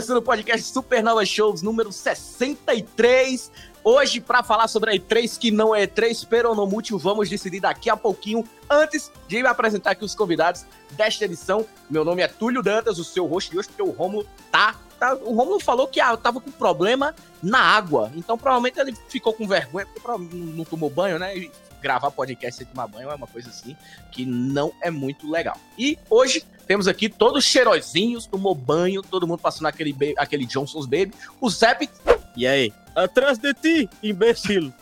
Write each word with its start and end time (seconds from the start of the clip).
começando 0.00 0.16
o 0.16 0.22
podcast 0.22 0.72
Supernova 0.72 1.26
Shows 1.26 1.60
número 1.60 1.92
63. 1.92 3.52
Hoje, 3.84 4.18
para 4.18 4.42
falar 4.42 4.66
sobre 4.66 4.92
a 4.92 4.94
E3 4.94 5.38
que 5.38 5.50
não 5.50 5.74
é 5.74 5.86
E3, 5.86 6.26
peronomútil, 6.26 6.98
vamos 6.98 7.28
decidir 7.28 7.60
daqui 7.60 7.90
a 7.90 7.96
pouquinho. 7.98 8.42
Antes 8.70 9.12
de 9.28 9.42
me 9.42 9.46
apresentar 9.46 9.90
aqui 9.90 10.02
os 10.02 10.14
convidados 10.14 10.64
desta 10.92 11.26
edição, 11.26 11.66
meu 11.90 12.02
nome 12.02 12.22
é 12.22 12.28
Túlio 12.28 12.62
Dantas, 12.62 12.98
o 12.98 13.04
seu 13.04 13.26
host 13.26 13.50
de 13.50 13.58
hoje, 13.58 13.68
porque 13.68 13.82
o 13.82 13.90
Romulo 13.90 14.26
tá, 14.50 14.74
tá. 14.98 15.14
o 15.16 15.34
Romulo 15.34 15.60
falou 15.60 15.86
que 15.86 16.00
ah, 16.00 16.16
tava 16.16 16.40
com 16.40 16.50
problema 16.50 17.14
na 17.42 17.60
água, 17.60 18.10
então 18.16 18.38
provavelmente 18.38 18.80
ele 18.80 18.96
ficou 19.10 19.34
com 19.34 19.46
vergonha, 19.46 19.86
porque 19.86 20.34
não 20.34 20.64
tomou 20.64 20.88
banho, 20.88 21.18
né? 21.18 21.36
E 21.36 21.52
gravar 21.80 22.10
podcast 22.10 22.58
sem 22.58 22.66
tomar 22.66 22.86
banho 22.86 23.10
é 23.10 23.14
uma 23.14 23.26
coisa 23.26 23.48
assim 23.48 23.76
que 24.10 24.24
não 24.24 24.72
é 24.82 24.90
muito 24.90 25.30
legal. 25.30 25.56
E 25.78 25.98
hoje 26.08 26.44
temos 26.66 26.86
aqui 26.86 27.08
todos 27.08 27.44
cheirosinhos, 27.44 28.26
tomou 28.26 28.54
banho, 28.54 29.02
todo 29.02 29.26
mundo 29.26 29.40
passando 29.40 29.66
aquele, 29.66 30.14
aquele 30.16 30.46
Johnson's 30.46 30.86
Baby. 30.86 31.12
O 31.40 31.50
Zep. 31.50 31.90
E 32.36 32.46
aí? 32.46 32.72
Atrás 32.94 33.38
de 33.38 33.52
ti, 33.54 33.90
imbecil. 34.02 34.72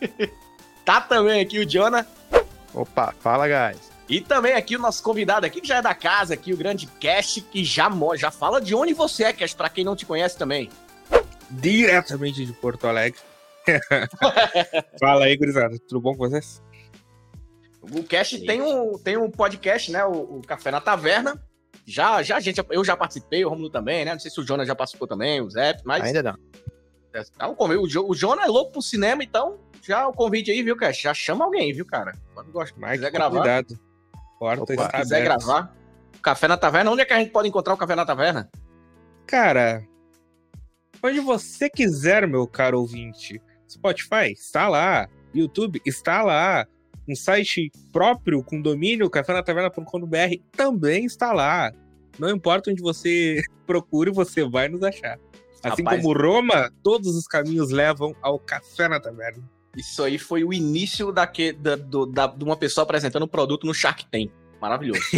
tá 0.84 1.00
também 1.00 1.40
aqui 1.40 1.58
o 1.58 1.66
Jonah. 1.66 2.06
Opa, 2.72 3.14
fala, 3.20 3.46
guys. 3.46 3.90
E 4.08 4.22
também 4.22 4.54
aqui 4.54 4.74
o 4.76 4.78
nosso 4.78 5.02
convidado 5.02 5.44
aqui, 5.44 5.60
que 5.60 5.68
já 5.68 5.76
é 5.76 5.82
da 5.82 5.94
casa, 5.94 6.32
aqui, 6.32 6.52
o 6.52 6.56
grande 6.56 6.86
Cash, 6.98 7.44
que 7.52 7.62
já, 7.62 7.90
já 8.16 8.30
fala 8.30 8.58
de 8.58 8.74
onde 8.74 8.94
você 8.94 9.24
é, 9.24 9.32
Cash, 9.32 9.52
pra 9.52 9.68
quem 9.68 9.84
não 9.84 9.94
te 9.94 10.06
conhece 10.06 10.36
também. 10.38 10.70
Diretamente 11.50 12.44
de 12.46 12.52
Porto 12.54 12.86
Alegre. 12.86 13.20
fala 15.00 15.24
aí, 15.24 15.36
gurizada, 15.36 15.76
tudo 15.88 16.00
bom 16.00 16.12
com 16.12 16.28
vocês? 16.28 16.62
O 17.82 18.02
Cash 18.02 18.40
tem 18.46 18.60
um, 18.60 18.98
tem 18.98 19.16
um 19.16 19.30
podcast, 19.30 19.90
né, 19.90 20.04
o, 20.04 20.38
o 20.38 20.42
Café 20.46 20.70
na 20.70 20.80
Taverna, 20.80 21.42
já, 21.86 22.22
já, 22.22 22.38
gente, 22.38 22.62
eu 22.70 22.84
já 22.84 22.94
participei, 22.94 23.44
o 23.44 23.48
Romulo 23.48 23.70
também, 23.70 24.04
né? 24.04 24.12
Não 24.12 24.20
sei 24.20 24.30
se 24.30 24.38
o 24.38 24.46
Jonas 24.46 24.68
já 24.68 24.74
participou 24.74 25.08
também, 25.08 25.40
o 25.40 25.48
Zé, 25.48 25.74
mas. 25.86 26.04
Ainda 26.04 26.22
não. 26.22 26.36
É, 27.14 27.22
tá, 27.36 27.48
o, 27.48 27.56
o 27.56 28.14
Jonas 28.14 28.44
é 28.44 28.48
louco 28.48 28.72
pro 28.72 28.82
cinema, 28.82 29.24
então 29.24 29.58
já 29.82 30.06
o 30.06 30.12
convite 30.12 30.50
aí, 30.50 30.62
viu, 30.62 30.76
Cash? 30.76 31.00
Já 31.00 31.14
chama 31.14 31.46
alguém, 31.46 31.72
viu, 31.72 31.86
cara? 31.86 32.12
Quando 32.34 32.52
gosta, 32.52 32.78
mais 32.78 32.98
quiser 32.98 33.10
gravar. 33.10 33.36
Cuidado. 33.38 33.80
Porta 34.38 34.62
Opa, 34.64 34.72
está 34.74 35.00
quiser 35.00 35.22
aberta. 35.22 35.46
gravar. 35.46 35.76
Café 36.22 36.46
na 36.46 36.58
Taverna, 36.58 36.90
onde 36.90 37.00
é 37.00 37.04
que 37.06 37.12
a 37.14 37.18
gente 37.18 37.30
pode 37.30 37.48
encontrar 37.48 37.72
o 37.72 37.78
Café 37.78 37.94
na 37.94 38.04
Taverna? 38.04 38.50
Cara, 39.26 39.82
onde 41.02 41.20
você 41.20 41.70
quiser, 41.70 42.26
meu 42.26 42.46
caro 42.46 42.80
ouvinte. 42.80 43.40
Spotify 43.68 44.32
está 44.32 44.68
lá, 44.68 45.08
YouTube 45.34 45.80
está 45.84 46.22
lá, 46.22 46.66
um 47.08 47.14
site 47.14 47.70
próprio 47.92 48.42
com 48.42 48.60
domínio, 48.60 49.08
cafénataverna.com.br, 49.08 50.34
também 50.52 51.04
está 51.04 51.32
lá. 51.32 51.72
Não 52.18 52.30
importa 52.30 52.70
onde 52.70 52.82
você 52.82 53.40
procure, 53.66 54.10
você 54.10 54.44
vai 54.44 54.68
nos 54.68 54.82
achar. 54.82 55.18
Assim 55.62 55.82
Rapaz, 55.82 56.02
como 56.02 56.16
Roma, 56.16 56.70
todos 56.82 57.16
os 57.16 57.26
caminhos 57.26 57.70
levam 57.70 58.14
ao 58.22 58.38
Café 58.38 58.88
na 58.88 59.00
Taverna. 59.00 59.42
Isso 59.76 60.02
aí 60.02 60.18
foi 60.18 60.44
o 60.44 60.52
início 60.52 61.12
daque, 61.12 61.52
da, 61.52 61.76
do, 61.76 62.06
da, 62.06 62.26
de 62.26 62.44
uma 62.44 62.56
pessoa 62.56 62.82
apresentando 62.82 63.24
um 63.24 63.28
produto 63.28 63.66
no 63.66 63.74
Shark 63.74 64.06
Tank. 64.10 64.30
Maravilhoso. 64.60 65.00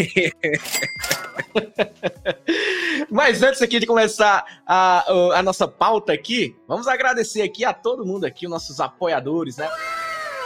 Mas 3.10 3.42
antes 3.42 3.62
aqui 3.62 3.80
de 3.80 3.86
começar 3.86 4.44
a, 4.66 5.38
a 5.38 5.42
nossa 5.42 5.66
pauta 5.66 6.12
aqui, 6.12 6.56
vamos 6.68 6.86
agradecer 6.86 7.42
aqui 7.42 7.64
a 7.64 7.72
todo 7.72 8.06
mundo 8.06 8.24
aqui, 8.24 8.46
os 8.46 8.50
nossos 8.50 8.80
apoiadores, 8.80 9.56
né? 9.56 9.68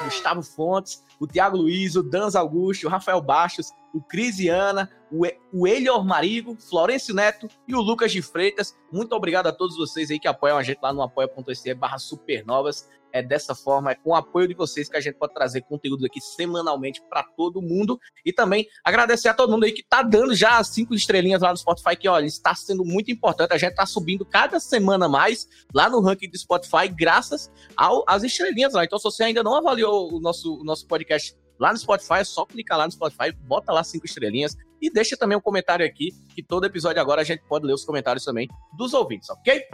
Gustavo 0.04 0.42
Fontes, 0.42 1.02
o 1.18 1.26
Tiago 1.26 1.56
Luiz, 1.56 1.96
o 1.96 2.02
Danz 2.02 2.34
Augusto, 2.34 2.86
o 2.86 2.90
Rafael 2.90 3.20
Baixos, 3.20 3.72
o 3.92 4.00
Crisiana, 4.00 4.90
o, 5.10 5.24
e 5.24 5.36
o 5.52 5.66
Elior 5.66 6.04
Marigo, 6.04 6.56
Florencio 6.56 7.14
Neto 7.14 7.48
e 7.66 7.74
o 7.74 7.80
Lucas 7.80 8.12
de 8.12 8.20
Freitas. 8.20 8.76
Muito 8.92 9.14
obrigado 9.14 9.46
a 9.46 9.52
todos 9.52 9.76
vocês 9.76 10.10
aí 10.10 10.18
que 10.18 10.28
apoiam 10.28 10.58
a 10.58 10.62
gente 10.62 10.80
lá 10.82 10.92
no 10.92 11.02
apoia.se 11.02 11.74
barra 11.74 11.98
supernovas. 11.98 12.88
É 13.14 13.22
dessa 13.22 13.54
forma, 13.54 13.92
é 13.92 13.94
com 13.94 14.10
o 14.10 14.14
apoio 14.16 14.48
de 14.48 14.54
vocês 14.54 14.88
que 14.88 14.96
a 14.96 15.00
gente 15.00 15.14
pode 15.14 15.32
trazer 15.32 15.60
conteúdo 15.60 16.04
aqui 16.04 16.20
semanalmente 16.20 17.00
para 17.08 17.22
todo 17.22 17.62
mundo. 17.62 17.96
E 18.26 18.32
também 18.32 18.66
agradecer 18.84 19.28
a 19.28 19.34
todo 19.34 19.52
mundo 19.52 19.62
aí 19.62 19.70
que 19.70 19.84
tá 19.84 20.02
dando 20.02 20.34
já 20.34 20.58
as 20.58 20.66
cinco 20.66 20.96
estrelinhas 20.96 21.40
lá 21.40 21.52
no 21.52 21.56
Spotify, 21.56 21.94
que 21.94 22.08
olha, 22.08 22.26
está 22.26 22.56
sendo 22.56 22.84
muito 22.84 23.12
importante. 23.12 23.52
A 23.52 23.56
gente 23.56 23.76
tá 23.76 23.86
subindo 23.86 24.24
cada 24.24 24.58
semana 24.58 25.08
mais 25.08 25.46
lá 25.72 25.88
no 25.88 26.00
ranking 26.00 26.28
do 26.28 26.36
Spotify, 26.36 26.88
graças 26.88 27.52
às 27.76 28.24
estrelinhas 28.24 28.72
lá. 28.72 28.84
Então, 28.84 28.98
se 28.98 29.04
você 29.04 29.22
ainda 29.22 29.44
não 29.44 29.54
avaliou 29.54 30.12
o 30.12 30.18
nosso, 30.18 30.60
o 30.60 30.64
nosso 30.64 30.84
podcast 30.88 31.36
lá 31.56 31.70
no 31.70 31.78
Spotify, 31.78 32.14
é 32.14 32.24
só 32.24 32.44
clicar 32.44 32.76
lá 32.76 32.86
no 32.86 32.90
Spotify, 32.90 33.30
bota 33.46 33.72
lá 33.72 33.84
cinco 33.84 34.06
estrelinhas 34.06 34.56
e 34.82 34.90
deixa 34.90 35.16
também 35.16 35.38
um 35.38 35.40
comentário 35.40 35.86
aqui, 35.86 36.10
que 36.34 36.42
todo 36.42 36.66
episódio 36.66 37.00
agora 37.00 37.20
a 37.20 37.24
gente 37.24 37.44
pode 37.48 37.64
ler 37.64 37.74
os 37.74 37.84
comentários 37.84 38.24
também 38.24 38.48
dos 38.76 38.92
ouvintes, 38.92 39.30
ok? 39.30 39.68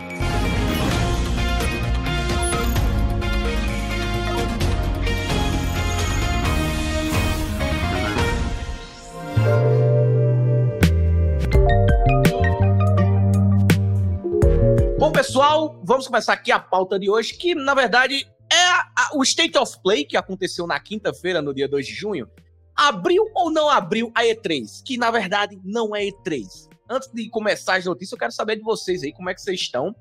Bom, 15.11 15.15
pessoal, 15.15 15.83
vamos 15.83 16.07
começar 16.07 16.35
aqui 16.35 16.53
a 16.53 16.61
pauta 16.61 16.97
de 16.97 17.11
hoje, 17.11 17.35
que 17.35 17.53
na 17.53 17.75
verdade 17.75 18.25
é 18.49 18.65
a, 18.97 19.11
o 19.17 19.25
State 19.25 19.59
of 19.59 19.77
Play, 19.83 20.05
que 20.05 20.17
aconteceu 20.17 20.69
na 20.69 20.79
quinta-feira, 20.79 21.43
no 21.43 21.53
dia 21.53 21.67
2 21.67 21.85
de 21.85 21.93
junho, 21.93 22.31
abriu 22.77 23.25
ou 23.35 23.51
não 23.51 23.69
abriu 23.69 24.13
a 24.15 24.23
E3? 24.23 24.67
Que 24.87 24.97
na 24.97 25.11
verdade 25.11 25.59
não 25.65 25.97
é 25.97 26.07
E3. 26.07 26.45
Antes 26.89 27.11
de 27.13 27.29
começar 27.29 27.75
as 27.75 27.87
notícias, 27.87 28.13
eu 28.13 28.19
quero 28.19 28.31
saber 28.31 28.55
de 28.55 28.63
vocês 28.63 29.03
aí, 29.03 29.13
como 29.13 29.29
é 29.29 29.35
que 29.35 29.43
vocês 29.43 29.61
estão. 29.61 29.93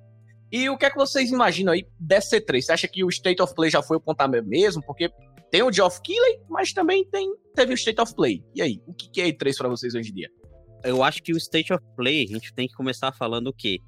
E 0.51 0.69
o 0.69 0.77
que 0.77 0.85
é 0.85 0.91
que 0.91 0.95
vocês 0.97 1.31
imaginam 1.31 1.73
aí 1.73 1.87
dessa 1.99 2.39
E3? 2.39 2.61
Você 2.61 2.71
acha 2.71 2.87
que 2.87 3.03
o 3.03 3.09
State 3.09 3.41
of 3.41 3.55
Play 3.55 3.71
já 3.71 3.81
foi 3.81 3.97
o 3.97 3.99
pontapé 3.99 4.43
mesmo? 4.43 4.83
Porque 4.85 5.09
tem 5.49 5.63
o 5.63 5.73
Geoff 5.73 5.99
Keighley, 6.03 6.39
mas 6.47 6.71
também 6.71 7.03
tem, 7.03 7.33
teve 7.55 7.73
o 7.73 7.75
State 7.75 7.99
of 7.99 8.13
Play. 8.13 8.43
E 8.53 8.61
aí, 8.61 8.79
o 8.85 8.93
que 8.93 9.19
é 9.21 9.27
E3 9.31 9.57
para 9.57 9.69
vocês 9.69 9.95
hoje 9.95 10.11
em 10.11 10.13
dia? 10.13 10.29
Eu 10.83 11.03
acho 11.03 11.23
que 11.23 11.33
o 11.33 11.37
State 11.37 11.73
of 11.73 11.83
Play, 11.95 12.25
a 12.25 12.27
gente 12.27 12.53
tem 12.53 12.67
que 12.67 12.75
começar 12.75 13.11
falando 13.11 13.47
o 13.47 13.53
quê? 13.53 13.79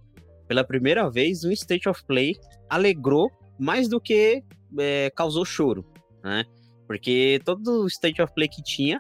Pela 0.51 0.65
primeira 0.65 1.09
vez, 1.09 1.45
o 1.45 1.51
State 1.53 1.87
of 1.87 2.03
Play 2.03 2.35
alegrou 2.69 3.31
mais 3.57 3.87
do 3.87 4.01
que 4.01 4.43
é, 4.77 5.09
causou 5.15 5.45
choro, 5.45 5.85
né? 6.21 6.43
Porque 6.85 7.39
todo 7.45 7.87
State 7.87 8.21
of 8.21 8.33
Play 8.33 8.49
que 8.49 8.61
tinha, 8.61 8.99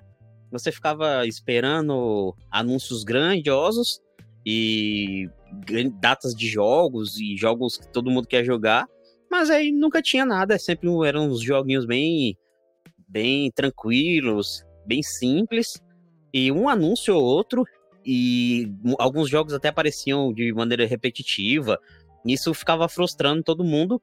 você 0.49 0.71
ficava 0.71 1.27
esperando 1.27 2.33
anúncios 2.49 3.03
grandiosos 3.03 3.99
e 4.45 5.29
datas 5.99 6.33
de 6.33 6.47
jogos 6.47 7.19
e 7.19 7.35
jogos 7.35 7.75
que 7.75 7.91
todo 7.91 8.09
mundo 8.09 8.29
quer 8.29 8.45
jogar, 8.45 8.87
mas 9.29 9.49
aí 9.49 9.73
nunca 9.73 10.01
tinha 10.01 10.25
nada, 10.25 10.57
sempre 10.57 10.87
eram 11.05 11.27
uns 11.27 11.41
joguinhos 11.41 11.85
bem 11.85 12.37
bem 13.09 13.51
tranquilos, 13.51 14.63
bem 14.85 15.03
simples 15.03 15.81
e 16.33 16.49
um 16.49 16.69
anúncio 16.69 17.13
ou 17.13 17.21
outro 17.21 17.65
e 18.05 18.71
alguns 18.97 19.29
jogos 19.29 19.53
até 19.53 19.69
apareciam 19.69 20.33
de 20.33 20.51
maneira 20.53 20.85
repetitiva. 20.85 21.79
Isso 22.25 22.53
ficava 22.53 22.87
frustrando 22.87 23.43
todo 23.43 23.63
mundo. 23.63 24.01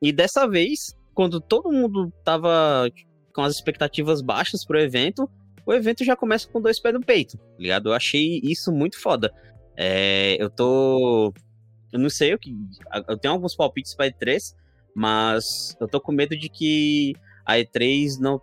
E 0.00 0.12
dessa 0.12 0.46
vez, 0.46 0.96
quando 1.14 1.40
todo 1.40 1.72
mundo 1.72 2.12
tava 2.24 2.88
com 3.32 3.42
as 3.42 3.54
expectativas 3.54 4.20
baixas 4.20 4.64
pro 4.64 4.80
evento, 4.80 5.28
o 5.66 5.72
evento 5.72 6.04
já 6.04 6.16
começa 6.16 6.48
com 6.48 6.60
dois 6.60 6.80
pés 6.80 6.94
no 6.94 7.00
peito, 7.00 7.36
tá 7.36 7.56
ligado? 7.58 7.90
Eu 7.90 7.92
achei 7.92 8.40
isso 8.42 8.72
muito 8.72 8.98
foda. 8.98 9.32
É, 9.76 10.36
eu 10.42 10.48
tô. 10.50 11.32
Eu 11.92 11.98
não 11.98 12.10
sei 12.10 12.34
o 12.34 12.38
que. 12.38 12.56
Eu 13.08 13.16
tenho 13.18 13.34
alguns 13.34 13.54
palpites 13.54 13.94
pra 13.94 14.10
E3, 14.10 14.54
mas 14.94 15.76
eu 15.80 15.86
tô 15.86 16.00
com 16.00 16.10
medo 16.10 16.36
de 16.36 16.48
que 16.48 17.14
a 17.44 17.54
E3 17.54 18.18
não 18.18 18.40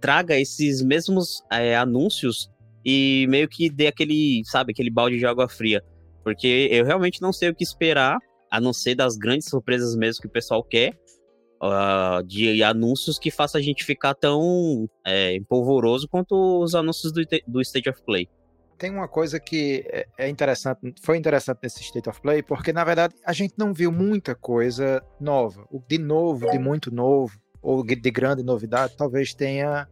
traga 0.00 0.38
esses 0.38 0.82
mesmos 0.82 1.42
é, 1.50 1.76
anúncios 1.76 2.50
e 2.84 3.26
meio 3.28 3.48
que 3.48 3.70
dê 3.70 3.86
aquele, 3.86 4.42
sabe, 4.44 4.72
aquele 4.72 4.90
balde 4.90 5.18
de 5.18 5.26
água 5.26 5.48
fria. 5.48 5.82
Porque 6.22 6.68
eu 6.70 6.84
realmente 6.84 7.20
não 7.20 7.32
sei 7.32 7.50
o 7.50 7.54
que 7.54 7.64
esperar, 7.64 8.18
a 8.50 8.60
não 8.60 8.72
ser 8.72 8.94
das 8.94 9.16
grandes 9.16 9.48
surpresas 9.48 9.96
mesmo 9.96 10.22
que 10.22 10.28
o 10.28 10.30
pessoal 10.30 10.62
quer, 10.62 10.96
uh, 11.62 12.22
de 12.24 12.62
anúncios 12.62 13.18
que 13.18 13.30
faça 13.30 13.58
a 13.58 13.60
gente 13.60 13.84
ficar 13.84 14.14
tão 14.14 14.88
é, 15.04 15.34
empolvoroso 15.34 16.08
quanto 16.08 16.62
os 16.62 16.74
anúncios 16.74 17.12
do, 17.12 17.22
do 17.46 17.60
State 17.60 17.88
of 17.88 18.02
Play. 18.02 18.28
Tem 18.76 18.90
uma 18.90 19.08
coisa 19.08 19.38
que 19.38 19.84
é, 19.88 20.06
é 20.18 20.28
interessante, 20.28 20.94
foi 21.00 21.16
interessante 21.16 21.60
nesse 21.62 21.80
State 21.82 22.08
of 22.08 22.20
Play, 22.20 22.42
porque 22.42 22.72
na 22.72 22.84
verdade 22.84 23.14
a 23.24 23.32
gente 23.32 23.54
não 23.56 23.72
viu 23.72 23.90
muita 23.90 24.34
coisa 24.34 25.02
nova. 25.20 25.66
De 25.88 25.98
novo, 25.98 26.50
de 26.50 26.58
muito 26.58 26.92
novo, 26.92 27.38
ou 27.62 27.84
de 27.84 28.10
grande 28.10 28.42
novidade, 28.42 28.94
talvez 28.96 29.32
tenha 29.32 29.88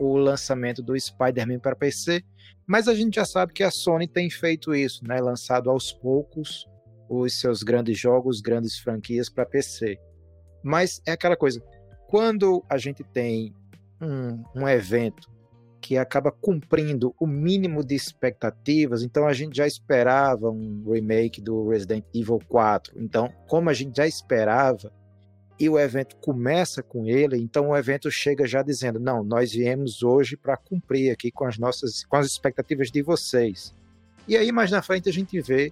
o 0.00 0.16
lançamento 0.16 0.82
do 0.82 0.98
Spider-Man 0.98 1.58
para 1.58 1.76
PC, 1.76 2.24
mas 2.66 2.88
a 2.88 2.94
gente 2.94 3.16
já 3.16 3.24
sabe 3.24 3.52
que 3.52 3.62
a 3.62 3.70
Sony 3.70 4.08
tem 4.08 4.30
feito 4.30 4.74
isso, 4.74 5.06
né? 5.06 5.20
Lançado 5.20 5.70
aos 5.70 5.92
poucos 5.92 6.66
os 7.08 7.38
seus 7.38 7.62
grandes 7.62 7.98
jogos, 7.98 8.40
grandes 8.40 8.78
franquias 8.78 9.28
para 9.28 9.44
PC. 9.44 9.98
Mas 10.62 11.02
é 11.06 11.12
aquela 11.12 11.36
coisa, 11.36 11.60
quando 12.08 12.64
a 12.68 12.78
gente 12.78 13.02
tem 13.02 13.54
um, 14.00 14.42
um 14.54 14.68
evento 14.68 15.28
que 15.80 15.96
acaba 15.96 16.30
cumprindo 16.30 17.14
o 17.18 17.26
mínimo 17.26 17.82
de 17.82 17.94
expectativas. 17.94 19.02
Então 19.02 19.26
a 19.26 19.32
gente 19.32 19.56
já 19.56 19.66
esperava 19.66 20.50
um 20.50 20.84
remake 20.86 21.40
do 21.40 21.68
Resident 21.68 22.04
Evil 22.14 22.38
4. 22.48 22.92
Então, 23.00 23.32
como 23.48 23.70
a 23.70 23.72
gente 23.72 23.96
já 23.96 24.06
esperava, 24.06 24.92
e 25.60 25.68
o 25.68 25.78
evento 25.78 26.16
começa 26.16 26.82
com 26.82 27.06
ele, 27.06 27.36
então 27.36 27.68
o 27.68 27.76
evento 27.76 28.10
chega 28.10 28.46
já 28.46 28.62
dizendo: 28.62 28.98
"Não, 28.98 29.22
nós 29.22 29.52
viemos 29.52 30.02
hoje 30.02 30.36
para 30.36 30.56
cumprir 30.56 31.12
aqui 31.12 31.30
com 31.30 31.44
as 31.44 31.58
nossas 31.58 32.04
com 32.04 32.16
as 32.16 32.26
expectativas 32.26 32.90
de 32.90 33.02
vocês". 33.02 33.74
E 34.26 34.36
aí 34.36 34.50
mais 34.50 34.70
na 34.70 34.80
frente 34.80 35.08
a 35.08 35.12
gente 35.12 35.40
vê 35.40 35.70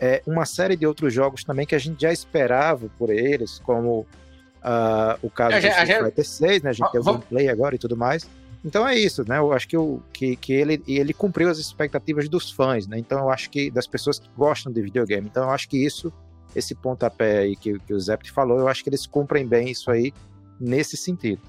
é, 0.00 0.22
uma 0.26 0.44
série 0.44 0.76
de 0.76 0.86
outros 0.86 1.12
jogos 1.14 1.44
também 1.44 1.66
que 1.66 1.74
a 1.74 1.78
gente 1.78 2.02
já 2.02 2.12
esperava 2.12 2.88
por 2.98 3.08
eles, 3.08 3.58
como 3.60 4.00
uh, 4.00 5.18
o 5.22 5.30
caso 5.30 5.60
do 5.60 5.66
Street 5.66 6.04
Fighter 6.04 6.24
6, 6.24 6.62
né? 6.62 6.70
A 6.70 6.72
gente 6.72 6.90
tem 6.90 7.00
o 7.00 7.04
gameplay 7.04 7.48
agora 7.48 7.74
e 7.74 7.78
tudo 7.78 7.96
mais. 7.96 8.28
Então 8.64 8.86
é 8.86 8.96
isso, 8.96 9.24
né? 9.28 9.38
Eu 9.38 9.52
acho 9.52 9.66
que, 9.68 9.76
o, 9.76 10.00
que, 10.12 10.36
que 10.36 10.52
ele, 10.52 10.82
ele 10.86 11.12
cumpriu 11.12 11.48
as 11.48 11.58
expectativas 11.58 12.28
dos 12.28 12.50
fãs, 12.50 12.86
né? 12.86 12.98
Então 12.98 13.18
eu 13.18 13.30
acho 13.30 13.50
que 13.50 13.70
das 13.70 13.86
pessoas 13.86 14.18
que 14.18 14.28
gostam 14.36 14.72
de 14.72 14.80
videogame. 14.80 15.26
Então 15.28 15.44
eu 15.44 15.50
acho 15.50 15.68
que 15.68 15.84
isso 15.84 16.12
esse 16.54 16.74
pontapé 16.74 17.38
aí 17.38 17.56
que, 17.56 17.78
que 17.80 17.94
o 17.94 18.00
Zept 18.00 18.30
falou, 18.30 18.58
eu 18.58 18.68
acho 18.68 18.82
que 18.82 18.90
eles 18.90 19.06
cumprem 19.06 19.46
bem 19.46 19.70
isso 19.70 19.90
aí 19.90 20.12
nesse 20.60 20.96
sentido. 20.96 21.40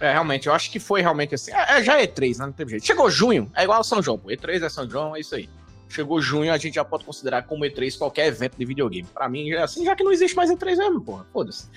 É, 0.00 0.12
realmente, 0.12 0.48
eu 0.48 0.52
acho 0.52 0.70
que 0.70 0.80
foi 0.80 1.00
realmente 1.00 1.34
assim. 1.34 1.52
É, 1.52 1.78
é 1.78 1.82
já 1.82 2.00
é 2.00 2.06
E3, 2.06 2.38
né? 2.38 2.46
Não 2.46 2.52
teve 2.52 2.72
jeito. 2.72 2.86
Chegou 2.86 3.08
junho, 3.10 3.50
é 3.54 3.62
igual 3.62 3.78
ao 3.78 3.84
São 3.84 4.02
João. 4.02 4.18
Pô. 4.18 4.28
E3 4.28 4.62
é 4.62 4.68
São 4.68 4.88
João, 4.88 5.14
é 5.14 5.20
isso 5.20 5.34
aí. 5.34 5.48
Chegou 5.88 6.20
junho, 6.20 6.52
a 6.52 6.58
gente 6.58 6.74
já 6.74 6.84
pode 6.84 7.04
considerar 7.04 7.42
como 7.42 7.64
E3 7.64 7.96
qualquer 7.96 8.26
evento 8.26 8.56
de 8.56 8.64
videogame. 8.64 9.06
Para 9.14 9.28
mim, 9.28 9.50
é 9.50 9.62
assim, 9.62 9.84
já 9.84 9.94
que 9.94 10.02
não 10.02 10.10
existe 10.10 10.34
mais 10.34 10.50
E3 10.50 10.76
mesmo, 10.76 11.00
porra. 11.00 11.24
Foda-se. 11.32 11.68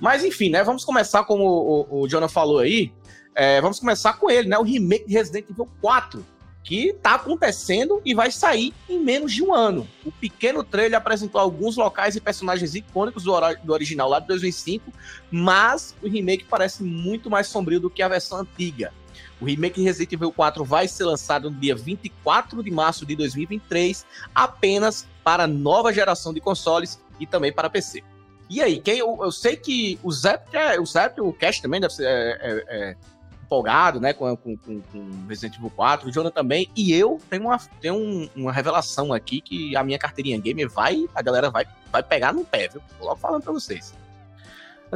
Mas 0.00 0.24
enfim, 0.24 0.48
né? 0.48 0.64
Vamos 0.64 0.84
começar, 0.84 1.24
como 1.24 1.44
o, 1.44 1.80
o, 1.90 2.02
o 2.02 2.08
Jonah 2.08 2.28
falou 2.28 2.60
aí. 2.60 2.92
É, 3.34 3.60
vamos 3.60 3.78
começar 3.78 4.14
com 4.14 4.30
ele, 4.30 4.48
né? 4.48 4.56
O 4.56 4.62
remake 4.62 5.06
de 5.06 5.12
Resident 5.12 5.50
Evil 5.50 5.68
4 5.82 6.24
que 6.66 6.88
está 6.88 7.14
acontecendo 7.14 8.02
e 8.04 8.12
vai 8.12 8.28
sair 8.32 8.74
em 8.88 8.98
menos 8.98 9.32
de 9.32 9.40
um 9.40 9.54
ano. 9.54 9.86
O 10.04 10.10
pequeno 10.10 10.64
trailer 10.64 10.98
apresentou 10.98 11.40
alguns 11.40 11.76
locais 11.76 12.16
e 12.16 12.20
personagens 12.20 12.74
icônicos 12.74 13.22
do, 13.22 13.32
do, 13.62 13.72
original 13.72 14.08
lá 14.08 14.18
de 14.18 14.26
2005, 14.26 14.92
mas 15.30 15.94
o 16.02 16.08
remake 16.08 16.44
parece 16.44 16.82
muito 16.82 17.30
mais 17.30 17.46
sombrio 17.46 17.78
do 17.78 17.88
que 17.88 18.02
a 18.02 18.08
versão 18.08 18.40
antiga. 18.40 18.92
O 19.40 19.44
remake 19.44 19.76
de 19.76 19.86
Resident 19.86 20.12
Evil 20.12 20.32
4 20.32 20.64
vai 20.64 20.88
ser 20.88 21.04
lançado 21.04 21.48
no 21.50 21.56
dia 21.56 21.76
24 21.76 22.60
de 22.64 22.70
março 22.72 23.06
de 23.06 23.14
2023, 23.14 24.04
apenas 24.34 25.06
para 25.22 25.46
nova 25.46 25.92
geração 25.92 26.34
de 26.34 26.40
consoles 26.40 27.00
e 27.20 27.26
também 27.28 27.52
para 27.52 27.70
PC. 27.70 28.02
E 28.50 28.60
aí, 28.60 28.80
quem 28.80 28.98
eu, 28.98 29.16
eu 29.22 29.30
sei 29.30 29.56
que 29.56 30.00
o 30.02 30.10
Zé, 30.10 30.42
o 30.80 30.86
Zé, 30.86 31.14
o 31.18 31.32
Cash 31.32 31.60
também 31.60 31.80
deve 31.80 31.94
ser, 31.94 32.06
é, 32.06 32.38
é, 32.40 32.64
é 32.68 32.96
empolgado, 33.46 34.00
né, 34.00 34.12
com, 34.12 34.36
com, 34.36 34.56
com, 34.56 35.26
Resident 35.28 35.56
Evil 35.56 35.70
4, 35.70 36.08
o 36.08 36.12
Jonah 36.12 36.30
também, 36.30 36.68
e 36.76 36.92
eu 36.92 37.20
tenho 37.30 37.44
uma, 37.44 37.58
tenho 37.80 37.94
um, 37.94 38.28
uma 38.34 38.52
revelação 38.52 39.12
aqui 39.12 39.40
que 39.40 39.76
a 39.76 39.82
minha 39.82 39.98
carteirinha 39.98 40.38
gamer 40.38 40.68
vai, 40.68 41.06
a 41.14 41.22
galera 41.22 41.48
vai, 41.48 41.64
vai 41.90 42.02
pegar 42.02 42.34
no 42.34 42.44
pé, 42.44 42.68
viu? 42.68 42.82
Vou 42.98 43.08
logo 43.08 43.20
falando 43.20 43.42
pra 43.42 43.52
vocês. 43.52 43.94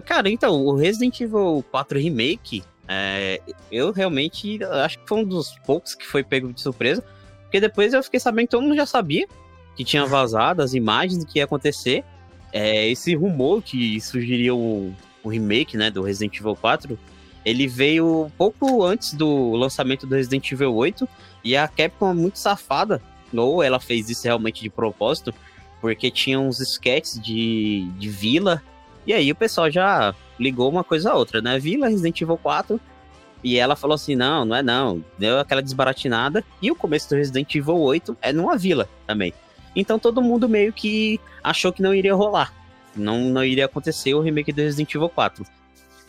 Cara, 0.04 0.28
então, 0.28 0.64
o 0.64 0.76
Resident 0.76 1.20
Evil 1.20 1.64
4 1.70 1.98
Remake, 1.98 2.62
é, 2.86 3.40
eu 3.70 3.92
realmente 3.92 4.62
acho 4.64 4.98
que 4.98 5.08
foi 5.08 5.18
um 5.18 5.24
dos 5.24 5.56
poucos 5.64 5.94
que 5.94 6.06
foi 6.06 6.22
pego 6.22 6.52
de 6.52 6.60
surpresa, 6.60 7.02
porque 7.42 7.60
depois 7.60 7.92
eu 7.92 8.02
fiquei 8.02 8.20
sabendo 8.20 8.46
que 8.46 8.50
todo 8.50 8.62
mundo 8.62 8.76
já 8.76 8.86
sabia 8.86 9.26
que 9.76 9.84
tinha 9.84 10.04
vazado 10.06 10.62
as 10.62 10.74
imagens 10.74 11.18
do 11.18 11.26
que 11.26 11.38
ia 11.38 11.44
acontecer. 11.44 12.04
É, 12.52 12.88
esse 12.88 13.14
rumor 13.14 13.62
que 13.62 14.00
sugeriria 14.00 14.54
o, 14.54 14.92
o 15.22 15.28
remake, 15.28 15.76
né, 15.76 15.90
do 15.90 16.02
Resident 16.02 16.36
Evil 16.38 16.56
4, 16.56 16.98
ele 17.44 17.66
veio 17.66 18.30
pouco 18.36 18.82
antes 18.82 19.14
do 19.14 19.52
lançamento 19.52 20.06
do 20.06 20.14
Resident 20.14 20.50
Evil 20.52 20.74
8 20.74 21.08
e 21.44 21.56
a 21.56 21.66
Capcom 21.66 22.10
é 22.10 22.14
muito 22.14 22.38
safada, 22.38 23.00
ou 23.34 23.62
ela 23.62 23.80
fez 23.80 24.10
isso 24.10 24.24
realmente 24.24 24.62
de 24.62 24.68
propósito, 24.68 25.34
porque 25.80 26.10
tinha 26.10 26.38
uns 26.38 26.60
sketches 26.60 27.20
de, 27.20 27.88
de 27.98 28.08
vila, 28.08 28.62
e 29.06 29.12
aí 29.12 29.30
o 29.32 29.34
pessoal 29.34 29.70
já 29.70 30.14
ligou 30.38 30.70
uma 30.70 30.84
coisa 30.84 31.12
a 31.12 31.14
outra, 31.14 31.40
né? 31.40 31.58
Vila, 31.58 31.88
Resident 31.88 32.20
Evil 32.20 32.36
4, 32.36 32.80
e 33.42 33.56
ela 33.56 33.76
falou 33.76 33.94
assim: 33.94 34.14
não, 34.14 34.44
não 34.44 34.56
é 34.56 34.62
não. 34.62 35.04
Deu 35.18 35.38
aquela 35.38 35.62
desbaratinada. 35.62 36.44
E 36.60 36.70
o 36.70 36.76
começo 36.76 37.08
do 37.08 37.16
Resident 37.16 37.54
Evil 37.54 37.78
8 37.78 38.16
é 38.20 38.32
numa 38.32 38.56
vila 38.56 38.88
também. 39.06 39.32
Então 39.74 39.98
todo 39.98 40.22
mundo 40.22 40.48
meio 40.48 40.72
que 40.72 41.20
achou 41.42 41.72
que 41.72 41.82
não 41.82 41.94
iria 41.94 42.14
rolar. 42.14 42.52
Não, 42.94 43.18
não 43.20 43.44
iria 43.44 43.66
acontecer 43.66 44.14
o 44.14 44.20
remake 44.20 44.52
do 44.52 44.60
Resident 44.60 44.94
Evil 44.94 45.08
4. 45.08 45.44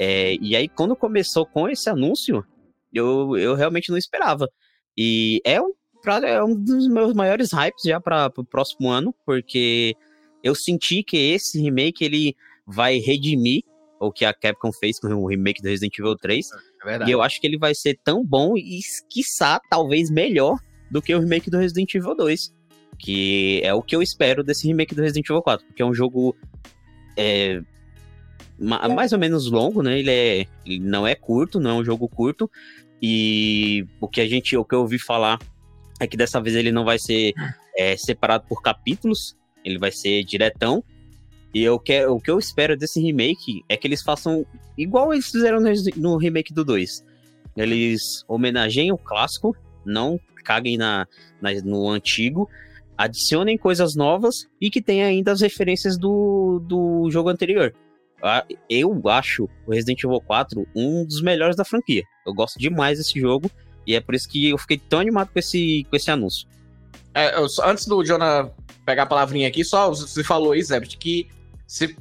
É, 0.03 0.35
e 0.41 0.55
aí, 0.55 0.67
quando 0.67 0.95
começou 0.95 1.45
com 1.45 1.69
esse 1.69 1.87
anúncio, 1.87 2.43
eu, 2.91 3.37
eu 3.37 3.53
realmente 3.53 3.91
não 3.91 3.97
esperava. 3.99 4.49
E 4.97 5.39
é 5.45 5.61
um, 5.61 5.71
é 6.25 6.43
um 6.43 6.55
dos 6.55 6.87
meus 6.87 7.13
maiores 7.13 7.51
hypes 7.53 7.83
já 7.85 8.01
para 8.01 8.31
o 8.35 8.43
próximo 8.43 8.89
ano, 8.89 9.13
porque 9.23 9.95
eu 10.43 10.55
senti 10.55 11.03
que 11.03 11.17
esse 11.17 11.61
remake 11.61 12.03
ele 12.03 12.35
vai 12.65 12.97
redimir 12.97 13.61
o 13.99 14.11
que 14.11 14.25
a 14.25 14.33
Capcom 14.33 14.71
fez 14.73 14.99
com 14.99 15.07
o 15.13 15.27
remake 15.27 15.61
do 15.61 15.69
Resident 15.69 15.95
Evil 15.99 16.17
3. 16.17 16.47
É 16.83 17.07
e 17.07 17.11
eu 17.11 17.21
acho 17.21 17.39
que 17.39 17.45
ele 17.45 17.59
vai 17.59 17.75
ser 17.75 17.95
tão 18.03 18.25
bom 18.25 18.57
e, 18.57 18.79
quiçá, 19.07 19.61
talvez 19.69 20.09
melhor 20.09 20.57
do 20.89 20.99
que 20.99 21.13
o 21.13 21.19
remake 21.19 21.51
do 21.51 21.59
Resident 21.59 21.93
Evil 21.93 22.15
2. 22.15 22.51
Que 22.97 23.61
é 23.63 23.71
o 23.71 23.83
que 23.83 23.95
eu 23.95 24.01
espero 24.01 24.43
desse 24.43 24.65
remake 24.65 24.95
do 24.95 25.03
Resident 25.03 25.29
Evil 25.29 25.43
4, 25.43 25.63
porque 25.67 25.83
é 25.83 25.85
um 25.85 25.93
jogo 25.93 26.35
é, 27.15 27.61
mais 28.61 29.11
ou 29.11 29.17
menos 29.17 29.49
longo, 29.49 29.81
né? 29.81 29.97
Ele, 29.97 30.11
é, 30.11 30.45
ele 30.65 30.79
não 30.79 31.07
é 31.07 31.15
curto, 31.15 31.59
não 31.59 31.71
é 31.71 31.73
um 31.73 31.83
jogo 31.83 32.07
curto. 32.07 32.49
E 33.01 33.85
o 33.99 34.07
que 34.07 34.21
a 34.21 34.27
gente, 34.27 34.55
o 34.55 34.63
que 34.63 34.75
eu 34.75 34.81
ouvi 34.81 34.99
falar 34.99 35.39
é 35.99 36.05
que 36.05 36.15
dessa 36.15 36.39
vez 36.39 36.55
ele 36.55 36.71
não 36.71 36.85
vai 36.85 36.99
ser 36.99 37.33
é, 37.75 37.97
separado 37.97 38.45
por 38.47 38.61
capítulos, 38.61 39.35
ele 39.65 39.79
vai 39.79 39.91
ser 39.91 40.23
diretão. 40.23 40.83
E 41.53 41.63
eu 41.63 41.79
quero, 41.79 42.15
o 42.15 42.21
que 42.21 42.29
eu 42.29 42.37
espero 42.37 42.77
desse 42.77 43.01
remake 43.01 43.63
é 43.67 43.75
que 43.75 43.87
eles 43.87 44.03
façam 44.03 44.45
igual 44.77 45.11
eles 45.11 45.29
fizeram 45.29 45.59
no, 45.97 46.17
remake 46.17 46.53
do 46.53 46.63
2. 46.63 47.03
Eles 47.57 48.23
homenageiem 48.27 48.91
o 48.91 48.97
clássico, 48.97 49.55
não 49.83 50.19
caguem 50.45 50.77
na, 50.77 51.07
na, 51.41 51.51
no 51.63 51.89
antigo, 51.89 52.47
adicionem 52.97 53.57
coisas 53.57 53.95
novas 53.95 54.47
e 54.61 54.69
que 54.69 54.81
tenha 54.81 55.07
ainda 55.07 55.31
as 55.31 55.41
referências 55.41 55.97
do, 55.97 56.59
do 56.65 57.09
jogo 57.11 57.29
anterior 57.29 57.73
eu 58.69 59.01
acho 59.09 59.49
o 59.65 59.71
Resident 59.71 60.03
Evil 60.03 60.21
4 60.21 60.67
um 60.75 61.05
dos 61.05 61.21
melhores 61.21 61.55
da 61.55 61.65
franquia. 61.65 62.03
Eu 62.25 62.33
gosto 62.33 62.59
demais 62.59 62.97
desse 62.97 63.19
jogo 63.19 63.49
e 63.85 63.95
é 63.95 63.99
por 63.99 64.15
isso 64.15 64.29
que 64.29 64.49
eu 64.49 64.57
fiquei 64.57 64.77
tão 64.77 64.99
animado 64.99 65.29
com 65.31 65.39
esse, 65.39 65.85
com 65.89 65.95
esse 65.95 66.11
anúncio. 66.11 66.47
É, 67.13 67.35
eu, 67.35 67.47
antes 67.63 67.85
do 67.85 68.03
Jonah 68.03 68.51
pegar 68.85 69.03
a 69.03 69.07
palavrinha 69.07 69.47
aqui, 69.47 69.63
só 69.63 69.89
você 69.89 70.23
falou 70.23 70.51
aí, 70.53 70.61
que 70.99 71.27
você 71.67 71.95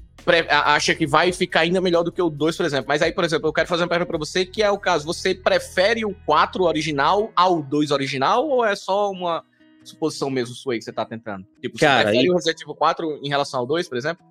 acha 0.48 0.94
que 0.94 1.06
vai 1.06 1.32
ficar 1.32 1.60
ainda 1.60 1.80
melhor 1.80 2.02
do 2.02 2.12
que 2.12 2.20
o 2.20 2.28
2, 2.28 2.56
por 2.56 2.66
exemplo. 2.66 2.86
Mas 2.88 3.02
aí, 3.02 3.12
por 3.12 3.24
exemplo, 3.24 3.48
eu 3.48 3.52
quero 3.52 3.68
fazer 3.68 3.82
uma 3.82 3.88
pergunta 3.88 4.08
pra 4.08 4.18
você, 4.18 4.44
que 4.44 4.62
é 4.62 4.70
o 4.70 4.78
caso, 4.78 5.06
você 5.06 5.34
prefere 5.34 6.04
o 6.04 6.14
4 6.26 6.62
original 6.64 7.32
ao 7.34 7.62
2 7.62 7.90
original 7.90 8.46
ou 8.46 8.64
é 8.64 8.76
só 8.76 9.10
uma 9.10 9.42
suposição 9.82 10.30
mesmo 10.30 10.54
sua 10.54 10.74
aí 10.74 10.78
que 10.78 10.84
você 10.84 10.92
tá 10.92 11.04
tentando? 11.04 11.46
Tipo, 11.60 11.78
você 11.78 11.86
Cara, 11.86 12.04
prefere 12.04 12.26
e... 12.26 12.30
o 12.30 12.34
Resident 12.34 12.60
Evil 12.60 12.74
4 12.74 13.20
em 13.22 13.28
relação 13.28 13.60
ao 13.60 13.66
2, 13.66 13.88
por 13.88 13.96
exemplo? 13.96 14.24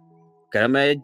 Caramba, 0.52 0.86
é... 0.86 0.96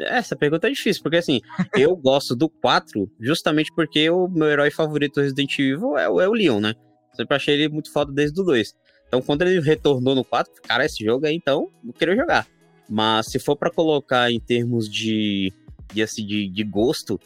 essa 0.00 0.36
pergunta 0.36 0.66
é 0.66 0.70
difícil, 0.70 1.02
porque 1.02 1.18
assim, 1.18 1.40
eu 1.76 1.94
gosto 1.96 2.34
do 2.34 2.48
4 2.48 3.10
justamente 3.20 3.72
porque 3.74 4.08
o 4.10 4.28
meu 4.28 4.48
herói 4.48 4.70
favorito 4.70 5.14
do 5.14 5.22
Resident 5.22 5.58
Evil 5.58 5.96
é, 5.96 6.08
o, 6.08 6.20
é 6.20 6.28
o 6.28 6.32
Leon, 6.32 6.60
né? 6.60 6.74
Sempre 7.14 7.36
achei 7.36 7.54
ele 7.54 7.68
muito 7.68 7.92
foda 7.92 8.12
desde 8.12 8.40
o 8.40 8.44
2. 8.44 8.74
Então, 9.08 9.22
quando 9.22 9.42
ele 9.42 9.60
retornou 9.60 10.14
no 10.14 10.24
4, 10.24 10.52
cara, 10.62 10.84
esse 10.84 11.04
jogo 11.04 11.26
aí, 11.26 11.34
então, 11.34 11.70
eu 11.84 11.92
queria 11.92 12.14
jogar. 12.14 12.46
Mas 12.88 13.26
se 13.26 13.38
for 13.38 13.56
para 13.56 13.70
colocar 13.70 14.30
em 14.30 14.38
termos 14.38 14.88
de, 14.88 15.52
de, 15.92 16.02
assim, 16.02 16.24
de, 16.24 16.48
de 16.48 16.64
gosto, 16.64 17.18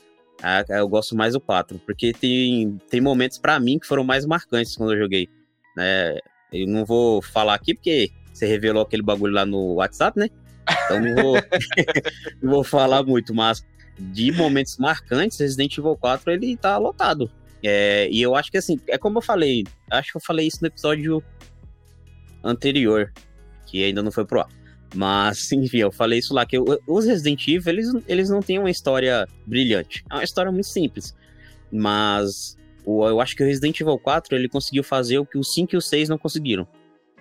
eu 0.69 0.89
gosto 0.89 1.17
mais 1.17 1.35
do 1.35 1.41
4, 1.41 1.79
porque 1.81 2.13
tem, 2.13 2.79
tem 2.89 3.01
momentos 3.01 3.39
para 3.39 3.59
mim 3.61 3.79
que 3.79 3.87
foram 3.87 4.05
mais 4.05 4.25
marcantes 4.25 4.77
quando 4.77 4.93
eu 4.93 4.99
joguei. 4.99 5.29
Né? 5.77 6.19
Eu 6.53 6.67
não 6.67 6.85
vou 6.85 7.23
falar 7.23 7.55
aqui 7.55 7.75
porque 7.75 8.11
você 8.33 8.47
revelou 8.47 8.83
aquele 8.83 9.03
bagulho 9.03 9.35
lá 9.35 9.47
no 9.47 9.75
WhatsApp, 9.75 10.19
né? 10.19 10.29
Então 10.85 11.01
não 11.01 11.23
vou, 11.23 11.37
não 12.43 12.51
vou 12.53 12.65
falar 12.65 13.03
muito, 13.03 13.35
mas 13.35 13.65
de 13.99 14.33
momentos 14.33 14.77
marcantes, 14.79 15.39
Resident 15.39 15.77
Evil 15.77 15.97
4 15.97 16.33
ele 16.33 16.57
tá 16.57 16.77
lotado. 16.79 17.31
É, 17.63 18.09
e 18.11 18.21
eu 18.21 18.35
acho 18.35 18.51
que 18.51 18.59
assim, 18.59 18.81
é 18.89 18.99
como 18.99 19.19
eu 19.19 19.23
falei, 19.23 19.65
acho 19.91 20.11
que 20.11 20.17
eu 20.17 20.23
falei 20.23 20.47
isso 20.47 20.59
no 20.61 20.67
episódio 20.67 21.23
anterior, 22.43 23.13
que 23.67 23.85
ainda 23.85 24.03
não 24.03 24.11
foi 24.11 24.25
pro 24.25 24.41
ar. 24.41 24.49
Mas, 24.95 25.51
enfim, 25.53 25.79
eu 25.79 25.93
falei 25.93 26.19
isso 26.19 26.35
lá, 26.35 26.45
que 26.45 26.59
os 26.59 27.07
Resident 27.07 27.47
Evil, 27.47 27.73
eles, 27.73 27.89
eles 28.09 28.31
não 28.31 28.41
têm 28.41 28.59
uma 28.59 28.71
história 28.71 29.27
brilhante. 29.47 30.05
É 30.11 30.15
uma 30.15 30.25
história 30.25 30.51
muito 30.51 30.69
simples. 30.69 31.15
Mas 31.71 32.57
eu 32.87 33.21
acho 33.21 33.37
que 33.37 33.43
o 33.43 33.47
Resident 33.47 33.81
Evil 33.81 33.99
4, 33.99 34.35
ele 34.37 34.49
conseguiu 34.49 34.83
fazer 34.83 35.19
o 35.19 35.27
que 35.27 35.39
o 35.39 35.45
5 35.45 35.75
e 35.75 35.79
o 35.79 35.81
6 35.81 36.09
não 36.09 36.19
conseguiram. 36.19 36.67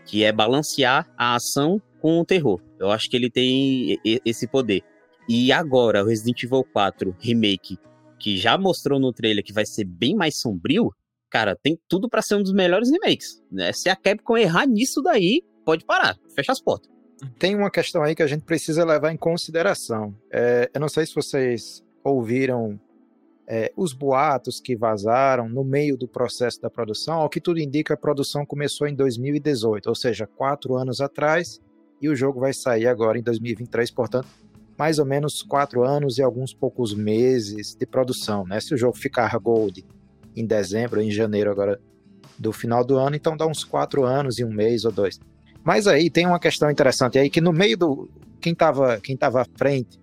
Que 0.05 0.23
é 0.23 0.31
balancear 0.31 1.07
a 1.17 1.35
ação 1.35 1.81
com 2.01 2.19
o 2.19 2.25
terror. 2.25 2.59
Eu 2.79 2.91
acho 2.91 3.09
que 3.09 3.15
ele 3.15 3.29
tem 3.29 3.97
esse 4.25 4.47
poder. 4.47 4.81
E 5.29 5.51
agora, 5.51 6.03
o 6.03 6.07
Resident 6.07 6.43
Evil 6.43 6.65
4 6.73 7.15
Remake, 7.19 7.77
que 8.19 8.37
já 8.37 8.57
mostrou 8.57 8.99
no 8.99 9.13
trailer 9.13 9.43
que 9.43 9.53
vai 9.53 9.65
ser 9.65 9.85
bem 9.85 10.15
mais 10.15 10.39
sombrio, 10.39 10.91
cara, 11.29 11.55
tem 11.55 11.79
tudo 11.87 12.09
para 12.09 12.21
ser 12.21 12.35
um 12.35 12.43
dos 12.43 12.53
melhores 12.53 12.89
remakes. 12.89 13.41
Né? 13.51 13.71
Se 13.71 13.87
a 13.87 13.95
Capcom 13.95 14.35
errar 14.35 14.65
nisso 14.65 15.01
daí, 15.01 15.43
pode 15.63 15.85
parar, 15.85 16.17
fecha 16.35 16.51
as 16.51 16.59
portas. 16.59 16.91
Tem 17.37 17.55
uma 17.55 17.69
questão 17.69 18.01
aí 18.01 18.15
que 18.15 18.23
a 18.23 18.27
gente 18.27 18.43
precisa 18.43 18.83
levar 18.83 19.13
em 19.13 19.17
consideração. 19.17 20.15
É, 20.31 20.69
eu 20.73 20.81
não 20.81 20.89
sei 20.89 21.05
se 21.05 21.13
vocês 21.13 21.83
ouviram 22.03 22.79
é, 23.47 23.71
os 23.77 23.93
boatos 23.93 24.59
que 24.59 24.75
vazaram 24.75 25.47
no 25.47 25.63
meio 25.63 25.95
do 25.95 26.07
processo 26.07 26.59
da 26.59 26.69
produção. 26.69 27.19
Ao 27.19 27.29
que 27.29 27.39
tudo 27.39 27.59
indica, 27.59 27.93
a 27.93 27.97
produção 27.97 28.45
começou 28.45 28.87
em 28.87 28.95
2018, 28.95 29.87
ou 29.87 29.95
seja, 29.95 30.25
quatro 30.25 30.75
anos 30.75 30.99
atrás, 30.99 31.61
e 32.01 32.09
o 32.09 32.15
jogo 32.15 32.39
vai 32.39 32.53
sair 32.53 32.87
agora 32.87 33.17
em 33.17 33.21
2023, 33.21 33.91
portanto, 33.91 34.27
mais 34.77 34.97
ou 34.97 35.05
menos 35.05 35.43
quatro 35.43 35.83
anos 35.83 36.17
e 36.17 36.23
alguns 36.23 36.53
poucos 36.53 36.93
meses 36.93 37.75
de 37.75 37.85
produção. 37.85 38.45
Né? 38.45 38.59
Se 38.59 38.73
o 38.73 38.77
jogo 38.77 38.97
ficar 38.97 39.37
gold 39.37 39.85
em 40.35 40.45
dezembro, 40.45 40.99
em 41.01 41.11
janeiro 41.11 41.51
agora 41.51 41.79
do 42.39 42.51
final 42.51 42.83
do 42.83 42.97
ano, 42.97 43.15
então 43.15 43.37
dá 43.37 43.45
uns 43.45 43.63
quatro 43.63 44.03
anos 44.03 44.39
e 44.39 44.43
um 44.43 44.51
mês 44.51 44.83
ou 44.83 44.91
dois. 44.91 45.19
Mas 45.63 45.85
aí 45.85 46.09
tem 46.09 46.25
uma 46.25 46.39
questão 46.39 46.71
interessante 46.71 47.19
aí 47.19 47.29
que 47.29 47.39
no 47.39 47.53
meio 47.53 47.77
do 47.77 48.09
quem 48.39 48.53
estava 48.53 48.99
quem 48.99 49.15
tava 49.15 49.41
à 49.41 49.45
frente 49.55 49.99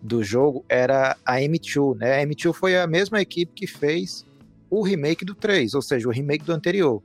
do 0.00 0.24
jogo 0.24 0.64
era 0.68 1.16
a 1.24 1.36
M2, 1.36 1.98
né? 1.98 2.22
A 2.22 2.26
M2 2.26 2.54
foi 2.54 2.76
a 2.78 2.86
mesma 2.86 3.20
equipe 3.20 3.52
que 3.52 3.66
fez 3.66 4.24
o 4.70 4.82
remake 4.82 5.24
do 5.24 5.34
3, 5.34 5.74
ou 5.74 5.82
seja, 5.82 6.08
o 6.08 6.10
remake 6.10 6.46
do 6.46 6.52
anterior. 6.52 7.02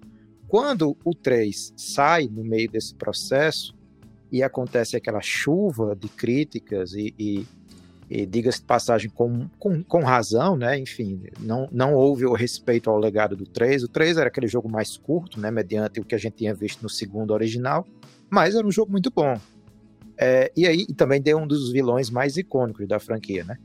Quando 0.48 0.96
o 1.04 1.14
3 1.14 1.74
sai 1.76 2.30
no 2.32 2.44
meio 2.44 2.72
desse 2.72 2.96
processo 2.96 3.77
e 4.32 4.44
acontece 4.44 4.96
aquela 4.96 5.22
chuva 5.22 5.96
de 5.96 6.10
críticas 6.10 6.94
e, 6.94 7.14
e, 7.18 7.46
e 8.10 8.26
diga-se 8.26 8.60
de 8.60 8.66
passagem 8.66 9.10
com, 9.10 9.48
com, 9.60 9.84
com, 9.84 10.00
razão, 10.00 10.56
né? 10.58 10.78
Enfim, 10.78 11.24
não, 11.40 11.68
não 11.72 11.94
houve 11.94 12.26
o 12.26 12.34
respeito 12.34 12.90
ao 12.90 12.98
legado 12.98 13.36
do 13.36 13.46
3. 13.46 13.84
O 13.84 13.88
3 13.88 14.18
era 14.18 14.28
aquele 14.28 14.48
jogo 14.48 14.70
mais 14.70 14.98
curto, 14.98 15.40
né? 15.40 15.50
Mediante 15.52 16.00
o 16.00 16.06
que 16.06 16.16
a 16.16 16.18
gente 16.18 16.38
tinha 16.38 16.54
visto 16.54 16.82
no 16.82 16.90
segundo 16.90 17.32
original 17.32 17.86
mas 18.30 18.56
era 18.56 18.66
um 18.66 18.72
jogo 18.72 18.92
muito 18.92 19.12
bom. 19.12 19.40
É, 20.18 20.52
e 20.56 20.66
aí 20.66 20.86
e 20.90 20.94
também 20.94 21.22
deu 21.22 21.38
um 21.38 21.48
dos 21.48 21.72
vilões 21.72 22.10
mais 22.10 22.38
icônicos 22.38 22.88
da 22.88 23.00
franquia, 23.00 23.44
né? 23.44 23.58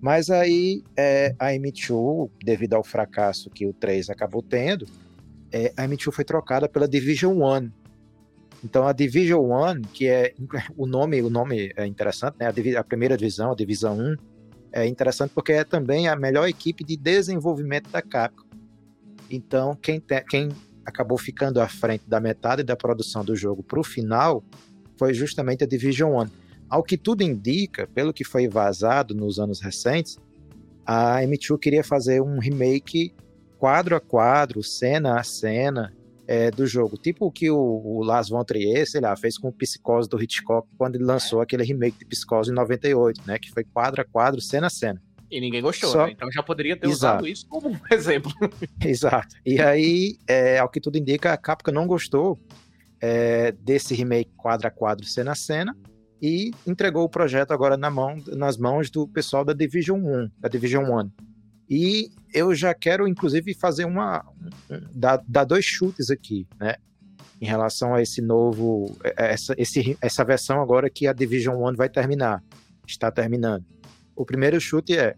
Mas 0.00 0.30
aí 0.30 0.82
é, 0.96 1.34
a 1.38 1.48
M2, 1.48 2.30
devido 2.42 2.74
ao 2.74 2.82
fracasso 2.82 3.50
que 3.50 3.66
o 3.66 3.72
3 3.72 4.08
acabou 4.08 4.42
tendo, 4.42 4.86
é, 5.52 5.72
a 5.76 5.86
M2 5.86 6.10
foi 6.10 6.24
trocada 6.24 6.68
pela 6.68 6.88
Division 6.88 7.42
1. 7.42 7.70
Então 8.62 8.86
a 8.86 8.92
Division 8.92 9.40
1, 9.40 9.82
que 9.92 10.06
é 10.06 10.34
o 10.76 10.86
nome, 10.86 11.22
o 11.22 11.30
nome 11.30 11.72
é 11.76 11.86
interessante, 11.86 12.36
né? 12.38 12.46
A, 12.46 12.80
a 12.80 12.84
primeira 12.84 13.16
divisão, 13.16 13.52
a 13.52 13.54
Divisão 13.54 13.98
1, 13.98 14.16
é 14.72 14.86
interessante 14.86 15.32
porque 15.34 15.52
é 15.52 15.64
também 15.64 16.08
a 16.08 16.14
melhor 16.14 16.48
equipe 16.48 16.84
de 16.84 16.96
desenvolvimento 16.96 17.90
da 17.90 18.02
Capcom. 18.02 18.44
Então 19.30 19.74
quem, 19.80 19.98
te, 19.98 20.20
quem 20.22 20.50
acabou 20.84 21.16
ficando 21.16 21.60
à 21.60 21.68
frente 21.68 22.04
da 22.06 22.20
metade 22.20 22.62
da 22.62 22.76
produção 22.76 23.24
do 23.24 23.34
jogo 23.34 23.62
para 23.62 23.80
o 23.80 23.84
final 23.84 24.44
foi 24.96 25.14
justamente 25.14 25.64
a 25.64 25.66
Division 25.66 26.12
One. 26.12 26.30
Ao 26.68 26.82
que 26.82 26.96
tudo 26.96 27.22
indica, 27.22 27.88
pelo 27.88 28.12
que 28.12 28.22
foi 28.22 28.46
vazado 28.46 29.14
nos 29.14 29.38
anos 29.40 29.60
recentes, 29.60 30.18
a 30.86 31.20
M2 31.22 31.58
queria 31.58 31.82
fazer 31.82 32.20
um 32.20 32.38
remake 32.38 33.14
quadro 33.58 33.96
a 33.96 34.00
quadro, 34.00 34.62
cena 34.62 35.18
a 35.18 35.22
cena 35.22 35.92
é, 36.30 36.48
do 36.48 36.64
jogo. 36.64 36.96
Tipo 36.96 37.26
o 37.26 37.32
que 37.32 37.50
o, 37.50 37.58
o 37.58 38.04
Lars 38.04 38.28
von 38.28 38.44
Trier, 38.44 38.88
sei 38.88 39.00
lá, 39.00 39.16
fez 39.16 39.36
com 39.36 39.48
o 39.48 39.52
Psicose 39.52 40.08
do 40.08 40.22
Hitchcock 40.22 40.68
quando 40.78 40.94
ele 40.94 41.02
lançou 41.02 41.40
aquele 41.40 41.64
remake 41.64 41.98
de 41.98 42.04
Psicose 42.04 42.52
em 42.52 42.54
98, 42.54 43.22
né? 43.26 43.36
Que 43.36 43.50
foi 43.50 43.64
quadro 43.64 44.00
a 44.00 44.04
quadro, 44.04 44.40
cena 44.40 44.68
a 44.68 44.70
cena. 44.70 45.02
E 45.28 45.40
ninguém 45.40 45.60
gostou, 45.60 45.90
Só... 45.90 46.06
né? 46.06 46.12
Então 46.12 46.30
já 46.30 46.40
poderia 46.40 46.76
ter 46.76 46.86
Exato. 46.86 47.24
usado 47.24 47.26
isso 47.26 47.48
como 47.48 47.70
um 47.70 47.76
exemplo. 47.90 48.30
Exato. 48.80 49.34
E 49.44 49.60
aí, 49.60 50.18
é, 50.28 50.60
ao 50.60 50.68
que 50.68 50.80
tudo 50.80 50.96
indica, 50.96 51.32
a 51.32 51.36
Capcom 51.36 51.72
não 51.72 51.84
gostou 51.84 52.38
é, 53.00 53.50
desse 53.50 53.92
remake 53.92 54.30
quadro 54.36 54.68
a 54.68 54.70
quadro, 54.70 55.04
cena 55.04 55.32
a 55.32 55.34
cena, 55.34 55.76
e 56.22 56.52
entregou 56.64 57.02
o 57.02 57.08
projeto 57.08 57.50
agora 57.50 57.76
na 57.76 57.90
mão, 57.90 58.22
nas 58.28 58.56
mãos 58.56 58.88
do 58.88 59.08
pessoal 59.08 59.44
da 59.44 59.52
Division 59.52 59.98
1, 59.98 60.30
da 60.38 60.48
Division 60.48 60.84
1. 60.84 61.10
E 61.68 62.12
eu 62.32 62.54
já 62.54 62.74
quero, 62.74 63.06
inclusive, 63.06 63.54
fazer 63.54 63.84
uma. 63.84 64.24
Um, 64.70 64.80
dar, 64.94 65.22
dar 65.26 65.44
dois 65.44 65.64
chutes 65.64 66.10
aqui, 66.10 66.46
né? 66.58 66.76
Em 67.40 67.46
relação 67.46 67.94
a 67.94 68.02
esse 68.02 68.20
novo. 68.20 68.96
É, 69.02 69.32
essa, 69.32 69.54
esse, 69.56 69.96
essa 70.00 70.24
versão 70.24 70.60
agora 70.60 70.90
que 70.90 71.06
a 71.06 71.12
Division 71.12 71.56
1 71.56 71.76
vai 71.76 71.88
terminar. 71.88 72.42
Está 72.86 73.10
terminando 73.10 73.64
o 74.20 74.26
primeiro 74.26 74.60
chute 74.60 74.96
é: 74.96 75.14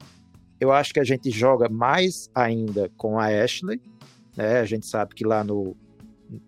eu 0.60 0.70
acho 0.70 0.94
que 0.94 1.00
a 1.00 1.04
gente 1.04 1.28
joga 1.28 1.68
mais 1.68 2.30
ainda 2.32 2.88
com 2.96 3.18
a 3.18 3.26
Ashley. 3.26 3.82
Né? 4.36 4.60
A 4.60 4.64
gente 4.64 4.86
sabe 4.86 5.14
que 5.14 5.24
lá 5.24 5.42
no. 5.42 5.76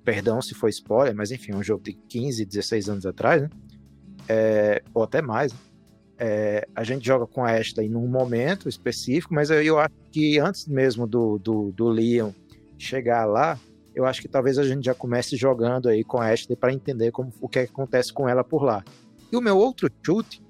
Perdão 0.04 0.40
se 0.40 0.54
foi 0.54 0.70
spoiler, 0.70 1.14
mas 1.14 1.30
enfim, 1.30 1.52
um 1.52 1.62
jogo 1.62 1.82
de 1.82 1.92
15, 1.92 2.44
16 2.44 2.88
anos 2.88 3.06
atrás, 3.06 3.42
né? 3.42 3.50
É, 4.28 4.82
ou 4.94 5.02
até 5.02 5.20
mais. 5.20 5.52
Né? 5.52 5.58
É, 6.26 6.66
a 6.74 6.82
gente 6.82 7.04
joga 7.04 7.26
com 7.26 7.44
a 7.44 7.50
Ashley 7.50 7.86
num 7.86 8.08
momento 8.08 8.66
específico, 8.66 9.34
mas 9.34 9.50
eu, 9.50 9.62
eu 9.62 9.78
acho 9.78 9.94
que 10.10 10.38
antes 10.38 10.66
mesmo 10.66 11.06
do, 11.06 11.38
do, 11.38 11.70
do 11.72 11.86
Leon 11.86 12.30
chegar 12.78 13.26
lá, 13.26 13.60
eu 13.94 14.06
acho 14.06 14.22
que 14.22 14.28
talvez 14.28 14.56
a 14.56 14.64
gente 14.66 14.86
já 14.86 14.94
comece 14.94 15.36
jogando 15.36 15.86
aí 15.86 16.02
com 16.02 16.16
a 16.16 16.32
Ashley 16.32 16.56
para 16.56 16.72
entender 16.72 17.10
como, 17.10 17.30
o 17.42 17.46
que 17.46 17.58
acontece 17.58 18.10
com 18.10 18.26
ela 18.26 18.42
por 18.42 18.62
lá. 18.62 18.82
E 19.30 19.36
o 19.36 19.40
meu 19.42 19.58
outro 19.58 19.90
chute 20.02 20.42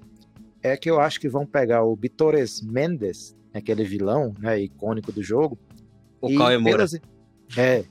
é 0.63 0.77
que 0.77 0.89
eu 0.89 0.97
acho 0.97 1.19
que 1.19 1.27
vão 1.27 1.45
pegar 1.45 1.83
o 1.83 1.93
Bitores 1.93 2.61
Mendes, 2.61 3.35
aquele 3.53 3.83
vilão 3.83 4.33
né, 4.39 4.57
icônico 4.57 5.11
do 5.11 5.21
jogo. 5.21 5.59
O 6.21 6.29
e 6.29 6.37
Cauê 6.37 6.63
pelas... 6.63 6.93
É. 7.57 7.83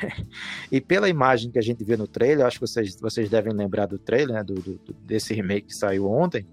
e 0.72 0.80
pela 0.80 1.10
imagem 1.10 1.50
que 1.50 1.58
a 1.58 1.62
gente 1.62 1.84
viu 1.84 1.98
no 1.98 2.08
trailer, 2.08 2.46
acho 2.46 2.58
que 2.58 2.66
vocês, 2.66 2.98
vocês 2.98 3.28
devem 3.28 3.52
lembrar 3.52 3.84
do 3.84 3.98
trailer, 3.98 4.36
né, 4.36 4.42
do, 4.42 4.54
do, 4.54 4.80
desse 5.04 5.34
remake 5.34 5.66
que 5.66 5.76
saiu 5.76 6.10
ontem. 6.10 6.46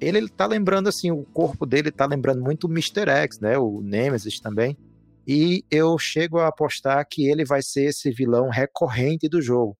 Ele, 0.00 0.18
ele 0.18 0.28
tá 0.28 0.46
lembrando 0.46 0.88
assim, 0.88 1.10
o 1.10 1.24
corpo 1.24 1.64
dele 1.66 1.90
tá 1.90 2.06
lembrando 2.06 2.42
muito 2.42 2.66
o 2.66 2.70
Mr. 2.70 3.08
X, 3.08 3.40
né, 3.40 3.58
o 3.58 3.80
Nemesis 3.80 4.40
também. 4.40 4.76
E 5.26 5.64
eu 5.70 5.98
chego 5.98 6.38
a 6.38 6.48
apostar 6.48 7.06
que 7.08 7.26
ele 7.26 7.44
vai 7.44 7.62
ser 7.62 7.86
esse 7.86 8.10
vilão 8.10 8.50
recorrente 8.50 9.28
do 9.28 9.40
jogo, 9.40 9.76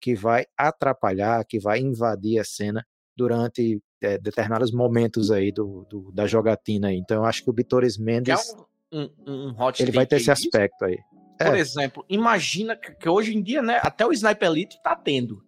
que 0.00 0.14
vai 0.14 0.44
atrapalhar, 0.56 1.44
que 1.46 1.58
vai 1.58 1.78
invadir 1.78 2.38
a 2.38 2.44
cena 2.44 2.84
durante 3.16 3.80
é, 4.02 4.18
determinados 4.18 4.72
momentos 4.72 5.30
aí 5.30 5.50
do, 5.50 5.86
do, 5.88 6.12
da 6.12 6.26
jogatina 6.26 6.88
aí. 6.88 6.96
Então 6.96 7.18
eu 7.18 7.24
acho 7.24 7.42
que 7.42 7.50
o 7.50 7.54
Bitores 7.54 7.96
Mendes 7.96 8.34
é 8.92 8.96
um, 8.96 9.08
um, 9.26 9.48
um 9.48 9.54
ele 9.78 9.92
vai 9.92 10.06
ter 10.06 10.16
esse 10.16 10.30
aspecto 10.30 10.84
aí. 10.84 10.98
Por 11.38 11.56
é. 11.56 11.58
exemplo, 11.58 12.04
imagina 12.08 12.76
que 12.76 13.08
hoje 13.08 13.34
em 13.34 13.42
dia, 13.42 13.62
né, 13.62 13.80
até 13.82 14.06
o 14.06 14.12
Sniper 14.12 14.50
Elite 14.50 14.80
tá 14.82 14.94
tendo. 14.94 15.42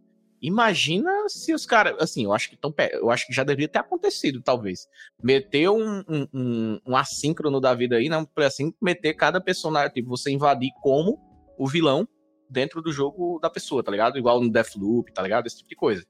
Imagina 0.47 1.11
se 1.27 1.55
os 1.55 1.65
caras, 1.65 1.97
assim, 1.99 2.25
eu 2.25 2.33
acho 2.35 2.51
que 2.51 2.57
tão, 2.57 2.73
eu 2.93 3.11
acho 3.11 3.27
que 3.27 3.33
já 3.33 3.43
deveria 3.43 3.67
ter 3.67 3.79
acontecido, 3.79 4.43
talvez. 4.43 4.87
Meter 5.23 5.71
um, 5.71 6.05
um, 6.07 6.29
um, 6.35 6.81
um 6.89 6.95
assíncrono 6.95 7.63
da 7.63 7.73
vida 7.73 7.97
aí, 7.97 8.11
não, 8.11 8.29
assim, 8.37 8.75
meter 8.79 9.15
cada 9.15 9.41
personagem, 9.41 9.95
tipo, 9.95 10.11
você 10.11 10.31
invadir 10.31 10.71
como 10.83 11.19
o 11.57 11.67
vilão 11.67 12.07
dentro 12.51 12.83
do 12.83 12.93
jogo 12.93 13.39
da 13.41 13.49
pessoa, 13.49 13.83
tá 13.83 13.91
ligado? 13.91 14.19
Igual 14.19 14.39
no 14.39 14.53
Deathloop, 14.53 15.11
tá 15.15 15.23
ligado? 15.23 15.47
Esse 15.47 15.57
tipo 15.57 15.71
de 15.71 15.77
coisa. 15.77 16.05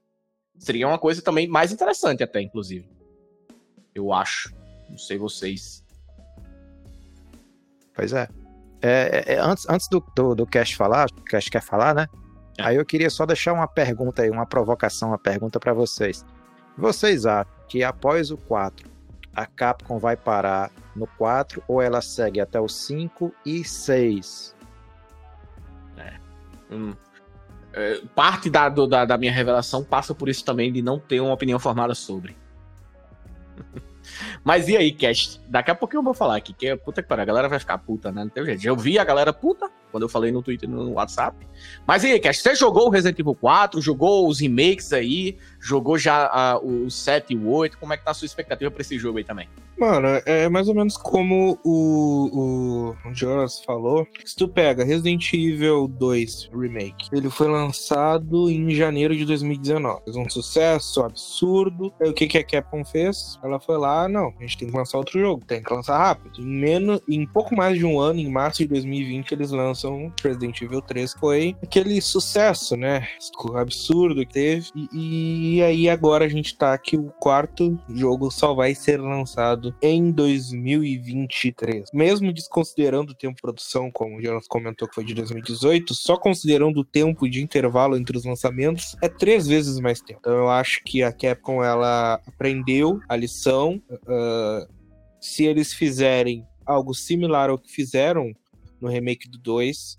Seria 0.59 0.85
uma 0.85 0.99
coisa 0.99 1.21
também 1.21 1.47
mais 1.47 1.71
interessante, 1.71 2.21
até, 2.21 2.41
inclusive. 2.41 2.89
Eu 3.93 4.11
acho. 4.11 4.53
Não 4.89 4.97
sei 4.97 5.17
vocês. 5.17 5.81
Pois 7.93 8.11
é. 8.11 8.27
é, 8.81 9.23
é, 9.27 9.33
é 9.35 9.39
antes 9.39 9.65
antes 9.69 9.87
do, 9.87 10.03
do, 10.13 10.35
do 10.35 10.45
Cash 10.45 10.73
falar, 10.73 11.07
o 11.17 11.23
Cash 11.23 11.47
quer 11.47 11.61
falar, 11.61 11.95
né? 11.95 12.05
É. 12.57 12.63
Aí 12.63 12.75
eu 12.75 12.85
queria 12.85 13.09
só 13.09 13.25
deixar 13.25 13.53
uma 13.53 13.67
pergunta 13.67 14.21
aí, 14.21 14.29
uma 14.29 14.45
provocação, 14.45 15.09
uma 15.09 15.17
pergunta 15.17 15.59
para 15.59 15.73
vocês. 15.73 16.25
Vocês 16.77 17.25
acham 17.25 17.51
que 17.67 17.83
após 17.83 18.31
o 18.31 18.37
4, 18.37 18.89
a 19.35 19.45
Capcom 19.45 19.97
vai 19.97 20.15
parar 20.15 20.71
no 20.95 21.07
4 21.07 21.63
ou 21.67 21.81
ela 21.81 22.01
segue 22.01 22.39
até 22.39 22.59
o 22.59 22.67
5 22.67 23.33
e 23.45 23.63
6? 23.63 24.55
É. 25.97 26.13
Hum, 26.71 26.93
é, 27.73 28.01
parte 28.15 28.49
da, 28.49 28.69
do, 28.69 28.87
da, 28.87 29.03
da 29.03 29.17
minha 29.17 29.31
revelação 29.31 29.83
passa 29.83 30.15
por 30.15 30.29
isso 30.29 30.45
também, 30.45 30.71
de 30.71 30.81
não 30.81 30.97
ter 30.97 31.19
uma 31.19 31.33
opinião 31.33 31.59
formada 31.59 31.93
sobre. 31.93 32.37
Mas 34.43 34.69
e 34.69 34.77
aí, 34.77 34.91
Cast? 34.91 35.41
Daqui 35.47 35.71
a 35.71 35.75
pouquinho 35.75 35.99
eu 35.99 36.03
vou 36.03 36.13
falar 36.13 36.37
aqui, 36.37 36.53
que 36.53 36.67
é 36.67 36.75
puta 36.77 37.01
que 37.01 37.09
pariu, 37.09 37.23
a 37.23 37.25
galera 37.25 37.49
vai 37.49 37.59
ficar 37.59 37.77
puta, 37.79 38.11
né? 38.11 38.23
Não 38.23 38.29
tem 38.29 38.45
jeito. 38.45 38.65
Eu 38.65 38.77
vi 38.77 38.97
a 38.97 39.03
galera 39.03 39.33
puta 39.33 39.69
quando 39.95 40.03
eu 40.03 40.09
falei 40.09 40.29
no 40.29 40.41
Twitter 40.41 40.69
no 40.69 40.91
WhatsApp. 40.91 41.47
Mas 41.87 42.03
aí, 42.03 42.19
Cast, 42.19 42.43
você 42.43 42.53
jogou 42.53 42.87
o 42.87 42.89
Resident 42.89 43.17
Evil 43.17 43.33
4, 43.33 43.79
jogou 43.79 44.27
os 44.27 44.41
remakes 44.41 44.91
aí, 44.91 45.37
jogou 45.57 45.97
já 45.97 46.59
uh, 46.59 46.85
o 46.85 46.91
7 46.91 47.31
e 47.31 47.37
o 47.37 47.47
8, 47.47 47.77
como 47.77 47.93
é 47.93 47.97
que 47.97 48.03
tá 48.03 48.11
a 48.11 48.13
sua 48.13 48.25
expectativa 48.25 48.69
pra 48.69 48.81
esse 48.81 48.99
jogo 48.99 49.19
aí 49.19 49.23
também? 49.23 49.47
Mano, 49.77 50.07
é 50.25 50.47
mais 50.47 50.69
ou 50.69 50.75
menos 50.75 50.95
como 50.95 51.59
o, 51.63 52.95
o 53.05 53.13
Jonas 53.13 53.59
falou. 53.59 54.07
Se 54.23 54.35
tu 54.35 54.47
pega 54.47 54.85
Resident 54.85 55.33
Evil 55.33 55.87
2 55.87 56.49
Remake, 56.53 57.09
ele 57.11 57.29
foi 57.29 57.49
lançado 57.49 58.49
em 58.49 58.69
janeiro 58.71 59.15
de 59.15 59.25
2019. 59.25 60.03
Fez 60.05 60.15
um 60.15 60.29
sucesso 60.29 61.01
absurdo. 61.01 61.93
Aí 62.01 62.09
o 62.09 62.13
que, 62.13 62.25
que 62.25 62.37
a 62.37 62.43
Capcom 62.43 62.85
fez? 62.85 63.37
Ela 63.43 63.59
foi 63.59 63.77
lá, 63.77 64.07
não, 64.07 64.33
a 64.39 64.41
gente 64.41 64.57
tem 64.57 64.69
que 64.69 64.77
lançar 64.77 64.97
outro 64.97 65.19
jogo, 65.19 65.43
tem 65.45 65.61
que 65.61 65.73
lançar 65.73 65.97
rápido. 65.97 66.39
Em, 66.39 66.45
menos, 66.45 67.01
em 67.09 67.25
pouco 67.27 67.53
mais 67.53 67.77
de 67.77 67.85
um 67.85 67.99
ano, 67.99 68.19
em 68.19 68.31
março 68.31 68.59
de 68.59 68.67
2020, 68.67 69.33
eles 69.33 69.51
lançam 69.51 70.11
Resident 70.23 70.61
Evil 70.61 70.81
3, 70.81 71.13
que 71.13 71.19
foi 71.19 71.55
aquele 71.61 71.99
sucesso, 72.01 72.77
né? 72.77 73.07
Absurdo 73.55 74.25
que 74.25 74.33
teve. 74.33 74.69
E, 74.93 75.57
e 75.57 75.63
aí 75.63 75.89
agora 75.89 76.23
a 76.23 76.29
gente 76.29 76.57
tá 76.57 76.73
aqui, 76.73 76.95
o 76.95 77.11
quarto 77.19 77.77
jogo 77.89 78.31
só 78.31 78.53
vai 78.53 78.73
ser 78.73 79.01
lançado 79.01 79.64
lançado 79.65 79.75
em 79.81 80.11
2023. 80.11 81.89
Mesmo 81.93 82.33
desconsiderando 82.33 83.11
o 83.13 83.15
tempo 83.15 83.35
de 83.35 83.41
produção, 83.41 83.89
como 83.91 84.17
o 84.17 84.21
Jonas 84.21 84.47
comentou 84.47 84.87
que 84.87 84.95
foi 84.95 85.03
de 85.03 85.13
2018, 85.13 85.93
só 85.93 86.17
considerando 86.17 86.79
o 86.79 86.85
tempo 86.85 87.29
de 87.29 87.41
intervalo 87.41 87.97
entre 87.97 88.17
os 88.17 88.25
lançamentos, 88.25 88.95
é 89.01 89.09
três 89.09 89.47
vezes 89.47 89.79
mais 89.79 90.01
tempo. 90.01 90.19
Então 90.19 90.33
eu 90.33 90.49
acho 90.49 90.83
que 90.83 91.01
a 91.01 91.11
Capcom 91.11 91.63
ela 91.63 92.21
aprendeu 92.27 92.99
a 93.07 93.15
lição. 93.15 93.81
Uh, 93.89 94.73
se 95.19 95.45
eles 95.45 95.73
fizerem 95.73 96.45
algo 96.65 96.93
similar 96.93 97.49
ao 97.49 97.57
que 97.57 97.71
fizeram 97.71 98.33
no 98.79 98.89
remake 98.89 99.29
do 99.29 99.37
2, 99.37 99.97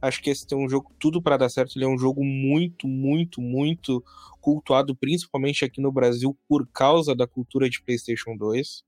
acho 0.00 0.22
que 0.22 0.30
esse 0.30 0.46
tem 0.46 0.58
um 0.58 0.68
jogo 0.68 0.90
tudo 0.98 1.22
para 1.22 1.36
dar 1.36 1.48
certo. 1.48 1.76
Ele 1.76 1.84
é 1.84 1.88
um 1.88 1.98
jogo 1.98 2.24
muito, 2.24 2.88
muito, 2.88 3.40
muito 3.40 4.02
cultuado, 4.40 4.94
principalmente 4.94 5.64
aqui 5.64 5.80
no 5.80 5.92
Brasil, 5.92 6.36
por 6.48 6.66
causa 6.66 7.14
da 7.14 7.26
cultura 7.26 7.68
de 7.70 7.82
PlayStation 7.82 8.36
2. 8.36 8.84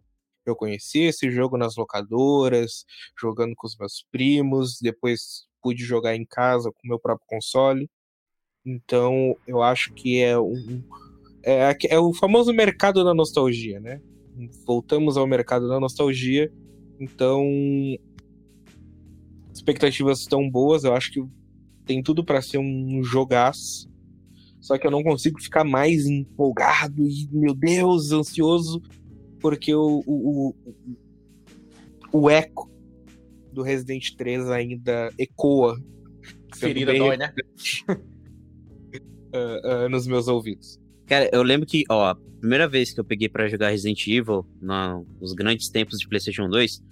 Eu 0.47 0.57
conheci 0.57 1.01
esse 1.01 1.31
jogo 1.31 1.57
nas 1.57 1.77
locadoras, 1.77 2.85
jogando 3.21 3.55
com 3.57 3.67
os 3.67 3.77
meus 3.77 4.05
primos, 4.11 4.79
depois 4.81 5.47
pude 5.61 5.85
jogar 5.85 6.15
em 6.15 6.25
casa 6.25 6.71
com 6.71 6.89
meu 6.89 6.99
próprio 6.99 7.27
console. 7.27 7.91
Então, 8.65 9.37
eu 9.47 9.63
acho 9.63 9.93
que 9.93 10.21
é 10.21 10.39
um 10.39 10.83
é, 11.47 11.77
é 11.91 11.99
o 12.01 12.13
famoso 12.13 12.53
mercado 12.53 13.05
da 13.05 13.15
nostalgia, 13.15 13.79
né? 13.79 14.01
Voltamos 14.67 15.17
ao 15.17 15.29
mercado 15.29 15.69
da 15.69 15.79
nostalgia. 15.79 16.53
Então, 16.99 17.45
expectativas 19.55 20.21
estão 20.21 20.51
boas, 20.51 20.83
eu 20.83 20.93
acho 20.93 21.13
que 21.13 21.25
tem 21.85 22.03
tudo 22.03 22.25
para 22.25 22.43
ser 22.43 22.59
um 22.59 23.01
jogaço. 23.05 23.89
Só 24.61 24.77
que 24.77 24.85
eu 24.85 24.91
não 24.91 25.05
consigo 25.05 25.41
ficar 25.41 25.63
mais 25.63 26.07
empolgado 26.07 27.07
e, 27.07 27.29
meu 27.31 27.55
Deus, 27.55 28.11
ansioso 28.11 28.83
porque 29.41 29.75
o, 29.75 30.03
o, 30.07 30.55
o, 32.13 32.21
o 32.21 32.31
eco 32.31 32.71
do 33.53 33.63
Resident 33.63 34.15
3 34.17 34.51
ainda 34.51 35.11
ecoa. 35.19 35.81
Ferida 36.55 36.95
dói, 36.95 37.17
né? 37.17 37.33
uh, 37.89 39.87
uh, 39.87 39.89
nos 39.89 40.07
meus 40.07 40.29
ouvidos. 40.29 40.79
Cara, 41.07 41.29
eu 41.33 41.43
lembro 41.43 41.67
que, 41.67 41.85
ó, 41.89 42.11
a 42.11 42.15
primeira 42.41 42.69
vez 42.69 42.93
que 42.93 43.01
eu 43.01 43.05
peguei 43.05 43.29
para 43.29 43.49
jogar 43.49 43.71
Resident 43.71 44.07
Evil, 44.07 44.47
na, 44.61 45.01
nos 45.21 45.33
grandes 45.33 45.69
tempos 45.69 45.99
de 45.99 46.09
PlayStation 46.09 46.49
2, 46.49 46.83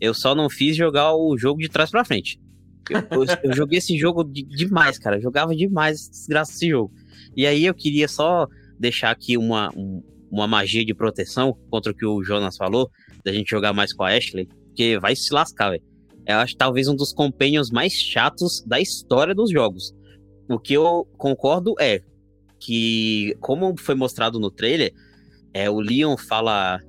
eu 0.00 0.14
só 0.14 0.34
não 0.34 0.48
fiz 0.48 0.76
jogar 0.76 1.14
o 1.14 1.36
jogo 1.36 1.60
de 1.60 1.68
trás 1.68 1.90
para 1.90 2.04
frente. 2.04 2.40
Eu, 2.88 3.00
eu, 3.18 3.26
eu, 3.44 3.52
joguei 3.54 3.78
esse 3.78 3.96
jogo 3.98 4.24
de, 4.24 4.42
demais, 4.42 4.98
cara. 4.98 5.16
Eu 5.16 5.22
jogava 5.22 5.54
demais 5.54 6.08
desgraça 6.08 6.52
desse 6.52 6.68
jogo. 6.68 6.92
E 7.36 7.46
aí 7.46 7.64
eu 7.64 7.74
queria 7.74 8.08
só 8.08 8.48
deixar 8.78 9.10
aqui 9.10 9.36
uma, 9.36 9.70
um, 9.76 10.02
uma 10.30 10.46
magia 10.46 10.84
de 10.84 10.94
proteção 10.94 11.56
contra 11.70 11.92
o 11.92 11.94
que 11.94 12.06
o 12.06 12.22
Jonas 12.22 12.56
falou, 12.56 12.90
da 13.24 13.32
gente 13.32 13.50
jogar 13.50 13.72
mais 13.72 13.92
com 13.92 14.04
a 14.04 14.16
Ashley, 14.16 14.48
que 14.74 14.98
vai 14.98 15.16
se 15.16 15.32
lascar, 15.32 15.70
velho. 15.70 15.82
Eu 16.26 16.36
acho 16.36 16.56
talvez 16.56 16.88
um 16.88 16.94
dos 16.94 17.12
companions 17.12 17.70
mais 17.70 17.92
chatos 17.94 18.62
da 18.66 18.78
história 18.78 19.34
dos 19.34 19.50
jogos. 19.50 19.94
O 20.48 20.58
que 20.58 20.74
eu 20.74 21.06
concordo 21.16 21.74
é 21.80 22.02
que, 22.60 23.34
como 23.40 23.74
foi 23.78 23.94
mostrado 23.94 24.38
no 24.38 24.50
trailer, 24.50 24.92
é, 25.54 25.70
o 25.70 25.80
Leon 25.80 26.16
fala. 26.16 26.80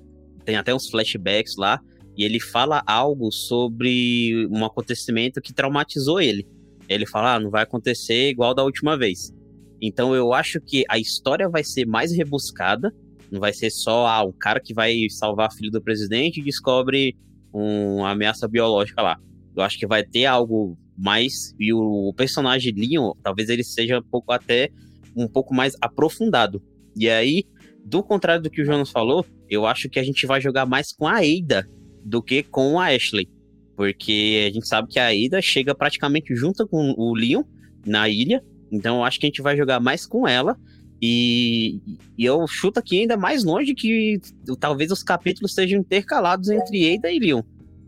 Tem 0.44 0.56
até 0.56 0.74
uns 0.74 0.90
flashbacks 0.90 1.56
lá, 1.58 1.80
e 2.18 2.24
ele 2.24 2.40
fala 2.40 2.84
algo 2.86 3.32
sobre 3.32 4.48
um 4.52 4.66
acontecimento 4.66 5.40
que 5.42 5.54
traumatizou 5.54 6.20
ele. 6.20 6.46
Ele 6.88 7.06
fala: 7.06 7.36
ah, 7.36 7.40
não 7.40 7.50
vai 7.50 7.64
acontecer 7.64 8.30
igual 8.30 8.54
da 8.54 8.64
última 8.64 8.98
vez. 8.98 9.34
Então 9.82 10.14
eu 10.14 10.34
acho 10.34 10.60
que 10.60 10.84
a 10.90 11.00
história 11.00 11.48
vai 11.48 11.64
ser 11.64 11.86
mais 11.86 12.12
rebuscada 12.12 12.94
não 13.32 13.40
vai 13.40 13.54
ser 13.54 13.70
só 13.70 14.08
ah, 14.08 14.24
o 14.24 14.34
cara 14.34 14.60
que 14.60 14.74
vai 14.74 15.08
salvar 15.10 15.48
a 15.48 15.52
filha 15.52 15.72
do 15.72 15.82
presidente 15.82 16.40
e 16.40 16.44
descobre 16.44 17.16
uma 17.54 18.12
ameaça 18.12 18.48
biológica 18.48 19.02
lá. 19.02 19.18
Eu 19.56 19.64
acho 19.64 19.78
que 19.78 19.88
vai 19.88 20.04
ter 20.04 20.26
algo 20.26 20.78
mais. 20.98 21.54
E 21.60 21.74
o 21.74 22.14
personagem 22.16 22.74
Leon, 22.74 23.14
talvez 23.24 23.50
ele 23.50 23.64
seja 23.64 24.00
um 24.00 24.04
pouco 24.04 24.32
até 24.32 24.70
um 25.16 25.28
pouco 25.28 25.54
mais 25.54 25.74
aprofundado. 25.82 26.62
E 26.96 27.10
aí, 27.10 27.44
do 27.86 28.04
contrário 28.04 28.44
do 28.44 28.50
que 28.50 28.62
o 28.62 28.66
Jonas 28.66 28.90
falou, 28.90 29.26
eu 29.50 29.66
acho 29.66 29.90
que 29.90 30.00
a 30.00 30.04
gente 30.04 30.26
vai 30.26 30.40
jogar 30.40 30.66
mais 30.66 30.92
com 30.92 31.08
a 31.08 31.18
Ada 31.18 31.68
do 32.04 32.22
que 32.22 32.44
com 32.44 32.80
a 32.80 32.88
Ashley. 32.88 33.30
Porque 33.76 34.46
a 34.48 34.54
gente 34.54 34.68
sabe 34.68 34.90
que 34.90 35.00
a 35.00 35.08
Ada 35.08 35.42
chega 35.42 35.74
praticamente 35.74 36.36
junto 36.36 36.68
com 36.68 36.94
o 36.98 37.14
Leon 37.14 37.44
na 37.86 38.10
ilha. 38.10 38.44
Então 38.72 38.98
eu 38.98 39.04
acho 39.04 39.20
que 39.20 39.26
a 39.26 39.30
gente 39.30 39.42
vai 39.42 39.56
jogar 39.56 39.80
mais 39.80 40.06
com 40.06 40.28
ela. 40.28 40.58
E, 41.02 41.80
e, 42.18 42.26
eu 42.26 42.46
chuto 42.48 42.80
aqui 42.80 43.00
ainda 43.00 43.16
mais 43.16 43.44
longe 43.44 43.74
que 43.74 44.20
talvez 44.60 44.92
os 44.92 45.02
capítulos 45.02 45.54
sejam 45.54 45.80
intercalados 45.80 46.50
entre 46.50 46.84
Eida 46.84 47.10
e 47.10 47.20
Leon. 47.20 47.42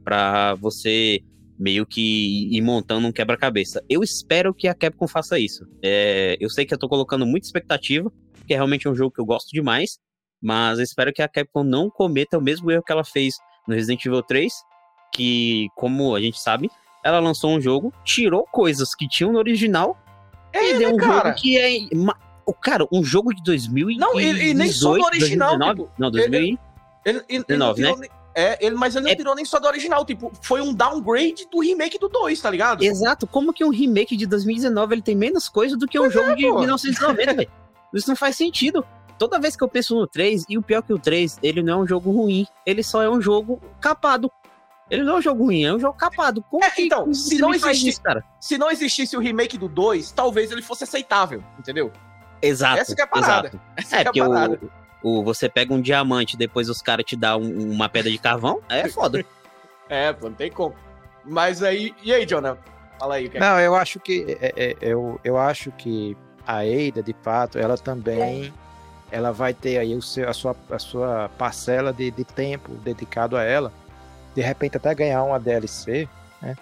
para 0.04 0.56
você 0.56 1.22
meio 1.60 1.86
que 1.86 2.50
ir 2.52 2.62
montando 2.62 3.08
um 3.08 3.12
quebra-cabeça. 3.12 3.84
Eu 3.88 4.02
espero 4.02 4.54
que 4.54 4.68
a 4.68 4.74
Capcom 4.74 5.08
faça 5.08 5.38
isso. 5.38 5.68
É, 5.84 6.36
eu 6.40 6.50
sei 6.50 6.66
que 6.66 6.74
eu 6.74 6.78
tô 6.78 6.90
colocando 6.90 7.24
muita 7.26 7.46
expectativa, 7.46 8.12
porque 8.34 8.54
é 8.54 8.56
realmente 8.56 8.90
um 8.90 8.96
jogo 8.96 9.14
que 9.14 9.22
eu 9.22 9.26
gosto 9.26 9.52
demais, 9.52 10.00
mas 10.42 10.80
eu 10.80 10.84
espero 10.84 11.14
que 11.14 11.22
a 11.22 11.28
Capcom 11.28 11.64
não 11.64 11.88
cometa 11.88 12.38
o 12.38 12.42
mesmo 12.42 12.72
erro 12.72 12.84
que 12.84 12.92
ela 12.92 13.04
fez 13.04 13.36
no 13.68 13.76
Resident 13.76 14.04
Evil 14.04 14.24
3, 14.24 14.52
que, 15.14 15.68
como 15.76 16.16
a 16.16 16.22
gente 16.22 16.40
sabe, 16.40 16.68
ela 17.04 17.20
lançou 17.20 17.52
um 17.52 17.62
jogo, 17.62 17.94
tirou 18.04 18.44
coisas 18.52 18.96
que 18.96 19.08
tinham 19.08 19.32
no 19.32 19.38
original 19.38 19.96
é, 20.54 20.72
e 20.72 20.78
deu 20.80 20.90
né, 20.90 20.96
um 20.96 20.98
cara? 20.98 21.30
jogo 21.30 21.42
que 21.42 21.58
é 21.58 21.96
o 22.46 22.54
cara, 22.54 22.88
um 22.92 23.04
jogo 23.04 23.34
de 23.34 23.42
2000 23.44 23.98
Não, 23.98 24.20
e, 24.20 24.54
nem 24.54 24.72
só 24.72 24.94
do 24.96 25.04
original. 25.04 25.58
2019, 25.58 25.82
tipo, 25.82 25.92
não, 25.98 26.12
2019, 26.12 26.60
ele, 27.04 27.26
ele, 27.30 27.46
ele 27.48 27.82
né? 27.82 28.08
É, 28.34 28.66
ele, 28.66 28.76
mas 28.76 28.96
ele 28.96 29.06
não 29.06 29.12
é... 29.12 29.16
tirou 29.16 29.36
nem 29.36 29.44
só 29.44 29.60
do 29.60 29.68
original, 29.68 30.06
tipo, 30.06 30.32
foi 30.42 30.62
um 30.62 30.74
downgrade 30.74 31.48
do 31.52 31.60
remake 31.60 32.00
do 32.00 32.08
2, 32.08 32.40
tá 32.40 32.50
ligado? 32.50 32.84
Exato, 32.84 33.28
como 33.28 33.54
que 33.54 33.64
um 33.64 33.70
remake 33.70 34.16
de 34.16 34.26
2019 34.26 34.96
ele 34.96 35.02
tem 35.02 35.16
menos 35.16 35.50
coisa 35.50 35.76
do 35.76 35.88
que 35.88 36.00
um 36.00 36.04
pois 36.04 36.14
jogo 36.14 36.32
é, 36.32 36.36
de 36.36 36.44
1990, 36.44 37.34
velho? 37.34 37.52
Isso 37.94 38.08
não 38.08 38.16
faz 38.16 38.38
sentido. 38.38 38.86
Toda 39.18 39.40
vez 39.40 39.56
que 39.56 39.64
eu 39.64 39.68
penso 39.68 39.96
no 39.96 40.08
3, 40.08 40.46
e 40.50 40.58
o 40.58 40.62
pior 40.62 40.82
que 40.82 40.94
o 40.94 40.98
3, 40.98 41.40
ele 41.44 41.62
não 41.62 41.74
é 41.74 41.84
um 41.84 41.88
jogo 41.88 42.10
ruim, 42.10 42.48
ele 42.66 42.82
só 42.82 43.04
é 43.04 43.10
um 43.10 43.22
jogo 43.22 43.62
capado. 43.80 44.32
Ele 44.90 45.04
não 45.04 45.16
é 45.16 45.18
um 45.20 45.22
jogo 45.22 45.44
ruim, 45.46 45.64
é 45.64 45.74
um 45.74 45.80
jogo 45.80 45.98
capado. 45.98 46.44
Como 46.50 46.64
é, 46.64 46.72
que, 46.72 46.84
então, 46.84 47.14
se 47.14 47.38
não, 47.38 47.54
existisse, 47.54 48.02
cara? 48.02 48.24
se 48.40 48.58
não 48.58 48.72
existisse 48.72 49.16
o 49.16 49.20
remake 49.20 49.58
do 49.58 49.68
2, 49.68 50.12
talvez 50.12 50.52
ele 50.52 50.62
fosse 50.62 50.84
aceitável, 50.84 51.44
entendeu? 51.60 51.92
Exato. 52.42 52.82
Essa 52.82 52.96
que 52.96 53.02
é 53.02 53.04
a 53.04 53.08
parada. 53.08 53.48
Exato. 53.48 53.62
Essa 53.78 53.98
é, 53.98 54.02
é 54.02 54.04
porque 54.04 54.20
parada. 54.20 54.60
O, 55.02 55.20
o, 55.20 55.24
você 55.24 55.48
pega 55.48 55.74
um 55.74 55.82
diamante 55.82 56.38
depois 56.38 56.70
os 56.70 56.82
caras 56.82 57.06
te 57.06 57.16
dão 57.16 57.42
um, 57.42 57.72
uma 57.72 57.88
pedra 57.88 58.12
de 58.12 58.18
carvão, 58.18 58.62
é 58.70 58.88
foda. 58.90 59.24
é, 59.90 60.12
pô, 60.14 60.30
não 60.30 60.36
tem 60.36 60.52
como. 60.52 60.76
Mas 61.24 61.62
aí. 61.62 61.94
E 62.02 62.14
aí, 62.14 62.26
Jonah? 62.26 62.58
Fala 63.00 63.16
aí. 63.16 63.30
Que 63.30 63.40
não, 63.40 63.60
eu 63.60 63.76
acho 63.76 64.00
que. 64.00 64.38
É, 64.42 64.54
é, 64.56 64.78
eu, 64.82 65.20
eu 65.24 65.38
acho 65.38 65.72
que 65.72 66.18
a 66.46 66.66
Eida, 66.66 67.04
de 67.04 67.16
fato, 67.22 67.58
ela 67.58 67.78
também. 67.78 68.54
Ela 69.12 69.32
vai 69.32 69.54
ter 69.54 69.78
aí 69.78 69.94
o 69.94 70.02
seu, 70.02 70.30
a, 70.30 70.34
sua, 70.34 70.56
a 70.70 70.80
sua 70.80 71.30
parcela 71.38 71.92
de, 71.92 72.10
de 72.12 72.24
tempo 72.24 72.72
dedicado 72.76 73.36
a 73.36 73.44
ela. 73.44 73.74
De 74.34 74.42
repente 74.42 74.78
até 74.78 74.96
ganhar 74.96 75.22
uma 75.24 75.38
DLC, 75.38 76.08
né? 76.42 76.56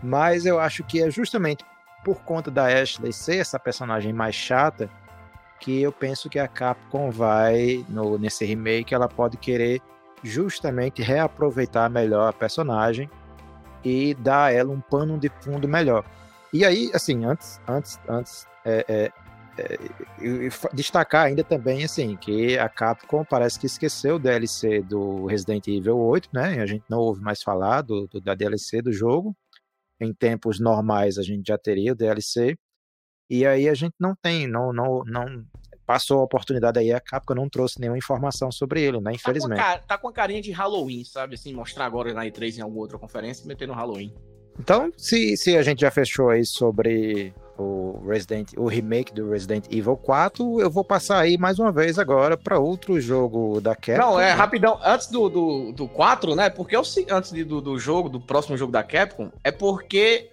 Mas 0.00 0.46
eu 0.46 0.60
acho 0.60 0.84
que 0.84 1.02
é 1.02 1.10
justamente 1.10 1.64
por 2.04 2.20
conta 2.20 2.50
da 2.50 2.66
Ashley 2.66 3.12
ser 3.12 3.38
essa 3.38 3.58
personagem 3.58 4.12
mais 4.12 4.34
chata, 4.34 4.88
que 5.58 5.82
eu 5.82 5.92
penso 5.92 6.28
que 6.28 6.38
a 6.38 6.48
Capcom 6.48 7.10
vai, 7.10 7.84
no, 7.88 8.18
nesse 8.18 8.44
remake, 8.44 8.94
ela 8.94 9.08
pode 9.08 9.36
querer 9.36 9.80
justamente 10.22 11.02
reaproveitar 11.02 11.88
melhor 11.88 12.28
a 12.28 12.32
personagem 12.32 13.08
e 13.84 14.14
dar 14.14 14.46
a 14.46 14.52
ela 14.52 14.72
um 14.72 14.80
pano 14.80 15.18
de 15.18 15.30
fundo 15.40 15.68
melhor. 15.68 16.04
E 16.52 16.64
aí, 16.64 16.90
assim, 16.94 17.24
antes, 17.24 17.60
antes, 17.68 18.00
antes 18.08 18.46
é, 18.64 18.84
é, 18.88 19.12
é, 19.58 19.78
destacar 20.72 21.26
ainda 21.26 21.44
também, 21.44 21.84
assim, 21.84 22.16
que 22.16 22.58
a 22.58 22.68
Capcom 22.68 23.24
parece 23.24 23.58
que 23.58 23.66
esqueceu 23.66 24.16
o 24.16 24.18
DLC 24.18 24.80
do 24.82 25.26
Resident 25.26 25.66
Evil 25.68 25.98
8, 25.98 26.30
né? 26.32 26.60
A 26.60 26.66
gente 26.66 26.84
não 26.88 26.98
ouve 26.98 27.20
mais 27.20 27.42
falar 27.42 27.82
do, 27.82 28.06
do 28.06 28.20
da 28.20 28.34
DLC 28.34 28.80
do 28.80 28.92
jogo. 28.92 29.36
Em 30.00 30.14
tempos 30.14 30.60
normais 30.60 31.18
a 31.18 31.22
gente 31.22 31.46
já 31.48 31.58
teria 31.58 31.92
o 31.92 31.96
DLC. 31.96 32.56
E 33.30 33.46
aí 33.46 33.68
a 33.68 33.74
gente 33.74 33.94
não 34.00 34.14
tem, 34.14 34.46
não, 34.46 34.72
não, 34.72 35.02
não 35.04 35.44
passou 35.86 36.20
a 36.20 36.24
oportunidade 36.24 36.78
aí, 36.78 36.92
a 36.92 37.00
Capcom 37.00 37.34
não 37.34 37.48
trouxe 37.48 37.80
nenhuma 37.80 37.96
informação 37.96 38.52
sobre 38.52 38.82
ele, 38.82 39.00
né? 39.00 39.12
Infelizmente. 39.14 39.58
Tá 39.58 39.64
com, 39.64 39.70
a, 39.70 39.78
tá 39.78 39.98
com 39.98 40.08
a 40.08 40.12
carinha 40.12 40.42
de 40.42 40.50
Halloween, 40.50 41.02
sabe? 41.04 41.34
Assim, 41.34 41.52
mostrar 41.54 41.86
agora 41.86 42.12
na 42.12 42.26
E3 42.26 42.58
em 42.58 42.60
alguma 42.60 42.80
outra 42.80 42.98
conferência 42.98 43.44
e 43.44 43.48
meter 43.48 43.66
no 43.66 43.74
Halloween. 43.74 44.14
Então, 44.58 44.92
se, 44.96 45.36
se 45.36 45.56
a 45.56 45.62
gente 45.62 45.80
já 45.80 45.90
fechou 45.90 46.30
aí 46.30 46.44
sobre 46.44 47.32
o 47.56 48.02
Resident, 48.06 48.52
o 48.56 48.66
remake 48.66 49.14
do 49.14 49.30
Resident 49.30 49.66
Evil 49.70 49.96
4, 49.96 50.60
eu 50.60 50.70
vou 50.70 50.84
passar 50.84 51.20
aí 51.20 51.38
mais 51.38 51.58
uma 51.58 51.72
vez 51.72 51.98
agora 51.98 52.36
para 52.36 52.58
outro 52.58 53.00
jogo 53.00 53.60
da 53.60 53.74
Capcom. 53.74 54.10
Não, 54.10 54.20
é 54.20 54.32
rapidão, 54.32 54.78
antes 54.84 55.08
do, 55.08 55.28
do, 55.28 55.72
do 55.72 55.88
4, 55.88 56.34
né? 56.34 56.50
Porque 56.50 56.76
eu, 56.76 56.82
antes 57.10 57.32
do, 57.32 57.60
do 57.60 57.78
jogo, 57.78 58.08
do 58.08 58.20
próximo 58.20 58.56
jogo 58.56 58.72
da 58.72 58.82
Capcom, 58.82 59.30
é 59.42 59.50
porque 59.50 60.30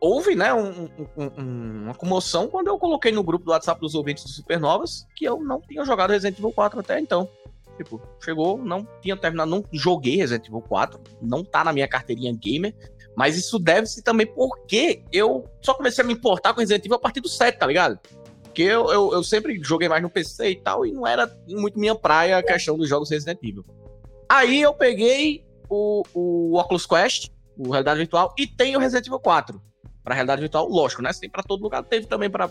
houve, 0.00 0.34
né, 0.34 0.52
um, 0.54 0.84
um, 1.16 1.24
um, 1.36 1.82
uma 1.84 1.94
comoção 1.94 2.48
quando 2.48 2.68
eu 2.68 2.78
coloquei 2.78 3.12
no 3.12 3.22
grupo 3.22 3.44
do 3.44 3.50
WhatsApp 3.50 3.80
dos 3.80 3.94
ouvintes 3.94 4.24
do 4.24 4.30
Supernovas 4.30 5.06
que 5.14 5.24
eu 5.24 5.40
não 5.42 5.60
tinha 5.60 5.84
jogado 5.84 6.10
Resident 6.10 6.38
Evil 6.38 6.52
4 6.52 6.80
até 6.80 7.00
então. 7.00 7.28
Tipo, 7.76 8.00
chegou, 8.22 8.58
não 8.58 8.86
tinha 9.00 9.16
terminado, 9.16 9.50
não 9.50 9.64
joguei 9.72 10.16
Resident 10.16 10.46
Evil 10.48 10.62
4, 10.62 11.00
não 11.22 11.44
tá 11.44 11.62
na 11.62 11.72
minha 11.72 11.86
carteirinha 11.86 12.32
gamer, 12.34 12.74
mas 13.16 13.36
isso 13.36 13.58
deve-se 13.58 14.02
também 14.02 14.26
porque 14.26 15.04
eu 15.12 15.44
só 15.62 15.74
comecei 15.74 16.02
a 16.02 16.06
me 16.06 16.12
importar 16.12 16.52
com 16.52 16.60
Resident 16.60 16.84
Evil 16.84 16.96
a 16.96 17.00
partir 17.00 17.20
do 17.20 17.28
7, 17.28 17.56
tá 17.56 17.66
ligado? 17.66 17.98
Porque 18.42 18.62
eu, 18.62 18.90
eu, 18.90 19.12
eu 19.12 19.22
sempre 19.22 19.60
joguei 19.62 19.88
mais 19.88 20.02
no 20.02 20.10
PC 20.10 20.50
e 20.50 20.56
tal, 20.56 20.84
e 20.84 20.92
não 20.92 21.06
era 21.06 21.32
muito 21.48 21.78
minha 21.78 21.94
praia 21.94 22.38
a 22.38 22.42
questão 22.42 22.76
dos 22.76 22.88
jogos 22.88 23.10
Resident 23.10 23.38
Evil. 23.42 23.64
Aí 24.28 24.60
eu 24.60 24.74
peguei 24.74 25.44
o, 25.68 26.02
o 26.12 26.58
Oculus 26.58 26.84
Quest, 26.84 27.30
o 27.56 27.70
Realidade 27.70 28.00
Virtual, 28.00 28.34
e 28.36 28.46
tenho 28.46 28.78
o 28.78 28.82
Resident 28.82 29.06
Evil 29.06 29.20
4 29.20 29.67
para 30.08 30.14
realidade 30.14 30.40
virtual, 30.40 30.66
lógico, 30.66 31.02
né? 31.02 31.10
tem 31.20 31.28
para 31.28 31.42
todo 31.42 31.62
lugar, 31.62 31.84
teve 31.84 32.06
também 32.06 32.30
para 32.30 32.46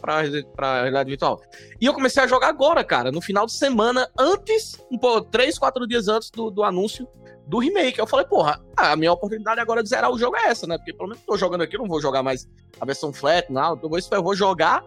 realidade 0.62 1.10
virtual. 1.10 1.42
E 1.82 1.88
eu 1.88 1.94
comecei 1.94 2.22
a 2.22 2.28
jogar 2.28 2.50
agora, 2.50 2.84
cara, 2.84 3.12
no 3.12 3.20
final 3.20 3.48
de 3.48 3.54
semana, 3.54 4.08
antes, 4.18 4.80
um 4.92 4.98
pô, 4.98 5.22
três, 5.22 5.58
quatro 5.58 5.88
dias 5.88 6.08
antes 6.08 6.30
do, 6.30 6.52
do 6.52 6.64
anúncio 6.64 7.08
do 7.48 7.58
remake. 7.58 7.98
Eu 7.98 8.06
falei, 8.06 8.28
porra, 8.28 8.62
a 8.76 8.96
minha 8.96 9.12
oportunidade 9.12 9.60
agora 9.60 9.82
de 9.82 9.90
zerar 9.90 10.12
o 10.12 10.20
jogo 10.20 10.38
é 10.38 10.50
essa, 10.50 10.68
né? 10.68 10.78
Porque 10.78 10.94
pelo 10.94 11.10
menos 11.10 11.24
tô 11.26 11.36
jogando 11.36 11.62
aqui, 11.62 11.76
eu 11.76 11.80
não 11.80 11.88
vou 11.88 12.00
jogar 12.00 12.22
mais 12.22 12.48
a 12.80 12.86
versão 12.86 13.12
flat, 13.12 13.52
não. 13.52 13.80
Eu 13.82 14.22
vou 14.22 14.36
jogar 14.36 14.84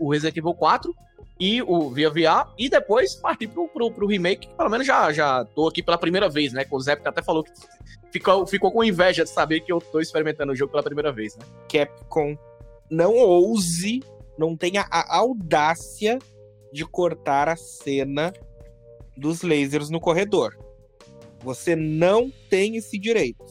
o 0.00 0.10
Resident 0.10 0.38
Evil 0.38 0.54
4 0.54 0.94
e 1.38 1.60
o 1.62 1.90
via 1.90 2.10
VR 2.10 2.52
e 2.56 2.68
depois 2.68 3.14
partir 3.14 3.48
pro, 3.48 3.68
pro, 3.68 3.90
pro 3.90 4.06
remake, 4.06 4.46
que 4.46 4.54
pelo 4.54 4.70
menos 4.70 4.86
já, 4.86 5.12
já 5.12 5.44
tô 5.44 5.68
aqui 5.68 5.82
pela 5.82 5.98
primeira 5.98 6.28
vez, 6.28 6.52
né? 6.52 6.64
O 6.70 6.80
Zé 6.80 6.92
até 6.92 7.22
falou 7.22 7.42
que 7.42 7.52
ficou, 8.12 8.46
ficou 8.46 8.70
com 8.70 8.84
inveja 8.84 9.24
de 9.24 9.30
saber 9.30 9.60
que 9.60 9.72
eu 9.72 9.80
tô 9.80 10.00
experimentando 10.00 10.52
o 10.52 10.56
jogo 10.56 10.70
pela 10.70 10.82
primeira 10.82 11.12
vez, 11.12 11.36
né? 11.36 11.44
Capcom 11.68 12.36
não 12.90 13.14
ouse, 13.16 14.02
não 14.38 14.56
tenha 14.56 14.86
a 14.90 15.16
audácia 15.16 16.18
de 16.72 16.84
cortar 16.84 17.48
a 17.48 17.56
cena 17.56 18.32
dos 19.16 19.42
lasers 19.42 19.90
no 19.90 20.00
corredor. 20.00 20.56
Você 21.40 21.74
não 21.76 22.32
tem 22.48 22.76
esse 22.76 22.98
direito. 22.98 23.44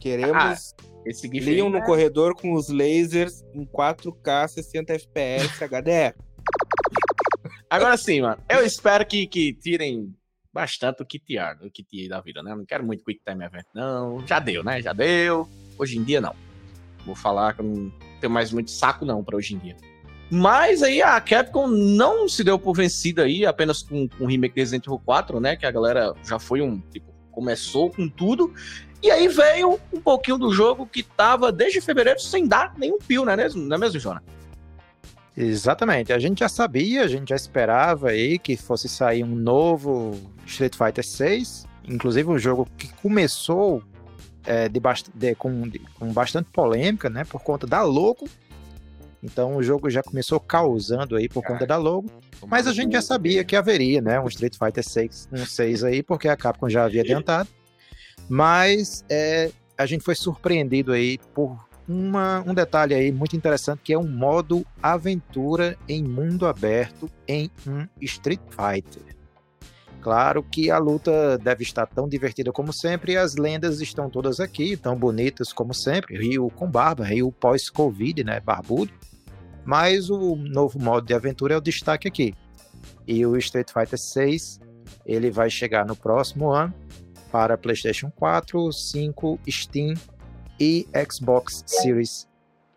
Queremos 0.00 0.34
ah, 0.34 0.91
esse 1.04 1.28
Leon 1.28 1.70
no 1.70 1.78
é... 1.78 1.84
corredor 1.84 2.34
com 2.34 2.52
os 2.54 2.68
lasers 2.68 3.42
em 3.54 3.64
4K 3.64 4.48
60 4.48 4.92
FPS 4.94 5.64
HDR. 5.64 6.14
Agora 7.68 7.96
sim, 7.96 8.20
mano. 8.20 8.42
Eu 8.48 8.64
espero 8.64 9.04
que, 9.06 9.26
que 9.26 9.52
tirem 9.54 10.14
bastante 10.52 11.02
o 11.02 11.06
KTR, 11.06 11.64
o 11.64 11.70
KT 11.70 12.08
da 12.08 12.20
vida, 12.20 12.42
né? 12.42 12.54
Não 12.54 12.66
quero 12.66 12.84
muito 12.84 13.04
Quick 13.04 13.22
Time 13.26 13.44
Event, 13.44 13.64
não. 13.74 14.24
Já 14.26 14.38
deu, 14.38 14.62
né? 14.62 14.82
Já 14.82 14.92
deu. 14.92 15.48
Hoje 15.78 15.98
em 15.98 16.04
dia, 16.04 16.20
não. 16.20 16.34
Vou 17.06 17.14
falar 17.14 17.54
que 17.54 17.62
eu 17.62 17.64
não 17.64 17.92
tenho 18.20 18.32
mais 18.32 18.52
muito 18.52 18.70
saco, 18.70 19.04
não, 19.04 19.24
para 19.24 19.36
hoje 19.36 19.54
em 19.54 19.58
dia. 19.58 19.76
Mas 20.30 20.82
aí 20.82 21.02
a 21.02 21.20
Capcom 21.20 21.66
não 21.66 22.28
se 22.28 22.44
deu 22.44 22.58
por 22.58 22.74
vencida 22.74 23.24
aí, 23.24 23.44
apenas 23.44 23.82
com, 23.82 24.08
com 24.08 24.24
o 24.24 24.26
remake 24.26 24.54
de 24.54 24.60
Resident 24.60 24.86
Evil 24.86 25.00
4, 25.04 25.40
né? 25.40 25.56
Que 25.56 25.66
a 25.66 25.70
galera 25.70 26.14
já 26.24 26.38
foi 26.38 26.60
um, 26.60 26.80
tipo, 26.90 27.12
começou 27.30 27.90
com 27.90 28.08
tudo. 28.08 28.52
E 29.02 29.10
aí 29.10 29.26
veio 29.26 29.80
um 29.92 30.00
pouquinho 30.00 30.38
do 30.38 30.52
jogo 30.52 30.86
que 30.86 31.02
tava 31.02 31.50
desde 31.50 31.80
fevereiro 31.80 32.20
sem 32.20 32.46
dar 32.46 32.74
nenhum 32.78 32.98
pio, 32.98 33.24
não 33.24 33.32
é 33.32 33.36
mesmo, 33.36 33.62
não 33.62 33.76
é 33.76 33.78
mesmo 33.78 33.98
Jonah? 33.98 34.22
Exatamente. 35.36 36.12
A 36.12 36.18
gente 36.18 36.40
já 36.40 36.48
sabia, 36.48 37.02
a 37.02 37.08
gente 37.08 37.30
já 37.30 37.36
esperava 37.36 38.10
aí 38.10 38.38
que 38.38 38.56
fosse 38.56 38.88
sair 38.88 39.24
um 39.24 39.34
novo 39.34 40.12
Street 40.46 40.76
Fighter 40.76 41.04
6, 41.04 41.66
inclusive 41.88 42.28
um 42.28 42.38
jogo 42.38 42.68
que 42.76 42.92
começou 42.94 43.82
é, 44.44 44.68
de, 44.68 44.80
de, 45.14 45.34
com, 45.34 45.68
de, 45.68 45.80
com 45.98 46.12
bastante 46.12 46.50
polêmica, 46.52 47.08
né, 47.08 47.24
por 47.24 47.42
conta 47.42 47.66
da 47.66 47.82
logo. 47.82 48.28
Então 49.22 49.56
o 49.56 49.62
jogo 49.62 49.88
já 49.88 50.02
começou 50.02 50.38
causando 50.38 51.16
aí 51.16 51.28
por 51.28 51.44
conta 51.44 51.64
da 51.64 51.76
logo, 51.76 52.10
mas 52.46 52.66
a 52.66 52.72
gente 52.72 52.92
já 52.92 53.02
sabia 53.02 53.44
que 53.44 53.54
haveria, 53.54 54.00
né, 54.00 54.20
um 54.20 54.26
Street 54.26 54.56
Fighter 54.56 54.84
6, 54.84 55.28
um 55.32 55.46
6 55.46 55.84
aí, 55.84 56.02
porque 56.02 56.28
a 56.28 56.36
Capcom 56.36 56.68
já 56.68 56.84
havia 56.84 57.02
adiantado. 57.02 57.48
Mas 58.28 59.04
é, 59.08 59.50
a 59.76 59.86
gente 59.86 60.04
foi 60.04 60.14
surpreendido 60.14 60.92
aí 60.92 61.18
por 61.34 61.58
uma, 61.88 62.42
um 62.46 62.54
detalhe 62.54 62.94
aí 62.94 63.10
muito 63.10 63.36
interessante 63.36 63.80
que 63.82 63.92
é 63.92 63.98
um 63.98 64.08
modo 64.08 64.64
aventura 64.82 65.76
em 65.88 66.02
mundo 66.02 66.46
aberto 66.46 67.10
em 67.26 67.50
um 67.66 67.86
Street 68.00 68.40
Fighter. 68.50 69.16
Claro 70.00 70.42
que 70.42 70.68
a 70.68 70.78
luta 70.78 71.38
deve 71.38 71.62
estar 71.62 71.86
tão 71.86 72.08
divertida 72.08 72.50
como 72.50 72.72
sempre 72.72 73.12
e 73.12 73.16
as 73.16 73.36
lendas 73.36 73.80
estão 73.80 74.10
todas 74.10 74.40
aqui, 74.40 74.76
tão 74.76 74.96
bonitas 74.96 75.52
como 75.52 75.72
sempre. 75.72 76.18
Rio 76.18 76.50
com 76.50 76.68
barba, 76.68 77.04
Rio 77.04 77.30
pós-Covid, 77.30 78.24
né, 78.24 78.40
barbudo. 78.40 78.92
Mas 79.64 80.10
o 80.10 80.34
novo 80.34 80.80
modo 80.80 81.06
de 81.06 81.14
aventura 81.14 81.54
é 81.54 81.56
o 81.56 81.60
destaque 81.60 82.08
aqui. 82.08 82.34
E 83.06 83.24
o 83.24 83.36
Street 83.36 83.70
Fighter 83.72 83.98
6, 83.98 84.60
ele 85.06 85.30
vai 85.30 85.48
chegar 85.48 85.86
no 85.86 85.94
próximo 85.94 86.50
ano 86.50 86.74
para 87.32 87.56
PlayStation 87.56 88.12
4, 88.14 88.70
5, 88.70 89.40
Steam 89.48 89.94
e 90.60 90.86
Xbox 91.10 91.64
Series 91.66 92.28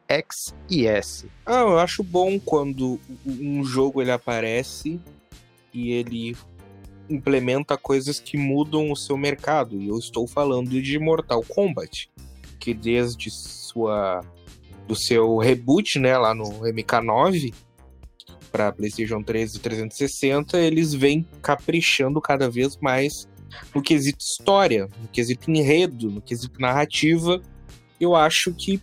X 0.08 0.56
e 0.70 0.88
S. 0.88 1.28
Ah, 1.46 1.60
eu 1.60 1.78
acho 1.78 2.04
bom 2.04 2.40
quando 2.40 3.00
um 3.26 3.64
jogo 3.66 4.02
ele 4.02 4.12
aparece 4.12 5.00
e 5.74 5.92
ele 5.92 6.38
implementa 7.10 7.78
coisas 7.78 8.20
que 8.20 8.38
mudam 8.38 8.92
o 8.92 8.96
seu 8.96 9.18
mercado. 9.18 9.82
E 9.82 9.90
eu 9.90 9.98
estou 9.98 10.26
falando 10.26 10.82
de 10.82 10.98
Mortal 10.98 11.44
Kombat, 11.44 12.10
que 12.60 12.74
desde 12.74 13.30
sua 13.30 14.22
do 14.88 14.96
seu 14.96 15.38
reboot, 15.38 15.98
né, 15.98 16.16
lá 16.16 16.34
no 16.36 16.62
MK9 16.62 17.54
para 18.52 18.72
PlayStation 18.72 19.22
3 19.22 19.56
e 19.56 19.60
360, 19.60 20.60
eles 20.60 20.94
vêm 20.94 21.28
caprichando 21.42 22.22
cada 22.22 22.50
vez 22.50 22.78
mais 22.78 23.28
no 23.74 23.82
quesito 23.82 24.20
história, 24.20 24.88
no 25.02 25.08
quesito 25.08 25.52
enredo, 25.52 26.10
no 26.10 26.22
quesito 26.22 26.60
narrativa 26.60 27.42
eu 28.00 28.16
acho 28.16 28.54
que 28.54 28.82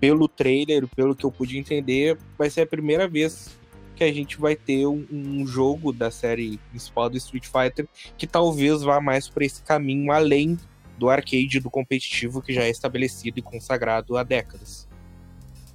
pelo 0.00 0.28
trailer, 0.28 0.86
pelo 0.88 1.14
que 1.14 1.24
eu 1.24 1.30
pude 1.30 1.58
entender, 1.58 2.18
vai 2.36 2.50
ser 2.50 2.62
a 2.62 2.66
primeira 2.66 3.08
vez 3.08 3.56
que 3.96 4.04
a 4.04 4.12
gente 4.12 4.38
vai 4.38 4.56
ter 4.56 4.86
um, 4.86 5.06
um 5.10 5.46
jogo 5.46 5.92
da 5.92 6.10
série 6.10 6.58
principal 6.70 7.08
do 7.08 7.16
Street 7.16 7.46
Fighter 7.46 7.88
que 8.18 8.26
talvez 8.26 8.82
vá 8.82 9.00
mais 9.00 9.28
por 9.28 9.42
esse 9.42 9.62
caminho 9.62 10.10
além 10.10 10.58
do 10.98 11.08
arcade 11.08 11.60
do 11.60 11.70
competitivo 11.70 12.42
que 12.42 12.52
já 12.52 12.62
é 12.64 12.70
estabelecido 12.70 13.38
e 13.38 13.42
consagrado 13.42 14.16
há 14.16 14.22
décadas. 14.22 14.88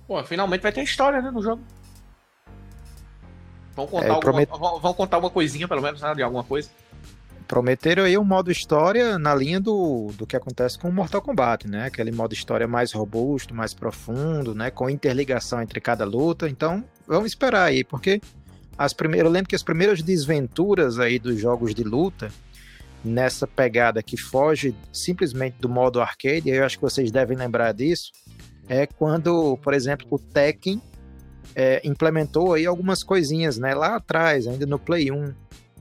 Pô, 0.05 0.21
finalmente 0.23 0.61
vai 0.61 0.71
ter 0.71 0.83
história, 0.83 1.21
né, 1.21 1.31
no 1.31 1.41
jogo. 1.41 1.61
Vão 3.75 3.87
contar, 3.87 4.05
é, 4.05 4.09
alguma, 4.09 4.45
promet... 4.45 4.49
vão 4.81 4.93
contar 4.93 5.17
uma 5.17 5.29
coisinha, 5.29 5.67
pelo 5.67 5.81
menos, 5.81 6.01
né, 6.01 6.13
de 6.13 6.23
alguma 6.23 6.43
coisa 6.43 6.69
prometeram 7.49 8.03
aí 8.03 8.15
um 8.15 8.23
modo 8.23 8.51
história 8.51 9.17
na 9.17 9.33
linha 9.33 9.59
do, 9.59 10.11
do 10.15 10.27
que 10.27 10.35
acontece 10.35 10.77
com 10.77 10.87
o 10.87 10.93
Mortal 10.93 11.19
Kombat, 11.19 11.67
né? 11.67 11.87
Aquele 11.87 12.11
modo 12.11 12.31
história 12.31 12.67
mais 12.67 12.91
robusto, 12.91 13.55
mais 13.55 13.73
profundo, 13.73 14.53
né? 14.53 14.69
Com 14.69 14.87
interligação 14.87 15.59
entre 15.59 15.81
cada 15.81 16.05
luta. 16.05 16.47
Então, 16.47 16.85
vamos 17.07 17.31
esperar 17.31 17.63
aí, 17.63 17.83
porque 17.83 18.21
as 18.77 18.93
primeiras, 18.93 19.25
eu 19.25 19.33
lembro 19.33 19.49
que 19.49 19.55
as 19.55 19.63
primeiras 19.63 20.03
desventuras 20.03 20.99
aí 20.99 21.17
dos 21.17 21.39
jogos 21.41 21.73
de 21.73 21.83
luta, 21.83 22.31
nessa 23.03 23.47
pegada 23.47 24.03
que 24.03 24.15
foge 24.15 24.75
simplesmente 24.93 25.55
do 25.59 25.67
modo 25.67 25.99
arcade, 25.99 26.51
eu 26.51 26.63
acho 26.63 26.77
que 26.77 26.83
vocês 26.83 27.11
devem 27.11 27.35
lembrar 27.35 27.71
disso, 27.73 28.11
é 28.67 28.85
quando, 28.85 29.57
por 29.57 29.73
exemplo, 29.73 30.05
o 30.11 30.19
Tekken 30.19 30.79
é, 31.55 31.81
implementou 31.83 32.53
aí 32.53 32.67
algumas 32.67 33.03
coisinhas, 33.03 33.57
né? 33.57 33.73
Lá 33.73 33.95
atrás, 33.95 34.45
ainda 34.45 34.67
no 34.67 34.77
Play 34.77 35.11
1, 35.11 35.33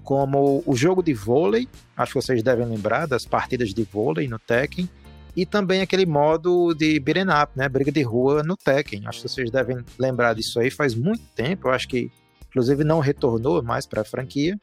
como 0.09 0.63
o 0.65 0.75
jogo 0.75 1.03
de 1.03 1.13
vôlei, 1.13 1.69
acho 1.95 2.15
que 2.15 2.23
vocês 2.23 2.43
devem 2.43 2.67
lembrar 2.67 3.07
das 3.07 3.27
partidas 3.27 3.75
de 3.75 3.83
vôlei 3.83 4.27
no 4.27 4.39
Tekken, 4.39 4.89
e 5.37 5.45
também 5.45 5.83
aquele 5.83 6.07
modo 6.07 6.73
de 6.73 6.99
beat'em 6.99 7.27
up, 7.29 7.53
né, 7.55 7.69
briga 7.69 7.93
de 7.93 8.01
rua 8.01 8.43
no 8.43 8.57
Tekken. 8.57 9.03
Acho 9.07 9.21
que 9.21 9.29
vocês 9.29 9.51
devem 9.51 9.85
lembrar 9.99 10.35
disso 10.35 10.61
aí 10.61 10.71
faz 10.71 10.95
muito 10.95 11.23
tempo, 11.37 11.69
eu 11.69 11.73
acho 11.73 11.87
que 11.87 12.11
inclusive 12.49 12.85
não 12.85 13.01
retornou 13.01 13.63
mais 13.63 13.85
para 13.85 14.01
a 14.01 14.05
franquia. 14.05 14.59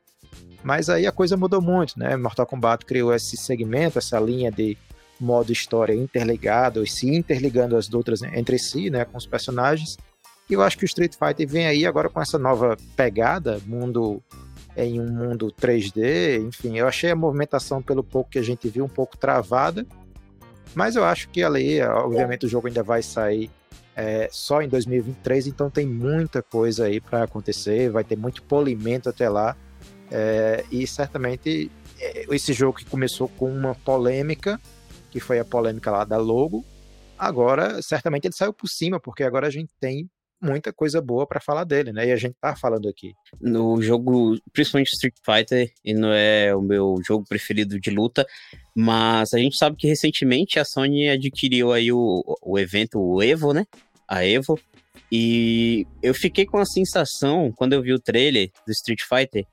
Mas 0.63 0.89
aí 0.89 1.05
a 1.05 1.11
coisa 1.11 1.37
mudou 1.37 1.61
muito, 1.61 1.99
né? 1.99 2.17
Mortal 2.17 2.47
Kombat 2.47 2.83
criou 2.83 3.13
esse 3.13 3.37
segmento, 3.37 3.99
essa 3.99 4.19
linha 4.19 4.51
de 4.51 4.75
modo 5.19 5.51
história 5.51 5.93
interligado 5.93 6.83
e 6.83 6.87
se 6.87 7.07
interligando 7.07 7.77
as 7.77 7.93
outras 7.93 8.23
entre 8.23 8.57
si, 8.57 8.89
né, 8.89 9.05
com 9.05 9.15
os 9.15 9.27
personagens. 9.27 9.95
E 10.49 10.53
eu 10.53 10.63
acho 10.63 10.75
que 10.75 10.85
o 10.85 10.87
Street 10.87 11.13
Fighter 11.13 11.47
vem 11.47 11.67
aí 11.67 11.85
agora 11.85 12.09
com 12.09 12.19
essa 12.19 12.39
nova 12.39 12.75
pegada, 12.95 13.61
mundo 13.67 14.23
em 14.75 14.99
um 14.99 15.09
mundo 15.09 15.51
3D, 15.51 16.45
enfim, 16.47 16.77
eu 16.77 16.87
achei 16.87 17.11
a 17.11 17.15
movimentação 17.15 17.81
pelo 17.81 18.03
pouco 18.03 18.31
que 18.31 18.39
a 18.39 18.43
gente 18.43 18.67
viu 18.67 18.83
um 18.85 18.89
pouco 18.89 19.17
travada, 19.17 19.85
mas 20.73 20.95
eu 20.95 21.03
acho 21.05 21.29
que 21.29 21.43
ali, 21.43 21.81
obviamente, 21.81 22.45
o 22.45 22.49
jogo 22.49 22.67
ainda 22.67 22.83
vai 22.83 23.01
sair 23.01 23.49
é, 23.95 24.27
só 24.31 24.61
em 24.61 24.67
2023, 24.67 25.47
então 25.47 25.69
tem 25.69 25.87
muita 25.87 26.41
coisa 26.41 26.85
aí 26.85 26.99
para 26.99 27.23
acontecer, 27.23 27.89
vai 27.89 28.03
ter 28.03 28.17
muito 28.17 28.43
polimento 28.43 29.07
até 29.07 29.29
lá, 29.29 29.55
é, 30.11 30.65
e 30.69 30.85
certamente 30.85 31.71
é, 31.99 32.25
esse 32.29 32.51
jogo 32.51 32.77
que 32.77 32.85
começou 32.85 33.29
com 33.29 33.49
uma 33.49 33.73
polêmica, 33.73 34.59
que 35.09 35.19
foi 35.19 35.39
a 35.39 35.45
polêmica 35.45 35.89
lá 35.89 36.03
da 36.03 36.17
logo, 36.17 36.65
agora 37.17 37.81
certamente 37.81 38.25
ele 38.25 38.35
saiu 38.35 38.51
por 38.51 38.67
cima, 38.67 38.99
porque 38.99 39.23
agora 39.23 39.47
a 39.47 39.51
gente 39.51 39.71
tem 39.79 40.09
muita 40.41 40.71
coisa 40.71 41.01
boa 41.01 41.25
para 41.25 41.39
falar 41.39 41.63
dele, 41.63 41.91
né? 41.91 42.07
E 42.07 42.11
a 42.11 42.15
gente 42.15 42.35
tá 42.39 42.55
falando 42.55 42.87
aqui. 42.87 43.13
No 43.41 43.81
jogo, 43.81 44.37
principalmente 44.53 44.93
Street 44.93 45.15
Fighter, 45.23 45.71
e 45.83 45.93
não 45.93 46.11
é 46.11 46.55
o 46.55 46.61
meu 46.61 46.95
jogo 47.05 47.25
preferido 47.27 47.79
de 47.79 47.89
luta, 47.89 48.25
mas 48.75 49.33
a 49.33 49.37
gente 49.37 49.57
sabe 49.57 49.75
que 49.75 49.87
recentemente 49.87 50.59
a 50.59 50.65
Sony 50.65 51.09
adquiriu 51.09 51.71
aí 51.71 51.91
o, 51.91 52.23
o 52.41 52.59
evento, 52.59 52.99
o 52.99 53.21
Evo, 53.21 53.53
né? 53.53 53.65
A 54.07 54.25
Evo. 54.25 54.59
E 55.11 55.85
eu 56.01 56.13
fiquei 56.13 56.45
com 56.45 56.57
a 56.57 56.65
sensação, 56.65 57.51
quando 57.55 57.73
eu 57.73 57.81
vi 57.81 57.93
o 57.93 57.99
trailer 57.99 58.51
do 58.65 58.71
Street 58.71 59.01
Fighter, 59.01 59.45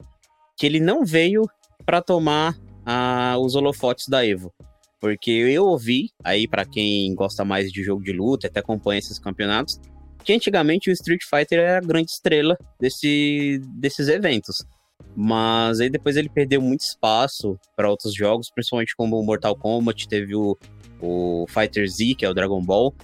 que 0.57 0.67
ele 0.67 0.81
não 0.81 1.05
veio 1.05 1.43
para 1.85 2.01
tomar 2.03 2.57
a, 2.85 3.37
os 3.39 3.55
holofotes 3.55 4.09
da 4.09 4.27
Evo. 4.27 4.53
Porque 5.01 5.31
eu 5.31 5.65
ouvi, 5.65 6.11
aí 6.23 6.47
para 6.47 6.65
quem 6.65 7.13
gosta 7.15 7.45
mais 7.45 7.73
de 7.73 7.83
jogo 7.83 8.03
de 8.03 8.13
luta, 8.13 8.47
até 8.47 8.61
acompanha 8.61 9.01
esses 9.01 9.19
campeonatos, 9.19 9.81
que 10.23 10.33
antigamente 10.33 10.91
o 10.91 10.93
Street 10.93 11.23
Fighter 11.29 11.59
era 11.59 11.79
a 11.79 11.81
grande 11.81 12.11
estrela 12.11 12.57
desse, 12.81 13.61
desses 13.75 14.09
eventos. 14.09 14.65
Mas 15.15 15.81
aí 15.81 15.91
depois 15.91 16.17
ele 16.17 16.29
perdeu 16.29 16.61
muito 16.61 16.81
espaço 16.81 17.59
para 17.77 17.91
outros 17.91 18.15
jogos, 18.15 18.51
principalmente 18.51 18.95
como 18.97 19.19
o 19.19 19.25
Mortal 19.25 19.57
Kombat, 19.57 20.09
teve 20.09 20.35
o, 20.35 20.57
o 21.01 21.45
Fighter 21.49 21.89
Z, 21.89 22.15
que 22.15 22.25
é 22.25 22.31
o 22.31 22.35
Dragon 22.35 22.63
Ball. 22.63 22.95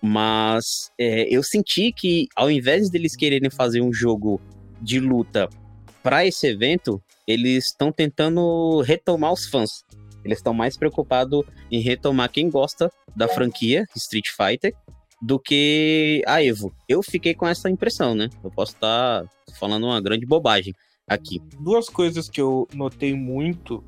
Mas 0.00 0.90
é, 0.98 1.28
eu 1.28 1.42
senti 1.42 1.92
que 1.92 2.26
ao 2.34 2.50
invés 2.50 2.88
deles 2.88 3.14
quererem 3.14 3.50
fazer 3.50 3.82
um 3.82 3.92
jogo 3.92 4.40
de 4.80 4.98
luta 4.98 5.48
para 6.02 6.24
esse 6.24 6.46
evento, 6.46 7.02
eles 7.26 7.66
estão 7.66 7.92
tentando 7.92 8.80
retomar 8.80 9.32
os 9.32 9.46
fãs. 9.46 9.84
Eles 10.24 10.38
estão 10.38 10.54
mais 10.54 10.76
preocupados 10.76 11.44
em 11.70 11.80
retomar 11.80 12.30
quem 12.30 12.48
gosta 12.48 12.90
da 13.14 13.28
franquia 13.28 13.84
Street 13.94 14.28
Fighter 14.28 14.74
do 15.20 15.38
que 15.38 16.22
a 16.26 16.42
Evo. 16.42 16.72
Eu 16.88 17.02
fiquei 17.02 17.34
com 17.34 17.46
essa 17.46 17.68
impressão, 17.68 18.14
né? 18.14 18.30
Eu 18.42 18.50
posso 18.50 18.72
estar 18.72 19.24
falando 19.58 19.84
uma 19.84 20.00
grande 20.00 20.24
bobagem 20.24 20.74
aqui. 21.06 21.40
Duas 21.60 21.88
coisas 21.88 22.28
que 22.28 22.40
eu 22.40 22.66
notei 22.72 23.14
muito 23.14 23.84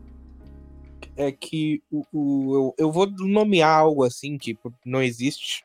é 1.17 1.31
que 1.31 1.83
o, 1.91 2.05
o 2.13 2.57
eu, 2.57 2.75
eu, 2.87 2.93
vou 2.93 3.11
nomear 3.11 3.79
algo 3.79 4.05
assim 4.05 4.37
que 4.37 4.59
não 4.85 5.03
existe, 5.03 5.65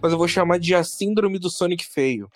mas 0.00 0.12
eu 0.12 0.18
vou 0.18 0.28
chamar 0.28 0.58
de 0.58 0.74
a 0.74 0.84
síndrome 0.84 1.38
do 1.38 1.50
Sonic 1.50 1.84
feio. 1.84 2.28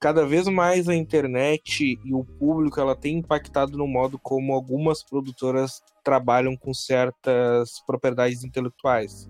Cada 0.00 0.26
vez 0.26 0.48
mais 0.48 0.88
a 0.88 0.96
internet 0.96 1.98
e 2.04 2.14
o 2.14 2.24
público 2.24 2.80
ela 2.80 2.96
tem 2.96 3.18
impactado 3.18 3.78
no 3.78 3.86
modo 3.86 4.18
como 4.18 4.52
algumas 4.52 5.02
produtoras 5.02 5.80
trabalham 6.02 6.56
com 6.56 6.74
certas 6.74 7.80
propriedades 7.86 8.42
intelectuais. 8.42 9.28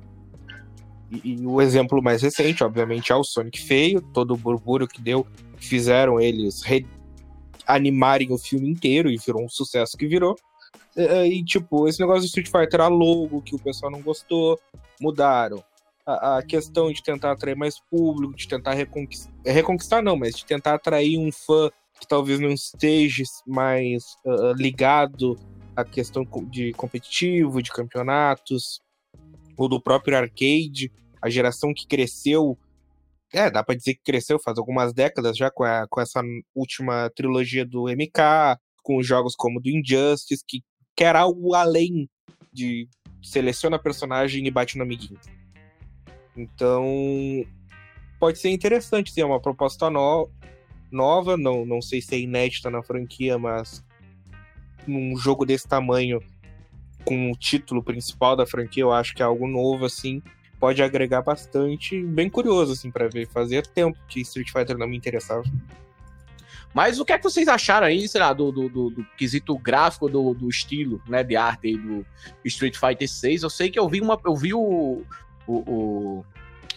E, 1.11 1.37
o 1.47 1.61
exemplo 1.61 2.03
mais 2.03 2.23
recente, 2.23 2.65
obviamente, 2.65 3.13
é 3.13 3.15
o 3.15 3.23
Sonic 3.23 3.61
feio, 3.61 4.01
todo 4.01 4.35
o 4.35 4.37
burburinho 4.37 4.89
que 4.89 5.01
deu, 5.01 5.27
fizeram 5.57 6.21
eles 6.21 6.63
animarem 7.67 8.33
o 8.33 8.39
filme 8.39 8.69
inteiro 8.69 9.11
e 9.11 9.17
virou 9.17 9.45
um 9.45 9.49
sucesso 9.49 9.97
que 9.97 10.07
virou. 10.07 10.37
E, 10.97 11.39
e, 11.39 11.45
tipo, 11.45 11.87
esse 11.89 12.01
negócio 12.01 12.23
do 12.23 12.27
Street 12.27 12.49
Fighter 12.51 12.81
a 12.81 12.89
logo, 12.89 13.43
que 13.43 13.55
o 13.55 13.59
pessoal 13.59 13.93
não 13.93 14.03
gostou, 14.03 14.59
mudaram. 15.01 15.63
A, 16.05 16.39
a, 16.39 16.43
questão 16.43 16.93
de 16.93 17.03
tentar 17.03 17.33
atrair 17.33 17.57
mais 17.57 17.81
público, 17.91 18.37
de 18.37 18.47
tentar 18.47 18.75
reconquistar, 18.75 19.33
reconquistar 19.45 20.03
não, 20.03 20.17
mas 20.17 20.37
de 20.37 20.47
tentar 20.47 20.75
atrair 20.75 21.19
um 21.19 21.33
fã 21.33 21.69
que 22.01 22.07
talvez 22.07 22.39
não 22.39 22.51
esteja 22.51 23.25
mais 23.47 24.05
uh, 24.25 24.53
ligado 24.55 25.37
à 25.75 25.85
questão 25.85 26.25
de 26.49 26.73
competitivo, 26.75 27.61
de 27.61 27.73
campeonatos, 27.73 28.81
ou 29.57 29.69
do 29.69 29.81
próprio 29.81 30.17
arcade, 30.17 30.93
a 31.21 31.31
geração 31.31 31.73
que 31.75 31.87
cresceu, 31.87 32.59
é, 33.33 33.51
dá 33.51 33.63
para 33.65 33.75
dizer 33.75 33.95
que 33.95 34.03
cresceu 34.03 34.39
faz 34.39 34.59
algumas 34.59 34.93
décadas 34.93 35.37
já 35.37 35.51
com, 35.51 35.65
a, 35.65 35.87
com 35.89 36.01
essa 36.01 36.23
última 36.55 37.11
trilogia 37.15 37.65
do 37.65 37.85
MK, 37.85 38.59
com 38.83 39.03
jogos 39.03 39.35
como 39.35 39.61
do 39.61 39.69
Injustice, 39.69 40.45
que 40.47 40.63
quer 40.95 41.17
algo 41.17 41.55
além 41.55 42.09
de 42.53 42.89
seleciona 43.23 43.79
personagem 43.79 44.47
e 44.47 44.51
bate 44.51 44.77
no 44.77 44.85
amiguinho. 44.85 45.19
Então, 46.37 46.85
pode 48.21 48.39
ser 48.39 48.51
interessante, 48.51 49.11
sim, 49.11 49.23
é 49.23 49.25
uma 49.25 49.41
proposta 49.41 49.91
no, 49.91 50.31
nova, 50.91 51.37
não, 51.37 51.65
não 51.65 51.83
sei 51.83 52.01
se 52.01 52.15
é 52.15 52.21
inédita 52.21 52.71
na 52.71 52.83
franquia, 52.83 53.39
mas 53.39 53.85
num 54.87 55.17
jogo 55.17 55.45
desse 55.45 55.67
tamanho 55.67 56.21
com 57.07 57.31
o 57.31 57.37
título 57.37 57.83
principal 57.83 58.35
da 58.35 58.45
franquia, 58.45 58.83
eu 58.83 58.93
acho 58.93 59.15
que 59.15 59.23
é 59.23 59.25
algo 59.25 59.47
novo, 59.47 59.85
assim, 59.85 60.21
pode 60.59 60.83
agregar 60.83 61.23
bastante. 61.23 62.03
Bem 62.03 62.29
curioso, 62.29 62.73
assim, 62.73 62.91
para 62.91 63.09
ver. 63.09 63.29
Fazia 63.29 63.63
tempo 63.63 63.97
que 64.09 64.21
Street 64.21 64.51
Fighter 64.51 64.77
não 64.77 64.89
me 64.89 64.97
interessava. 64.97 65.45
Mas 66.75 66.99
o 66.99 67.05
que 67.05 67.13
é 67.13 67.17
que 67.17 67.25
vocês 67.25 67.49
acharam 67.49 67.87
aí, 67.87 68.07
sei 68.09 68.21
lá, 68.21 68.33
do, 68.33 68.51
do, 68.51 68.69
do, 68.69 68.91
do 68.91 69.07
quesito 69.17 69.57
gráfico, 69.57 70.09
do, 70.09 70.35
do, 70.35 70.49
estilo, 70.49 71.01
né, 71.09 71.23
de 71.23 71.37
arte 71.37 71.69
aí 71.69 71.79
do 71.79 72.05
Street 72.45 72.77
Fighter 72.77 73.09
6? 73.09 73.45
Eu 73.45 73.51
sei 73.51 73.71
que 73.71 73.79
eu 73.79 73.89
vi 73.89 74.01
uma. 74.01 74.21
Eu 74.27 74.35
vi 74.35 74.53
o, 74.53 75.03
o, 75.47 75.55
o 75.55 76.25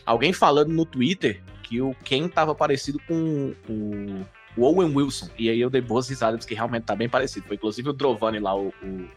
alguém 0.05 0.31
falando 0.31 0.69
no 0.69 0.85
Twitter 0.85 1.41
que 1.63 1.81
o 1.81 1.93
Ken 2.03 2.29
tava 2.29 2.55
parecido 2.55 2.99
com 3.07 3.53
o, 3.67 4.25
o 4.55 4.63
Owen 4.63 4.95
Wilson. 4.95 5.29
E 5.37 5.49
aí 5.49 5.59
eu 5.59 5.69
dei 5.69 5.81
boas 5.81 6.07
risadas, 6.07 6.39
porque 6.39 6.55
realmente 6.55 6.83
tá 6.83 6.95
bem 6.95 7.09
parecido. 7.09 7.47
Foi 7.47 7.55
inclusive 7.55 7.89
o 7.89 7.93
Drovani 7.93 8.39
lá, 8.39 8.55
o, 8.55 8.69
o 8.69 9.07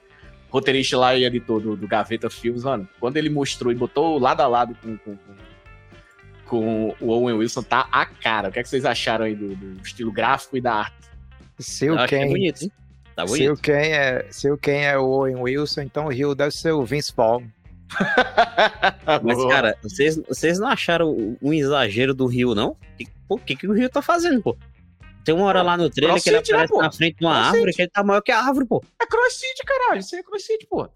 roteirista 0.52 0.98
lá 0.98 1.16
e 1.16 1.24
editor 1.24 1.60
do, 1.60 1.74
do 1.74 1.88
Gaveta 1.88 2.28
Films, 2.28 2.62
mano, 2.62 2.86
quando 3.00 3.16
ele 3.16 3.30
mostrou 3.30 3.72
e 3.72 3.74
botou 3.74 4.18
lado 4.18 4.42
a 4.42 4.46
lado 4.46 4.76
com, 4.82 4.98
com, 4.98 5.16
com 6.44 6.94
o 7.00 7.08
Owen 7.08 7.36
Wilson, 7.36 7.62
tá 7.62 7.88
a 7.90 8.04
cara. 8.04 8.50
O 8.50 8.52
que, 8.52 8.58
é 8.58 8.62
que 8.62 8.68
vocês 8.68 8.84
acharam 8.84 9.24
aí 9.24 9.34
do, 9.34 9.56
do 9.56 9.80
estilo 9.80 10.12
gráfico 10.12 10.58
e 10.58 10.60
da 10.60 10.74
arte? 10.74 10.94
Se 11.58 11.90
o 11.90 12.06
Ken, 12.06 12.24
é 12.24 12.28
bonito, 12.28 12.64
hein? 12.64 12.72
Tá 13.16 13.24
bonito. 13.24 13.38
Se 13.38 13.50
o 13.50 13.56
Ken 13.56 13.72
é, 13.72 14.26
se 14.30 14.50
o 14.50 14.58
Ken 14.58 14.82
é 14.82 14.98
o 14.98 15.06
Owen 15.06 15.36
Wilson, 15.36 15.80
então 15.80 16.04
o 16.04 16.10
Rio 16.10 16.34
deve 16.34 16.50
ser 16.50 16.72
o 16.72 16.84
Vince 16.84 17.14
Paul. 17.14 17.42
Mas, 19.22 19.44
cara, 19.46 19.74
vocês, 19.82 20.20
vocês 20.28 20.58
não 20.58 20.68
acharam 20.68 21.36
um 21.40 21.52
exagero 21.52 22.12
do 22.12 22.26
Rio, 22.26 22.54
não? 22.54 22.76
O 23.26 23.38
que, 23.38 23.56
que 23.56 23.66
o 23.66 23.72
Rio 23.72 23.88
tá 23.88 24.02
fazendo, 24.02 24.42
pô? 24.42 24.56
Tem 25.24 25.34
uma 25.34 25.46
hora 25.46 25.62
lá 25.62 25.76
no 25.76 25.88
trailer 25.88 26.22
que 26.22 26.28
ele 26.28 26.38
aparece 26.38 26.72
né, 26.72 26.82
na 26.82 26.92
frente 26.92 27.16
de 27.18 27.24
uma 27.24 27.32
crossfit. 27.32 27.54
árvore 27.54 27.72
que 27.72 27.82
ele 27.82 27.90
tá 27.90 28.02
maior 28.02 28.20
que 28.20 28.32
a 28.32 28.40
árvore, 28.40 28.66
pô. 28.66 28.84
É 29.00 29.06
crossfit, 29.06 29.62
caralho. 29.64 30.00
Isso 30.00 30.14
aí 30.14 30.20
é 30.20 30.24
crossfit, 30.24 30.66
pô. 30.66 30.88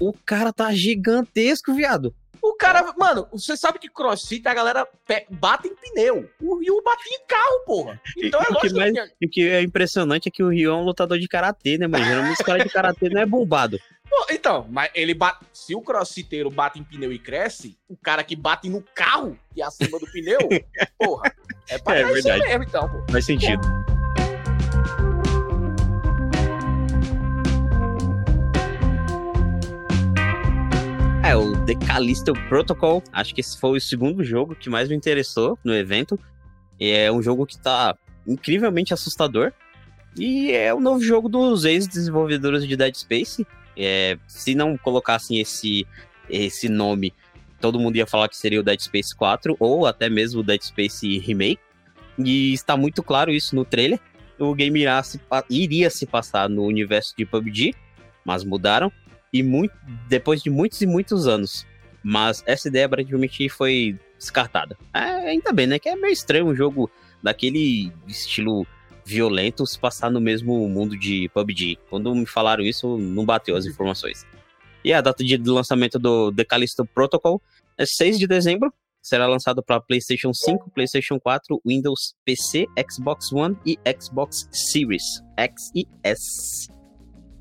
O 0.00 0.12
cara 0.24 0.52
tá 0.52 0.72
gigantesco, 0.72 1.74
viado. 1.74 2.14
O 2.42 2.54
cara, 2.54 2.94
mano, 2.96 3.26
você 3.32 3.56
sabe 3.56 3.78
que 3.78 3.88
crossfit 3.88 4.46
a 4.46 4.54
galera 4.54 4.86
bate 5.30 5.66
em 5.66 5.74
pneu. 5.74 6.30
O 6.40 6.60
Rio 6.60 6.80
bate 6.84 7.08
em 7.08 7.26
carro, 7.26 7.64
porra. 7.66 8.00
Então 8.16 8.40
é 8.40 8.44
lógico 8.48 8.68
que, 8.68 8.74
mais, 8.74 8.92
que... 8.92 9.26
O 9.26 9.28
que 9.28 9.48
é 9.48 9.62
impressionante 9.62 10.28
é 10.28 10.30
que 10.30 10.42
o 10.42 10.50
Rio 10.50 10.70
é 10.70 10.74
um 10.74 10.84
lutador 10.84 11.18
de 11.18 11.26
karatê, 11.26 11.76
né, 11.76 11.88
mano? 11.88 12.04
Geralmente 12.04 12.38
os 12.38 12.46
caras 12.46 12.62
de 12.62 12.68
karatê 12.68 13.08
não 13.08 13.20
é 13.20 13.26
bombado. 13.26 13.78
Então, 14.30 14.66
mas 14.70 14.90
ele 14.94 15.14
bate. 15.14 15.44
Se 15.52 15.74
o 15.74 15.80
crossfiteiro 15.80 16.50
bate 16.50 16.78
em 16.78 16.84
pneu 16.84 17.12
e 17.12 17.18
cresce, 17.18 17.76
o 17.88 17.96
cara 17.96 18.24
que 18.24 18.34
bate 18.34 18.68
no 18.68 18.82
carro, 18.94 19.38
que 19.54 19.60
é 19.60 19.64
acima 19.64 19.98
do 19.98 20.06
pneu, 20.06 20.38
porra, 20.98 21.34
é 21.68 21.78
pra 21.78 21.96
é, 21.96 22.04
verdade. 22.04 22.42
mesmo, 22.42 22.64
então, 22.64 22.88
pô. 22.88 23.04
Faz 23.10 23.24
sentido. 23.24 23.62
É, 31.24 31.34
o 31.34 31.56
The 31.64 31.74
Callisto 31.86 32.32
Protocol, 32.48 33.02
acho 33.12 33.34
que 33.34 33.40
esse 33.40 33.58
foi 33.58 33.78
o 33.78 33.80
segundo 33.80 34.22
jogo 34.22 34.54
que 34.54 34.70
mais 34.70 34.88
me 34.88 34.94
interessou 34.94 35.58
no 35.64 35.74
evento. 35.74 36.18
É 36.78 37.10
um 37.10 37.20
jogo 37.20 37.44
que 37.44 37.58
tá 37.58 37.96
incrivelmente 38.26 38.94
assustador. 38.94 39.52
E 40.16 40.52
é 40.52 40.72
o 40.72 40.80
novo 40.80 41.02
jogo 41.02 41.28
dos 41.28 41.64
ex-desenvolvedores 41.64 42.66
de 42.66 42.76
Dead 42.76 42.94
Space. 42.94 43.46
É, 43.76 44.16
se 44.28 44.54
não 44.54 44.78
colocassem 44.78 45.40
esse, 45.40 45.86
esse 46.30 46.68
nome, 46.68 47.12
todo 47.60 47.78
mundo 47.78 47.96
ia 47.96 48.06
falar 48.06 48.28
que 48.28 48.36
seria 48.36 48.60
o 48.60 48.62
Dead 48.62 48.80
Space 48.80 49.14
4 49.14 49.56
ou 49.58 49.86
até 49.86 50.08
mesmo 50.08 50.40
o 50.40 50.42
Dead 50.42 50.60
Space 50.62 51.18
Remake. 51.18 51.60
E 52.18 52.52
está 52.52 52.76
muito 52.76 53.02
claro 53.02 53.30
isso 53.30 53.54
no 53.54 53.64
trailer. 53.64 54.00
O 54.38 54.54
game 54.54 54.80
irá 54.80 55.02
se, 55.02 55.20
iria 55.48 55.90
se 55.90 56.06
passar 56.06 56.48
no 56.48 56.64
universo 56.64 57.14
de 57.16 57.24
PUBG, 57.24 57.74
mas 58.24 58.44
mudaram. 58.44 58.92
E 59.32 59.42
muito, 59.42 59.74
depois 60.08 60.42
de 60.42 60.50
muitos 60.50 60.80
e 60.80 60.86
muitos 60.86 61.26
anos. 61.26 61.66
Mas 62.02 62.42
essa 62.46 62.68
ideia 62.68 62.86
aparentemente 62.86 63.48
foi 63.48 63.98
descartada. 64.18 64.76
É, 64.94 65.30
ainda 65.30 65.52
bem, 65.52 65.66
né? 65.66 65.78
Que 65.78 65.88
é 65.88 65.96
meio 65.96 66.12
estranho 66.12 66.46
um 66.46 66.54
jogo 66.54 66.90
daquele 67.22 67.92
estilo 68.06 68.66
violento 69.04 69.66
se 69.66 69.78
passar 69.78 70.10
no 70.10 70.20
mesmo 70.20 70.68
mundo 70.68 70.98
de 70.98 71.28
PUBG. 71.32 71.78
Quando 71.88 72.14
me 72.14 72.26
falaram 72.26 72.64
isso, 72.64 72.98
não 72.98 73.24
bateu 73.24 73.56
as 73.56 73.66
informações. 73.66 74.26
E 74.86 74.92
a 74.92 75.00
data 75.00 75.24
de 75.24 75.36
lançamento 75.36 75.98
do 75.98 76.30
The 76.32 76.44
Callisto 76.44 76.86
Protocol 76.86 77.42
é 77.76 77.84
6 77.84 78.20
de 78.20 78.26
dezembro. 78.28 78.72
Será 79.02 79.26
lançado 79.26 79.60
para 79.60 79.80
PlayStation 79.80 80.32
5, 80.32 80.70
PlayStation 80.70 81.18
4, 81.18 81.60
Windows 81.66 82.14
PC, 82.24 82.66
Xbox 82.88 83.32
One 83.32 83.56
e 83.66 83.76
Xbox 84.00 84.48
Series 84.52 85.02
X 85.36 85.72
e 85.74 85.88
S. 86.04 86.68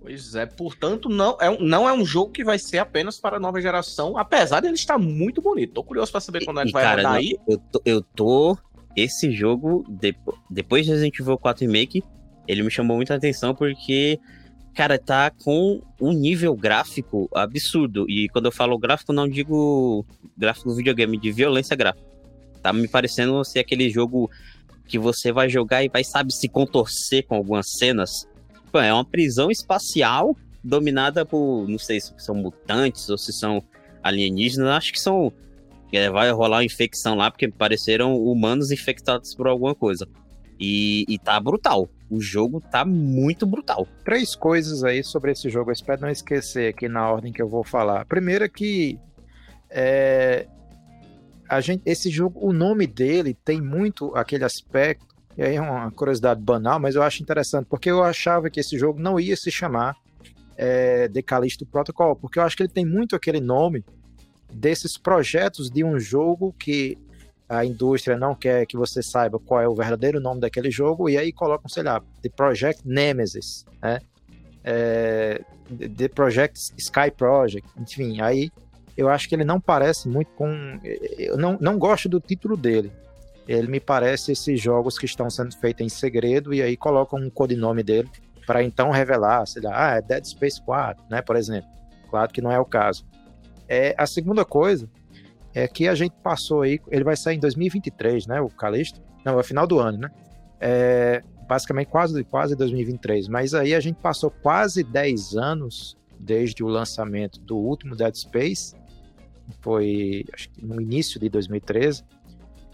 Pois 0.02 0.34
é, 0.34 0.48
portanto, 0.48 1.08
não 1.08 1.38
é, 1.40 1.48
um, 1.52 1.60
não 1.60 1.88
é 1.88 1.94
um 1.94 2.04
jogo 2.04 2.32
que 2.32 2.44
vai 2.44 2.58
ser 2.58 2.80
apenas 2.80 3.20
para 3.20 3.38
a 3.38 3.40
nova 3.40 3.62
geração, 3.62 4.18
apesar 4.18 4.62
de 4.62 4.68
ele 4.68 4.74
estar 4.74 4.98
muito 4.98 5.40
bonito. 5.40 5.74
Tô 5.74 5.84
curioso 5.84 6.12
para 6.12 6.22
saber 6.22 6.44
quando 6.46 6.62
ele 6.62 6.72
vai 6.72 6.82
cara, 6.82 7.04
rodar 7.04 7.14
aí. 7.14 7.38
Eu 7.48 7.60
tô, 7.60 7.82
eu 7.86 8.02
tô. 8.02 8.58
Esse 8.96 9.30
jogo, 9.30 9.86
depo- 9.88 10.36
depois 10.50 10.84
de 10.84 10.94
Resident 10.94 11.20
Evil 11.20 11.38
4 11.38 11.64
Remake, 11.64 12.04
ele 12.48 12.64
me 12.64 12.72
chamou 12.72 12.98
muita 12.98 13.14
atenção 13.14 13.54
porque, 13.54 14.20
cara, 14.76 15.00
tá 15.00 15.32
com 15.32 15.82
um 16.00 16.12
nível 16.12 16.54
gráfico 16.54 17.30
absurdo. 17.34 18.06
E 18.10 18.28
quando 18.30 18.46
eu 18.46 18.52
falo 18.52 18.78
gráfico, 18.78 19.14
não 19.14 19.28
digo 19.28 20.06
gráfico 20.38 20.76
videogame, 20.76 21.18
de 21.18 21.32
violência 21.32 21.76
gráfica. 21.76 22.06
Tá 22.62 22.74
me 22.74 22.88
parecendo 22.88 23.44
ser 23.46 23.60
aquele 23.60 23.90
jogo 23.90 24.30
que 24.86 25.00
você 25.00 25.32
vai 25.32 25.50
jogar 25.50 25.84
e 25.84 25.90
vai, 25.90 26.04
sabe, 26.04 26.34
se 26.34 26.50
contorcer 26.50 27.26
com 27.26 27.36
algumas 27.36 27.66
cenas. 27.80 28.28
Pô, 28.72 28.80
é 28.80 28.94
uma 28.94 29.06
prisão 29.06 29.50
espacial 29.50 30.36
dominada 30.62 31.26
por, 31.26 31.68
não 31.70 31.80
sei 31.80 32.02
se 32.02 32.14
são 32.18 32.36
mutantes 32.36 33.10
ou 33.10 33.18
se 33.18 33.32
são 33.32 33.64
alienígenas, 34.04 34.68
acho 34.70 34.92
que 34.92 35.00
são. 35.00 35.32
é, 35.94 36.10
vai 36.10 36.30
rolar 36.32 36.58
uma 36.58 36.66
infecção 36.66 37.16
lá, 37.16 37.32
porque 37.32 37.48
pareceram 37.48 38.16
humanos 38.18 38.72
infectados 38.72 39.34
por 39.34 39.48
alguma 39.48 39.74
coisa. 39.74 40.06
E, 40.60 41.06
e 41.08 41.18
tá 41.18 41.40
brutal. 41.40 41.90
O 42.10 42.22
jogo 42.22 42.62
tá 42.62 42.86
muito 42.86 43.46
brutal. 43.46 43.88
Três 44.04 44.36
coisas 44.36 44.84
aí 44.84 45.04
sobre 45.04 45.32
esse 45.32 45.50
jogo. 45.50 45.70
Eu 45.70 45.74
espero 45.74 46.02
não 46.02 46.10
esquecer 46.10 46.70
aqui 46.70 46.88
na 46.88 47.10
ordem 47.10 47.34
que 47.34 47.42
eu 47.42 47.50
vou 47.50 47.64
falar. 47.64 48.06
Primeiro 48.06 48.46
é 48.46 48.50
que 48.50 49.00
é, 49.70 50.48
a 51.50 51.60
gente, 51.62 51.82
esse 51.86 52.10
jogo, 52.10 52.40
o 52.42 52.54
nome 52.54 52.88
dele 52.88 53.34
tem 53.34 53.62
muito 53.62 54.16
aquele 54.16 54.44
aspecto. 54.44 55.16
E 55.38 55.44
aí 55.44 55.56
é 55.56 55.62
uma 55.62 55.92
curiosidade 55.92 56.42
banal, 56.42 56.80
mas 56.80 56.96
eu 56.96 57.04
acho 57.04 57.22
interessante, 57.22 57.68
porque 57.70 57.92
eu 57.92 58.02
achava 58.02 58.50
que 58.50 58.60
esse 58.60 58.78
jogo 58.78 59.00
não 59.00 59.20
ia 59.20 59.36
se 59.36 59.52
chamar 59.52 59.98
é, 60.56 61.10
The 61.10 61.22
Callisto 61.22 61.66
Protocol, 61.66 62.16
porque 62.16 62.40
eu 62.40 62.44
acho 62.44 62.56
que 62.56 62.64
ele 62.64 62.72
tem 62.72 62.86
muito 62.86 63.16
aquele 63.18 63.42
nome 63.42 63.84
desses 64.54 64.98
projetos 64.98 65.70
de 65.70 65.84
um 65.84 66.00
jogo 66.00 66.56
que 66.58 66.98
a 67.48 67.64
indústria 67.64 68.18
não 68.18 68.34
quer 68.34 68.66
que 68.66 68.76
você 68.76 69.04
saiba 69.04 69.40
qual 69.40 69.62
é 69.62 69.68
o 69.68 69.76
verdadeiro 69.76 70.20
nome 70.20 70.42
daquele 70.42 70.72
jogo, 70.72 71.10
e 71.10 71.18
aí 71.18 71.32
colocam, 71.32 71.70
sei 71.70 71.84
lá, 71.84 72.02
The 72.22 72.30
Project 72.30 72.82
Nemesis, 72.86 73.66
né? 73.82 74.00
É, 74.64 75.42
The 75.96 76.08
Project 76.08 76.74
Sky 76.78 77.12
Project, 77.16 77.68
enfim, 77.80 78.20
aí 78.20 78.52
eu 78.98 79.10
acho 79.10 79.28
que 79.28 79.36
ele 79.36 79.44
não 79.44 79.60
parece 79.60 80.08
muito 80.08 80.32
com. 80.32 80.80
Eu 81.18 81.38
não, 81.38 81.58
não 81.60 81.78
gosto 81.78 82.08
do 82.08 82.20
título 82.20 82.56
dele. 82.56 82.92
Ele 83.48 83.68
me 83.68 83.80
parece 83.80 84.32
esses 84.32 84.60
jogos 84.60 84.98
que 84.98 85.06
estão 85.06 85.30
sendo 85.30 85.56
feitos 85.58 85.86
em 85.86 85.90
segredo 85.90 86.54
e 86.54 86.62
aí 86.62 86.76
colocam 86.76 87.20
um 87.20 87.30
codinome 87.30 87.84
dele 87.84 88.10
para 88.46 88.64
então 88.64 88.90
revelar, 88.90 89.46
sei 89.46 89.62
lá, 89.62 89.92
ah, 89.92 89.96
é 89.98 90.02
Dead 90.02 90.24
Space 90.26 90.62
4, 90.64 91.04
né, 91.10 91.22
por 91.22 91.36
exemplo. 91.36 91.70
Claro 92.10 92.32
que 92.32 92.42
não 92.42 92.52
é 92.52 92.60
o 92.60 92.66
caso. 92.66 93.06
É, 93.68 93.94
a 93.98 94.08
segunda 94.08 94.46
coisa 94.46 94.90
é 95.56 95.68
que 95.70 95.88
a 95.88 95.96
gente 95.96 96.14
passou 96.22 96.64
aí, 96.64 96.82
ele 96.92 97.06
vai 97.06 97.16
sair 97.16 97.38
em 97.38 97.40
2023, 97.40 98.28
né, 98.28 98.42
o 98.42 98.50
Callisto? 98.50 99.02
Não, 99.24 99.40
é 99.40 99.44
final 99.44 99.66
do 99.66 99.80
ano, 99.80 99.98
né? 99.98 100.12
É, 100.60 101.24
basicamente 101.48 101.88
quase, 101.88 102.24
quase 102.26 102.56
2023, 102.56 103.30
mas 103.30 103.54
aí 103.54 103.74
a 103.74 103.80
gente 103.80 103.96
passou 103.96 104.30
quase 104.30 104.84
10 104.84 105.38
anos 105.38 105.98
desde 106.20 106.62
o 106.64 106.68
lançamento 106.68 107.40
do 107.40 107.56
último 107.56 107.96
Dead 107.96 108.14
Space, 108.16 108.76
foi 109.62 110.26
acho 110.34 110.50
que 110.50 110.66
no 110.66 110.82
início 110.82 111.20
de 111.20 111.30
2013, 111.30 112.04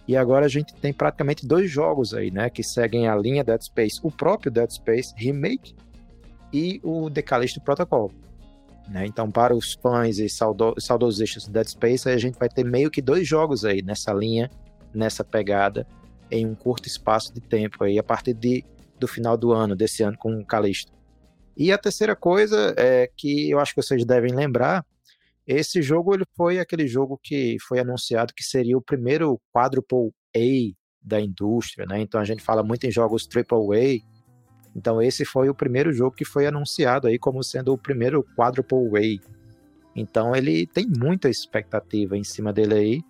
e 0.07 0.17
agora 0.17 0.47
a 0.47 0.49
gente 0.49 0.73
tem 0.73 0.91
praticamente 0.91 1.45
dois 1.45 1.69
jogos 1.69 2.15
aí, 2.15 2.31
né, 2.31 2.49
que 2.49 2.63
seguem 2.63 3.07
a 3.07 3.15
linha 3.15 3.43
Dead 3.43 3.61
Space, 3.61 3.99
o 4.01 4.09
próprio 4.09 4.51
Dead 4.51 4.69
Space 4.71 5.13
Remake 5.15 5.75
e 6.51 6.81
o 6.83 7.11
The 7.11 7.21
Callisto 7.21 7.61
Protocol. 7.61 8.11
Né? 8.87 9.05
Então, 9.05 9.29
para 9.31 9.55
os 9.55 9.73
fãs 9.73 10.19
e 10.19 10.27
saudo 10.27 10.75
saudosistas 10.77 11.45
do 11.45 11.51
Dead 11.51 11.67
Space, 11.67 12.09
a 12.09 12.17
gente 12.17 12.37
vai 12.37 12.49
ter 12.49 12.63
meio 12.63 12.91
que 12.91 13.01
dois 13.01 13.27
jogos 13.27 13.63
aí 13.63 13.81
nessa 13.81 14.13
linha, 14.13 14.49
nessa 14.93 15.23
pegada, 15.23 15.87
em 16.29 16.45
um 16.45 16.55
curto 16.55 16.87
espaço 16.87 17.33
de 17.33 17.41
tempo 17.41 17.83
aí, 17.83 17.97
a 17.97 18.03
partir 18.03 18.33
de, 18.33 18.63
do 18.99 19.07
final 19.07 19.37
do 19.37 19.51
ano, 19.51 19.75
desse 19.75 20.03
ano 20.03 20.17
com 20.17 20.39
o 20.39 20.45
Callisto. 20.45 20.91
E 21.55 21.71
a 21.71 21.77
terceira 21.77 22.15
coisa 22.15 22.73
é 22.77 23.09
que 23.15 23.49
eu 23.49 23.59
acho 23.59 23.73
que 23.75 23.81
vocês 23.81 24.05
devem 24.05 24.33
lembrar, 24.33 24.85
esse 25.45 25.81
jogo 25.81 26.13
ele 26.13 26.23
foi 26.35 26.59
aquele 26.59 26.87
jogo 26.87 27.19
que 27.21 27.57
foi 27.67 27.79
anunciado 27.79 28.33
que 28.33 28.43
seria 28.43 28.77
o 28.77 28.81
primeiro 28.81 29.39
quadruple 29.53 30.11
A 30.35 30.73
da 31.01 31.19
indústria, 31.19 31.85
né? 31.85 31.99
Então 31.99 32.21
a 32.21 32.23
gente 32.23 32.43
fala 32.43 32.63
muito 32.63 32.85
em 32.85 32.91
jogos 32.91 33.25
triple 33.25 33.57
A. 33.57 34.10
Então 34.75 35.01
esse 35.01 35.25
foi 35.25 35.49
o 35.49 35.55
primeiro 35.55 35.91
jogo 35.91 36.15
que 36.15 36.25
foi 36.25 36.47
anunciado 36.47 37.07
aí 37.07 37.19
como 37.19 37.43
sendo 37.43 37.73
o 37.73 37.77
primeiro 37.77 38.25
quadruple 38.35 38.89
A. 38.97 39.31
Então 39.95 40.35
ele 40.35 40.65
tem 40.65 40.87
muita 40.87 41.29
expectativa 41.29 42.17
em 42.17 42.23
cima 42.23 42.53
dele 42.53 42.73
aí. 42.73 43.01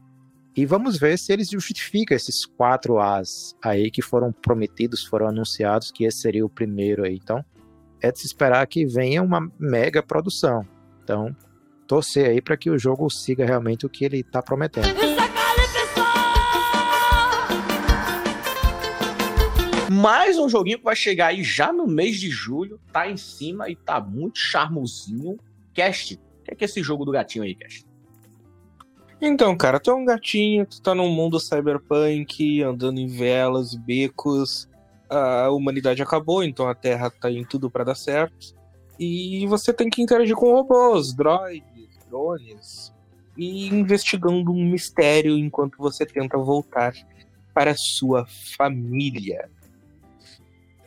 E 0.56 0.66
vamos 0.66 0.98
ver 0.98 1.18
se 1.18 1.32
ele 1.32 1.46
justifica 1.46 2.14
esses 2.14 2.46
quatro 2.46 3.00
As 3.00 3.56
aí 3.64 3.90
que 3.90 4.02
foram 4.02 4.34
prometidos, 4.34 5.06
foram 5.06 5.28
anunciados, 5.28 5.92
que 5.92 6.04
esse 6.04 6.20
seria 6.20 6.46
o 6.46 6.50
primeiro 6.50 7.06
aí. 7.06 7.16
Então, 7.16 7.44
é 8.02 8.12
de 8.12 8.20
se 8.20 8.26
esperar 8.26 8.66
que 8.68 8.86
venha 8.86 9.24
uma 9.24 9.50
mega 9.58 10.04
produção. 10.04 10.68
Então, 11.04 11.34
torcer 11.88 12.30
aí 12.30 12.42
para 12.42 12.58
que 12.58 12.70
o 12.70 12.78
jogo 12.78 13.10
siga 13.10 13.46
realmente 13.46 13.86
o 13.86 13.90
que 13.90 14.04
ele 14.04 14.20
está 14.20 14.42
prometendo. 14.42 15.01
Mais 19.94 20.40
um 20.40 20.48
joguinho 20.48 20.78
que 20.78 20.86
vai 20.86 20.96
chegar 20.96 21.28
aí 21.28 21.44
já 21.44 21.74
no 21.74 21.86
mês 21.86 22.18
de 22.18 22.30
julho, 22.30 22.80
tá 22.94 23.12
em 23.12 23.18
cima 23.18 23.70
e 23.70 23.76
tá 23.76 24.00
muito 24.00 24.40
charmosinho. 24.40 25.38
Cast, 25.74 26.14
o 26.14 26.44
que 26.46 26.52
é, 26.52 26.56
que 26.56 26.64
é 26.64 26.66
esse 26.66 26.82
jogo 26.82 27.04
do 27.04 27.12
gatinho 27.12 27.44
aí, 27.44 27.54
Cast? 27.54 27.86
Então, 29.20 29.54
cara, 29.58 29.82
tu 29.82 29.92
é 29.92 29.94
um 29.94 30.06
gatinho, 30.06 30.66
tu 30.66 30.82
tá 30.82 30.96
num 30.96 31.10
mundo 31.10 31.42
cyberpunk, 31.42 32.64
andando 32.64 33.02
em 33.02 33.08
velas 33.08 33.74
e 33.74 33.80
becos. 33.80 34.70
A 35.10 35.50
humanidade 35.50 36.02
acabou, 36.02 36.42
então 36.42 36.70
a 36.70 36.74
Terra 36.74 37.10
tá 37.10 37.30
em 37.30 37.44
tudo 37.44 37.70
para 37.70 37.84
dar 37.84 37.96
certo. 37.96 38.56
E 38.98 39.46
você 39.48 39.74
tem 39.74 39.90
que 39.90 40.02
interagir 40.02 40.38
com 40.38 40.54
robôs, 40.54 41.14
droids, 41.14 41.90
drones, 42.10 42.94
e 43.36 43.68
investigando 43.68 44.54
um 44.54 44.64
mistério 44.72 45.38
enquanto 45.38 45.78
você 45.78 46.06
tenta 46.06 46.38
voltar 46.38 46.94
para 47.54 47.76
sua 47.76 48.26
família. 48.26 49.50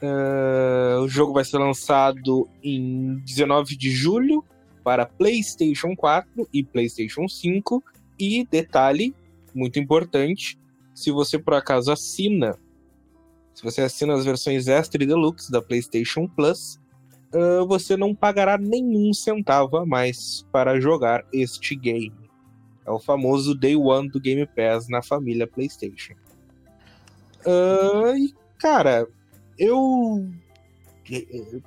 Uh, 0.05 1.01
o 1.01 1.09
jogo 1.09 1.33
vai 1.33 1.45
ser 1.45 1.57
lançado 1.57 2.47
em 2.63 3.17
19 3.25 3.75
de 3.75 3.91
julho 3.91 4.45
para 4.83 5.07
PlayStation 5.07 5.97
4 5.97 6.47
e 6.53 6.63
PlayStation 6.63 7.27
5. 7.27 7.83
E 8.19 8.47
detalhe 8.51 9.15
muito 9.55 9.79
importante: 9.79 10.59
se 10.95 11.11
você 11.11 11.39
por 11.39 11.55
acaso 11.55 11.91
assina, 11.91 12.59
se 13.55 13.63
você 13.63 13.81
assina 13.81 14.15
as 14.15 14.27
versões 14.27 14.69
extra 14.69 15.03
e 15.03 15.07
deluxe 15.07 15.51
da 15.51 15.63
PlayStation 15.63 16.29
Plus, 16.29 16.79
uh, 17.33 17.67
você 17.67 17.97
não 17.97 18.15
pagará 18.15 18.59
nenhum 18.59 19.15
centavo 19.15 19.79
a 19.79 19.87
mais 19.87 20.45
para 20.53 20.79
jogar 20.79 21.25
este 21.33 21.75
game. 21.75 22.13
É 22.85 22.91
o 22.91 23.01
famoso 23.01 23.55
Day 23.55 23.75
One 23.75 24.11
do 24.11 24.21
Game 24.21 24.47
Pass 24.47 24.87
na 24.89 25.01
família 25.01 25.47
PlayStation. 25.47 26.15
Uh, 27.47 28.15
e, 28.17 28.35
cara, 28.59 29.09
eu 29.59 30.29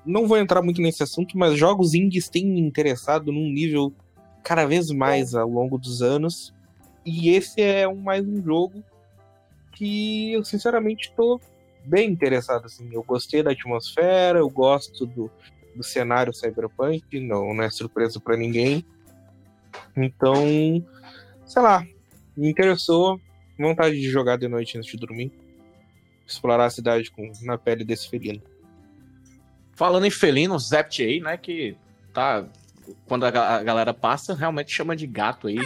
não 0.06 0.28
vou 0.28 0.38
entrar 0.38 0.62
muito 0.62 0.82
nesse 0.82 1.04
assunto, 1.04 1.38
mas 1.38 1.58
jogos 1.58 1.94
indies 1.94 2.30
têm 2.30 2.46
me 2.46 2.60
interessado 2.60 3.32
num 3.32 3.50
nível 3.52 3.94
cada 4.44 4.66
vez 4.66 4.90
mais 4.90 5.36
ao 5.36 5.48
longo 5.48 5.78
dos 5.78 6.02
anos. 6.02 6.54
E 7.06 7.30
esse 7.30 7.62
é 7.62 7.88
um, 7.88 7.96
mais 7.96 8.26
um 8.26 8.44
jogo 8.44 8.84
que 9.74 10.34
eu 10.34 10.44
sinceramente 10.44 11.10
estou 11.10 11.40
bem 11.86 12.12
interessado. 12.12 12.66
Assim. 12.66 12.90
Eu 12.92 13.04
gostei 13.04 13.44
da 13.44 13.52
atmosfera, 13.52 14.40
eu 14.40 14.50
gosto 14.50 15.06
do, 15.06 15.32
do 15.76 15.84
cenário 15.84 16.34
cyberpunk, 16.34 17.20
não, 17.20 17.54
não 17.54 17.64
é 17.64 17.70
surpresa 17.70 18.20
para 18.20 18.36
ninguém. 18.36 18.84
Então, 19.96 20.36
sei 21.46 21.62
lá, 21.62 21.86
me 22.36 22.50
interessou. 22.50 23.20
Vontade 23.60 24.00
de 24.00 24.10
jogar 24.10 24.38
de 24.38 24.48
noite 24.48 24.78
antes 24.78 24.92
de 24.92 24.98
dormir. 24.98 25.32
Explorar 26.28 26.66
a 26.66 26.70
cidade 26.70 27.10
com, 27.10 27.32
na 27.44 27.58
pele 27.58 27.86
desse 27.86 28.10
felino. 28.10 28.42
Falando 29.74 30.06
em 30.06 30.12
felino, 30.12 30.60
Zept 30.60 31.02
aí, 31.04 31.22
né? 31.22 31.38
Que 31.38 31.78
tá. 32.14 32.46
Quando 33.06 33.26
a, 33.26 33.30
a 33.30 33.64
galera 33.64 33.94
passa, 33.94 34.34
realmente 34.34 34.72
chama 34.72 34.96
de 34.96 35.08
gato 35.08 35.48
aí. 35.48 35.58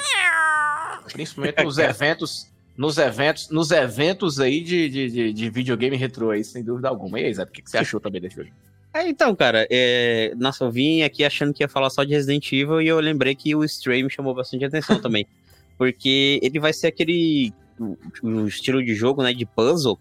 Principalmente 1.12 1.64
nos 1.64 1.78
eventos. 1.80 2.52
nos 2.78 2.98
eventos, 2.98 3.50
nos 3.50 3.72
eventos 3.72 4.40
aí 4.40 4.62
de, 4.62 4.90
de, 4.90 5.10
de, 5.10 5.34
de 5.34 5.50
videogame 5.50 5.96
retrô 5.98 6.32
aí, 6.32 6.44
sem 6.44 6.64
dúvida 6.64 6.90
alguma. 6.90 7.20
E 7.20 7.26
aí, 7.26 7.34
Zé, 7.34 7.44
o 7.44 7.48
que, 7.48 7.62
que 7.62 7.70
você 7.70 7.78
achou 7.78 8.00
também 8.00 8.22
desse 8.22 8.36
jogo? 8.36 8.50
É, 8.94 9.08
então, 9.08 9.34
cara, 9.34 9.66
é... 9.72 10.34
nossa, 10.36 10.66
eu 10.66 10.70
vim 10.70 11.02
aqui 11.02 11.24
achando 11.24 11.54
que 11.54 11.64
ia 11.64 11.70
falar 11.70 11.90
só 11.90 12.04
de 12.04 12.12
Resident 12.12 12.52
Evil 12.52 12.82
e 12.82 12.90
eu 12.90 13.00
lembrei 13.00 13.34
que 13.34 13.56
o 13.56 13.64
Stray 13.64 14.04
me 14.04 14.10
chamou 14.10 14.36
bastante 14.36 14.66
atenção 14.66 15.00
também. 15.00 15.26
Porque 15.78 16.42
ele 16.44 16.60
vai 16.60 16.74
ser 16.74 16.88
aquele 16.88 17.54
o, 17.80 17.98
o 18.22 18.48
estilo 18.48 18.84
de 18.84 18.94
jogo, 18.94 19.24
né, 19.24 19.34
de 19.34 19.46
puzzle, 19.46 19.98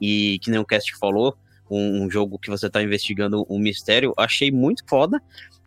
e 0.00 0.38
que 0.40 0.50
nem 0.50 0.58
o 0.58 0.64
Cast 0.64 0.96
falou, 0.96 1.36
um, 1.70 2.04
um 2.04 2.10
jogo 2.10 2.38
que 2.38 2.50
você 2.50 2.68
tá 2.68 2.82
investigando 2.82 3.46
um 3.48 3.58
mistério, 3.58 4.12
achei 4.16 4.50
muito 4.50 4.82
foda. 4.88 5.22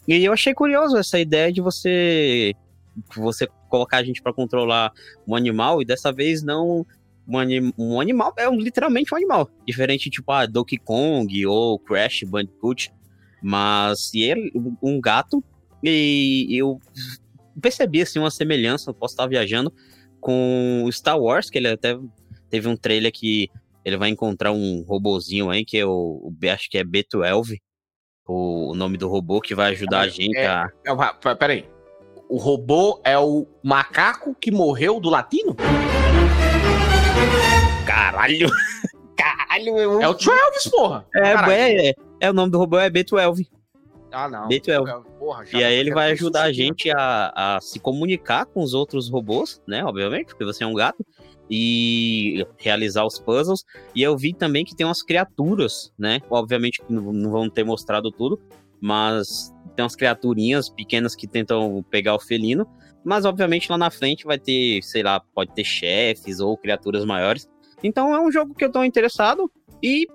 E 0.08 0.24
eu 0.24 0.34
achei 0.34 0.54
curioso 0.54 0.98
essa 0.98 1.20
ideia 1.20 1.52
de 1.52 1.62
você 1.62 2.54
você 3.16 3.48
colocar 3.70 3.98
a 3.98 4.04
gente 4.04 4.22
para 4.22 4.34
controlar 4.34 4.92
um 5.28 5.36
animal 5.36 5.82
e 5.82 5.86
dessa 5.86 6.12
vez 6.12 6.44
não 6.44 6.86
um, 7.28 7.40
anim, 7.40 7.74
um 7.78 8.00
animal, 8.00 8.34
é 8.38 8.48
um, 8.48 8.60
literalmente 8.60 9.14
um 9.14 9.18
animal. 9.18 9.50
Diferente, 9.66 10.10
tipo, 10.10 10.32
a 10.32 10.42
ah, 10.42 10.46
Donkey 10.46 10.78
Kong 10.78 11.46
ou 11.46 11.80
Crash 11.80 12.24
Bandicoot. 12.24 12.92
Mas 13.42 14.14
e 14.14 14.24
ele, 14.24 14.52
um 14.82 15.02
gato, 15.02 15.44
e 15.84 16.48
eu 16.52 16.80
percebi 17.62 18.02
assim 18.02 18.20
uma 18.20 18.32
semelhança, 18.32 18.94
posso 18.94 19.14
estar 19.14 19.28
viajando, 19.28 19.74
com 20.22 20.88
Star 20.92 21.20
Wars, 21.20 21.50
que 21.50 21.58
ele 21.58 21.68
até 21.68 21.98
teve 22.50 22.68
um 22.70 22.78
trailer 22.78 23.12
que 23.12 23.50
ele 23.84 23.98
vai 23.98 24.10
encontrar 24.10 24.52
um 24.52 24.84
robozinho 24.88 25.50
aí, 25.50 25.66
que 25.66 25.78
é 25.78 25.86
o, 25.86 26.32
acho 26.52 26.70
que 26.70 26.78
é 26.78 26.84
B12, 26.84 27.58
o, 28.26 28.74
nome 28.76 28.98
do 28.98 29.08
robô, 29.08 29.42
que 29.42 29.54
vai 29.54 29.72
ajudar 29.72 30.06
é, 30.06 30.08
a 30.08 30.10
gente 30.10 30.38
é, 30.38 30.48
a... 30.48 30.70
É, 31.26 31.36
peraí, 31.36 31.66
o 32.30 32.38
robô 32.38 33.02
é 33.04 33.18
o 33.18 33.46
macaco 33.62 34.36
que 34.40 34.52
morreu 34.52 35.00
do 35.00 35.10
latino? 35.10 35.56
Caralho! 37.86 38.50
Caralho, 39.16 39.76
meu. 39.76 40.02
É 40.02 40.08
o 40.08 40.14
Travis, 40.14 40.68
porra! 40.70 41.06
É, 41.16 41.34
é, 41.52 41.90
é, 41.90 41.94
é, 42.22 42.30
o 42.30 42.34
nome 42.34 42.52
do 42.52 42.58
robô 42.58 42.80
é 42.80 42.90
B12. 42.90 43.48
Ah, 44.12 44.30
não. 44.30 44.48
B12. 44.48 45.04
Porra, 45.20 45.46
e 45.54 45.64
aí 45.64 45.76
ele 45.76 45.94
vai 45.94 46.12
ajudar 46.12 46.44
a 46.44 46.52
gente 46.52 46.90
a, 46.92 47.32
a 47.36 47.62
se 47.62 47.80
comunicar 47.80 48.46
com 48.46 48.62
os 48.62 48.74
outros 48.74 49.10
robôs, 49.10 49.62
né? 49.68 49.84
Obviamente, 49.84 50.28
porque 50.28 50.46
você 50.46 50.64
é 50.64 50.68
um 50.68 50.74
gato. 50.74 51.06
E 51.56 52.48
realizar 52.58 53.06
os 53.06 53.20
puzzles. 53.20 53.64
E 53.94 54.02
eu 54.02 54.18
vi 54.18 54.34
também 54.34 54.66
que 54.66 54.76
tem 54.76 54.88
umas 54.88 55.04
criaturas, 55.04 55.94
né? 55.96 56.20
Obviamente 56.28 56.82
que 56.82 56.92
não 56.92 57.30
vão 57.30 57.48
ter 57.48 57.64
mostrado 57.64 58.12
tudo, 58.12 58.42
mas 58.82 59.54
tem 59.76 59.84
umas 59.84 59.96
criaturinhas 59.96 60.68
pequenas 60.68 61.16
que 61.16 61.28
tentam 61.28 61.86
pegar 61.92 62.16
o 62.16 62.20
felino. 62.20 62.68
Mas 63.06 63.24
obviamente 63.24 63.70
lá 63.70 63.78
na 63.78 63.92
frente 63.92 64.26
vai 64.26 64.40
ter, 64.40 64.82
sei 64.82 65.04
lá, 65.04 65.20
pode 65.20 65.54
ter 65.54 65.64
chefes 65.64 66.40
ou 66.40 66.58
criaturas 66.58 67.06
maiores. 67.06 67.48
Então 67.84 68.16
é 68.16 68.20
um 68.20 68.32
jogo 68.32 68.56
que 68.56 68.66
eu 68.66 68.72
tô 68.72 68.84
interessado. 68.84 69.52
E 69.84 70.08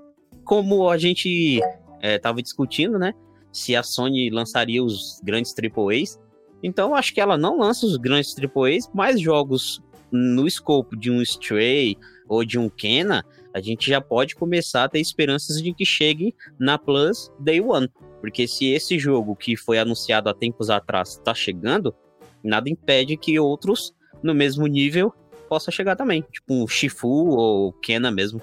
como 0.45 0.91
a 0.91 0.99
gente 0.99 1.61
é, 2.01 2.18
tava 2.18 2.43
discutindo, 2.43 2.99
né? 2.99 3.14
Se 3.53 3.76
a 3.76 3.84
Sony 3.84 4.28
lançaria 4.28 4.82
os 4.82 5.20
grandes 5.22 5.55
AAAs. 5.55 6.18
Então 6.64 6.97
acho 6.97 7.14
que 7.14 7.20
ela 7.20 7.39
não 7.39 7.59
lança 7.59 7.86
os 7.86 7.97
grandes 7.97 8.34
AAAs, 8.36 8.91
mas 8.93 9.20
jogos 9.20 9.80
no 10.11 10.47
escopo 10.47 10.97
de 10.97 11.11
um 11.11 11.21
Stray 11.23 11.97
ou 12.29 12.45
de 12.45 12.59
um 12.59 12.69
Kena, 12.69 13.25
a 13.53 13.61
gente 13.61 13.89
já 13.89 14.01
pode 14.01 14.35
começar 14.35 14.85
a 14.85 14.89
ter 14.89 15.01
esperanças 15.01 15.63
de 15.63 15.73
que 15.73 15.85
chegue 15.85 16.35
na 16.59 16.79
Plus 16.79 17.31
Day 17.41 17.61
One. 17.61 17.91
Porque 18.21 18.47
se 18.47 18.67
esse 18.67 18.99
jogo 18.99 19.35
que 19.35 19.57
foi 19.57 19.79
anunciado 19.79 20.29
há 20.29 20.35
tempos 20.35 20.71
atrás 20.71 21.11
está 21.11 21.35
chegando, 21.35 21.95
nada 22.43 22.69
impede 22.69 23.17
que 23.17 23.39
outros 23.39 23.95
no 24.23 24.35
mesmo 24.35 24.67
nível 24.67 25.13
possa 25.49 25.71
chegar 25.71 25.97
também. 25.97 26.23
Tipo 26.31 26.55
um 26.55 26.69
Shifu 26.69 27.09
ou 27.09 27.73
Kena 27.73 28.11
mesmo. 28.11 28.41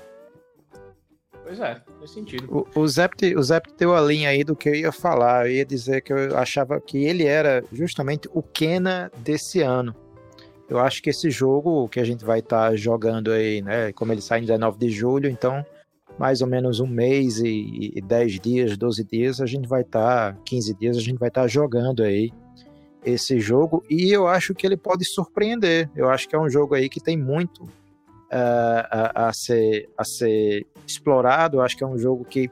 Pois 1.43 1.59
é, 1.59 1.79
faz 1.99 2.09
sentido. 2.09 2.67
O, 2.75 2.81
o, 2.81 2.87
Zept, 2.87 3.35
o 3.35 3.43
Zept 3.43 3.75
deu 3.77 3.95
a 3.95 4.01
linha 4.01 4.29
aí 4.29 4.43
do 4.43 4.55
que 4.55 4.67
eu 4.67 4.73
ia 4.73 4.91
falar. 4.91 5.45
Eu 5.45 5.53
ia 5.53 5.65
dizer 5.65 6.01
que 6.01 6.11
eu 6.11 6.35
achava 6.35 6.81
que 6.81 7.05
ele 7.05 7.25
era 7.25 7.63
justamente 7.71 8.27
o 8.33 8.41
Kena 8.41 9.11
desse 9.19 9.61
ano. 9.61 9.95
Eu 10.67 10.79
acho 10.79 11.01
que 11.01 11.09
esse 11.09 11.29
jogo 11.29 11.87
que 11.87 11.99
a 11.99 12.03
gente 12.03 12.25
vai 12.25 12.39
estar 12.39 12.69
tá 12.69 12.75
jogando 12.75 13.31
aí, 13.31 13.61
né? 13.61 13.91
Como 13.93 14.11
ele 14.11 14.21
sai 14.21 14.39
em 14.39 14.45
19 14.45 14.77
de 14.77 14.89
julho, 14.89 15.29
então 15.29 15.65
mais 16.17 16.41
ou 16.41 16.47
menos 16.47 16.79
um 16.79 16.87
mês 16.87 17.39
e, 17.39 17.91
e 17.93 18.01
10 18.01 18.39
dias, 18.39 18.77
12 18.77 19.03
dias, 19.03 19.41
a 19.41 19.45
gente 19.45 19.67
vai 19.67 19.81
estar, 19.81 20.33
tá, 20.33 20.39
15 20.45 20.73
dias, 20.75 20.97
a 20.97 21.01
gente 21.01 21.17
vai 21.17 21.27
estar 21.27 21.41
tá 21.41 21.47
jogando 21.47 22.03
aí 22.03 22.31
esse 23.03 23.39
jogo 23.39 23.83
e 23.89 24.11
eu 24.11 24.27
acho 24.27 24.55
que 24.55 24.65
ele 24.65 24.77
pode 24.77 25.05
surpreender. 25.05 25.89
Eu 25.95 26.09
acho 26.09 26.27
que 26.27 26.35
é 26.35 26.39
um 26.39 26.49
jogo 26.49 26.73
aí 26.73 26.89
que 26.89 26.99
tem 26.99 27.17
muito 27.17 27.63
uh, 27.63 28.87
a, 28.89 29.27
a, 29.27 29.33
ser, 29.33 29.89
a 29.97 30.03
ser 30.03 30.65
explorado. 30.87 31.57
Eu 31.57 31.61
acho 31.61 31.77
que 31.77 31.83
é 31.83 31.87
um 31.87 31.97
jogo 31.97 32.25
que, 32.25 32.49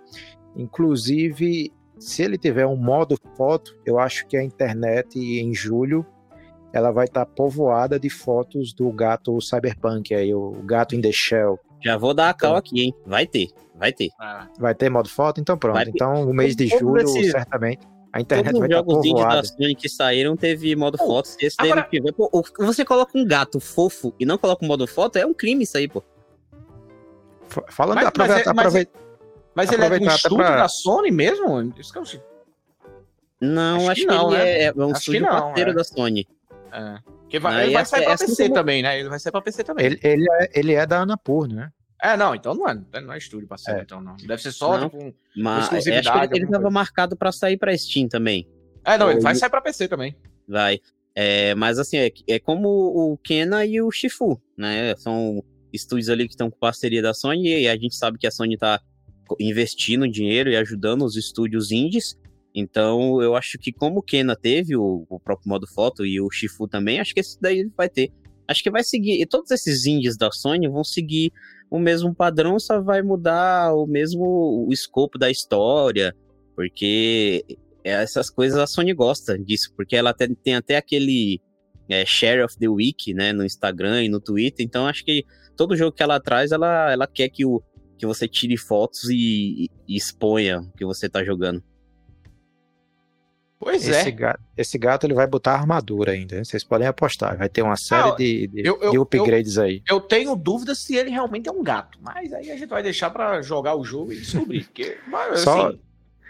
inclusive, 0.56 1.72
se 1.98 2.22
ele 2.22 2.38
tiver 2.38 2.68
um 2.68 2.76
modo 2.76 3.18
foto, 3.36 3.76
eu 3.86 3.98
acho 3.98 4.28
que 4.28 4.38
a 4.38 4.44
internet 4.44 5.18
em 5.18 5.54
julho 5.54 6.06
ela 6.74 6.92
vai 6.92 7.06
estar 7.06 7.26
tá 7.26 7.32
povoada 7.32 8.00
de 8.00 8.10
fotos 8.10 8.74
do 8.74 8.92
gato 8.92 9.40
cyberpunk 9.40 10.14
aí, 10.14 10.34
o 10.34 10.52
gato 10.66 10.96
in 10.96 11.02
the 11.02 11.12
shell. 11.14 11.60
Já 11.82 11.98
vou 11.98 12.14
dar 12.14 12.30
a 12.30 12.34
cal 12.34 12.52
então, 12.52 12.60
aqui, 12.60 12.82
hein? 12.82 12.94
Vai 13.06 13.28
ter, 13.28 13.50
vai 13.76 13.94
ter. 13.94 14.10
Ah. 14.20 14.48
Vai 14.58 14.74
ter 14.74 14.90
modo 14.90 15.08
foto? 15.08 15.40
Então 15.40 15.58
pronto. 15.58 15.88
Então, 15.88 16.26
no 16.26 16.34
mês 16.34 16.56
de 16.56 16.68
julho, 16.68 17.04
esse... 17.04 17.30
certamente. 17.30 17.88
A 18.12 18.22
internet 18.22 18.54
Todos 18.54 18.60
vai 18.60 18.70
estar 18.70 18.84
povoada. 18.84 19.04
Todos 19.04 19.12
os 19.12 19.20
jogos 19.20 19.50
da 19.50 19.58
Sony 19.58 19.76
que 19.76 19.90
saíram 19.90 20.36
teve 20.36 20.76
modo 20.76 20.98
oh, 21.02 21.06
foto. 21.06 21.30
Esse 21.40 21.56
agora... 21.60 21.84
tiver, 21.84 22.12
pô, 22.12 22.30
você 22.60 22.86
coloca 22.86 23.18
um 23.18 23.26
gato 23.26 23.60
fofo 23.60 24.14
e 24.20 24.26
não 24.26 24.38
coloca 24.38 24.64
um 24.64 24.68
modo 24.68 24.88
foto, 24.88 25.18
é 25.18 25.26
um 25.26 25.34
crime 25.34 25.64
isso 25.64 25.78
aí, 25.78 25.88
pô. 25.88 26.04
Falando, 27.70 27.96
mas, 27.96 28.08
aproveita, 28.08 28.54
mas, 28.54 28.76
é, 28.76 28.88
mas, 29.56 29.70
mas 29.70 29.72
ele 29.72 29.84
é 29.84 30.10
um 30.10 30.16
estúdio 30.16 30.38
pra... 30.38 30.58
da 30.58 30.68
Sony 30.68 31.12
mesmo? 31.12 31.74
Isso 31.78 31.92
que 31.92 32.00
eu. 32.00 32.04
Não, 33.42 33.78
acho, 33.78 33.92
acho 33.92 34.02
que, 34.02 34.08
não, 34.08 34.32
né? 34.32 34.50
é, 34.50 34.64
é 34.66 34.74
um 34.74 34.92
acho 34.92 35.00
estúdio 35.00 35.28
parceiro 35.28 35.72
é. 35.72 35.74
da 35.74 35.84
Sony. 35.84 36.28
É. 36.74 37.00
Que 37.30 37.40
vai, 37.40 37.66
ele 37.66 37.74
vai 37.74 37.86
sair 37.86 38.04
pra 38.04 38.18
PC 38.18 38.44
como... 38.44 38.56
também, 38.56 38.82
né? 38.82 39.00
Ele 39.00 39.10
vai 39.10 39.20
sair 39.20 39.32
pra 39.32 39.42
PC 39.42 39.64
também. 39.64 39.86
Ele, 39.86 40.00
ele, 40.04 40.26
é, 40.32 40.50
ele 40.54 40.74
é 40.74 40.86
da 40.86 41.02
Anapur, 41.02 41.48
né? 41.48 41.70
É, 42.02 42.18
não, 42.18 42.36
então 42.36 42.54
não 42.54 42.68
é, 42.68 43.02
não 43.02 43.14
é 43.14 43.18
estúdio 43.18 43.48
parceiro, 43.48 43.80
é. 43.80 43.84
então 43.84 44.02
não. 44.02 44.16
Deve 44.18 44.42
ser 44.42 44.52
só 44.52 44.78
não, 44.78 44.90
tipo, 44.90 45.16
mas 45.38 45.64
exclusividade. 45.64 46.10
Acho 46.10 46.30
que 46.30 46.36
ele, 46.36 46.46
ele 46.46 46.52
tava 46.52 46.70
marcado 46.70 47.16
pra 47.16 47.32
sair 47.32 47.56
pra 47.58 47.78
Steam 47.78 48.10
também. 48.10 48.46
É, 48.84 48.98
não, 48.98 49.10
ele 49.10 49.22
vai 49.22 49.36
sair 49.36 49.50
pra 49.50 49.62
PC 49.62 49.88
também. 49.88 50.16
Vai. 50.48 50.82
É, 51.16 51.54
mas 51.56 51.78
assim, 51.80 51.98
é, 51.98 52.12
é 52.28 52.40
como 52.40 52.68
o 52.68 53.18
Kena 53.18 53.66
e 53.66 53.82
o 53.82 53.92
Shifu, 53.92 54.42
né? 54.58 54.96
São 54.98 55.44
estúdios 55.72 56.10
ali 56.10 56.26
que 56.26 56.34
estão 56.34 56.50
com 56.50 56.58
parceria 56.58 57.02
da 57.02 57.14
Sony 57.14 57.62
e 57.62 57.68
a 57.68 57.76
gente 57.78 57.96
sabe 57.96 58.18
que 58.18 58.28
a 58.28 58.32
Sony 58.32 58.58
tá 58.58 58.82
investindo 59.40 60.08
dinheiro 60.08 60.50
e 60.50 60.58
ajudando 60.58 61.04
os 61.04 61.16
estúdios 61.16 61.72
indies. 61.72 62.18
Então, 62.54 63.22
eu 63.22 63.36
acho 63.36 63.58
que 63.58 63.72
como 63.72 64.00
o 64.00 64.04
Kena 64.04 64.36
teve 64.36 64.76
o, 64.76 65.06
o, 65.10 65.20
próprio 65.20 65.50
modo 65.50 65.68
foto 65.68 66.06
e 66.06 66.22
o 66.22 66.30
Shifu 66.30 66.68
também, 66.68 67.00
acho 67.00 67.14
que 67.14 67.20
esse 67.20 67.40
daí 67.42 67.68
vai 67.76 67.90
ter. 67.90 68.12
Acho 68.48 68.62
que 68.62 68.70
vai 68.70 68.84
seguir. 68.84 69.20
E 69.22 69.26
todos 69.26 69.50
esses 69.50 69.86
indies 69.86 70.18
da 70.18 70.30
Sony 70.32 70.68
vão 70.68 70.84
seguir 70.84 71.32
o 71.70 71.80
mesmo 71.80 72.14
padrão, 72.14 72.60
só 72.60 72.80
vai 72.80 73.02
mudar 73.02 73.74
o 73.74 73.88
mesmo 73.88 74.68
o 74.68 74.72
escopo 74.72 75.18
da 75.18 75.32
história. 75.32 76.16
Porque 76.56 77.44
essas 77.84 78.30
coisas 78.30 78.60
a 78.60 78.68
Sony 78.68 78.94
gosta 78.94 79.38
disso, 79.40 79.74
porque 79.76 79.96
ela 79.96 80.14
tem, 80.14 80.36
tem 80.36 80.56
até 80.56 80.78
aquele 80.78 81.42
é, 81.90 82.06
Share 82.06 82.44
of 82.44 82.58
the 82.60 82.68
Week, 82.68 83.14
né, 83.14 83.34
no 83.34 83.44
Instagram 83.44 84.04
e 84.04 84.10
no 84.10 84.20
Twitter. 84.20 84.64
Então, 84.64 84.86
acho 84.86 85.04
que 85.04 85.26
todo 85.56 85.76
jogo 85.76 85.96
que 85.96 86.04
ela 86.04 86.20
traz, 86.20 86.52
ela, 86.52 86.92
ela 86.92 87.08
quer 87.08 87.30
que, 87.30 87.46
o, 87.46 87.62
que 87.98 88.06
você 88.06 88.28
tire 88.28 88.58
fotos 88.58 89.10
e, 89.10 89.70
e 89.88 89.96
exponha 89.98 90.60
o 90.60 90.72
que 90.78 90.86
você 90.86 91.10
tá 91.10 91.24
jogando. 91.24 91.64
Pois 93.64 93.88
esse 93.88 94.10
é. 94.10 94.12
Gato, 94.12 94.40
esse 94.58 94.78
gato 94.78 95.06
ele 95.06 95.14
vai 95.14 95.26
botar 95.26 95.54
armadura 95.54 96.12
ainda. 96.12 96.44
Vocês 96.44 96.64
podem 96.64 96.88
apostar. 96.88 97.38
Vai 97.38 97.50
ter 97.50 97.62
uma 97.62 97.78
série 97.78 98.10
ah, 98.10 98.16
de, 98.16 98.48
de, 98.48 98.68
eu, 98.68 98.80
eu, 98.82 98.92
de, 98.92 99.00
upgrades 99.00 99.58
eu, 99.58 99.64
aí. 99.64 99.84
Eu 99.88 100.02
tenho 100.02 100.36
dúvidas 100.36 100.80
se 100.80 100.96
ele 100.96 101.10
realmente 101.10 101.48
é 101.48 101.52
um 101.52 101.64
gato. 101.64 101.98
Mas 102.02 102.34
aí 102.34 102.52
a 102.52 102.58
gente 102.58 102.70
vai 102.70 102.84
deixar 102.84 103.10
para 103.10 103.42
jogar 103.42 103.76
o 103.76 103.84
jogo 103.84 104.12
e 104.12 104.20
descobrir. 104.20 104.66
Porque, 104.66 104.98
só, 105.38 105.68
assim, 105.68 105.80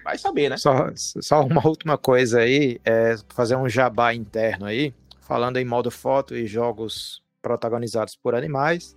vai 0.03 0.17
saber, 0.17 0.49
né? 0.49 0.57
Só, 0.57 0.89
só 0.95 1.45
uma 1.45 1.65
última 1.65 1.97
coisa 1.97 2.39
aí. 2.39 2.79
É 2.85 3.15
fazer 3.29 3.55
um 3.55 3.67
jabá 3.67 4.13
interno 4.13 4.65
aí. 4.65 4.93
Falando 5.21 5.57
em 5.57 5.65
modo 5.65 5.89
foto 5.89 6.35
e 6.35 6.45
jogos 6.45 7.21
protagonizados 7.41 8.15
por 8.15 8.35
animais. 8.35 8.95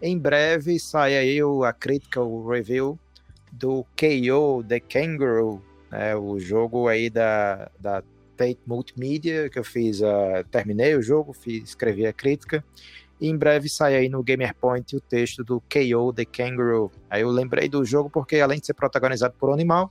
Em 0.00 0.18
breve 0.18 0.78
sai 0.78 1.16
aí 1.16 1.38
a 1.66 1.72
critical 1.72 2.46
review 2.46 2.98
do 3.52 3.84
KO 3.96 4.64
The 4.66 4.80
Kangaroo 4.80 5.62
né, 5.94 6.16
o 6.16 6.40
jogo 6.40 6.88
aí 6.88 7.08
da, 7.08 7.70
da 7.78 8.02
Tate 8.36 8.58
Multimedia, 8.66 9.48
que 9.48 9.58
eu 9.58 9.64
fiz, 9.64 10.00
uh, 10.00 10.42
terminei 10.50 10.96
o 10.96 11.02
jogo, 11.02 11.32
fiz, 11.32 11.68
escrevi 11.68 12.04
a 12.04 12.12
crítica, 12.12 12.64
e 13.20 13.28
em 13.28 13.36
breve 13.36 13.68
sai 13.68 13.94
aí 13.94 14.08
no 14.08 14.20
Gamer 14.22 14.52
Point 14.56 14.96
o 14.96 15.00
texto 15.00 15.44
do 15.44 15.60
KO 15.60 16.12
The 16.12 16.24
Kangaroo. 16.24 16.90
Aí 17.08 17.22
eu 17.22 17.30
lembrei 17.30 17.68
do 17.68 17.84
jogo 17.84 18.10
porque, 18.10 18.40
além 18.40 18.58
de 18.58 18.66
ser 18.66 18.74
protagonizado 18.74 19.34
por 19.38 19.50
um 19.50 19.52
animal, 19.52 19.88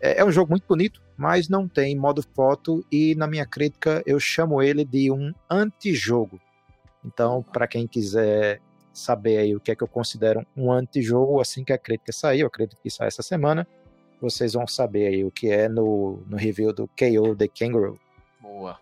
é, 0.00 0.20
é 0.20 0.24
um 0.24 0.30
jogo 0.30 0.50
muito 0.50 0.68
bonito, 0.68 1.02
mas 1.16 1.48
não 1.48 1.66
tem 1.66 1.96
modo 1.96 2.24
foto, 2.34 2.86
e 2.92 3.16
na 3.16 3.26
minha 3.26 3.44
crítica 3.44 4.04
eu 4.06 4.20
chamo 4.20 4.62
ele 4.62 4.84
de 4.84 5.10
um 5.10 5.34
antijogo. 5.50 6.40
Então, 7.04 7.42
para 7.42 7.66
quem 7.66 7.88
quiser 7.88 8.60
saber 8.92 9.38
aí 9.38 9.56
o 9.56 9.60
que 9.60 9.72
é 9.72 9.74
que 9.74 9.82
eu 9.82 9.88
considero 9.88 10.46
um 10.56 10.70
antijogo 10.70 11.40
assim 11.40 11.64
que 11.64 11.72
a 11.72 11.78
crítica 11.78 12.12
sair, 12.12 12.40
eu 12.40 12.46
acredito 12.46 12.78
que 12.80 12.88
sai 12.88 13.08
essa 13.08 13.22
semana. 13.22 13.66
Vocês 14.24 14.54
vão 14.54 14.66
saber 14.66 15.08
aí 15.08 15.24
o 15.24 15.30
que 15.30 15.48
é 15.48 15.68
no, 15.68 16.22
no 16.26 16.36
review 16.36 16.72
do 16.72 16.88
KO 16.88 17.36
The 17.36 17.46
Kangaroo. 17.48 17.98
Boa. 18.40 18.80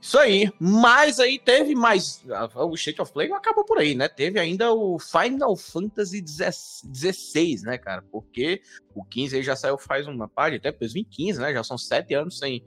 Isso 0.00 0.18
aí. 0.18 0.52
Mas 0.60 1.18
aí 1.18 1.38
teve 1.38 1.74
mais. 1.74 2.22
O 2.54 2.74
State 2.74 3.00
of 3.00 3.12
Play 3.12 3.28
não 3.28 3.36
acabou 3.36 3.64
por 3.64 3.78
aí, 3.78 3.94
né? 3.94 4.08
Teve 4.08 4.38
ainda 4.38 4.72
o 4.72 4.98
Final 4.98 5.56
Fantasy 5.56 6.22
XVI, 6.26 7.62
né, 7.62 7.78
cara? 7.78 8.02
Porque 8.12 8.60
o 8.94 9.02
15 9.02 9.36
aí 9.36 9.42
já 9.42 9.56
saiu 9.56 9.78
faz 9.78 10.06
uma 10.06 10.28
parte, 10.28 10.56
até 10.56 10.72
depois 10.72 10.92
2015, 10.92 11.40
né? 11.40 11.52
Já 11.54 11.64
são 11.64 11.78
sete 11.78 12.12
anos 12.12 12.38
sem 12.38 12.62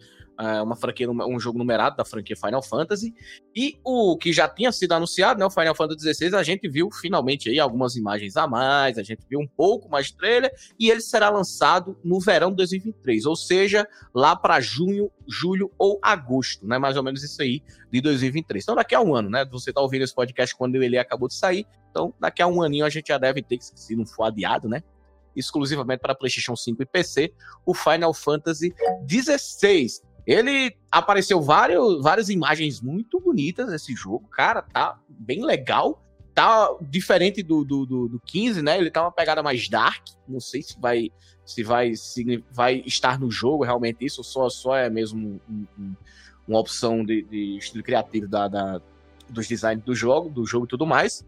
uma 0.64 0.76
franquia, 0.76 1.10
um 1.10 1.40
jogo 1.40 1.58
numerado 1.58 1.98
da 1.98 2.06
franquia 2.06 2.36
Final 2.36 2.62
Fantasy. 2.62 3.14
E 3.56 3.80
o 3.84 4.18
que 4.18 4.32
já 4.32 4.48
tinha 4.48 4.72
sido 4.72 4.92
anunciado, 4.94 5.40
né, 5.40 5.46
o 5.46 5.50
Final 5.50 5.74
Fantasy 5.74 6.14
XVI, 6.14 6.36
a 6.36 6.44
gente 6.44 6.68
viu 6.70 6.90
finalmente 6.92 7.50
aí 7.50 7.60
algumas 7.60 7.96
imagens 7.96 8.38
a 8.38 8.48
mais, 8.48 8.98
a 8.98 9.04
gente 9.04 9.22
viu 9.28 9.40
um 9.40 9.48
pouco 9.48 9.90
mais 9.90 10.12
trailer, 10.12 10.52
e 10.80 10.90
ele 10.90 11.02
será 11.02 11.30
lançado 11.30 11.98
no 12.04 12.20
verão 12.20 12.52
de 12.52 12.58
2023, 12.58 13.26
ou 13.26 13.36
seja, 13.36 13.88
lá 14.14 14.36
para 14.36 14.60
junho, 14.60 15.12
julho 15.28 15.72
ou 15.78 16.00
agosto, 16.02 16.68
né, 16.68 16.78
mais 16.78 16.98
ou 16.98 17.04
menos 17.04 17.24
isso 17.24 17.42
aí 17.42 17.64
de 17.92 18.02
2023. 18.02 18.64
Então 18.64 18.76
daqui 18.76 18.94
a 18.94 19.02
um 19.02 19.16
ano, 19.16 19.30
né, 19.30 19.46
você 19.46 19.74
tá 19.74 19.82
ouvindo 19.82 20.04
esse 20.04 20.14
podcast 20.14 20.56
quando 20.56 20.76
ele 20.76 20.98
acabou 20.98 21.28
de 21.28 21.34
sair, 21.34 21.66
então 21.90 22.14
daqui 22.20 22.42
a 22.42 22.48
um 22.48 22.62
aninho 22.62 22.86
a 22.86 22.90
gente 22.90 23.08
já 23.08 23.18
deve 23.18 23.42
ter, 23.42 23.58
se 23.62 23.96
não 23.96 24.06
for 24.06 24.26
adiado, 24.26 24.70
né, 24.70 24.84
exclusivamente 25.36 26.00
para 26.00 26.16
PlayStation 26.16 26.56
5 26.56 26.82
e 26.82 26.86
PC, 26.86 27.34
o 27.66 27.74
Final 27.74 28.14
Fantasy 28.14 28.74
XVI. 29.08 29.88
Ele 30.28 30.76
apareceu 30.92 31.42
vários, 31.42 32.04
várias 32.04 32.30
imagens 32.30 32.82
muito 32.82 33.20
bonitas 33.20 33.70
nesse 33.72 33.96
jogo, 33.96 34.28
cara, 34.28 34.62
tá 34.62 35.00
bem 35.08 35.44
legal. 35.44 36.04
Tá 36.36 36.70
diferente 36.82 37.42
do, 37.42 37.64
do, 37.64 37.84
do, 37.84 38.08
do 38.10 38.20
15, 38.20 38.62
né? 38.62 38.78
Ele 38.78 38.92
tá 38.92 39.02
uma 39.02 39.12
pegada 39.12 39.42
mais 39.42 39.68
dark. 39.68 40.06
Não 40.28 40.40
sei 40.40 40.62
se 40.62 40.80
vai 40.80 41.10
se 41.48 41.64
vai, 41.64 41.96
se 41.96 42.44
vai 42.52 42.84
estar 42.86 43.18
no 43.18 43.32
jogo 43.32 43.64
realmente 43.64 44.06
isso, 44.06 44.20
ou 44.20 44.24
só, 44.24 44.50
só 44.50 44.76
é 44.76 44.90
mesmo 44.90 45.40
um, 45.50 45.66
um, 45.80 45.96
uma 46.46 46.60
opção 46.60 47.06
de, 47.06 47.24
de, 47.24 47.58
estilo 47.58 47.82
criativo 47.82 48.28
da, 48.28 48.50
da, 48.50 48.82
dos 49.30 49.48
designs 49.48 49.82
do 49.82 49.96
jogo, 49.96 50.30
do 50.30 50.46
jogo 50.46 50.66
e 50.66 50.68
tudo 50.68 50.86
mais. 50.86 51.26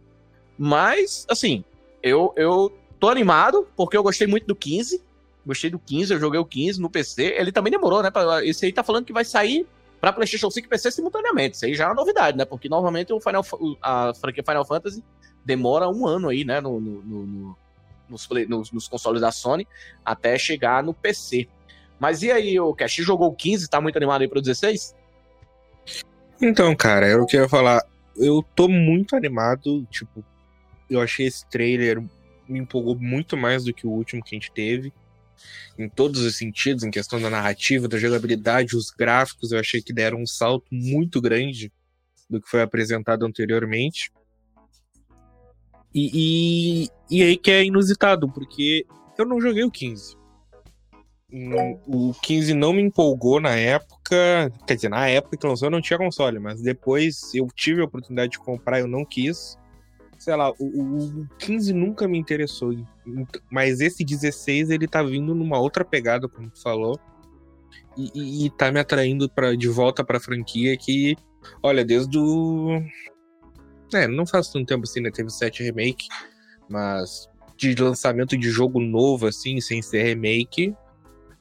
Mas, 0.58 1.26
assim, 1.30 1.64
eu, 2.04 2.34
eu 2.36 2.78
tô 3.00 3.08
animado, 3.08 3.66
porque 3.78 3.96
eu 3.96 4.04
gostei 4.04 4.28
muito 4.28 4.46
do 4.46 4.56
15. 4.56 5.02
Gostei 5.50 5.72
do 5.72 5.80
15, 5.80 6.14
eu 6.14 6.20
joguei 6.20 6.40
o 6.40 6.46
15 6.46 6.80
no 6.80 6.92
PC. 6.92 7.34
Ele 7.36 7.52
também 7.52 7.72
demorou, 7.72 8.04
né? 8.04 8.12
Esse 8.44 8.68
aí 8.68 8.72
tá 8.72 8.84
falando 8.84 9.04
que 9.04 9.12
vai 9.12 9.26
sair 9.26 9.66
pra 10.00 10.14
PlayStation 10.14 10.52
5 10.52 10.68
e 10.68 10.70
PC 10.70 10.92
simultaneamente. 10.92 11.56
Isso 11.56 11.66
aí 11.66 11.74
já 11.74 11.86
é 11.86 11.88
uma 11.88 11.96
novidade, 11.96 12.38
né? 12.38 12.46
Porque 12.46 12.70
normalmente 12.70 13.12
o 13.12 13.20
Final, 13.20 13.44
a 13.82 14.14
franquia 14.14 14.44
Final 14.46 14.64
Fantasy 14.64 15.04
demora 15.44 15.90
um 15.90 16.06
ano 16.06 16.30
aí, 16.30 16.46
né? 16.46 16.62
No, 16.62 16.80
no, 16.80 17.02
no 17.02 17.58
nos, 18.08 18.30
nos, 18.48 18.72
nos, 18.72 18.88
consoles 18.88 19.22
da 19.22 19.32
Sony 19.32 19.68
até 20.06 20.38
chegar 20.38 20.84
no 20.84 20.94
PC. 20.94 21.48
Mas 22.00 22.22
e 22.22 22.32
aí, 22.32 22.60
o 22.60 22.72
Cash 22.76 22.98
jogou 22.98 23.30
o 23.30 23.36
15? 23.36 23.68
Tá 23.68 23.82
muito 23.82 23.98
animado 23.98 24.22
aí 24.22 24.28
pro 24.28 24.42
16? 24.42 24.96
Então, 26.40 26.76
cara, 26.76 27.08
é 27.08 27.16
eu 27.16 27.26
ia 27.34 27.50
falar. 27.50 27.84
Eu 28.16 28.46
tô 28.56 28.68
muito 28.68 29.16
animado. 29.16 29.84
Tipo, 29.90 30.24
eu 30.88 31.02
achei 31.02 31.26
esse 31.26 31.44
trailer 31.50 32.04
me 32.48 32.60
empolgou 32.60 32.96
muito 32.96 33.36
mais 33.36 33.64
do 33.64 33.74
que 33.74 33.88
o 33.88 33.90
último 33.90 34.24
que 34.24 34.36
a 34.36 34.38
gente 34.38 34.52
teve 34.52 34.94
em 35.78 35.88
todos 35.88 36.22
os 36.22 36.38
sentidos, 36.38 36.84
em 36.84 36.92
questão 36.92 37.22
da 37.22 37.30
narrativa, 37.30 37.88
da 37.88 37.98
jogabilidade, 37.98 38.76
os 38.76 38.92
gráficos, 38.92 39.52
eu 39.52 39.60
achei 39.60 39.82
que 39.82 39.94
deram 39.94 40.22
um 40.22 40.28
salto 40.28 40.68
muito 40.72 41.22
grande 41.22 41.72
do 42.30 42.42
que 42.42 42.50
foi 42.50 42.62
apresentado 42.62 43.26
anteriormente. 43.26 44.12
E, 45.94 46.12
e, 46.14 46.90
e 47.10 47.24
aí 47.24 47.38
que 47.38 47.50
é 47.50 47.64
inusitado, 47.64 48.30
porque 48.30 48.86
eu 49.18 49.26
não 49.26 49.42
joguei 49.42 49.64
o 49.64 49.72
15. 49.72 50.18
O 51.86 52.14
15 52.22 52.54
não 52.54 52.74
me 52.74 52.82
empolgou 52.82 53.40
na 53.40 53.56
época. 53.56 54.52
Quer 54.66 54.76
dizer, 54.76 54.90
na 54.90 55.08
época 55.08 55.38
que 55.38 55.48
lançou 55.48 55.68
eu 55.68 55.72
não 55.72 55.82
tinha 55.82 55.98
console, 55.98 56.40
mas 56.40 56.62
depois 56.62 57.34
eu 57.34 57.48
tive 57.56 57.82
a 57.82 57.86
oportunidade 57.86 58.32
de 58.32 58.40
comprar 58.40 58.80
eu 58.80 58.88
não 58.88 59.06
quis 59.06 59.58
sei 60.20 60.36
lá, 60.36 60.52
o, 60.60 61.22
o 61.22 61.28
15 61.40 61.74
nunca 61.74 62.08
me 62.08 62.18
interessou. 62.18 62.76
Mas 63.50 63.80
esse 63.80 64.04
16, 64.04 64.70
ele 64.70 64.88
tá 64.88 65.02
vindo 65.02 65.34
numa 65.34 65.58
outra 65.58 65.86
pegada, 65.86 66.28
como 66.28 66.50
tu 66.50 66.62
falou. 66.62 67.00
E, 67.98 68.12
e, 68.14 68.46
e 68.46 68.50
tá 68.52 68.72
me 68.72 68.80
atraindo 68.80 69.30
pra, 69.30 69.56
de 69.56 69.68
volta 69.68 70.04
pra 70.04 70.20
franquia 70.20 70.78
que, 70.78 71.16
olha, 71.64 71.84
desde 71.84 72.18
o. 72.18 72.84
É, 73.94 74.08
não 74.08 74.26
faz 74.28 74.50
tanto 74.50 74.68
tempo 74.68 74.84
assim, 74.84 75.00
né? 75.00 75.10
Teve 75.10 75.30
o 75.30 75.32
7 75.32 75.64
remake, 75.64 76.08
mas 76.70 77.28
de 77.58 77.74
lançamento 77.76 78.38
de 78.38 78.50
jogo 78.50 78.80
novo, 78.80 79.28
assim, 79.28 79.60
sem 79.60 79.82
ser 79.82 80.04
remake, 80.04 80.76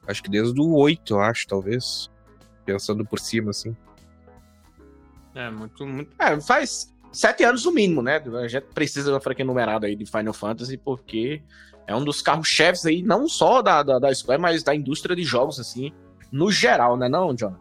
acho 0.06 0.22
que 0.22 0.30
desde 0.30 0.60
o 0.60 0.74
8, 0.74 1.14
eu 1.14 1.20
acho, 1.20 1.46
talvez. 1.46 2.10
Pensando 2.64 3.04
por 3.04 3.18
cima, 3.18 3.50
assim. 3.50 3.76
É, 5.34 5.50
muito, 5.50 5.86
muito. 5.86 6.14
É, 6.18 6.40
faz 6.40 6.92
sete 7.18 7.42
anos 7.42 7.64
no 7.64 7.72
mínimo, 7.72 8.00
né? 8.00 8.22
A 8.40 8.46
gente 8.46 8.66
precisa 8.72 9.10
uma 9.10 9.20
franquia 9.20 9.44
numerada 9.44 9.88
aí 9.88 9.96
de 9.96 10.06
Final 10.06 10.32
Fantasy, 10.32 10.76
porque 10.76 11.42
é 11.84 11.94
um 11.94 12.04
dos 12.04 12.22
carros-chefes 12.22 12.86
aí, 12.86 13.02
não 13.02 13.26
só 13.26 13.60
da, 13.60 13.82
da, 13.82 13.98
da 13.98 14.14
Square, 14.14 14.40
mas 14.40 14.62
da 14.62 14.72
indústria 14.72 15.16
de 15.16 15.24
jogos, 15.24 15.58
assim, 15.58 15.92
no 16.30 16.52
geral, 16.52 16.96
né, 16.96 17.08
não, 17.08 17.34
John? 17.34 17.56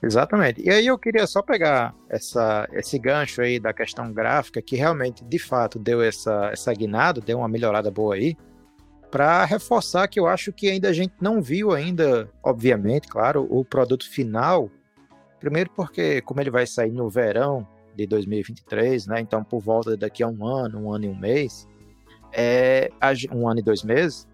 Exatamente. 0.00 0.62
E 0.64 0.70
aí 0.70 0.86
eu 0.86 0.96
queria 0.96 1.26
só 1.26 1.42
pegar 1.42 1.92
essa, 2.08 2.68
esse 2.72 3.00
gancho 3.00 3.42
aí 3.42 3.58
da 3.58 3.72
questão 3.72 4.12
gráfica, 4.12 4.62
que 4.62 4.76
realmente, 4.76 5.24
de 5.24 5.38
fato, 5.38 5.76
deu 5.76 6.00
essa, 6.00 6.50
essa 6.52 6.72
guinada, 6.72 7.20
deu 7.20 7.38
uma 7.38 7.48
melhorada 7.48 7.90
boa 7.90 8.14
aí, 8.14 8.36
para 9.10 9.44
reforçar 9.44 10.06
que 10.06 10.20
eu 10.20 10.28
acho 10.28 10.52
que 10.52 10.70
ainda 10.70 10.88
a 10.88 10.92
gente 10.92 11.14
não 11.20 11.42
viu 11.42 11.72
ainda, 11.72 12.30
obviamente, 12.44 13.08
claro, 13.08 13.44
o 13.50 13.64
produto 13.64 14.08
final. 14.08 14.70
Primeiro 15.40 15.68
porque, 15.74 16.20
como 16.20 16.40
ele 16.40 16.50
vai 16.50 16.64
sair 16.64 16.92
no 16.92 17.10
verão, 17.10 17.66
de 17.94 18.06
2023, 18.06 19.06
né? 19.06 19.20
Então, 19.20 19.42
por 19.42 19.60
volta 19.60 19.96
daqui 19.96 20.22
a 20.22 20.28
um 20.28 20.46
ano, 20.46 20.84
um 20.84 20.92
ano 20.92 21.04
e 21.04 21.08
um 21.08 21.18
mês, 21.18 21.68
é, 22.32 22.90
um 23.32 23.48
ano 23.48 23.60
e 23.60 23.62
dois 23.62 23.82
meses, 23.82 24.26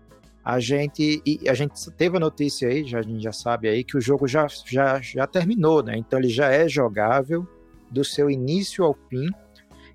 a 0.44 0.60
gente, 0.60 1.22
a 1.48 1.54
gente 1.54 1.90
teve 1.92 2.16
a 2.16 2.20
notícia 2.20 2.68
aí, 2.68 2.84
já, 2.84 3.00
a 3.00 3.02
gente 3.02 3.22
já 3.22 3.32
sabe 3.32 3.68
aí, 3.68 3.82
que 3.82 3.96
o 3.96 4.00
jogo 4.00 4.28
já, 4.28 4.46
já, 4.64 5.00
já 5.00 5.26
terminou, 5.26 5.82
né? 5.82 5.96
Então, 5.96 6.18
ele 6.18 6.28
já 6.28 6.50
é 6.50 6.68
jogável 6.68 7.46
do 7.90 8.04
seu 8.04 8.30
início 8.30 8.84
ao 8.84 8.94
fim. 9.08 9.28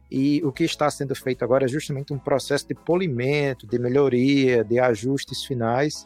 E 0.10 0.42
o 0.44 0.52
que 0.52 0.66
está 0.66 0.90
sendo 0.90 1.16
feito 1.16 1.44
agora 1.44 1.64
é 1.64 1.68
justamente 1.70 2.12
um 2.12 2.20
processo 2.20 2.68
de 2.68 2.76
polimento, 2.76 3.66
de 3.66 3.80
melhoria, 3.80 4.62
de 4.62 4.78
ajustes 4.78 5.44
finais. 5.46 6.06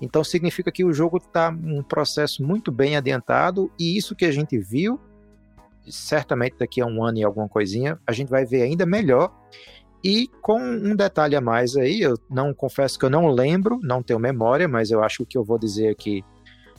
Então 0.00 0.24
significa 0.24 0.72
que 0.72 0.84
o 0.84 0.92
jogo 0.92 1.18
está 1.18 1.50
um 1.50 1.82
processo 1.82 2.42
muito 2.42 2.72
bem 2.72 2.96
adiantado 2.96 3.70
e 3.78 3.96
isso 3.96 4.16
que 4.16 4.24
a 4.24 4.32
gente 4.32 4.58
viu 4.58 4.98
certamente 5.86 6.56
daqui 6.58 6.80
a 6.80 6.86
um 6.86 7.04
ano 7.04 7.18
e 7.18 7.24
alguma 7.24 7.48
coisinha, 7.48 7.98
a 8.06 8.12
gente 8.12 8.28
vai 8.28 8.44
ver 8.44 8.62
ainda 8.62 8.86
melhor. 8.86 9.32
E 10.02 10.28
com 10.42 10.60
um 10.60 10.94
detalhe 10.94 11.34
a 11.34 11.40
mais 11.40 11.76
aí, 11.76 12.02
eu 12.02 12.18
não 12.28 12.52
confesso 12.52 12.98
que 12.98 13.04
eu 13.04 13.10
não 13.10 13.28
lembro, 13.28 13.80
não 13.82 14.02
tenho 14.02 14.18
memória, 14.18 14.68
mas 14.68 14.90
eu 14.90 15.02
acho 15.02 15.18
que 15.18 15.22
o 15.22 15.26
que 15.26 15.38
eu 15.38 15.44
vou 15.44 15.58
dizer 15.58 15.88
aqui 15.88 16.22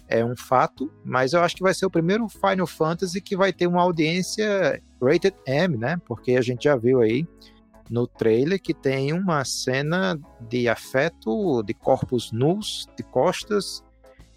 é 0.08 0.24
um 0.24 0.36
fato, 0.36 0.92
mas 1.04 1.34
eu 1.34 1.42
acho 1.42 1.56
que 1.56 1.64
vai 1.64 1.74
ser 1.74 1.86
o 1.86 1.90
primeiro 1.90 2.28
Final 2.30 2.68
Fantasy 2.68 3.20
que 3.20 3.36
vai 3.36 3.52
ter 3.52 3.68
uma 3.68 3.82
audiência 3.82 4.80
rated 5.02 5.36
M, 5.48 5.78
né? 5.78 6.00
Porque 6.06 6.34
a 6.34 6.42
gente 6.42 6.66
já 6.66 6.76
viu 6.76 7.02
aí 7.02 7.28
no 7.90 8.08
trailer 8.08 8.62
que 8.62 8.74
tem 8.74 9.14
uma 9.14 9.44
cena 9.44 10.20
de 10.50 10.68
afeto 10.68 11.64
de 11.64 11.74
corpos 11.74 12.32
nus, 12.32 12.88
de 12.96 13.04
costas, 13.04 13.84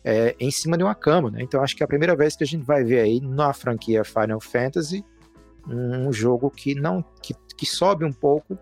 é, 0.08 0.34
em 0.40 0.50
cima 0.50 0.78
de 0.78 0.82
uma 0.82 0.94
cama, 0.94 1.30
né? 1.30 1.42
Então 1.42 1.62
acho 1.62 1.76
que 1.76 1.82
é 1.82 1.84
a 1.84 1.88
primeira 1.88 2.16
vez 2.16 2.34
que 2.34 2.42
a 2.42 2.46
gente 2.46 2.64
vai 2.64 2.82
ver 2.82 3.00
aí 3.00 3.20
na 3.20 3.52
franquia 3.52 4.02
Final 4.02 4.40
Fantasy 4.40 5.04
um 5.68 6.10
jogo 6.10 6.50
que 6.50 6.74
não 6.74 7.04
que, 7.22 7.34
que 7.54 7.66
sobe 7.66 8.06
um 8.06 8.12
pouco 8.12 8.58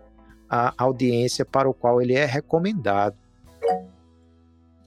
a 0.49 0.73
audiência 0.77 1.45
para 1.45 1.69
o 1.69 1.73
qual 1.73 2.01
ele 2.01 2.15
é 2.15 2.25
recomendado. 2.25 3.15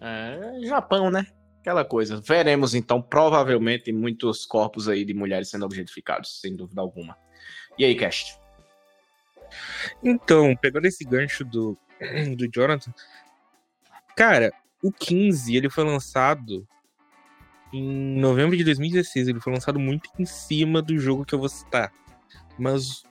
É, 0.02 0.61
Japão, 0.64 1.11
né? 1.11 1.26
Aquela 1.61 1.82
coisa. 1.82 2.20
Veremos 2.20 2.74
então 2.74 3.00
provavelmente 3.00 3.90
muitos 3.90 4.44
corpos 4.44 4.86
aí 4.86 5.02
de 5.02 5.14
mulheres 5.14 5.48
sendo 5.48 5.64
objetificados, 5.64 6.42
sem 6.42 6.54
dúvida 6.54 6.82
alguma. 6.82 7.16
E 7.78 7.86
aí, 7.86 7.94
Cast? 7.94 8.38
Então, 10.02 10.54
pegando 10.56 10.84
esse 10.84 11.04
gancho 11.04 11.42
do, 11.42 11.74
do 12.36 12.46
Jonathan, 12.52 12.92
cara, 14.14 14.52
o 14.83 14.91
15, 14.93 15.57
ele 15.57 15.68
foi 15.68 15.85
lançado 15.85 16.66
em 17.72 18.18
novembro 18.18 18.57
de 18.57 18.64
2016. 18.64 19.28
Ele 19.28 19.41
foi 19.41 19.53
lançado 19.53 19.78
muito 19.78 20.11
em 20.18 20.24
cima 20.24 20.83
do 20.83 20.99
jogo 20.99 21.24
que 21.24 21.35
eu 21.35 21.39
vou 21.39 21.49
citar. 21.49 21.93
Mas, 22.59 23.03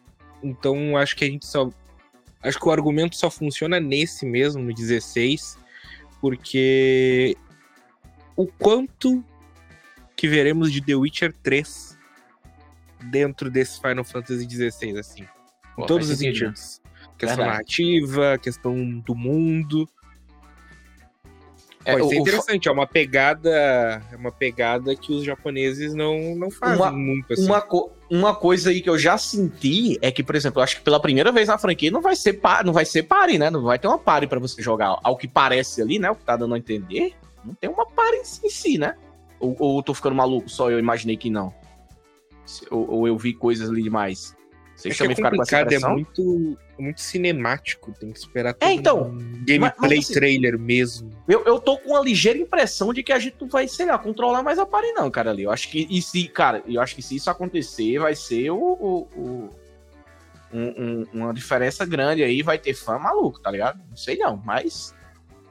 então, 0.43 0.97
acho 0.97 1.15
que 1.15 1.25
a 1.25 1.27
gente 1.27 1.45
só... 1.45 1.69
Acho 2.41 2.57
que 2.57 2.67
o 2.67 2.71
argumento 2.71 3.17
só 3.17 3.29
funciona 3.29 3.79
nesse 3.79 4.25
mesmo, 4.25 4.63
no 4.63 4.73
16, 4.73 5.57
porque 6.21 7.35
o 8.33 8.47
quanto 8.47 9.23
que 10.15 10.27
veremos 10.27 10.71
de 10.71 10.81
The 10.81 10.95
Witcher 10.95 11.33
3 11.43 11.97
dentro 13.11 13.51
desse 13.51 13.81
Final 13.81 14.05
Fantasy 14.05 14.49
XVI, 14.49 14.97
assim. 14.97 15.25
Em 15.77 15.85
todos 15.85 16.09
os 16.09 16.17
sentidos. 16.17 16.81
Questão 17.17 17.35
Verdade. 17.35 17.49
narrativa, 17.49 18.37
questão 18.37 18.99
do 18.99 19.13
mundo. 19.13 19.89
É, 21.89 21.91
Pode 21.93 22.03
o- 22.05 22.09
ser 22.09 22.15
o 22.15 22.19
interessante, 22.19 22.67
é 22.67 22.71
uma 22.71 22.87
pegada. 22.87 23.49
É 24.11 24.15
uma 24.15 24.31
pegada 24.31 24.95
que 24.95 25.11
os 25.13 25.23
japoneses 25.23 25.93
não, 25.93 26.35
não 26.35 26.49
fazem 26.51 26.77
Uma- 26.77 26.91
muito 26.91 27.33
assim. 27.33 27.45
Uma, 27.45 27.61
co- 27.61 27.91
uma 28.09 28.35
coisa 28.35 28.69
aí 28.69 28.81
que 28.81 28.89
eu 28.89 28.97
já 28.97 29.17
senti 29.17 29.97
é 30.01 30.11
que, 30.11 30.23
por 30.23 30.35
exemplo, 30.35 30.59
eu 30.59 30.63
acho 30.63 30.77
que 30.77 30.81
pela 30.81 30.99
primeira 30.99 31.31
vez 31.31 31.47
na 31.47 31.57
franquia 31.57 31.91
não 31.91 32.01
vai 32.01 32.15
ser 32.15 32.33
pa- 32.33 32.63
não 32.63 32.73
vai 32.73 32.85
ser 32.85 33.03
pare, 33.03 33.37
né? 33.37 33.49
Não 33.49 33.63
vai 33.63 33.77
ter 33.79 33.87
uma 33.87 33.97
pare 33.99 34.27
pra 34.27 34.39
você 34.39 34.61
jogar. 34.61 34.97
Ao 35.03 35.15
que 35.17 35.27
parece 35.27 35.81
ali, 35.81 35.99
né? 35.99 36.09
O 36.11 36.15
que 36.15 36.23
tá 36.23 36.35
dando 36.35 36.55
a 36.55 36.57
entender, 36.57 37.13
não 37.45 37.53
tem 37.53 37.69
uma 37.69 37.85
pare 37.85 38.17
em 38.17 38.49
si, 38.49 38.77
né? 38.77 38.95
Ou, 39.39 39.55
ou 39.59 39.77
eu 39.79 39.83
tô 39.83 39.93
ficando 39.93 40.15
maluco, 40.15 40.49
só 40.49 40.69
eu 40.69 40.79
imaginei 40.79 41.15
que 41.17 41.29
não. 41.29 41.53
Ou, 42.71 42.89
ou 42.91 43.07
eu 43.07 43.17
vi 43.17 43.33
coisas 43.33 43.69
ali 43.69 43.81
demais. 43.83 44.35
Vocês 44.75 44.93
É 44.93 44.97
que 44.97 45.03
é 45.03 45.05
também 45.05 45.15
ficaram 45.15 45.37
com 45.37 45.43
essa 45.43 45.57
é 45.57 45.61
impressão? 45.61 45.91
muito, 45.93 46.57
muito 46.81 47.01
cinemático. 47.01 47.93
Tem 47.99 48.11
que 48.11 48.19
esperar 48.19 48.55
É, 48.59 48.71
então, 48.71 49.09
um 49.09 49.17
gameplay 49.45 49.97
mas- 49.97 50.05
assim- 50.05 50.13
trailer 50.13 50.57
mesmo. 50.57 51.11
Eu, 51.27 51.43
eu 51.45 51.59
tô 51.59 51.77
com 51.77 51.89
uma 51.91 52.01
ligeira 52.01 52.37
impressão 52.39 52.93
de 52.93 53.03
que 53.03 53.11
a 53.13 53.19
gente 53.19 53.35
não 53.39 53.47
vai, 53.47 53.67
sei 53.67 53.85
lá, 53.85 53.97
controlar 53.97 54.41
mais 54.43 54.57
a 54.59 54.65
pare, 54.65 54.91
não, 54.93 55.09
cara, 55.11 55.31
ali. 55.31 55.43
Eu 55.43 55.51
acho 55.51 55.69
que. 55.69 55.87
E 55.89 56.01
se, 56.01 56.27
cara, 56.27 56.63
eu 56.67 56.81
acho 56.81 56.95
que 56.95 57.01
se 57.01 57.15
isso 57.15 57.29
acontecer, 57.29 57.99
vai 57.99 58.15
ser 58.15 58.49
o. 58.51 58.57
o- 58.57 59.07
o- 59.15 59.49
um- 60.51 60.73
um- 60.83 61.05
uma 61.13 61.33
diferença 61.33 61.85
grande 61.85 62.23
aí, 62.23 62.41
vai 62.41 62.57
ter 62.57 62.73
fã 62.73 62.97
maluco, 62.97 63.39
tá 63.39 63.51
ligado? 63.51 63.79
Não 63.89 63.95
sei 63.97 64.17
não, 64.17 64.35
mas. 64.43 64.95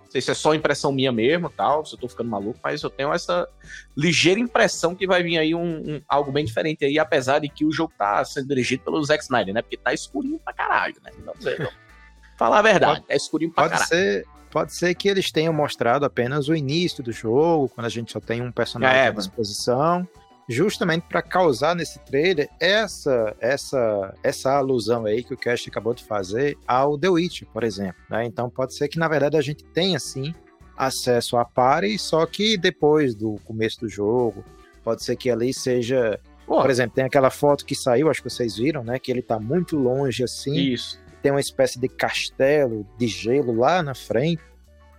Não 0.08 0.12
sei 0.12 0.22
se 0.22 0.30
é 0.30 0.34
só 0.34 0.54
impressão 0.54 0.90
minha 0.90 1.12
mesmo 1.12 1.50
tal, 1.50 1.84
se 1.84 1.94
eu 1.94 1.98
tô 2.00 2.08
ficando 2.08 2.30
maluco, 2.30 2.58
mas 2.64 2.82
eu 2.82 2.88
tenho 2.88 3.12
essa 3.12 3.46
ligeira 3.94 4.40
impressão 4.40 4.94
que 4.94 5.06
vai 5.06 5.22
vir 5.22 5.36
aí 5.36 5.54
um, 5.54 5.60
um- 5.96 6.02
algo 6.08 6.32
bem 6.32 6.46
diferente 6.46 6.82
aí, 6.82 6.98
apesar 6.98 7.40
de 7.40 7.48
que 7.50 7.62
o 7.62 7.70
jogo 7.70 7.92
tá 7.98 8.24
sendo 8.24 8.48
dirigido 8.48 8.82
pelo 8.84 9.04
Zack 9.04 9.22
Snyder, 9.22 9.52
né? 9.52 9.60
Porque 9.60 9.76
tá 9.76 9.92
escurinho 9.92 10.38
pra 10.42 10.54
caralho, 10.54 10.96
né? 11.04 11.10
Ver, 11.38 11.58
vamos 11.58 11.74
Falar 12.38 12.60
a 12.60 12.62
verdade, 12.62 13.02
tá 13.06 13.14
escurinho 13.14 13.52
pra 13.52 13.64
Pode 13.64 13.72
caralho. 13.74 13.88
ser, 13.88 14.24
pode 14.50 14.74
ser 14.74 14.94
que 14.94 15.08
eles 15.10 15.30
tenham 15.30 15.52
mostrado 15.52 16.06
apenas 16.06 16.48
o 16.48 16.54
início 16.56 17.04
do 17.04 17.12
jogo, 17.12 17.68
quando 17.68 17.84
a 17.86 17.90
gente 17.90 18.10
só 18.10 18.18
tem 18.20 18.40
um 18.40 18.50
personagem 18.50 18.96
É, 19.02 19.08
à 19.08 19.10
disposição, 19.10 20.08
justamente 20.48 21.02
para 21.08 21.20
causar 21.20 21.74
nesse 21.76 21.98
trailer 22.00 22.48
essa 22.58 23.36
essa 23.40 24.14
essa 24.22 24.52
alusão 24.56 25.04
aí 25.04 25.22
que 25.22 25.34
o 25.34 25.36
Cast 25.36 25.68
acabou 25.68 25.92
de 25.94 26.02
fazer 26.04 26.56
ao 26.66 26.96
The 26.98 27.08
Witch, 27.10 27.42
por 27.52 27.62
exemplo. 27.62 28.00
né? 28.10 28.24
Então 28.24 28.48
pode 28.48 28.74
ser 28.74 28.88
que 28.88 28.98
na 28.98 29.08
verdade 29.08 29.36
a 29.36 29.42
gente 29.42 29.62
tenha 29.64 29.98
sim 29.98 30.32
acesso 30.76 31.36
à 31.36 31.44
party, 31.44 31.98
só 31.98 32.24
que 32.24 32.56
depois 32.56 33.14
do 33.14 33.34
começo 33.44 33.80
do 33.80 33.88
jogo, 33.88 34.44
pode 34.84 35.04
ser 35.04 35.16
que 35.16 35.28
ali 35.28 35.52
seja, 35.52 36.18
por 36.46 36.70
exemplo, 36.70 36.94
tem 36.94 37.04
aquela 37.04 37.30
foto 37.30 37.66
que 37.66 37.74
saiu, 37.74 38.08
acho 38.08 38.22
que 38.22 38.30
vocês 38.30 38.56
viram, 38.56 38.84
né, 38.84 38.98
que 38.98 39.10
ele 39.10 39.20
tá 39.20 39.38
muito 39.40 39.76
longe 39.76 40.22
assim, 40.22 40.54
Isso. 40.56 40.98
tem 41.20 41.32
uma 41.32 41.40
espécie 41.40 41.78
de 41.80 41.88
castelo 41.88 42.86
de 42.96 43.06
gelo 43.08 43.54
lá 43.56 43.82
na 43.82 43.94
frente. 43.94 44.40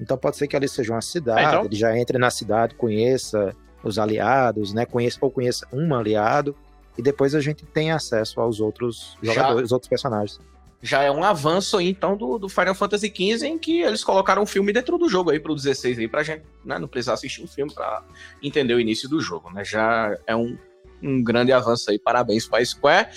Então 0.01 0.17
pode 0.17 0.35
ser 0.37 0.47
que 0.47 0.55
ali 0.55 0.67
seja 0.67 0.93
uma 0.93 1.01
cidade, 1.01 1.39
É, 1.41 1.47
então- 1.47 1.65
ele 1.65 1.75
já 1.75 1.97
entre 1.97 2.17
na 2.17 2.29
cidade, 2.29 2.75
conheça 2.75 3.55
os 3.83 3.97
aliados, 3.97 4.73
né? 4.73 4.85
Conheça, 4.85 5.17
ou 5.21 5.31
conheça 5.31 5.67
um 5.71 5.93
aliado, 5.95 6.55
e 6.97 7.01
depois 7.01 7.33
a 7.33 7.41
gente 7.41 7.65
tem 7.65 7.91
acesso 7.91 8.41
aos 8.41 8.59
outros 8.59 9.17
jogadores, 9.21 9.65
os 9.67 9.71
outros 9.71 9.89
personagens. 9.89 10.39
já 10.81 11.01
é 11.01 11.11
um 11.11 11.23
avanço 11.23 11.77
aí, 11.77 11.89
então, 11.89 12.15
do, 12.17 12.37
do 12.37 12.49
Final 12.49 12.75
Fantasy 12.75 13.07
XV, 13.07 13.47
em 13.47 13.57
que 13.57 13.81
eles 13.81 14.03
colocaram 14.03 14.41
um 14.41 14.45
filme 14.45 14.73
dentro 14.73 14.97
do 14.97 15.07
jogo 15.07 15.31
aí 15.31 15.39
pro 15.39 15.55
16 15.55 15.99
aí, 15.99 16.07
pra 16.07 16.23
gente 16.23 16.43
né, 16.63 16.77
não 16.77 16.87
precisar 16.87 17.13
assistir 17.13 17.43
um 17.43 17.47
filme 17.47 17.73
pra 17.73 18.03
entender 18.43 18.73
o 18.73 18.79
início 18.79 19.07
do 19.07 19.21
jogo, 19.21 19.49
né? 19.49 19.63
Já 19.63 20.17
é 20.27 20.35
um, 20.35 20.57
um 21.01 21.23
grande 21.23 21.51
avanço 21.51 21.89
aí, 21.89 21.97
parabéns 21.97 22.47
pra 22.47 22.63
Square. 22.63 23.09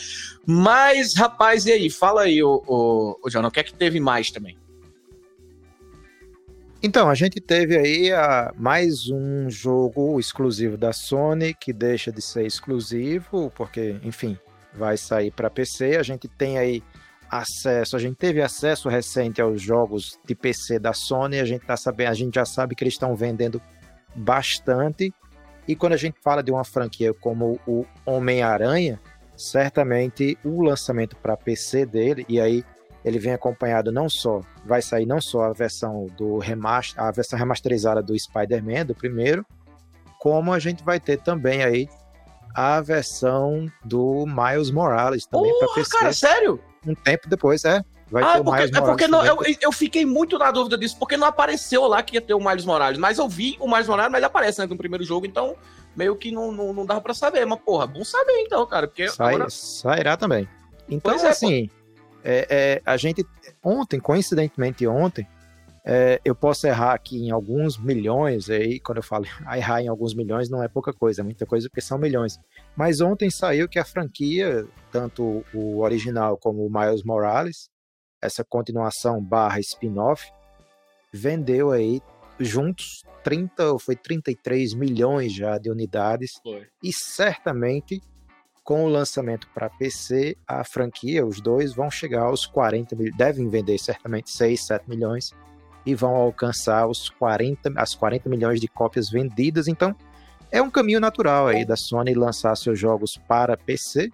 Mas, 0.47 1.15
rapaz, 1.15 1.67
e 1.67 1.73
aí? 1.73 1.91
Fala 1.91 2.23
aí, 2.23 2.43
o, 2.43 2.63
o, 2.67 3.19
o 3.25 3.31
John, 3.31 3.45
o 3.45 3.51
que 3.51 3.61
é 3.61 3.65
que 3.65 3.75
teve 3.75 3.99
mais 3.99 4.31
também? 4.31 4.57
Então, 6.85 7.09
a 7.09 7.15
gente 7.15 7.41
teve 7.41 7.79
aí 7.79 8.13
a, 8.13 8.53
mais 8.57 9.09
um 9.09 9.49
jogo 9.49 10.19
exclusivo 10.19 10.77
da 10.77 10.93
Sony, 10.93 11.55
que 11.55 11.73
deixa 11.73 12.11
de 12.11 12.21
ser 12.21 12.45
exclusivo, 12.45 13.53
porque, 13.55 14.01
enfim, 14.03 14.37
vai 14.75 14.97
sair 14.97 15.31
para 15.31 15.49
PC. 15.49 15.97
A 15.97 16.03
gente 16.03 16.27
tem 16.27 16.59
aí 16.59 16.83
acesso, 17.31 17.95
a 17.95 18.01
gente 18.01 18.17
teve 18.17 18.43
acesso 18.43 18.89
recente 18.89 19.41
aos 19.41 19.63
jogos 19.63 20.19
de 20.27 20.35
PC 20.35 20.81
da 20.81 20.93
Sony, 20.93 21.39
a 21.39 21.45
gente 21.45 21.65
tá 21.65 21.77
sabendo, 21.77 22.11
a 22.11 22.15
gente 22.15 22.35
já 22.35 22.45
sabe 22.45 22.75
que 22.75 22.83
eles 22.83 22.95
estão 22.95 23.15
vendendo 23.15 23.63
bastante. 24.17 25.15
E 25.69 25.77
quando 25.77 25.93
a 25.93 25.97
gente 25.97 26.19
fala 26.21 26.43
de 26.43 26.51
uma 26.51 26.65
franquia 26.65 27.15
como 27.15 27.61
o 27.65 27.87
Homem-Aranha, 28.05 29.01
certamente 29.37 30.37
o 30.45 30.63
lançamento 30.63 31.15
para 31.15 31.37
PC 31.37 31.87
dele, 31.87 32.27
e 32.29 32.41
aí 32.41 32.65
ele 33.05 33.19
vem 33.19 33.33
acompanhado 33.33 33.91
não 33.91 34.09
só, 34.09 34.41
vai 34.65 34.81
sair 34.83 35.07
não 35.07 35.21
só 35.21 35.45
a 35.45 35.53
versão 35.53 36.07
do 36.17 36.39
remaster, 36.39 37.03
a 37.03 37.11
versão 37.11 37.39
remasterizada 37.39 38.03
do 38.03 38.19
Spider-Man, 38.19 38.87
do 38.87 38.95
primeiro, 38.95 39.45
como 40.21 40.53
a 40.53 40.59
gente 40.59 40.85
vai 40.85 41.01
ter 41.01 41.19
também 41.21 41.63
aí 41.65 41.89
a 42.55 42.81
versão 42.81 43.67
do 43.85 44.25
Miles 44.27 44.71
Morales 44.71 45.27
também 45.27 45.51
para 45.59 45.67
Porra, 45.69 45.75
PC. 45.81 45.91
cara, 45.99 46.13
sério? 46.13 46.61
Um 46.87 46.95
tempo 46.95 47.29
depois, 47.29 47.65
é. 47.65 47.83
Vai 48.11 48.23
Ah, 48.23 48.33
ter 48.33 48.39
é 48.39 48.41
o 48.41 48.45
porque, 48.45 48.61
Miles 48.63 48.77
é 48.77 48.81
porque 48.83 49.09
não, 49.09 49.25
eu, 49.25 49.39
eu 49.61 49.73
fiquei 49.73 50.05
muito 50.05 50.39
na 50.39 50.51
dúvida 50.51 50.77
disso, 50.77 50.97
porque 50.99 51.17
não 51.17 51.27
apareceu 51.27 51.87
lá 51.87 52.03
que 52.03 52.15
ia 52.17 52.21
ter 52.21 52.35
o 52.35 52.39
Miles 52.39 52.65
Morales, 52.67 52.99
mas 52.99 53.19
eu 53.19 53.27
vi 53.29 53.57
o 53.59 53.67
Miles 53.67 53.89
Morales, 53.89 54.13
mas 54.13 54.19
ele 54.19 54.27
aparece 54.27 54.61
né, 54.61 54.67
no 54.67 54.77
primeiro 54.77 55.03
jogo, 55.03 55.25
então 55.25 55.57
meio 55.97 56.15
que 56.15 56.31
não, 56.31 56.53
não, 56.53 56.73
não 56.75 56.85
dava 56.85 57.01
pra 57.01 57.15
saber, 57.15 57.47
mas 57.47 57.59
porra, 57.61 57.87
bom 57.87 58.05
saber 58.05 58.43
então, 58.43 58.67
cara, 58.67 58.87
porque 58.87 59.09
Sai- 59.09 59.35
agora... 59.35 59.49
sairá 59.51 60.17
também. 60.17 60.47
Então, 60.91 61.15
é, 61.15 61.29
assim, 61.29 61.71
é, 62.25 62.47
é, 62.51 62.83
a 62.85 62.97
gente 62.97 63.25
ontem, 63.63 64.01
coincidentemente 64.01 64.87
ontem, 64.87 65.27
é, 65.85 66.21
eu 66.25 66.35
posso 66.35 66.67
errar 66.67 66.95
aqui 66.95 67.19
em 67.19 67.31
alguns 67.31 67.77
milhões, 67.77 68.49
aí 68.49 68.79
quando 68.79 68.99
eu 68.99 69.03
falo 69.03 69.25
errar 69.57 69.83
em 69.83 69.89
alguns 69.89 70.15
milhões 70.15 70.49
não 70.49 70.63
é 70.63 70.69
pouca 70.69 70.93
coisa, 70.93 71.23
é 71.23 71.25
muita 71.25 71.45
coisa 71.45 71.69
porque 71.69 71.81
são 71.81 71.99
milhões. 71.99 72.39
Mas 72.77 73.01
ontem 73.01 73.31
saiu 73.31 73.69
que 73.69 73.79
a 73.79 73.85
franquia, 73.85 74.67
tanto 74.91 75.45
o 75.53 75.81
original 75.81 76.37
como 76.39 76.65
o 76.65 76.71
Miles 76.73 77.03
Morales, 77.03 77.69
essa 78.21 78.45
continuação 78.45 79.23
barra 79.23 79.59
spin-off, 79.59 80.31
vendeu 81.13 81.73
aí 81.73 82.01
juntos 82.39 83.03
30 83.25 83.73
ou 83.73 83.79
foi 83.79 83.97
33 83.97 84.75
milhões 84.75 85.33
já 85.35 85.59
de 85.59 85.71
unidades 85.71 86.33
Foi. 86.43 86.67
e 86.83 86.93
certamente 86.93 88.01
com 88.65 88.85
o 88.85 88.89
lançamento 88.89 89.49
para 89.55 89.69
PC, 89.69 90.37
a 90.47 90.63
franquia, 90.65 91.27
os 91.27 91.41
dois 91.41 91.75
vão 91.75 91.91
chegar 91.91 92.23
aos 92.23 92.47
40 92.47 92.95
milhões, 92.95 93.17
devem 93.17 93.49
vender 93.49 93.79
certamente 93.79 94.31
6, 94.31 94.65
7 94.67 94.89
milhões 94.89 95.31
e 95.85 95.95
vão 95.95 96.15
alcançar 96.15 96.87
os 96.87 97.11
40, 97.11 97.73
as 97.77 97.95
40 97.95 98.29
milhões 98.29 98.61
de 98.61 98.69
cópias 98.69 99.11
vendidas. 99.11 99.67
Então, 99.67 99.95
é 100.51 100.63
um 100.63 100.71
caminho 100.71 101.01
natural 101.01 101.49
aí 101.49 101.65
da 101.65 101.77
Sony 101.77 102.15
lançar 102.15 102.55
seus 102.57 102.79
jogos 102.79 103.19
para 103.27 103.57
PC. 103.57 104.11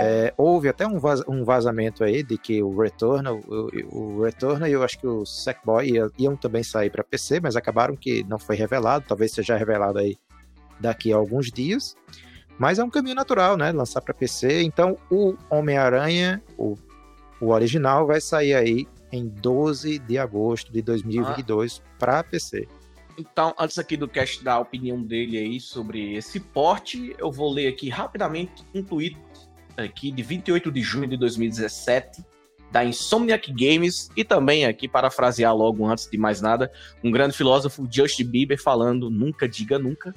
É, 0.00 0.32
houve 0.36 0.68
até 0.68 0.86
um, 0.86 0.98
vaz- 0.98 1.22
um 1.28 1.44
vazamento 1.44 2.04
aí 2.04 2.22
de 2.22 2.36
que 2.36 2.62
o 2.62 2.76
Returnal, 2.80 3.40
o, 3.46 3.68
o 3.96 4.22
Returnal 4.22 4.68
e 4.68 4.72
eu 4.72 4.82
acho 4.82 4.98
que 4.98 5.06
o 5.06 5.24
Sackboy 5.24 5.88
ia- 5.90 6.10
iam 6.18 6.36
também 6.36 6.62
sair 6.62 6.90
para 6.90 7.02
PC, 7.04 7.40
mas 7.40 7.56
acabaram 7.56 7.96
que 7.96 8.22
não 8.24 8.38
foi 8.38 8.54
revelado, 8.56 9.04
talvez 9.08 9.32
seja 9.32 9.56
revelado 9.56 9.98
aí 9.98 10.16
daqui 10.80 11.12
a 11.12 11.16
alguns 11.16 11.46
dias. 11.50 11.96
Mas 12.58 12.78
é 12.78 12.84
um 12.84 12.90
caminho 12.90 13.14
natural, 13.14 13.56
né? 13.56 13.70
Lançar 13.70 14.00
para 14.00 14.12
PC. 14.12 14.62
Então, 14.62 14.98
o 15.10 15.36
Homem-Aranha, 15.48 16.42
o, 16.56 16.76
o 17.40 17.50
original, 17.50 18.06
vai 18.06 18.20
sair 18.20 18.54
aí 18.54 18.86
em 19.12 19.28
12 19.28 19.98
de 20.00 20.18
agosto 20.18 20.72
de 20.72 20.82
2022 20.82 21.82
para 21.98 22.22
PC. 22.24 22.66
Então, 23.16 23.54
antes 23.58 23.78
aqui 23.78 23.96
do 23.96 24.06
cast 24.06 24.44
dar 24.44 24.54
a 24.54 24.58
opinião 24.60 25.02
dele 25.02 25.38
aí 25.38 25.60
sobre 25.60 26.14
esse 26.14 26.38
porte, 26.38 27.14
eu 27.18 27.32
vou 27.32 27.52
ler 27.52 27.68
aqui 27.68 27.88
rapidamente 27.88 28.64
um 28.74 28.82
tweet 28.82 29.16
aqui 29.76 30.10
de 30.10 30.22
28 30.22 30.70
de 30.70 30.82
junho 30.82 31.08
de 31.08 31.16
2017 31.16 32.24
da 32.70 32.84
Insomniac 32.84 33.50
Games 33.52 34.10
e 34.16 34.24
também 34.24 34.66
aqui 34.66 34.86
parafrasear 34.86 35.56
logo 35.56 35.86
antes 35.86 36.08
de 36.10 36.18
mais 36.18 36.40
nada, 36.40 36.70
um 37.02 37.10
grande 37.10 37.36
filósofo 37.36 37.88
Justin 37.90 38.24
Bieber 38.24 38.60
falando 38.60 39.08
nunca 39.08 39.48
diga 39.48 39.78
nunca, 39.78 40.14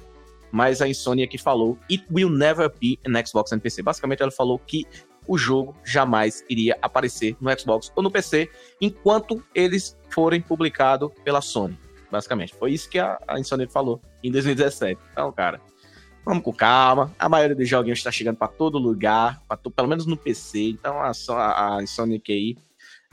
mas 0.52 0.82
a 0.82 0.88
Insomniac 0.88 1.36
falou 1.38 1.78
it 1.90 2.04
will 2.10 2.30
never 2.30 2.70
be 2.78 2.98
an 3.06 3.20
Xbox 3.24 3.52
and 3.52 3.58
PC. 3.58 3.82
Basicamente 3.82 4.22
ela 4.22 4.30
falou 4.30 4.58
que 4.58 4.86
o 5.26 5.38
jogo 5.38 5.74
jamais 5.84 6.44
iria 6.48 6.76
aparecer 6.82 7.36
no 7.40 7.58
Xbox 7.58 7.90
ou 7.96 8.02
no 8.02 8.10
PC 8.10 8.50
enquanto 8.80 9.42
eles 9.54 9.96
forem 10.10 10.40
publicados 10.40 11.10
pela 11.24 11.40
Sony. 11.40 11.78
Basicamente, 12.10 12.54
foi 12.54 12.72
isso 12.72 12.90
que 12.90 12.98
a, 12.98 13.18
a 13.26 13.68
falou 13.70 14.00
em 14.22 14.30
2017. 14.30 15.00
Então, 15.12 15.32
cara, 15.32 15.58
vamos 16.24 16.44
com 16.44 16.52
calma. 16.52 17.14
A 17.18 17.26
maioria 17.26 17.56
dos 17.56 17.66
joguinhos 17.66 18.00
está 18.00 18.10
chegando 18.12 18.36
para 18.36 18.48
todo 18.48 18.78
lugar, 18.78 19.40
pra 19.48 19.56
pelo 19.56 19.88
menos 19.88 20.04
no 20.04 20.16
PC. 20.16 20.70
Então, 20.70 20.98
a, 21.00 21.12
a 21.76 21.82
Insomniac 21.82 22.30
aí 22.30 22.56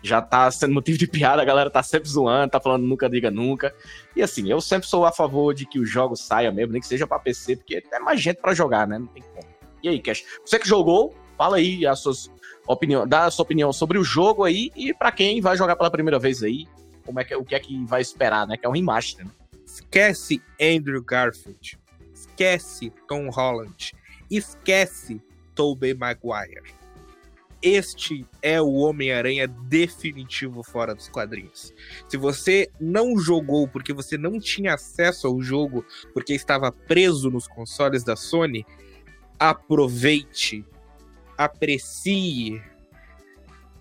já 0.02 0.22
tá 0.22 0.50
sendo 0.52 0.74
motivo 0.74 0.98
de 0.98 1.08
piada. 1.08 1.42
A 1.42 1.46
galera 1.46 1.70
tá 1.70 1.84
sempre 1.84 2.10
zoando, 2.10 2.52
tá 2.52 2.60
falando 2.60 2.86
nunca 2.86 3.10
diga 3.10 3.30
nunca. 3.30 3.74
E 4.16 4.22
assim, 4.22 4.50
eu 4.50 4.62
sempre 4.62 4.88
sou 4.88 5.06
a 5.06 5.12
favor 5.12 5.54
de 5.54 5.66
que 5.66 5.80
o 5.80 5.86
jogo 5.86 6.16
saia 6.16 6.52
mesmo, 6.52 6.74
nem 6.74 6.82
que 6.82 6.88
seja 6.88 7.06
para 7.06 7.20
PC, 7.20 7.58
porque 7.58 7.84
é 7.92 8.00
mais 8.00 8.22
gente 8.22 8.38
para 8.38 8.54
jogar, 8.54 8.88
né? 8.88 8.98
Não 8.98 9.08
tem 9.08 9.24
como. 9.24 9.48
E 9.84 9.90
aí, 9.90 10.02
Cash? 10.02 10.24
Você 10.46 10.60
que 10.60 10.68
jogou, 10.68 11.16
fala 11.38 11.58
aí 11.58 11.86
as 11.86 12.00
suas 12.00 12.32
opinião, 12.68 13.08
dá 13.08 13.26
a 13.26 13.32
sua 13.32 13.44
opinião 13.44 13.74
sobre 13.74 13.98
o 13.98 14.04
jogo 14.04 14.44
aí 14.44 14.72
e 14.76 14.94
para 14.94 15.12
quem 15.12 15.42
vai 15.42 15.58
jogar 15.58 15.76
pela 15.76 15.90
primeira 15.90 16.20
vez 16.20 16.44
aí, 16.44 16.68
como 17.06 17.20
é 17.20 17.24
que 17.24 17.36
o 17.36 17.44
que 17.44 17.56
é 17.56 17.60
que 17.60 17.84
vai 17.86 18.02
esperar, 18.02 18.48
né? 18.48 18.58
Que 18.58 18.66
é 18.66 18.70
um 18.70 18.74
remaster. 18.74 19.26
Né? 19.26 19.32
Esquece 19.66 20.42
Andrew 20.62 21.04
Garfield, 21.04 21.80
esquece 22.14 22.94
Tom 23.08 23.30
Holland, 23.30 23.94
esquece 24.30 25.22
Tobey 25.56 25.94
Maguire 25.94 26.79
este 27.62 28.26
é 28.42 28.62
o 28.62 28.74
Homem-Aranha 28.74 29.48
definitivo 29.48 30.64
fora 30.64 30.96
dos 30.96 31.10
quadrinhos. 31.10 31.74
Se 32.08 32.18
você 32.18 32.70
não 32.80 33.18
jogou 33.18 33.68
porque 33.68 33.94
você 33.94 34.18
não 34.18 34.40
tinha 34.40 34.74
acesso 34.74 35.28
ao 35.28 35.42
jogo, 35.42 35.86
porque 36.14 36.34
estava 36.34 36.72
preso 36.72 37.30
nos 37.30 37.48
consoles 37.48 38.04
da 38.04 38.16
Sony, 38.16 38.66
aproveite, 39.38 40.66
aprecie, 41.38 42.62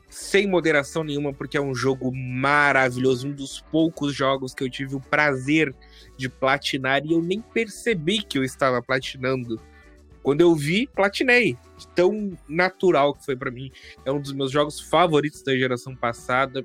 sem 0.09 0.47
moderação 0.47 1.05
nenhuma, 1.05 1.33
porque 1.33 1.57
é 1.57 1.61
um 1.61 1.74
jogo 1.74 2.12
maravilhoso, 2.14 3.29
um 3.29 3.33
dos 3.33 3.61
poucos 3.61 4.14
jogos 4.14 4.55
que 4.55 4.64
eu 4.64 4.70
tive 4.70 4.97
o 4.97 5.01
prazer 5.01 5.74
de 6.16 6.29
platinar 6.29 7.05
e 7.05 7.12
eu 7.12 7.22
nem 7.22 7.41
percebi 7.41 8.22
que 8.22 8.39
eu 8.39 8.45
estava 8.45 8.83
platinando 8.83 9.61
quando 10.23 10.41
eu 10.41 10.55
vi, 10.55 10.87
platinei. 10.95 11.57
Tão 11.95 12.37
natural 12.49 13.14
que 13.14 13.25
foi 13.25 13.37
para 13.37 13.51
mim. 13.51 13.71
É 14.05 14.12
um 14.12 14.21
dos 14.21 14.33
meus 14.33 14.51
jogos 14.51 14.81
favoritos 14.81 15.43
da 15.43 15.57
geração 15.57 15.95
passada. 15.95 16.64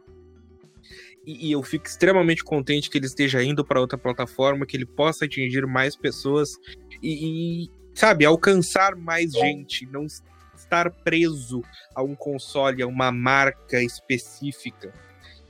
E, 1.25 1.49
e 1.49 1.51
eu 1.51 1.63
fico 1.63 1.87
extremamente 1.87 2.43
contente 2.43 2.89
que 2.89 2.97
ele 2.97 3.05
esteja 3.05 3.43
indo 3.43 3.63
para 3.63 3.79
outra 3.79 3.97
plataforma, 3.97 4.65
que 4.65 4.75
ele 4.75 4.85
possa 4.85 5.25
atingir 5.25 5.65
mais 5.65 5.95
pessoas 5.95 6.57
e, 7.01 7.65
e, 7.65 7.69
sabe, 7.93 8.25
alcançar 8.25 8.95
mais 8.95 9.31
gente, 9.31 9.85
não 9.85 10.05
estar 10.55 10.89
preso 10.89 11.61
a 11.95 12.01
um 12.01 12.15
console, 12.15 12.81
a 12.81 12.87
uma 12.87 13.11
marca 13.11 13.81
específica. 13.81 14.93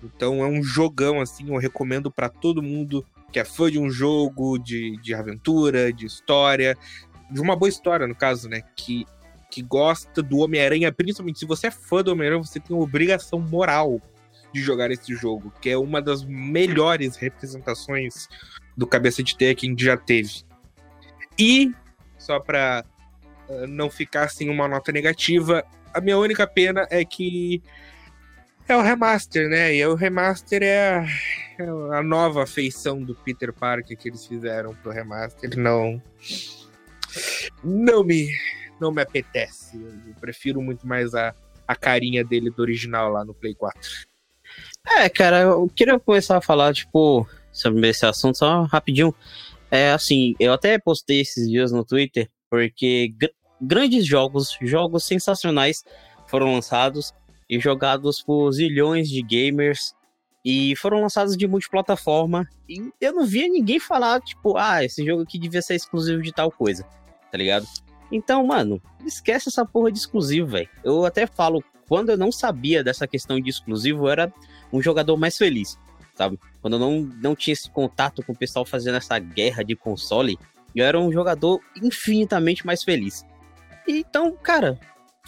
Então 0.03 0.43
é 0.43 0.47
um 0.47 0.61
jogão 0.61 1.21
assim, 1.21 1.49
eu 1.49 1.57
recomendo 1.57 2.11
para 2.11 2.27
todo 2.27 2.61
mundo 2.61 3.05
que 3.31 3.39
é 3.39 3.45
fã 3.45 3.71
de 3.71 3.79
um 3.79 3.89
jogo 3.89 4.59
de, 4.59 4.95
de 5.01 5.13
aventura, 5.13 5.91
de 5.91 6.05
história, 6.05 6.77
de 7.33 7.41
uma 7.41 7.55
boa 7.55 7.67
história, 7.67 8.07
no 8.07 8.15
caso, 8.15 8.47
né? 8.47 8.61
Que, 8.75 9.05
que 9.49 9.61
gosta 9.61 10.21
do 10.21 10.37
Homem-Aranha, 10.37 10.91
principalmente 10.91 11.39
se 11.39 11.45
você 11.45 11.67
é 11.67 11.71
fã 11.71 12.03
do 12.03 12.11
Homem-Aranha, 12.11 12.43
você 12.43 12.59
tem 12.59 12.75
uma 12.75 12.83
obrigação 12.83 13.39
moral 13.39 13.99
de 14.53 14.61
jogar 14.61 14.91
esse 14.91 15.15
jogo, 15.15 15.51
que 15.59 15.69
é 15.69 15.77
uma 15.77 15.99
das 15.99 16.23
melhores 16.23 17.15
representações 17.15 18.27
do 18.77 18.85
Cabeça 18.85 19.23
de 19.23 19.35
Teia 19.35 19.55
que 19.55 19.65
a 19.65 19.69
gente 19.69 19.83
já 19.83 19.97
teve. 19.97 20.43
E, 21.39 21.71
só 22.19 22.39
pra 22.39 22.85
uh, 23.49 23.65
não 23.67 23.89
ficar 23.89 24.29
sem 24.29 24.47
uma 24.47 24.67
nota 24.67 24.91
negativa, 24.91 25.65
a 25.91 25.99
minha 25.99 26.19
única 26.19 26.45
pena 26.45 26.85
é 26.91 27.03
que 27.03 27.63
é 28.67 28.77
o 28.77 28.81
remaster, 28.81 29.49
né? 29.49 29.75
E 29.75 29.83
o 29.87 29.95
remaster 29.95 30.61
é 30.61 30.99
a, 30.99 31.05
é 31.59 31.97
a 31.97 32.03
nova 32.03 32.45
feição 32.45 33.01
do 33.01 33.15
Peter 33.15 33.51
Parker 33.51 33.97
que 33.97 34.07
eles 34.07 34.23
fizeram 34.23 34.75
pro 34.75 34.91
remaster. 34.91 35.57
Não 35.57 35.99
não 37.63 38.03
me 38.03 38.29
não 38.79 38.91
me 38.91 39.01
apetece. 39.01 39.77
Eu 39.77 40.13
prefiro 40.19 40.61
muito 40.61 40.85
mais 40.85 41.15
a, 41.15 41.33
a 41.67 41.75
carinha 41.75 42.23
dele 42.23 42.49
do 42.49 42.61
original 42.61 43.11
lá 43.11 43.23
no 43.23 43.33
Play 43.33 43.55
4. 43.55 43.79
É, 44.97 45.07
cara, 45.09 45.41
eu 45.41 45.69
queria 45.73 45.99
começar 45.99 46.37
a 46.37 46.41
falar, 46.41 46.73
tipo, 46.73 47.27
sobre 47.51 47.87
esse 47.87 48.05
assunto 48.05 48.37
só 48.37 48.63
rapidinho. 48.63 49.15
É 49.71 49.91
assim, 49.91 50.35
eu 50.39 50.53
até 50.53 50.77
postei 50.77 51.21
esses 51.21 51.49
dias 51.49 51.71
no 51.71 51.85
Twitter, 51.85 52.29
porque 52.49 53.13
gr 53.17 53.27
grandes 53.61 54.05
jogos, 54.05 54.57
jogos 54.61 55.05
sensacionais 55.05 55.85
foram 56.27 56.53
lançados 56.53 57.13
e 57.49 57.57
jogados 57.57 58.21
por 58.21 58.51
zilhões 58.51 59.07
de 59.07 59.21
gamers 59.21 59.95
e 60.43 60.75
foram 60.75 61.01
lançados 61.01 61.37
de 61.37 61.47
multiplataforma 61.47 62.45
e 62.67 62.91
eu 62.99 63.13
não 63.13 63.25
via 63.25 63.47
ninguém 63.47 63.79
falar, 63.79 64.19
tipo, 64.19 64.57
ah, 64.57 64.83
esse 64.83 65.05
jogo 65.05 65.21
aqui 65.21 65.39
devia 65.39 65.61
ser 65.61 65.75
exclusivo 65.75 66.21
de 66.21 66.33
tal 66.33 66.51
coisa 66.51 66.85
tá 67.33 67.37
ligado? 67.39 67.65
Então, 68.11 68.45
mano, 68.45 68.79
esquece 69.03 69.49
essa 69.49 69.65
porra 69.65 69.91
de 69.91 69.97
exclusivo, 69.97 70.49
velho. 70.49 70.69
Eu 70.83 71.03
até 71.03 71.25
falo, 71.25 71.63
quando 71.89 72.11
eu 72.11 72.17
não 72.17 72.31
sabia 72.31 72.83
dessa 72.83 73.07
questão 73.07 73.41
de 73.41 73.49
exclusivo, 73.49 74.05
eu 74.05 74.09
era 74.11 74.33
um 74.71 74.79
jogador 74.79 75.17
mais 75.17 75.35
feliz, 75.35 75.79
sabe? 76.13 76.39
Quando 76.61 76.73
eu 76.75 76.79
não, 76.79 77.01
não 77.23 77.35
tinha 77.35 77.53
esse 77.53 77.67
contato 77.71 78.21
com 78.23 78.33
o 78.33 78.37
pessoal 78.37 78.63
fazendo 78.63 78.97
essa 78.97 79.17
guerra 79.17 79.63
de 79.63 79.75
console, 79.75 80.37
eu 80.75 80.85
era 80.85 80.99
um 80.99 81.11
jogador 81.11 81.59
infinitamente 81.81 82.63
mais 82.67 82.83
feliz. 82.83 83.25
Então, 83.87 84.31
cara, 84.43 84.79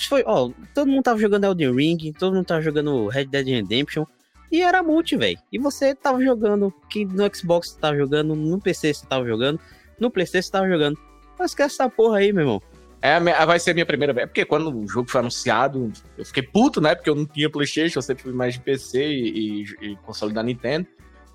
foi, 0.08 0.24
ó, 0.28 0.52
todo 0.76 0.88
mundo 0.88 1.02
tava 1.02 1.20
jogando 1.20 1.46
Elden 1.46 1.76
Ring, 1.76 2.14
todo 2.14 2.36
mundo 2.36 2.46
tava 2.46 2.62
jogando 2.62 3.08
Red 3.08 3.26
Dead 3.26 3.48
Redemption, 3.48 4.06
e 4.52 4.62
era 4.62 4.84
multi, 4.84 5.18
velho. 5.18 5.40
E 5.52 5.58
você 5.58 5.96
tava 5.96 6.24
jogando, 6.24 6.72
que 6.88 7.04
no 7.04 7.24
Xbox 7.36 7.72
você 7.72 7.80
tava 7.80 7.98
jogando, 7.98 8.36
no 8.36 8.62
PC 8.62 8.94
você 8.94 9.08
tava 9.08 9.26
jogando, 9.26 9.60
no 10.00 10.12
PlayStation 10.12 10.46
você 10.46 10.52
tava 10.52 10.70
jogando. 10.70 11.00
Mas 11.38 11.52
esquece 11.52 11.76
essa 11.76 11.90
porra 11.90 12.18
aí, 12.18 12.32
meu 12.32 12.44
irmão. 12.44 12.62
É, 13.02 13.20
vai 13.46 13.60
ser 13.60 13.72
a 13.72 13.74
minha 13.74 13.86
primeira 13.86 14.14
vez. 14.14 14.28
Porque 14.28 14.46
quando 14.46 14.76
o 14.76 14.88
jogo 14.88 15.10
foi 15.10 15.20
anunciado, 15.20 15.92
eu 16.18 16.26
fiquei 16.26 16.42
puto, 16.42 16.82
né? 16.82 16.96
Porque 16.96 17.10
eu 17.10 17.16
não 17.16 17.26
tinha 17.26 17.50
PlayStation, 17.50 18.00
eu 18.00 18.02
sempre 18.02 18.24
fui 18.24 18.34
mais 18.34 18.56
de 18.56 18.62
PC 18.62 19.06
e, 19.06 19.62
e, 19.62 19.92
e 19.92 19.96
console 19.98 20.34
da 20.34 20.42
Nintendo. 20.42 20.88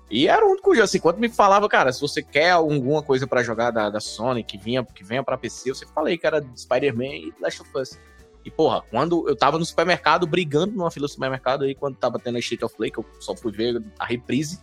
E 0.09 0.27
era 0.27 0.45
o 0.45 0.49
único 0.49 0.73
jogo, 0.73 0.83
assim, 0.83 0.99
quando 0.99 1.19
me 1.19 1.29
falava, 1.29 1.69
cara, 1.69 1.93
se 1.93 2.01
você 2.01 2.21
quer 2.21 2.51
alguma 2.51 3.01
coisa 3.01 3.25
para 3.25 3.41
jogar 3.41 3.71
da, 3.71 3.89
da 3.89 4.01
Sony 4.01 4.43
que, 4.43 4.57
vinha, 4.57 4.83
que 4.83 5.05
venha 5.05 5.23
pra 5.23 5.37
PC, 5.37 5.69
eu 5.69 5.75
sempre 5.75 5.93
falei 5.95 6.17
que 6.17 6.27
era 6.27 6.45
Spider-Man 6.53 7.05
e 7.05 7.33
Last 7.39 7.61
of 7.61 7.71
Us. 7.77 7.97
E, 8.43 8.51
porra, 8.51 8.81
quando 8.91 9.29
eu 9.29 9.35
tava 9.35 9.57
no 9.57 9.63
supermercado, 9.63 10.27
brigando 10.27 10.73
numa 10.73 10.91
fila 10.91 11.07
do 11.07 11.11
supermercado 11.11 11.63
aí, 11.63 11.73
quando 11.73 11.95
tava 11.95 12.19
tendo 12.19 12.35
a 12.35 12.39
State 12.39 12.65
of 12.65 12.75
Play, 12.75 12.91
que 12.91 12.99
eu 12.99 13.05
só 13.21 13.33
fui 13.33 13.53
ver 13.53 13.81
a 13.97 14.05
reprise, 14.05 14.59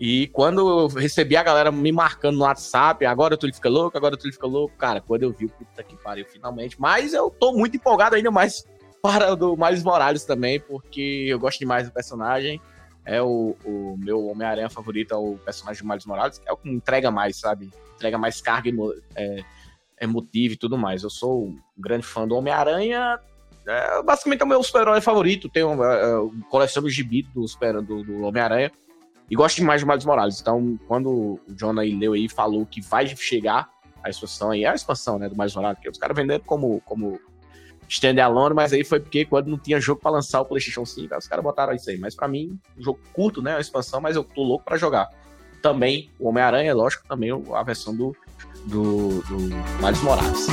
e 0.00 0.28
quando 0.28 0.60
eu 0.60 0.86
recebi 0.86 1.36
a 1.36 1.42
galera 1.42 1.72
me 1.72 1.90
marcando 1.90 2.36
no 2.36 2.44
WhatsApp, 2.44 3.04
agora 3.04 3.34
o 3.34 3.36
Túlio 3.36 3.54
fica 3.54 3.68
louco, 3.68 3.96
agora 3.96 4.14
o 4.14 4.16
Túlio 4.16 4.32
fica 4.32 4.46
louco, 4.46 4.76
cara, 4.76 5.00
quando 5.00 5.24
eu 5.24 5.32
vi, 5.32 5.48
puta 5.48 5.82
que 5.82 5.96
pariu, 5.96 6.24
finalmente. 6.24 6.80
Mas 6.80 7.12
eu 7.12 7.28
tô 7.30 7.52
muito 7.52 7.76
empolgado 7.76 8.14
ainda 8.14 8.30
mais 8.30 8.64
para 9.02 9.32
o 9.32 9.36
do 9.36 9.56
Miles 9.56 9.82
Morales 9.82 10.24
também, 10.24 10.60
porque 10.60 11.26
eu 11.28 11.38
gosto 11.38 11.58
demais 11.58 11.88
do 11.88 11.92
personagem. 11.92 12.60
É 13.04 13.20
o, 13.20 13.56
o 13.64 13.96
meu 13.98 14.26
Homem-Aranha 14.26 14.68
favorito, 14.68 15.14
é 15.14 15.16
o 15.16 15.36
personagem 15.44 15.82
do 15.82 15.88
Miles 15.88 16.06
Morales, 16.06 16.38
que 16.38 16.48
é 16.48 16.52
o 16.52 16.56
que 16.56 16.68
entrega 16.68 17.10
mais, 17.10 17.36
sabe? 17.36 17.70
Entrega 17.96 18.18
mais 18.18 18.40
carga 18.40 18.70
é, 19.16 19.42
emotiva 20.00 20.54
e 20.54 20.56
tudo 20.56 20.78
mais. 20.78 21.02
Eu 21.02 21.10
sou 21.10 21.46
um 21.46 21.58
grande 21.76 22.06
fã 22.06 22.28
do 22.28 22.36
Homem-Aranha. 22.36 23.18
É, 23.66 24.02
basicamente 24.02 24.42
é 24.42 24.44
o 24.44 24.48
meu 24.48 24.62
super-herói 24.62 25.00
favorito. 25.00 25.48
Tenho 25.48 25.82
é, 25.82 26.04
é, 26.04 26.16
coleção 26.48 26.88
gibi 26.88 27.22
do, 27.22 27.46
do, 27.82 28.04
do 28.04 28.22
Homem-Aranha. 28.22 28.70
E 29.30 29.34
gosto 29.34 29.56
demais 29.56 29.80
de 29.80 29.86
Miles 29.86 30.04
Morales. 30.04 30.40
Então, 30.40 30.78
quando 30.88 31.10
o 31.10 31.40
John 31.50 31.78
aí 31.78 31.94
leu 31.94 32.14
aí 32.14 32.28
falou 32.28 32.64
que 32.64 32.80
vai 32.80 33.06
chegar 33.06 33.68
a 34.02 34.08
expansão 34.08 34.50
aí, 34.50 34.64
é 34.64 34.68
a 34.68 34.74
expansão, 34.74 35.18
né, 35.18 35.28
do 35.28 35.36
Miles 35.36 35.54
Morales, 35.54 35.78
que 35.80 35.88
os 35.88 35.98
caras 35.98 36.16
vendendo 36.16 36.42
como, 36.44 36.80
como 36.82 37.20
standalone, 37.88 38.54
mas 38.54 38.72
aí 38.72 38.84
foi 38.84 39.00
porque 39.00 39.24
quando 39.24 39.48
não 39.48 39.58
tinha 39.58 39.80
jogo 39.80 40.00
para 40.00 40.12
lançar 40.12 40.40
o 40.40 40.44
PlayStation 40.44 40.86
5, 40.86 41.16
os 41.16 41.28
caras 41.28 41.44
botaram 41.44 41.74
isso 41.74 41.90
aí. 41.90 41.98
Mas 41.98 42.14
para 42.14 42.26
mim, 42.26 42.58
um 42.76 42.82
jogo 42.82 43.00
curto, 43.12 43.42
né, 43.42 43.56
a 43.56 43.60
expansão, 43.60 44.00
mas 44.00 44.16
eu 44.16 44.24
tô 44.24 44.42
louco 44.42 44.64
para 44.64 44.78
jogar. 44.78 45.10
Também 45.60 46.10
o 46.18 46.28
Homem-Aranha, 46.28 46.74
lógico, 46.74 47.06
também 47.06 47.30
a 47.52 47.62
versão 47.62 47.94
do, 47.94 48.16
do, 48.64 49.20
do 49.22 49.36
Miles 49.82 50.02
Morales. 50.02 50.46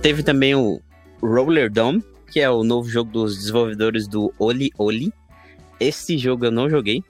Teve 0.00 0.22
também 0.22 0.54
o, 0.54 0.80
Roller 1.22 1.70
Dome, 1.70 2.04
que 2.30 2.40
é 2.40 2.50
o 2.50 2.64
novo 2.64 2.88
jogo 2.88 3.10
dos 3.10 3.36
desenvolvedores 3.36 4.08
do 4.08 4.32
Oli 4.38 4.70
Oli. 4.76 5.12
Esse 5.78 6.18
jogo 6.18 6.44
eu 6.44 6.50
não 6.50 6.68
joguei, 6.68 7.02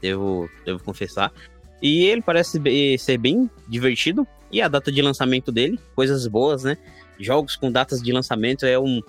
devo, 0.00 0.48
devo 0.64 0.82
confessar. 0.82 1.32
E 1.80 2.04
ele 2.04 2.20
parece 2.20 2.60
ser 2.98 3.18
bem 3.18 3.48
divertido. 3.68 4.26
E 4.52 4.60
a 4.60 4.68
data 4.68 4.90
de 4.90 5.00
lançamento 5.00 5.52
dele, 5.52 5.78
coisas 5.94 6.26
boas, 6.26 6.64
né? 6.64 6.76
Jogos 7.18 7.54
com 7.56 7.70
datas 7.70 8.02
de 8.02 8.12
lançamento 8.12 8.66
é 8.66 8.78
um, 8.78 9.00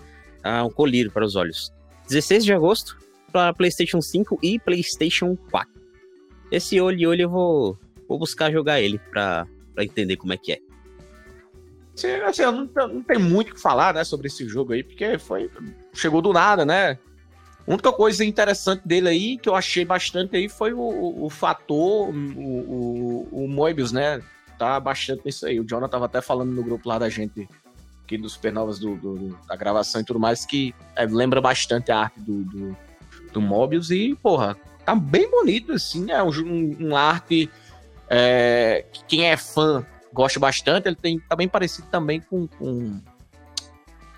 é 0.43 0.62
um 0.62 0.70
colírio 0.70 1.12
para 1.12 1.26
os 1.26 1.36
olhos. 1.36 1.72
16 2.07 2.45
de 2.45 2.53
agosto 2.53 2.97
para 3.32 3.53
PlayStation 3.53 4.01
5 4.01 4.39
e 4.43 4.59
PlayStation 4.59 5.36
4. 5.49 5.72
Esse 6.51 6.80
olho 6.80 7.09
olho 7.09 7.22
eu 7.22 7.30
vou, 7.30 7.80
vou 8.07 8.20
buscar 8.20 8.51
jogar 8.51 8.82
ele 8.82 8.99
para 9.09 9.47
entender 9.80 10.18
como 10.18 10.34
é 10.34 10.38
que 10.38 10.51
é. 10.51 10.59
Assim, 12.08 12.41
não, 12.43 12.70
não 12.88 13.04
tem 13.04 13.18
muito 13.18 13.52
o 13.52 13.56
que 13.56 13.62
falar, 13.62 13.93
né, 13.93 14.04
sobre 14.04 14.28
esse 14.28 14.47
jogo 14.47 14.74
aí, 14.74 14.84
porque 14.84 15.18
foi. 15.18 15.49
Chegou 15.93 16.22
do 16.22 16.34
nada, 16.34 16.66
né? 16.66 16.97
A 17.68 17.72
única 17.72 17.91
coisa 17.91 18.26
interessante 18.26 18.88
dele 18.88 19.10
aí, 19.10 19.38
que 19.38 19.47
eu 19.47 19.56
achei 19.56 19.86
bastante 19.86 20.36
aí, 20.36 20.49
foi 20.49 20.74
o, 20.74 21.26
o, 21.26 21.30
fator, 21.30 22.10
o, 22.10 22.14
o, 22.14 23.28
o, 23.32 23.47
Moebius, 23.47 23.91
né? 23.91 24.22
Tá 24.58 24.80
bastante 24.80 25.22
nisso 25.26 25.45
aí. 25.45 25.60
O 25.60 25.64
Jonathan 25.64 25.91
tava 25.91 26.06
até 26.06 26.22
falando 26.22 26.52
no 26.52 26.64
grupo 26.64 26.89
lá 26.89 26.97
da 26.97 27.08
gente, 27.08 27.47
aqui 28.04 28.18
dos 28.18 28.34
Supernovas 28.34 28.80
do, 28.80 28.95
do, 28.95 29.39
da 29.47 29.56
gravação 29.56 30.02
e 30.02 30.04
tudo 30.04 30.20
mais, 30.20 30.45
que 30.45 30.74
é, 30.95 31.06
lembra 31.06 31.39
bastante 31.39 31.91
a 31.91 31.99
arte 31.99 32.20
do, 32.20 32.43
do, 32.43 32.78
do 33.32 33.41
Mobius 33.41 33.91
e, 33.91 34.16
porra, 34.16 34.58
tá 34.84 34.95
bem 34.95 35.30
bonito, 35.30 35.74
assim, 35.74 36.12
é 36.12 36.22
um, 36.24 36.78
um, 36.80 36.95
arte 36.95 37.49
É, 38.10 38.86
quem 39.08 39.30
é 39.30 39.38
fã 39.38 39.86
gosta 40.14 40.39
bastante. 40.39 40.88
Ele 40.88 40.95
tem 40.95 41.20
tá 41.20 41.36
bem 41.36 41.47
parecido 41.47 41.88
também 41.89 42.22
com, 42.22 42.47
com, 42.47 42.99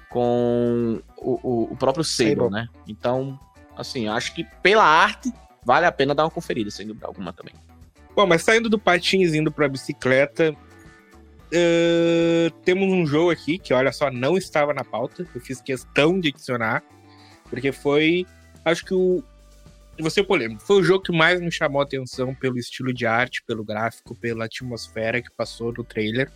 com 0.09 1.01
o, 1.17 1.31
o, 1.43 1.73
o 1.73 1.75
próprio 1.75 2.03
Sable, 2.03 2.35
Sable. 2.35 2.51
né? 2.51 2.67
Então, 2.87 3.39
assim, 3.75 4.07
acho 4.07 4.33
que 4.33 4.43
pela 4.61 4.85
arte 4.85 5.31
vale 5.65 5.85
a 5.85 5.91
pena 5.91 6.13
dar 6.13 6.23
uma 6.23 6.31
conferida, 6.31 6.69
sem 6.69 6.87
dúvida 6.87 7.07
alguma 7.07 7.31
também. 7.33 7.53
Bom, 8.15 8.27
mas 8.27 8.43
saindo 8.43 8.69
do 8.69 8.77
patins 8.77 9.33
indo 9.33 9.51
pra 9.51 9.67
bicicleta, 9.67 10.55
eh, 11.51 12.51
temos 12.65 12.91
um 12.91 13.05
jogo 13.05 13.29
aqui 13.29 13.59
que, 13.59 13.73
olha 13.73 13.91
só, 13.91 14.11
não 14.11 14.37
estava 14.37 14.73
na 14.73 14.83
pauta. 14.83 15.27
Eu 15.33 15.41
fiz 15.41 15.61
questão 15.61 16.19
de 16.19 16.29
adicionar, 16.29 16.83
porque 17.49 17.71
foi, 17.71 18.25
acho 18.65 18.83
que 18.83 18.93
o. 18.93 19.23
Ser 20.09 20.23
polêmico. 20.23 20.61
Foi 20.61 20.81
o 20.81 20.83
jogo 20.83 21.03
que 21.03 21.11
mais 21.11 21.39
me 21.39 21.51
chamou 21.51 21.79
a 21.79 21.83
atenção 21.83 22.33
pelo 22.33 22.57
estilo 22.57 22.93
de 22.93 23.05
arte, 23.05 23.43
pelo 23.45 23.63
gráfico, 23.63 24.15
pela 24.15 24.45
atmosfera 24.45 25.21
que 25.21 25.31
passou 25.37 25.71
no 25.71 25.83
trailer. 25.83 26.31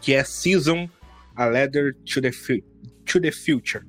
Que 0.00 0.14
é 0.14 0.22
Season 0.22 0.88
A 1.34 1.46
Ladder 1.46 1.94
to 2.04 2.20
the, 2.20 2.30
to 3.04 3.20
the 3.20 3.32
Future. 3.32 3.84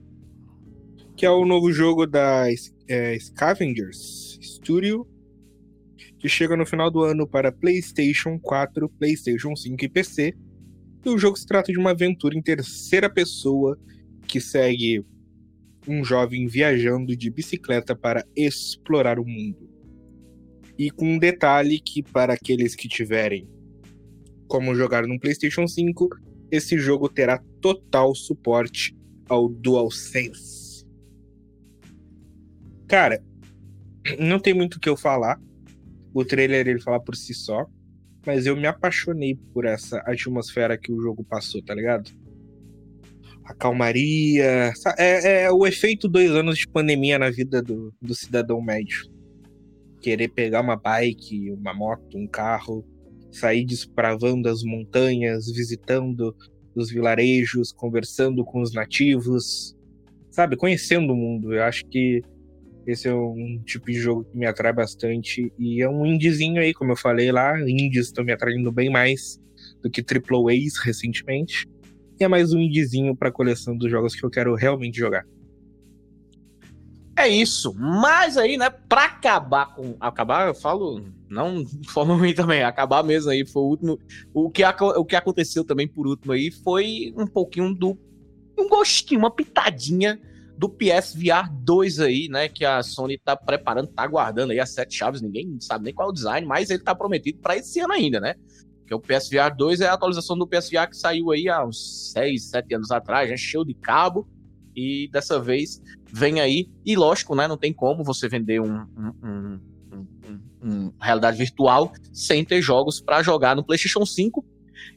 Que 1.16 1.26
é 1.26 1.30
o 1.30 1.46
novo 1.46 1.72
jogo 1.72 2.08
da 2.08 2.46
eh, 2.88 3.18
Scavengers 3.20 4.40
Studio, 4.42 5.08
que 6.18 6.28
chega 6.28 6.58
no 6.58 6.66
final 6.66 6.90
do 6.90 7.04
ano 7.04 7.28
para 7.28 7.52
PlayStation 7.52 8.40
4, 8.40 8.90
PlayStation 8.90 9.56
5 9.56 9.86
e 9.86 9.90
PC. 9.90 10.34
E 11.06 11.10
o 11.10 11.18
jogo 11.18 11.38
se 11.38 11.46
trata 11.46 11.72
de 11.72 11.78
uma 11.78 11.92
aventura 11.92 12.36
em 12.36 12.42
terceira 12.42 13.10
pessoa 13.10 13.78
que 14.28 14.42
segue 14.42 15.06
um 15.88 16.04
jovem 16.04 16.48
viajando 16.48 17.16
de 17.16 17.30
bicicleta 17.30 17.96
para 17.96 18.26
explorar 18.36 19.20
o 19.20 19.26
mundo. 19.26 19.70
E 20.78 20.90
com 20.90 21.16
um 21.16 21.20
detalhe 21.20 21.80
que 21.80 22.02
para 22.02 22.34
aqueles 22.34 22.76
que 22.76 22.88
tiverem 22.88 23.48
como 24.48 24.76
jogar 24.76 25.08
no 25.08 25.20
PlayStation 25.20 25.68
5, 25.68 26.10
esse 26.52 26.78
jogo 26.78 27.10
terá 27.10 27.42
total 27.60 28.14
suporte 28.14 28.96
ao 29.28 29.50
DualSense. 29.50 30.86
Cara, 32.88 33.24
não 34.20 34.40
tem 34.40 34.54
muito 34.54 34.76
o 34.76 34.80
que 34.80 34.90
eu 34.90 34.98
falar 34.98 35.40
o 36.14 36.24
trailer 36.24 36.68
ele 36.68 36.80
fala 36.80 37.00
por 37.00 37.16
si 37.16 37.34
só, 37.34 37.66
mas 38.26 38.46
eu 38.46 38.56
me 38.56 38.68
apaixonei 38.68 39.36
por 39.52 39.66
essa 39.66 39.98
atmosfera 40.06 40.78
que 40.78 40.92
o 40.92 41.02
jogo 41.02 41.24
passou, 41.24 41.62
tá 41.64 41.74
ligado? 41.74 42.12
A 43.46 43.54
calmaria. 43.54 44.72
É, 44.98 45.44
é 45.44 45.52
o 45.52 45.66
efeito 45.66 46.08
dois 46.08 46.32
anos 46.32 46.58
de 46.58 46.68
pandemia 46.68 47.20
na 47.20 47.30
vida 47.30 47.62
do, 47.62 47.94
do 48.02 48.16
cidadão 48.16 48.62
médio. 48.62 49.12
Querer 50.02 50.30
pegar 50.30 50.62
uma 50.62 50.76
bike, 50.76 51.52
uma 51.52 51.74
moto, 51.74 52.18
um 52.18 52.28
carro, 52.28 52.86
sair 53.32 53.66
desbravando 53.66 54.50
as 54.50 54.64
montanhas, 54.64 55.52
visitando 55.52 56.36
os 56.76 56.90
vilarejos, 56.90 57.72
conversando 57.72 58.44
com 58.44 58.62
os 58.62 58.74
nativos, 58.74 59.76
sabe? 60.30 60.56
Conhecendo 60.56 61.14
o 61.14 61.16
mundo. 61.16 61.54
Eu 61.54 61.64
acho 61.64 61.86
que 61.86 62.22
esse 62.86 63.08
é 63.08 63.14
um 63.14 63.62
tipo 63.66 63.86
de 63.88 63.94
jogo 63.94 64.26
que 64.26 64.38
me 64.38 64.46
atrai 64.46 64.74
bastante. 64.74 65.52
E 65.58 65.82
é 65.82 65.90
um 65.90 66.06
indiezinho 66.06 66.62
aí, 66.62 66.74
como 66.74 66.92
eu 66.92 66.98
falei 66.98 67.32
lá. 67.32 67.60
Indies 67.62 68.08
estão 68.08 68.24
me 68.24 68.34
atraindo 68.34 68.72
bem 68.72 68.90
mais 68.90 69.40
do 69.82 69.90
que 69.90 70.02
AAAs 70.02 70.78
recentemente. 70.84 71.66
É 72.24 72.28
mais 72.28 72.54
um 72.54 72.60
indiezinho 72.60 73.14
pra 73.14 73.30
coleção 73.30 73.76
dos 73.76 73.92
jogos 73.92 74.16
que 74.16 74.24
eu 74.24 74.30
quero 74.30 74.56
realmente 74.56 74.98
jogar. 74.98 75.26
É 77.18 77.28
isso. 77.28 77.74
Mas 77.74 78.38
aí, 78.38 78.58
né, 78.58 78.70
pra 78.70 79.06
acabar 79.06 79.76
com. 79.76 79.96
Acabar, 80.00 80.48
eu 80.48 80.56
falo, 80.56 81.04
não 81.30 81.64
de 81.64 81.90
forma 81.90 82.16
ruim 82.16 82.34
também, 82.34 82.64
acabar 82.64 83.04
mesmo 83.04 83.30
aí, 83.30 83.46
foi 83.46 83.62
o 83.62 83.66
último. 83.66 84.00
O 84.34 84.50
que, 84.50 84.64
o 84.64 85.06
que 85.06 85.16
aconteceu 85.18 85.66
também 85.66 85.88
por 85.88 86.08
último 86.08 86.32
aí 86.32 86.50
foi 86.50 87.14
um 87.18 87.28
pouquinho 87.28 87.74
do. 87.74 87.98
Um 88.58 88.70
gostinho, 88.70 89.20
uma 89.20 89.32
pitadinha 89.32 90.18
do 90.58 90.70
PSVR 90.70 91.52
2 91.52 92.00
aí, 92.00 92.30
né? 92.30 92.48
Que 92.48 92.64
a 92.64 92.82
Sony 92.82 93.18
tá 93.18 93.36
preparando, 93.36 93.88
tá 93.88 94.04
aguardando 94.04 94.54
aí 94.54 94.60
as 94.62 94.70
sete 94.70 94.96
chaves, 94.96 95.22
ninguém 95.22 95.58
sabe 95.60 95.84
nem 95.84 95.94
qual 95.94 96.08
é 96.08 96.12
o 96.12 96.14
design, 96.14 96.48
mas 96.48 96.70
ele 96.70 96.84
tá 96.84 96.96
prometido 96.96 97.40
pra 97.40 97.58
esse 97.58 97.82
ano 97.82 97.92
ainda, 97.92 98.20
né? 98.22 98.36
Porque 99.00 99.14
o 99.14 99.18
PSVR 99.20 99.56
2 99.56 99.82
é 99.82 99.88
a 99.88 99.94
atualização 99.94 100.38
do 100.38 100.48
PSVR 100.48 100.88
que 100.90 100.98
saiu 100.98 101.32
aí 101.32 101.48
há 101.50 101.64
uns 101.66 102.12
6, 102.14 102.50
7 102.50 102.76
anos 102.76 102.92
atrás, 102.92 103.30
já 103.30 103.38
cheio 103.38 103.64
de 103.66 103.74
cabo. 103.74 104.28
E 104.76 105.08
dessa 105.12 105.40
vez 105.40 105.82
vem 106.12 106.40
aí. 106.42 106.68
E 106.86 106.96
lógico, 106.96 107.36
né? 107.36 107.48
Não 107.48 107.58
tem 107.58 107.72
como 107.72 108.04
você 108.04 108.28
vender 108.28 108.60
um, 108.60 108.74
um- 108.98 109.14
um- 109.24 109.60
um- 110.64 110.94
realidade 111.00 111.38
virtual 111.38 111.92
sem 112.12 112.44
ter 112.44 112.62
jogos 112.62 113.00
pra 113.00 113.22
jogar 113.22 113.56
no 113.56 113.64
PlayStation 113.64 114.06
5. 114.06 114.44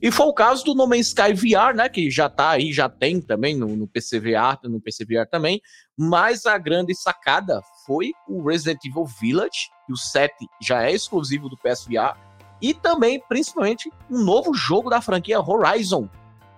E 0.01 0.11
foi 0.11 0.27
o 0.27 0.33
caso 0.35 0.65
do 0.65 0.75
No 0.75 0.87
Man's 0.87 1.09
Sky 1.09 1.33
VR, 1.35 1.75
né? 1.75 1.89
Que 1.89 2.11
já 2.11 2.29
tá 2.29 2.51
aí, 2.51 2.73
já 2.73 2.89
tem 2.89 3.21
também 3.21 3.55
no, 3.57 3.77
no 3.77 3.87
PC 3.87 4.19
VR, 4.19 4.59
no 4.65 4.81
PC 4.81 5.05
VR 5.05 5.27
também. 5.31 5.61
Mas 5.97 6.45
a 6.47 6.57
grande 6.59 6.95
sacada 6.95 7.61
foi 7.87 8.13
o 8.29 8.43
Resident 8.49 8.79
Evil 8.85 9.05
Village, 9.21 9.69
que 9.87 9.93
o 9.93 9.97
7 9.97 10.33
já 10.63 10.83
é 10.85 10.93
exclusivo 10.93 11.49
do 11.49 11.57
PSVR. 11.59 12.17
E 12.61 12.73
também, 12.73 13.23
principalmente, 13.29 13.93
um 14.11 14.23
novo 14.23 14.55
jogo 14.55 14.89
da 14.89 15.01
franquia 15.01 15.41
Horizon, 15.41 16.09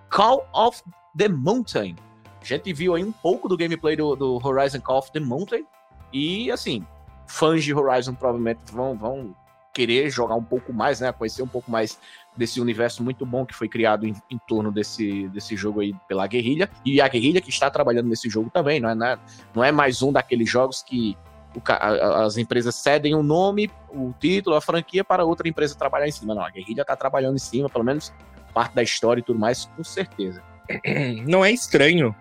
Call 0.09 0.47
of 0.53 0.81
the 1.17 1.27
Mountain. 1.27 1.95
A 2.41 2.45
gente 2.45 2.71
viu 2.73 2.95
aí 2.95 3.03
um 3.03 3.11
pouco 3.11 3.49
do 3.49 3.57
gameplay 3.57 3.95
do, 3.95 4.15
do 4.15 4.39
Horizon 4.43 4.79
Call 4.79 4.99
of 4.99 5.11
the 5.11 5.19
Mountain. 5.19 5.65
E, 6.11 6.49
assim, 6.51 6.85
fãs 7.27 7.63
de 7.63 7.73
Horizon 7.73 8.13
provavelmente 8.13 8.59
vão, 8.71 8.97
vão 8.97 9.35
querer 9.73 10.09
jogar 10.09 10.35
um 10.35 10.43
pouco 10.43 10.73
mais, 10.73 10.99
né? 10.99 11.11
Conhecer 11.11 11.43
um 11.43 11.47
pouco 11.47 11.69
mais 11.69 11.99
desse 12.35 12.59
universo 12.59 13.03
muito 13.03 13.25
bom 13.25 13.45
que 13.45 13.53
foi 13.53 13.67
criado 13.67 14.05
em, 14.07 14.15
em 14.29 14.37
torno 14.47 14.71
desse, 14.71 15.27
desse 15.29 15.55
jogo 15.55 15.81
aí 15.81 15.93
pela 16.07 16.25
Guerrilha. 16.25 16.69
E 16.85 17.01
a 17.01 17.07
Guerrilha 17.07 17.41
que 17.41 17.49
está 17.49 17.69
trabalhando 17.69 18.07
nesse 18.07 18.29
jogo 18.29 18.49
também, 18.49 18.79
não 18.79 18.89
é, 18.89 18.95
não 18.95 19.05
é, 19.05 19.19
não 19.53 19.63
é 19.63 19.71
mais 19.71 20.01
um 20.01 20.11
daqueles 20.11 20.49
jogos 20.49 20.81
que 20.81 21.17
o 21.55 21.61
a- 21.67 22.25
as 22.25 22.37
empresas 22.37 22.75
cedem 22.75 23.15
o 23.15 23.23
nome, 23.23 23.71
o 23.89 24.13
título, 24.19 24.55
a 24.55 24.61
franquia 24.61 25.03
para 25.03 25.25
outra 25.25 25.47
empresa 25.47 25.75
trabalhar 25.75 26.07
em 26.07 26.11
cima. 26.11 26.35
Não, 26.35 26.43
a 26.43 26.49
Guerrilha 26.49 26.81
está 26.81 26.95
trabalhando 26.95 27.35
em 27.35 27.39
cima, 27.39 27.69
pelo 27.69 27.83
menos 27.83 28.13
parte 28.53 28.75
da 28.75 28.83
história 28.83 29.19
e 29.19 29.23
tudo 29.23 29.39
mais, 29.39 29.65
com 29.75 29.83
certeza. 29.83 30.43
Não 31.27 31.43
é 31.43 31.51
estranho, 31.51 32.15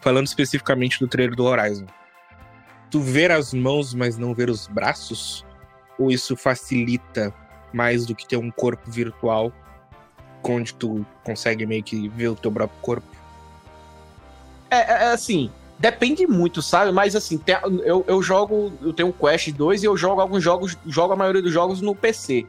falando 0.00 0.26
especificamente 0.26 0.98
do 0.98 1.08
trailer 1.08 1.34
do 1.34 1.44
Horizon, 1.44 1.86
tu 2.90 3.00
ver 3.00 3.30
as 3.30 3.52
mãos, 3.54 3.94
mas 3.94 4.16
não 4.16 4.34
ver 4.34 4.50
os 4.50 4.66
braços? 4.66 5.44
Ou 5.98 6.10
isso 6.10 6.36
facilita 6.36 7.32
mais 7.72 8.06
do 8.06 8.14
que 8.14 8.26
ter 8.26 8.36
um 8.36 8.50
corpo 8.50 8.90
virtual 8.90 9.52
onde 10.42 10.74
tu 10.74 11.06
consegue 11.22 11.66
meio 11.66 11.82
que 11.82 12.08
ver 12.08 12.28
o 12.28 12.34
teu 12.34 12.50
próprio 12.50 12.80
corpo? 12.80 13.06
É, 14.70 14.76
é, 14.76 15.04
é 15.04 15.12
assim, 15.12 15.50
depende 15.80 16.26
muito, 16.26 16.60
sabe? 16.60 16.92
Mas 16.92 17.16
assim, 17.16 17.38
tem- 17.38 17.56
eu, 17.82 18.04
eu 18.06 18.22
jogo, 18.22 18.70
eu 18.82 18.92
tenho 18.92 19.08
o 19.08 19.12
Quest 19.12 19.50
2 19.50 19.82
e 19.82 19.86
eu 19.86 19.96
jogo 19.96 20.20
alguns 20.20 20.44
jogos, 20.44 20.76
jogo 20.86 21.14
a 21.14 21.16
maioria 21.16 21.40
dos 21.42 21.52
jogos 21.52 21.80
no 21.80 21.94
PC. 21.94 22.46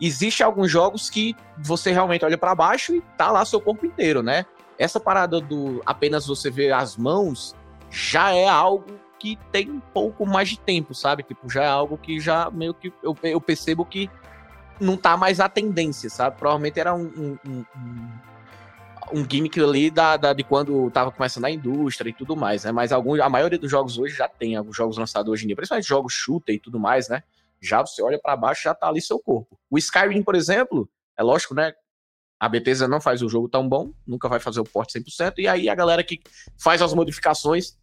Existem 0.00 0.44
alguns 0.46 0.70
jogos 0.70 1.10
que 1.10 1.36
você 1.58 1.92
realmente 1.92 2.24
olha 2.24 2.38
pra 2.38 2.54
baixo 2.54 2.94
e 2.94 3.02
tá 3.18 3.30
lá 3.30 3.44
seu 3.44 3.60
corpo 3.60 3.84
inteiro, 3.84 4.22
né? 4.22 4.46
Essa 4.78 4.98
parada 4.98 5.38
do 5.42 5.82
apenas 5.84 6.26
você 6.26 6.50
ver 6.50 6.72
as 6.72 6.96
mãos 6.96 7.54
já 7.90 8.32
é 8.34 8.48
algo 8.48 8.86
que 9.18 9.38
tem 9.52 9.70
um 9.70 9.80
pouco 9.80 10.24
mais 10.24 10.48
de 10.48 10.58
tempo, 10.58 10.94
sabe? 10.94 11.22
Tipo, 11.22 11.50
já 11.50 11.62
é 11.64 11.68
algo 11.68 11.98
que 11.98 12.18
já 12.18 12.50
meio 12.50 12.72
que 12.72 12.90
eu, 13.02 13.14
eu 13.22 13.40
percebo 13.42 13.84
que 13.84 14.08
não 14.80 14.96
tá 14.96 15.18
mais 15.18 15.38
a 15.38 15.50
tendência, 15.50 16.08
sabe? 16.08 16.38
Provavelmente 16.38 16.80
era 16.80 16.94
um, 16.94 17.12
um, 17.14 17.38
um- 17.46 17.64
um- 19.12 19.26
gimmick 19.28 19.58
ali 19.60 19.90
da, 19.90 20.16
da- 20.16 20.32
de 20.32 20.42
quando 20.44 20.90
tava 20.90 21.10
começando 21.10 21.44
a 21.44 21.50
indústria 21.50 22.10
e 22.10 22.12
tudo 22.12 22.36
mais, 22.36 22.64
né? 22.64 22.72
Mas 22.72 22.92
alguns, 22.92 23.20
a 23.20 23.28
maioria 23.28 23.58
dos 23.58 23.70
jogos 23.70 23.98
hoje 23.98 24.14
já 24.16 24.28
tem, 24.28 24.56
alguns 24.56 24.76
jogos 24.76 24.96
lançados 24.96 25.30
hoje 25.30 25.44
em 25.44 25.46
dia, 25.48 25.56
principalmente 25.56 25.86
jogos 25.88 26.12
shooter 26.12 26.54
e 26.54 26.58
tudo 26.58 26.78
mais, 26.78 27.08
né? 27.08 27.22
Já 27.60 27.80
você 27.80 28.02
olha 28.02 28.18
pra 28.18 28.36
baixo, 28.36 28.62
já 28.64 28.74
tá 28.74 28.88
ali 28.88 29.00
seu 29.02 29.18
corpo. 29.18 29.58
O 29.70 29.76
Skyrim, 29.78 30.22
por 30.22 30.34
exemplo, 30.34 30.88
é 31.16 31.22
lógico, 31.22 31.54
né? 31.54 31.72
A 32.38 32.48
Bethesda 32.48 32.88
não 32.88 33.00
faz 33.00 33.20
o 33.22 33.28
jogo 33.28 33.48
tão 33.48 33.68
bom, 33.68 33.92
nunca 34.06 34.28
vai 34.28 34.40
fazer 34.40 34.60
o 34.60 34.64
porte 34.64 34.92
100%, 34.98 35.34
e 35.38 35.46
aí 35.46 35.68
a 35.68 35.74
galera 35.74 36.02
que 36.02 36.20
faz 36.58 36.80
as 36.80 36.94
modificações 36.94 37.76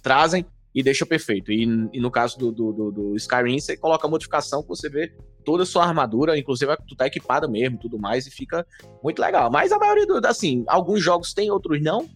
trazem 0.00 0.46
e 0.74 0.82
deixa 0.82 1.06
perfeito. 1.06 1.52
E, 1.52 1.62
e 1.92 2.00
no 2.00 2.10
caso 2.10 2.38
do, 2.38 2.50
do, 2.50 2.72
do- 2.72 2.90
do 2.92 3.16
Skyrim, 3.16 3.58
você 3.60 3.76
coloca 3.76 4.06
a 4.06 4.10
modificação 4.10 4.62
que 4.62 4.68
você 4.68 4.88
vê 4.88 5.12
toda 5.44 5.62
a 5.62 5.66
sua 5.66 5.84
armadura, 5.84 6.36
inclusive 6.38 6.74
tu 6.88 6.96
tá 6.96 7.06
equipada 7.06 7.46
mesmo, 7.46 7.78
tudo 7.78 7.98
mais, 7.98 8.26
e 8.26 8.30
fica 8.30 8.66
muito 9.02 9.20
legal. 9.20 9.50
Mas 9.50 9.70
a 9.72 9.78
maioria, 9.78 10.06
do, 10.06 10.26
assim, 10.26 10.64
alguns 10.66 11.02
jogos 11.02 11.32
tem, 11.32 11.50
outros 11.50 11.80
não. 11.82 12.08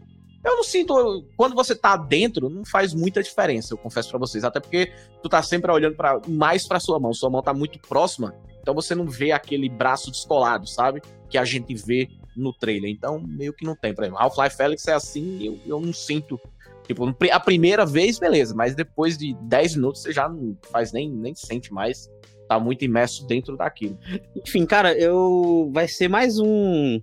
Eu 0.45 0.57
não 0.57 0.65
sinto. 0.65 1.25
Quando 1.37 1.55
você 1.55 1.75
tá 1.75 1.97
dentro, 1.97 2.49
não 2.49 2.65
faz 2.65 2.95
muita 2.95 3.23
diferença, 3.23 3.75
eu 3.75 3.79
confesso 3.79 4.09
pra 4.09 4.19
vocês. 4.19 4.45
Até 4.45 4.61
porque 4.61 4.93
tu 5.23 5.29
tá 5.29 5.43
sempre 5.43 5.71
olhando 5.71 5.97
para 5.97 6.21
mais 6.29 6.67
pra 6.67 6.81
sua 6.81 6.99
mão. 6.99 7.13
Sua 7.13 7.29
mão 7.29 7.43
tá 7.43 7.53
muito 7.53 7.79
próxima, 7.81 8.35
então 8.61 8.73
você 8.75 8.95
não 8.95 9.07
vê 9.07 9.33
aquele 9.33 9.69
braço 9.69 10.11
descolado, 10.11 10.67
sabe? 10.69 11.03
Que 11.29 11.37
a 11.39 11.45
gente 11.45 11.75
vê 11.75 12.09
no 12.37 12.53
trailer. 12.53 12.89
Então, 12.89 13.21
meio 13.21 13.53
que 13.53 13.65
não 13.67 13.75
tem. 13.75 13.91
Exemplo, 13.93 14.17
Half-Life 14.17 14.57
Felix 14.57 14.87
é 14.87 14.93
assim, 14.95 15.45
eu, 15.45 15.59
eu 15.67 15.81
não 15.81 15.93
sinto. 15.93 16.41
Tipo, 16.89 17.15
a 17.31 17.39
primeira 17.39 17.85
vez, 17.85 18.19
beleza, 18.19 18.55
mas 18.55 18.75
depois 18.75 19.19
de 19.19 19.37
10 19.43 19.77
minutos 19.77 20.03
você 20.03 20.13
já 20.13 20.27
não 20.27 20.57
faz 20.73 20.91
nem, 20.91 21.11
nem 21.11 21.35
sente 21.35 21.71
mais. 21.71 22.11
tá 22.49 22.59
muito 22.59 22.83
imerso 22.83 23.27
dentro 23.27 23.59
daquilo. 23.59 23.99
Enfim, 24.35 24.65
cara, 24.65 24.99
eu 24.99 25.71
vai 25.71 25.87
ser 25.87 26.09
mais 26.09 26.39
um 26.39 26.99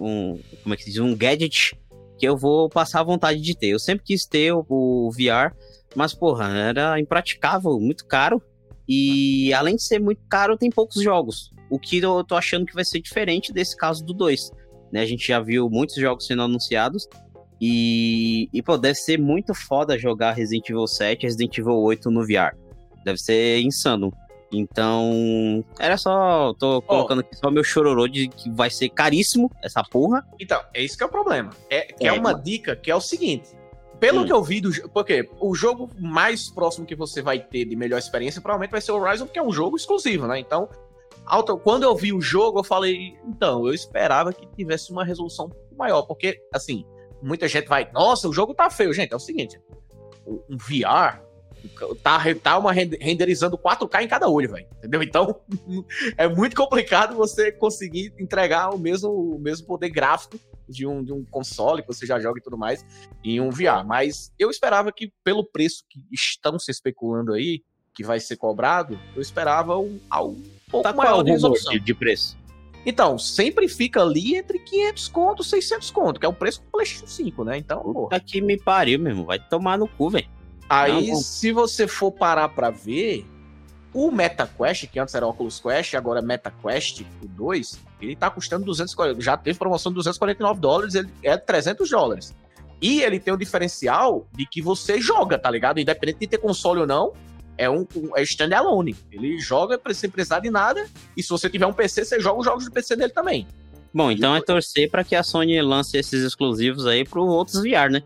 um 0.00 0.38
como 0.62 0.74
é 0.74 0.76
que 0.76 0.84
se 0.84 0.90
diz, 0.90 1.00
um 1.00 1.14
gadget 1.14 1.78
que 2.18 2.26
eu 2.26 2.34
vou 2.34 2.70
passar 2.70 3.00
a 3.00 3.04
vontade 3.04 3.38
de 3.38 3.54
ter. 3.54 3.68
Eu 3.68 3.78
sempre 3.78 4.06
quis 4.06 4.24
ter 4.24 4.52
o, 4.52 4.64
o 4.68 5.10
VR, 5.10 5.54
mas 5.94 6.14
porra, 6.14 6.48
era 6.48 6.98
impraticável, 6.98 7.78
muito 7.78 8.06
caro. 8.06 8.42
E 8.88 9.52
além 9.52 9.76
de 9.76 9.82
ser 9.82 10.00
muito 10.00 10.22
caro, 10.30 10.56
tem 10.56 10.70
poucos 10.70 11.02
jogos. 11.02 11.50
O 11.68 11.78
que 11.78 11.98
eu 11.98 12.24
tô 12.24 12.36
achando 12.36 12.64
que 12.64 12.74
vai 12.74 12.86
ser 12.86 13.00
diferente 13.00 13.52
desse 13.52 13.76
caso 13.76 14.02
do 14.02 14.14
2. 14.14 14.50
Né? 14.92 15.02
A 15.02 15.06
gente 15.06 15.28
já 15.28 15.40
viu 15.40 15.68
muitos 15.68 15.96
jogos 15.96 16.26
sendo 16.26 16.42
anunciados. 16.42 17.06
E, 17.60 18.48
e 18.52 18.62
pô, 18.62 18.76
deve 18.76 18.96
ser 18.96 19.18
muito 19.18 19.54
foda 19.54 19.98
jogar 19.98 20.32
Resident 20.32 20.68
Evil 20.68 20.86
7 20.86 21.22
e 21.22 21.26
Resident 21.26 21.58
Evil 21.58 21.78
8 21.78 22.10
no 22.10 22.22
VR. 22.22 22.54
Deve 23.04 23.18
ser 23.18 23.60
insano. 23.60 24.12
Então, 24.52 25.64
era 25.78 25.96
só. 25.96 26.54
Tô 26.54 26.80
colocando 26.82 27.20
aqui 27.20 27.36
só 27.36 27.50
meu 27.50 27.64
chororô 27.64 28.06
de 28.06 28.28
que 28.28 28.50
vai 28.50 28.70
ser 28.70 28.88
caríssimo 28.90 29.50
essa 29.62 29.82
porra. 29.82 30.24
Então, 30.38 30.60
é 30.72 30.82
isso 30.82 30.96
que 30.96 31.02
é 31.02 31.06
o 31.06 31.10
problema. 31.10 31.50
É, 31.68 31.82
que 31.82 32.06
é, 32.06 32.08
é 32.08 32.12
uma 32.12 32.32
dica 32.32 32.76
que 32.76 32.90
é 32.90 32.94
o 32.94 33.00
seguinte: 33.00 33.50
pelo 33.98 34.22
hum. 34.22 34.26
que 34.26 34.32
eu 34.32 34.42
vi 34.42 34.60
do 34.60 34.70
porque 34.90 35.28
o 35.40 35.54
jogo 35.54 35.90
mais 35.98 36.48
próximo 36.48 36.86
que 36.86 36.94
você 36.94 37.22
vai 37.22 37.40
ter 37.40 37.64
de 37.64 37.74
melhor 37.74 37.98
experiência 37.98 38.40
provavelmente 38.40 38.70
vai 38.70 38.80
ser 38.80 38.92
o 38.92 39.00
Horizon, 39.00 39.26
porque 39.26 39.38
é 39.38 39.42
um 39.42 39.52
jogo 39.52 39.76
exclusivo, 39.76 40.26
né? 40.26 40.38
Então, 40.38 40.68
quando 41.64 41.82
eu 41.82 41.96
vi 41.96 42.12
o 42.12 42.20
jogo, 42.20 42.60
eu 42.60 42.64
falei, 42.64 43.16
então, 43.26 43.66
eu 43.66 43.74
esperava 43.74 44.32
que 44.32 44.46
tivesse 44.56 44.92
uma 44.92 45.04
resolução 45.04 45.50
maior, 45.76 46.02
porque 46.02 46.40
assim, 46.54 46.84
muita 47.22 47.48
gente 47.48 47.68
vai, 47.68 47.90
nossa, 47.92 48.28
o 48.28 48.32
jogo 48.32 48.54
tá 48.54 48.70
feio, 48.70 48.92
gente. 48.92 49.12
É 49.12 49.16
o 49.16 49.20
seguinte, 49.20 49.60
um 50.26 50.56
VR 50.56 51.20
tá, 52.02 52.20
tá 52.42 52.58
uma 52.58 52.72
renderizando 52.72 53.58
4K 53.58 54.02
em 54.02 54.08
cada 54.08 54.28
olho, 54.28 54.52
velho. 54.52 54.66
Entendeu? 54.78 55.02
Então, 55.02 55.40
é 56.16 56.28
muito 56.28 56.56
complicado 56.56 57.14
você 57.14 57.50
conseguir 57.52 58.12
entregar 58.18 58.70
o 58.70 58.78
mesmo, 58.78 59.10
o 59.10 59.38
mesmo 59.38 59.66
poder 59.66 59.90
gráfico 59.90 60.38
de 60.68 60.86
um, 60.86 61.02
de 61.02 61.12
um 61.12 61.24
console 61.24 61.82
que 61.82 61.88
você 61.88 62.06
já 62.06 62.18
joga 62.18 62.38
e 62.40 62.42
tudo 62.42 62.58
mais 62.58 62.84
em 63.24 63.40
um 63.40 63.50
VR. 63.50 63.84
Mas 63.86 64.32
eu 64.38 64.50
esperava 64.50 64.92
que, 64.92 65.12
pelo 65.22 65.44
preço 65.44 65.84
que 65.88 66.00
estão 66.12 66.58
se 66.58 66.70
especulando 66.70 67.32
aí, 67.32 67.62
que 67.94 68.04
vai 68.04 68.20
ser 68.20 68.36
cobrado, 68.36 68.98
eu 69.14 69.22
esperava 69.22 69.78
um, 69.78 69.98
um 70.14 70.42
pouco 70.70 70.82
tá 70.82 70.92
maior 70.92 71.22
de 71.22 71.30
resolução. 71.30 71.72
De, 71.72 71.80
de 71.80 71.94
preço. 71.94 72.36
Então, 72.86 73.18
sempre 73.18 73.66
fica 73.66 74.00
ali 74.00 74.36
entre 74.36 74.60
500 74.60 75.08
conto 75.08 75.42
e 75.42 75.44
600 75.44 75.90
conto, 75.90 76.20
que 76.20 76.24
é 76.24 76.28
o 76.28 76.32
preço 76.32 76.62
do 76.62 76.70
PlayStation 76.70 77.08
5, 77.08 77.44
né? 77.44 77.58
Então, 77.58 77.82
Puta 77.82 78.20
que 78.20 78.40
me 78.40 78.56
pariu, 78.56 79.00
mesmo. 79.00 79.24
Vai 79.24 79.40
tomar 79.40 79.76
no 79.76 79.88
cu, 79.88 80.08
velho. 80.08 80.28
Aí, 80.68 81.08
não, 81.08 81.16
se 81.16 81.50
você 81.50 81.88
for 81.88 82.12
parar 82.12 82.48
pra 82.48 82.70
ver, 82.70 83.26
o 83.92 84.10
MetaQuest, 84.12 84.86
que 84.86 85.00
antes 85.00 85.14
era 85.16 85.26
Oculus 85.26 85.58
Quest, 85.58 85.94
agora 85.94 86.20
é 86.20 86.22
MetaQuest, 86.22 87.04
o 87.22 87.26
2, 87.26 87.80
ele 88.00 88.14
tá 88.14 88.30
custando 88.30 88.64
240, 88.64 89.20
já 89.20 89.36
teve 89.36 89.58
promoção 89.58 89.90
de 89.90 89.96
249 89.96 90.60
dólares, 90.60 90.94
ele 90.94 91.08
é 91.24 91.36
300 91.36 91.90
dólares. 91.90 92.36
E 92.80 93.02
ele 93.02 93.18
tem 93.18 93.34
o 93.34 93.36
diferencial 93.36 94.28
de 94.32 94.46
que 94.46 94.62
você 94.62 95.00
joga, 95.00 95.38
tá 95.38 95.50
ligado? 95.50 95.80
Independente 95.80 96.20
de 96.20 96.26
ter 96.28 96.38
console 96.38 96.80
ou 96.80 96.86
não, 96.86 97.14
é 97.58 97.68
um, 97.68 97.86
um 97.96 98.16
é 98.16 98.22
standalone. 98.22 98.96
Ele 99.10 99.38
joga 99.38 99.80
sem 99.92 100.10
precisar 100.10 100.40
de 100.40 100.50
nada, 100.50 100.86
e 101.16 101.22
se 101.22 101.28
você 101.28 101.48
tiver 101.48 101.66
um 101.66 101.72
PC, 101.72 102.04
você 102.04 102.20
joga 102.20 102.40
os 102.40 102.44
jogos 102.44 102.64
do 102.64 102.70
PC 102.70 102.96
dele 102.96 103.12
também. 103.12 103.46
Bom, 103.92 104.10
então 104.10 104.36
é 104.36 104.42
torcer 104.42 104.90
para 104.90 105.02
que 105.02 105.16
a 105.16 105.22
Sony 105.22 105.60
lance 105.62 105.96
esses 105.96 106.22
exclusivos 106.22 106.86
aí 106.86 107.04
para 107.04 107.20
outros 107.20 107.62
VR, 107.62 107.90
né? 107.90 108.02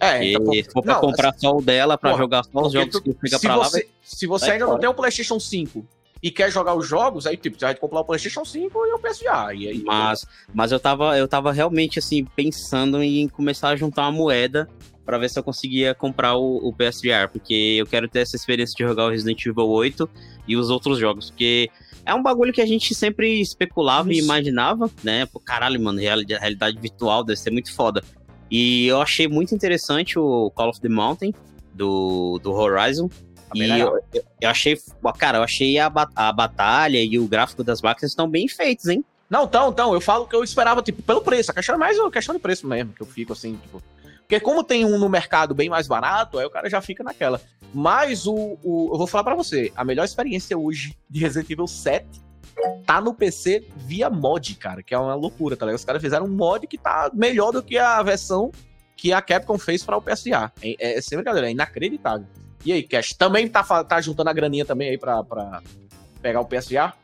É, 0.00 0.32
então, 0.32 0.52
se 0.52 0.64
for 0.64 0.82
pra 0.82 0.94
não, 0.94 1.00
comprar 1.00 1.30
assim, 1.30 1.40
só 1.40 1.56
o 1.56 1.62
dela 1.62 1.96
pra 1.96 2.10
porra, 2.10 2.22
jogar 2.22 2.44
só 2.44 2.60
os 2.62 2.72
jogos 2.72 2.92
tu, 2.92 3.02
que 3.02 3.12
fica 3.12 3.38
pra 3.38 3.56
você, 3.56 3.58
lá. 3.58 3.68
Vai, 3.68 3.82
se 4.02 4.26
você 4.26 4.50
ainda 4.50 4.64
fora. 4.64 4.74
não 4.74 4.80
tem 4.80 4.88
o 4.88 4.94
PlayStation 4.94 5.38
5 5.38 5.86
e 6.22 6.30
quer 6.30 6.50
jogar 6.50 6.74
os 6.74 6.86
jogos, 6.86 7.26
aí 7.26 7.36
tipo, 7.36 7.58
você 7.58 7.66
vai 7.66 7.74
comprar 7.74 8.00
o 8.00 8.04
PlayStation 8.04 8.44
5 8.44 8.86
e 8.86 8.92
o 8.94 8.98
PSVR. 8.98 9.54
E 9.54 9.68
aí, 9.68 9.82
mas, 9.84 10.26
mas 10.52 10.72
eu 10.72 10.80
tava, 10.80 11.16
eu 11.18 11.28
tava 11.28 11.52
realmente 11.52 11.98
assim 11.98 12.24
pensando 12.24 13.02
em 13.02 13.28
começar 13.28 13.68
a 13.68 13.76
juntar 13.76 14.02
uma 14.02 14.12
moeda 14.12 14.68
para 15.04 15.18
ver 15.18 15.28
se 15.28 15.38
eu 15.38 15.42
conseguia 15.42 15.94
comprar 15.94 16.36
o, 16.36 16.56
o 16.56 16.72
PSVR, 16.72 17.28
porque 17.30 17.76
eu 17.78 17.86
quero 17.86 18.08
ter 18.08 18.20
essa 18.20 18.36
experiência 18.36 18.74
de 18.76 18.84
jogar 18.84 19.06
o 19.06 19.10
Resident 19.10 19.44
Evil 19.44 19.68
8 19.68 20.08
e 20.48 20.56
os 20.56 20.70
outros 20.70 20.98
jogos, 20.98 21.30
porque 21.30 21.70
é 22.04 22.14
um 22.14 22.22
bagulho 22.22 22.52
que 22.52 22.60
a 22.60 22.66
gente 22.66 22.94
sempre 22.94 23.40
especulava 23.40 24.10
Isso. 24.10 24.20
e 24.20 24.24
imaginava, 24.24 24.90
né? 25.02 25.26
Pô, 25.26 25.40
caralho, 25.40 25.80
mano, 25.80 25.98
realidade, 25.98 26.40
realidade 26.40 26.78
virtual 26.78 27.24
deve 27.24 27.38
ser 27.38 27.50
muito 27.50 27.72
foda. 27.72 28.02
E 28.50 28.86
eu 28.86 29.00
achei 29.00 29.26
muito 29.26 29.54
interessante 29.54 30.18
o 30.18 30.50
Call 30.50 30.70
of 30.70 30.80
the 30.80 30.88
Mountain 30.88 31.32
do, 31.72 32.38
do 32.42 32.52
Horizon. 32.52 33.08
Tá 33.08 33.14
e 33.54 33.80
eu, 33.80 33.98
eu, 34.40 34.50
achei, 34.50 34.78
cara, 35.18 35.38
eu 35.38 35.42
achei 35.42 35.78
a, 35.78 35.90
a 36.14 36.32
batalha 36.32 37.02
e 37.02 37.18
o 37.18 37.26
gráfico 37.26 37.64
das 37.64 37.80
máquinas 37.80 38.12
estão 38.12 38.28
bem 38.28 38.48
feitos, 38.48 38.86
hein? 38.86 39.04
Não, 39.28 39.44
então, 39.44 39.70
então, 39.70 39.94
eu 39.94 40.00
falo 40.00 40.26
que 40.26 40.36
eu 40.36 40.44
esperava, 40.44 40.82
tipo, 40.82 41.02
pelo 41.02 41.22
preço. 41.22 41.50
A 41.50 41.54
questão 41.54 41.74
é 41.74 41.78
mais 41.78 41.98
uma 41.98 42.10
questão 42.10 42.34
de 42.34 42.40
preço 42.40 42.66
mesmo, 42.66 42.92
que 42.92 43.00
eu 43.00 43.06
fico 43.06 43.32
assim, 43.32 43.56
tipo. 43.56 43.82
Porque 44.24 44.40
como 44.40 44.64
tem 44.64 44.84
um 44.84 44.98
no 44.98 45.08
mercado 45.08 45.54
bem 45.54 45.68
mais 45.68 45.86
barato, 45.86 46.38
aí 46.38 46.46
o 46.46 46.50
cara 46.50 46.68
já 46.68 46.80
fica 46.80 47.04
naquela. 47.04 47.40
Mas 47.72 48.26
o, 48.26 48.58
o 48.62 48.90
eu 48.92 48.98
vou 48.98 49.06
falar 49.06 49.24
para 49.24 49.34
você, 49.34 49.70
a 49.76 49.84
melhor 49.84 50.04
experiência 50.04 50.56
hoje 50.56 50.96
de 51.08 51.20
Resident 51.20 51.50
Evil 51.50 51.66
7 51.66 52.06
tá 52.86 53.00
no 53.00 53.12
PC 53.12 53.66
via 53.76 54.08
mod, 54.08 54.54
cara, 54.54 54.82
que 54.82 54.94
é 54.94 54.98
uma 54.98 55.14
loucura, 55.14 55.56
tá 55.56 55.66
ligado? 55.66 55.78
Os 55.78 55.84
caras 55.84 56.00
fizeram 56.00 56.26
um 56.26 56.30
mod 56.30 56.66
que 56.66 56.78
tá 56.78 57.10
melhor 57.12 57.52
do 57.52 57.62
que 57.62 57.76
a 57.76 58.02
versão 58.02 58.50
que 58.96 59.12
a 59.12 59.20
Capcom 59.20 59.58
fez 59.58 59.82
para 59.82 59.96
o 59.96 60.02
PSA. 60.02 60.52
É, 60.62 60.76
é, 60.78 60.98
é 60.98 61.00
sem 61.00 61.18
brincadeira, 61.18 61.48
é 61.48 61.50
inacreditável. 61.50 62.26
E 62.64 62.72
aí, 62.72 62.82
Cash, 62.82 63.12
também 63.12 63.46
tá, 63.48 63.62
tá 63.84 64.00
juntando 64.00 64.30
a 64.30 64.32
graninha 64.32 64.64
também 64.64 64.88
aí 64.88 64.98
pra, 64.98 65.22
pra 65.22 65.62
pegar 66.22 66.40
o 66.40 66.46
PSA? 66.46 66.94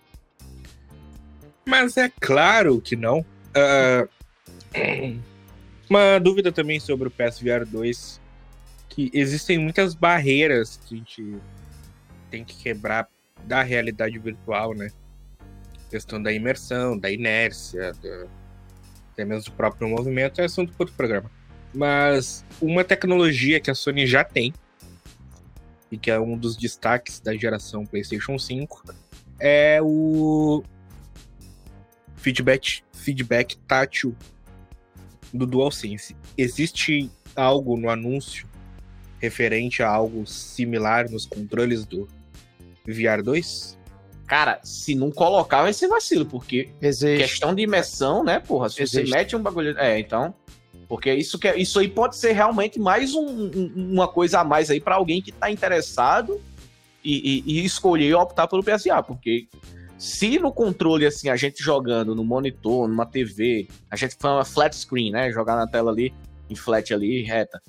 Mas 1.66 1.97
é 1.97 2.11
claro 2.21 2.81
que 2.81 2.97
não. 2.97 3.18
Uh, 3.21 4.09
uma 5.91 6.18
dúvida 6.20 6.53
também 6.53 6.78
sobre 6.78 7.09
o 7.09 7.11
PSVR 7.11 7.66
2, 7.66 8.20
que 8.88 9.11
existem 9.12 9.59
muitas 9.59 9.95
barreiras 9.95 10.80
que 10.86 10.95
a 10.95 10.99
gente 10.99 11.36
tem 12.30 12.45
que 12.45 12.57
quebrar 12.57 13.09
da 13.45 13.62
realidade 13.62 14.18
virtual, 14.18 14.72
né? 14.72 14.91
questão 15.91 16.22
da 16.22 16.32
imersão, 16.32 16.97
da 16.97 17.11
inércia, 17.11 17.93
até 19.12 19.24
mesmo 19.24 19.51
do 19.51 19.57
próprio 19.57 19.88
movimento, 19.88 20.41
é 20.41 20.45
assunto 20.45 20.72
para 20.72 20.84
outro 20.84 20.95
programa. 20.95 21.30
Mas 21.74 22.45
uma 22.62 22.84
tecnologia 22.84 23.61
que 23.61 23.70
a 23.70 23.74
Sony 23.74 24.07
já 24.07 24.22
tem, 24.22 24.55
e 25.91 25.99
que 25.99 26.11
é 26.11 26.20
um 26.20 26.38
dos 26.38 26.57
destaques 26.57 27.18
da 27.18 27.36
geração 27.36 27.84
PlayStation 27.84 28.38
5, 28.38 28.84
é 29.41 29.80
o 29.82 30.62
feedback, 32.14 32.82
feedback 32.93 33.57
tátil 33.66 34.14
do 35.33 35.47
DualSense. 35.47 36.16
Existe 36.37 37.11
algo 37.35 37.76
no 37.76 37.89
anúncio 37.89 38.49
referente 39.18 39.83
a 39.83 39.89
algo 39.89 40.26
similar 40.26 41.11
nos 41.11 41.26
controles 41.26 41.85
do 41.85 42.09
VR 42.87 43.22
2? 43.22 43.78
Cara, 44.26 44.61
se 44.62 44.95
não 44.95 45.11
colocar, 45.11 45.62
vai 45.62 45.72
ser 45.72 45.89
vacilo, 45.89 46.24
porque 46.24 46.70
Existe. 46.81 47.18
questão 47.18 47.55
de 47.55 47.62
imersão, 47.62 48.22
né, 48.22 48.39
porra? 48.39 48.68
Se 48.68 48.83
Existe. 48.83 49.07
você 49.07 49.11
mete 49.11 49.37
um 49.37 49.43
bagulho. 49.43 49.76
É, 49.78 49.99
então. 49.99 50.35
Porque 50.89 51.12
isso, 51.12 51.39
que, 51.39 51.49
é, 51.49 51.57
isso 51.57 51.78
aí 51.78 51.89
pode 51.89 52.16
ser 52.16 52.33
realmente 52.33 52.78
mais 52.78 53.14
um, 53.14 53.24
um, 53.26 53.93
uma 53.93 54.09
coisa 54.09 54.41
a 54.41 54.45
mais 54.45 54.70
aí 54.70 54.81
para 54.81 54.97
alguém 54.97 55.22
que 55.22 55.31
tá 55.31 55.51
interessado 55.51 56.41
e, 57.05 57.45
e, 57.47 57.61
e, 57.61 57.64
escolher 57.64 58.14
optar 58.14 58.49
pelo 58.49 58.62
PSA, 58.62 59.03
porque 59.03 59.47
se 60.01 60.38
no 60.38 60.51
controle, 60.51 61.05
assim, 61.05 61.28
a 61.28 61.36
gente 61.36 61.62
jogando 61.62 62.14
no 62.14 62.24
monitor, 62.24 62.88
numa 62.88 63.05
TV, 63.05 63.68
a 63.90 63.96
gente 63.96 64.16
faz 64.18 64.34
uma 64.34 64.44
flat 64.46 64.74
screen, 64.74 65.11
né? 65.11 65.30
Jogar 65.30 65.57
na 65.57 65.66
tela 65.66 65.90
ali, 65.90 66.11
em 66.48 66.55
flat 66.55 66.94
ali, 66.94 67.20
reta. 67.20 67.61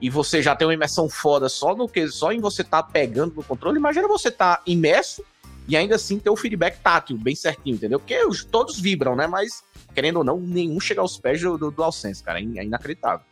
E 0.00 0.08
você 0.08 0.40
já 0.40 0.54
tem 0.54 0.64
uma 0.64 0.74
imersão 0.74 1.08
foda 1.08 1.48
só 1.48 1.74
no 1.74 1.88
que 1.88 2.06
só 2.06 2.30
em 2.30 2.38
você 2.38 2.62
tá 2.62 2.84
pegando 2.84 3.34
no 3.34 3.42
controle. 3.42 3.78
Imagina 3.78 4.06
você 4.06 4.30
tá 4.30 4.62
imerso 4.64 5.24
e 5.66 5.76
ainda 5.76 5.96
assim 5.96 6.20
ter 6.20 6.30
o 6.30 6.36
feedback 6.36 6.78
tátil 6.80 7.18
bem 7.18 7.34
certinho, 7.34 7.74
entendeu? 7.74 7.98
Porque 7.98 8.16
os, 8.26 8.44
todos 8.44 8.78
vibram, 8.78 9.16
né? 9.16 9.26
Mas, 9.26 9.64
querendo 9.92 10.18
ou 10.18 10.24
não, 10.24 10.38
nenhum 10.38 10.78
chega 10.78 11.00
aos 11.00 11.18
pés 11.18 11.40
do, 11.40 11.58
do 11.58 11.72
DualSense, 11.72 12.22
cara. 12.22 12.38
É, 12.38 12.44
é 12.44 12.64
inacreditável. 12.64 13.26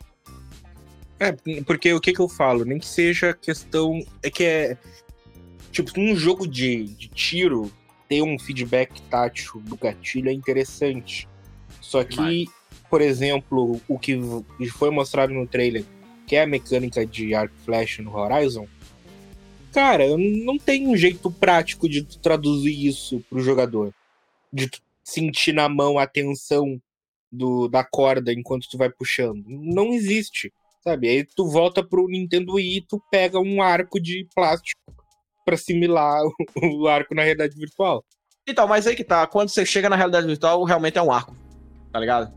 É, 1.17 1.31
porque 1.65 1.93
o 1.93 2.01
que 2.01 2.11
que 2.11 2.19
eu 2.19 2.27
falo? 2.27 2.65
Nem 2.65 2.79
que 2.79 2.87
seja 2.87 3.33
questão. 3.33 3.97
É 4.21 4.29
que 4.29 4.43
é. 4.43 4.77
Tipo, 5.71 5.97
um 5.97 6.13
jogo 6.17 6.45
de, 6.45 6.83
de 6.83 7.07
tiro 7.07 7.71
ter 8.11 8.21
um 8.21 8.37
feedback 8.37 9.01
tátil 9.03 9.61
do 9.61 9.77
gatilho 9.77 10.27
é 10.27 10.33
interessante. 10.33 11.29
Só 11.79 12.03
que, 12.03 12.45
por 12.89 12.99
exemplo, 12.99 13.79
o 13.87 13.97
que 13.97 14.19
foi 14.69 14.89
mostrado 14.89 15.33
no 15.33 15.47
trailer, 15.47 15.85
que 16.27 16.35
é 16.35 16.41
a 16.41 16.47
mecânica 16.47 17.05
de 17.05 17.33
arc 17.33 17.53
flash 17.63 17.99
no 17.99 18.13
Horizon, 18.13 18.67
Cara, 19.71 20.17
não 20.17 20.57
tem 20.57 20.85
um 20.85 20.97
jeito 20.97 21.31
prático 21.31 21.87
de 21.87 22.03
traduzir 22.03 22.85
isso 22.85 23.23
pro 23.29 23.39
jogador. 23.39 23.93
De 24.51 24.69
sentir 25.01 25.53
na 25.53 25.69
mão 25.69 25.97
a 25.97 26.05
tensão 26.05 26.77
do, 27.31 27.69
da 27.69 27.81
corda 27.81 28.33
enquanto 28.33 28.67
tu 28.69 28.77
vai 28.77 28.89
puxando. 28.89 29.41
Não 29.47 29.93
existe, 29.93 30.51
sabe? 30.83 31.07
Aí 31.07 31.23
tu 31.23 31.47
volta 31.47 31.81
pro 31.81 32.09
Nintendo 32.09 32.55
Wii 32.55 32.79
e 32.79 32.81
tu 32.81 33.01
pega 33.09 33.39
um 33.39 33.61
arco 33.61 33.97
de 33.97 34.27
plástico 34.35 35.00
pra 35.45 35.55
assimilar 35.55 36.21
o, 36.23 36.83
o 36.83 36.87
arco 36.87 37.15
na 37.15 37.23
realidade 37.23 37.55
virtual. 37.55 38.03
Então, 38.47 38.67
mas 38.67 38.87
aí 38.87 38.95
que 38.95 39.03
tá. 39.03 39.25
Quando 39.27 39.49
você 39.49 39.65
chega 39.65 39.89
na 39.89 39.95
realidade 39.95 40.27
virtual, 40.27 40.63
realmente 40.63 40.97
é 40.97 41.01
um 41.01 41.11
arco. 41.11 41.35
Tá 41.91 41.99
ligado? 41.99 42.33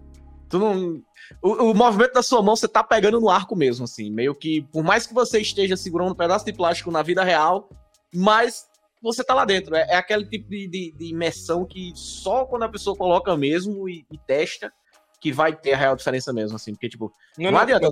Tu 0.49 0.59
não. 0.59 1.03
O, 1.43 1.71
o 1.71 1.75
movimento 1.75 2.13
da 2.13 2.23
sua 2.23 2.43
mão, 2.43 2.55
você 2.55 2.69
tá 2.69 2.83
pegando 2.83 3.21
no 3.21 3.31
arco 3.31 3.57
mesmo, 3.57 3.85
assim. 3.85 4.11
Meio 4.11 4.35
que, 4.35 4.63
por 4.73 4.85
mais 4.85 5.07
que 5.07 5.15
você 5.15 5.41
esteja 5.41 5.77
segurando 5.77 6.13
um 6.13 6.17
pedaço 6.17 6.45
de 6.45 6.53
plástico 6.53 6.91
na 6.91 7.03
vida 7.03 7.25
real, 7.25 7.69
mas 8.15 8.67
você 9.03 9.25
tá 9.25 9.35
lá 9.35 9.45
dentro. 9.45 9.75
É, 9.75 9.87
é 9.91 9.97
aquele 9.97 10.27
tipo 10.27 10.49
de, 10.51 10.69
de, 10.69 10.93
de, 10.93 11.07
imersão 11.07 11.65
que 11.65 11.93
só 11.95 12.45
quando 12.45 12.65
a 12.65 12.69
pessoa 12.69 12.97
coloca 12.97 13.37
mesmo 13.37 13.89
e, 13.89 14.07
e, 14.11 14.19
testa 14.19 14.73
que 15.21 15.33
vai 15.33 15.55
ter 15.55 15.73
a 15.73 15.77
real 15.77 15.97
diferença 15.97 16.33
mesmo, 16.33 16.57
assim. 16.57 16.73
Porque, 16.73 16.89
tipo, 16.89 17.13
não, 17.39 17.47
não, 17.47 17.53
não 17.53 17.61
adianta. 17.61 17.91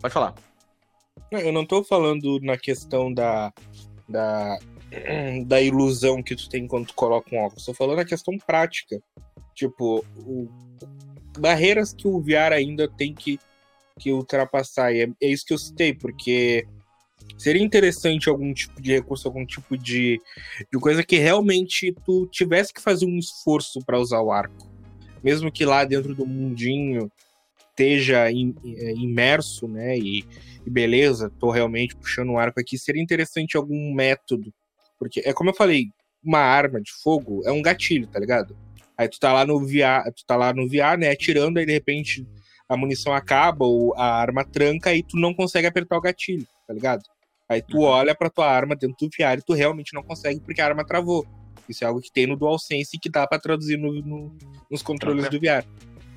Pode 0.00 0.14
falar. 0.14 0.34
Eu 1.30 1.52
não 1.52 1.64
tô 1.64 1.84
falando 1.84 2.40
na 2.40 2.56
questão 2.56 3.12
da, 3.12 3.52
da, 4.08 4.58
da 5.46 5.60
ilusão 5.60 6.22
que 6.22 6.34
tu 6.34 6.48
tem 6.48 6.66
quando 6.66 6.88
tu 6.88 6.94
coloca 6.94 7.34
um 7.34 7.38
óculos. 7.38 7.64
Tô 7.64 7.72
falando 7.72 7.98
na 7.98 8.04
questão 8.04 8.36
prática. 8.38 9.00
Tipo, 9.54 10.04
o, 10.16 10.48
barreiras 11.38 11.92
que 11.92 12.08
o 12.08 12.20
VR 12.20 12.52
ainda 12.52 12.88
tem 12.88 13.14
que, 13.14 13.38
que 13.98 14.12
ultrapassar. 14.12 14.92
E 14.92 15.02
é, 15.02 15.08
é 15.22 15.28
isso 15.28 15.44
que 15.46 15.54
eu 15.54 15.58
citei, 15.58 15.94
porque 15.94 16.66
seria 17.38 17.62
interessante 17.62 18.28
algum 18.28 18.52
tipo 18.52 18.80
de 18.82 18.92
recurso, 18.92 19.28
algum 19.28 19.46
tipo 19.46 19.78
de, 19.78 20.20
de 20.72 20.80
coisa 20.80 21.04
que 21.04 21.18
realmente 21.18 21.94
tu 22.04 22.26
tivesse 22.26 22.72
que 22.72 22.82
fazer 22.82 23.06
um 23.06 23.18
esforço 23.18 23.80
para 23.84 24.00
usar 24.00 24.20
o 24.20 24.32
arco. 24.32 24.68
Mesmo 25.22 25.52
que 25.52 25.64
lá 25.64 25.84
dentro 25.84 26.14
do 26.14 26.26
mundinho 26.26 27.10
esteja 27.80 28.30
in, 28.30 28.54
é, 28.64 28.92
imerso, 28.92 29.66
né? 29.66 29.96
E, 29.98 30.24
e, 30.66 30.70
beleza, 30.70 31.32
tô 31.38 31.50
realmente 31.50 31.96
puxando 31.96 32.30
o 32.30 32.38
arco 32.38 32.60
aqui. 32.60 32.78
Seria 32.78 33.02
interessante 33.02 33.56
algum 33.56 33.94
método. 33.94 34.52
Porque 34.98 35.22
é 35.24 35.32
como 35.32 35.50
eu 35.50 35.54
falei, 35.54 35.86
uma 36.22 36.40
arma 36.40 36.80
de 36.80 36.92
fogo 37.02 37.42
é 37.46 37.50
um 37.50 37.62
gatilho, 37.62 38.06
tá 38.06 38.20
ligado? 38.20 38.56
Aí 38.96 39.08
tu 39.08 39.18
tá 39.18 39.32
lá 39.32 39.46
no 39.46 39.58
VR, 39.60 40.12
tu 40.14 40.26
tá 40.26 40.36
lá 40.36 40.52
no 40.52 40.68
VR, 40.68 40.98
né, 40.98 41.10
atirando, 41.10 41.58
aí 41.58 41.64
de 41.64 41.72
repente 41.72 42.26
a 42.68 42.76
munição 42.76 43.14
acaba 43.14 43.64
ou 43.64 43.94
a 43.96 44.04
arma 44.04 44.44
tranca 44.44 44.94
e 44.94 45.02
tu 45.02 45.16
não 45.16 45.32
consegue 45.32 45.66
apertar 45.66 45.96
o 45.96 46.02
gatilho, 46.02 46.46
tá 46.68 46.74
ligado? 46.74 47.02
Aí 47.48 47.62
tu 47.62 47.78
uhum. 47.78 47.84
olha 47.84 48.14
pra 48.14 48.28
tua 48.28 48.46
arma 48.46 48.76
dentro 48.76 48.96
do 49.00 49.08
VR 49.08 49.38
e 49.38 49.42
tu 49.42 49.54
realmente 49.54 49.94
não 49.94 50.02
consegue 50.02 50.38
porque 50.40 50.60
a 50.60 50.66
arma 50.66 50.84
travou. 50.84 51.26
Isso 51.68 51.82
é 51.82 51.86
algo 51.86 52.00
que 52.00 52.12
tem 52.12 52.26
no 52.26 52.36
DualSense 52.36 52.96
e 52.96 52.98
que 52.98 53.08
dá 53.08 53.26
pra 53.26 53.38
traduzir 53.38 53.78
no, 53.78 53.92
no, 54.02 54.36
nos 54.70 54.82
controles 54.82 55.28
do 55.30 55.40
VR. 55.40 55.64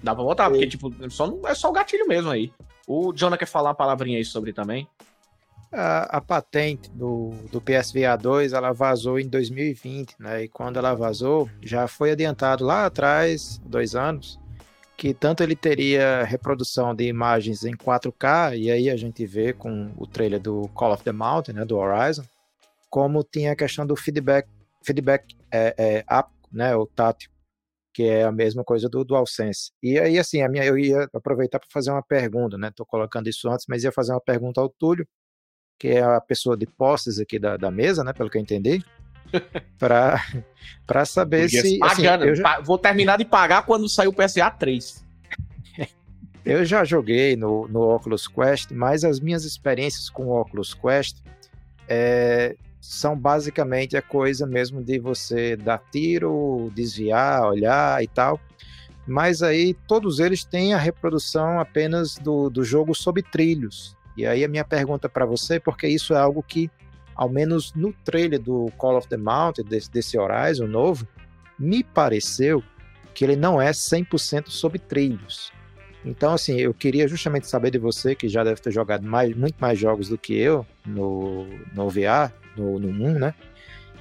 Dá 0.04 0.14
pra 0.14 0.24
voltar, 0.24 0.50
porque 0.50 0.68
tipo, 0.68 0.92
só, 1.10 1.34
é 1.46 1.56
só 1.56 1.70
o 1.70 1.74
gatilho 1.74 2.08
mesmo 2.08 2.30
aí. 2.30 2.52
O 2.86 3.14
Jonah 3.14 3.38
quer 3.38 3.46
falar 3.46 3.70
uma 3.70 3.76
palavrinha 3.76 4.18
aí 4.18 4.26
sobre 4.26 4.52
também 4.52 4.88
a, 5.74 6.18
a, 6.18 6.22
patente 6.22 6.90
do, 6.92 7.32
do 7.52 7.60
PSVR 7.60 8.18
2 8.22 8.54
ela 8.54 8.72
vazou 8.72 9.20
em 9.20 9.28
2020, 9.28 10.16
né? 10.20 10.44
E 10.44 10.48
quando 10.48 10.78
ela 10.78 10.94
vazou, 10.94 11.50
já 11.62 11.88
foi 11.88 12.12
adiantado 12.12 12.64
lá 12.64 12.86
atrás, 12.86 13.60
dois 13.66 13.96
anos, 13.96 14.40
que 14.96 15.14
tanto 15.14 15.42
ele 15.42 15.56
teria 15.56 16.24
reprodução 16.24 16.94
de 16.94 17.06
imagens 17.06 17.66
em 17.66 17.76
4K, 17.76 18.58
e 18.58 18.70
aí 18.70 18.90
a 18.90 18.96
gente 18.96 19.26
vê 19.26 19.52
com 19.52 19.92
o 19.98 20.06
trailer 20.06 20.40
do 20.40 20.70
Call 20.70 20.94
of 20.94 21.04
the 21.04 21.12
Mountain, 21.12 21.56
né, 21.56 21.66
do 21.66 21.78
Horizon, 21.78 22.24
como 22.90 23.24
tinha 23.24 23.54
a 23.54 23.56
questão 23.56 23.86
do 23.86 23.96
feedback, 23.96 24.48
feedback 24.84 25.36
é, 25.52 25.74
é, 25.78 26.04
áptico, 26.08 26.50
né, 26.52 26.76
o 26.76 26.86
tátil, 26.86 27.32
que 27.94 28.04
é 28.04 28.24
a 28.24 28.32
mesma 28.32 28.64
coisa 28.64 28.90
do 28.90 29.04
DualSense. 29.06 29.72
E 29.82 30.00
aí, 30.00 30.18
assim, 30.18 30.42
a 30.42 30.50
minha, 30.50 30.66
eu 30.66 30.78
ia 30.78 31.08
aproveitar 31.14 31.60
para 31.60 31.70
fazer 31.72 31.92
uma 31.92 32.02
pergunta, 32.02 32.58
né, 32.58 32.72
tô 32.76 32.86
colocando 32.86 33.28
isso 33.30 33.50
antes, 33.50 33.66
mas 33.70 33.84
ia 33.84 33.92
fazer 33.92 34.12
uma 34.14 34.22
pergunta 34.22 34.60
ao 34.60 34.70
Túlio, 34.70 35.08
que 35.80 35.90
é 35.90 36.02
a 36.02 36.22
pessoa 36.22 36.56
de 36.56 36.66
posses 36.66 37.20
aqui 37.20 37.38
da, 37.38 37.58
da 37.58 37.70
mesa, 37.70 38.04
né? 38.04 38.14
Pelo 38.14 38.30
que 38.30 38.38
eu 38.38 38.42
entendi. 38.42 38.84
para 39.78 41.06
saber 41.06 41.50
se. 41.50 41.80
Assim, 41.84 42.04
já... 42.04 42.62
Vou 42.62 42.78
terminar 42.78 43.18
de 43.18 43.26
pagar 43.26 43.66
quando 43.66 43.90
sair 43.90 44.08
o 44.08 44.14
PSA 44.14 44.50
3. 44.50 45.06
eu 46.46 46.64
já 46.64 46.86
joguei 46.86 47.36
no, 47.36 47.68
no 47.68 47.82
Oculus 47.96 48.28
Quest, 48.28 48.72
mas 48.72 49.04
as 49.04 49.20
minhas 49.20 49.44
experiências 49.44 50.10
com 50.10 50.28
o 50.28 50.40
Oculus 50.40 50.74
Quest 50.74 51.18
é, 51.88 52.56
são 52.84 53.18
basicamente 53.18 53.96
a 53.96 54.02
coisa 54.02 54.46
mesmo 54.46 54.84
de 54.84 55.00
você 55.00 55.56
dar 55.56 55.82
tiro, 55.90 56.70
desviar, 56.76 57.48
olhar 57.48 58.04
e 58.04 58.08
tal. 58.08 58.38
Mas 59.08 59.42
aí 59.42 59.74
todos 59.88 60.20
eles 60.20 60.44
têm 60.44 60.74
a 60.74 60.78
reprodução 60.78 61.62
apenas 61.62 62.16
do, 62.16 62.50
do 62.50 62.62
jogo 62.62 62.94
sob 62.94 63.24
trilhos. 63.24 63.96
E 64.18 64.26
aí 64.26 64.44
a 64.44 64.50
minha 64.50 64.66
pergunta 64.66 65.08
para 65.08 65.26
você, 65.26 65.62
porque 65.62 65.88
isso 65.88 66.14
é 66.14 66.18
algo 66.18 66.44
que, 66.44 66.70
ao 67.16 67.30
menos 67.30 67.74
no 67.74 67.94
trailer 68.04 68.42
do 68.42 68.70
Call 68.78 68.98
of 68.98 69.08
the 69.08 69.16
Mountain, 69.16 69.64
desse, 69.64 69.90
desse 69.90 70.18
Horizon 70.18 70.68
novo, 70.68 71.08
me 71.58 71.86
pareceu 71.86 72.62
que 73.14 73.24
ele 73.24 73.38
não 73.38 73.62
é 73.62 73.72
100% 73.72 74.50
sobre 74.50 74.78
trilhos. 74.78 75.54
Então, 76.04 76.34
assim, 76.34 76.60
eu 76.60 76.74
queria 76.74 77.08
justamente 77.08 77.48
saber 77.48 77.72
de 77.72 77.78
você, 77.78 78.14
que 78.14 78.28
já 78.28 78.44
deve 78.44 78.60
ter 78.60 78.72
jogado 78.72 79.08
mais, 79.08 79.34
muito 79.34 79.56
mais 79.58 79.80
jogos 79.80 80.10
do 80.10 80.18
que 80.18 80.34
eu 80.34 80.66
no, 80.86 81.48
no 81.74 81.90
VR, 81.90 82.34
no, 82.56 82.80
no 82.80 82.90
1, 82.90 83.20
né? 83.20 83.34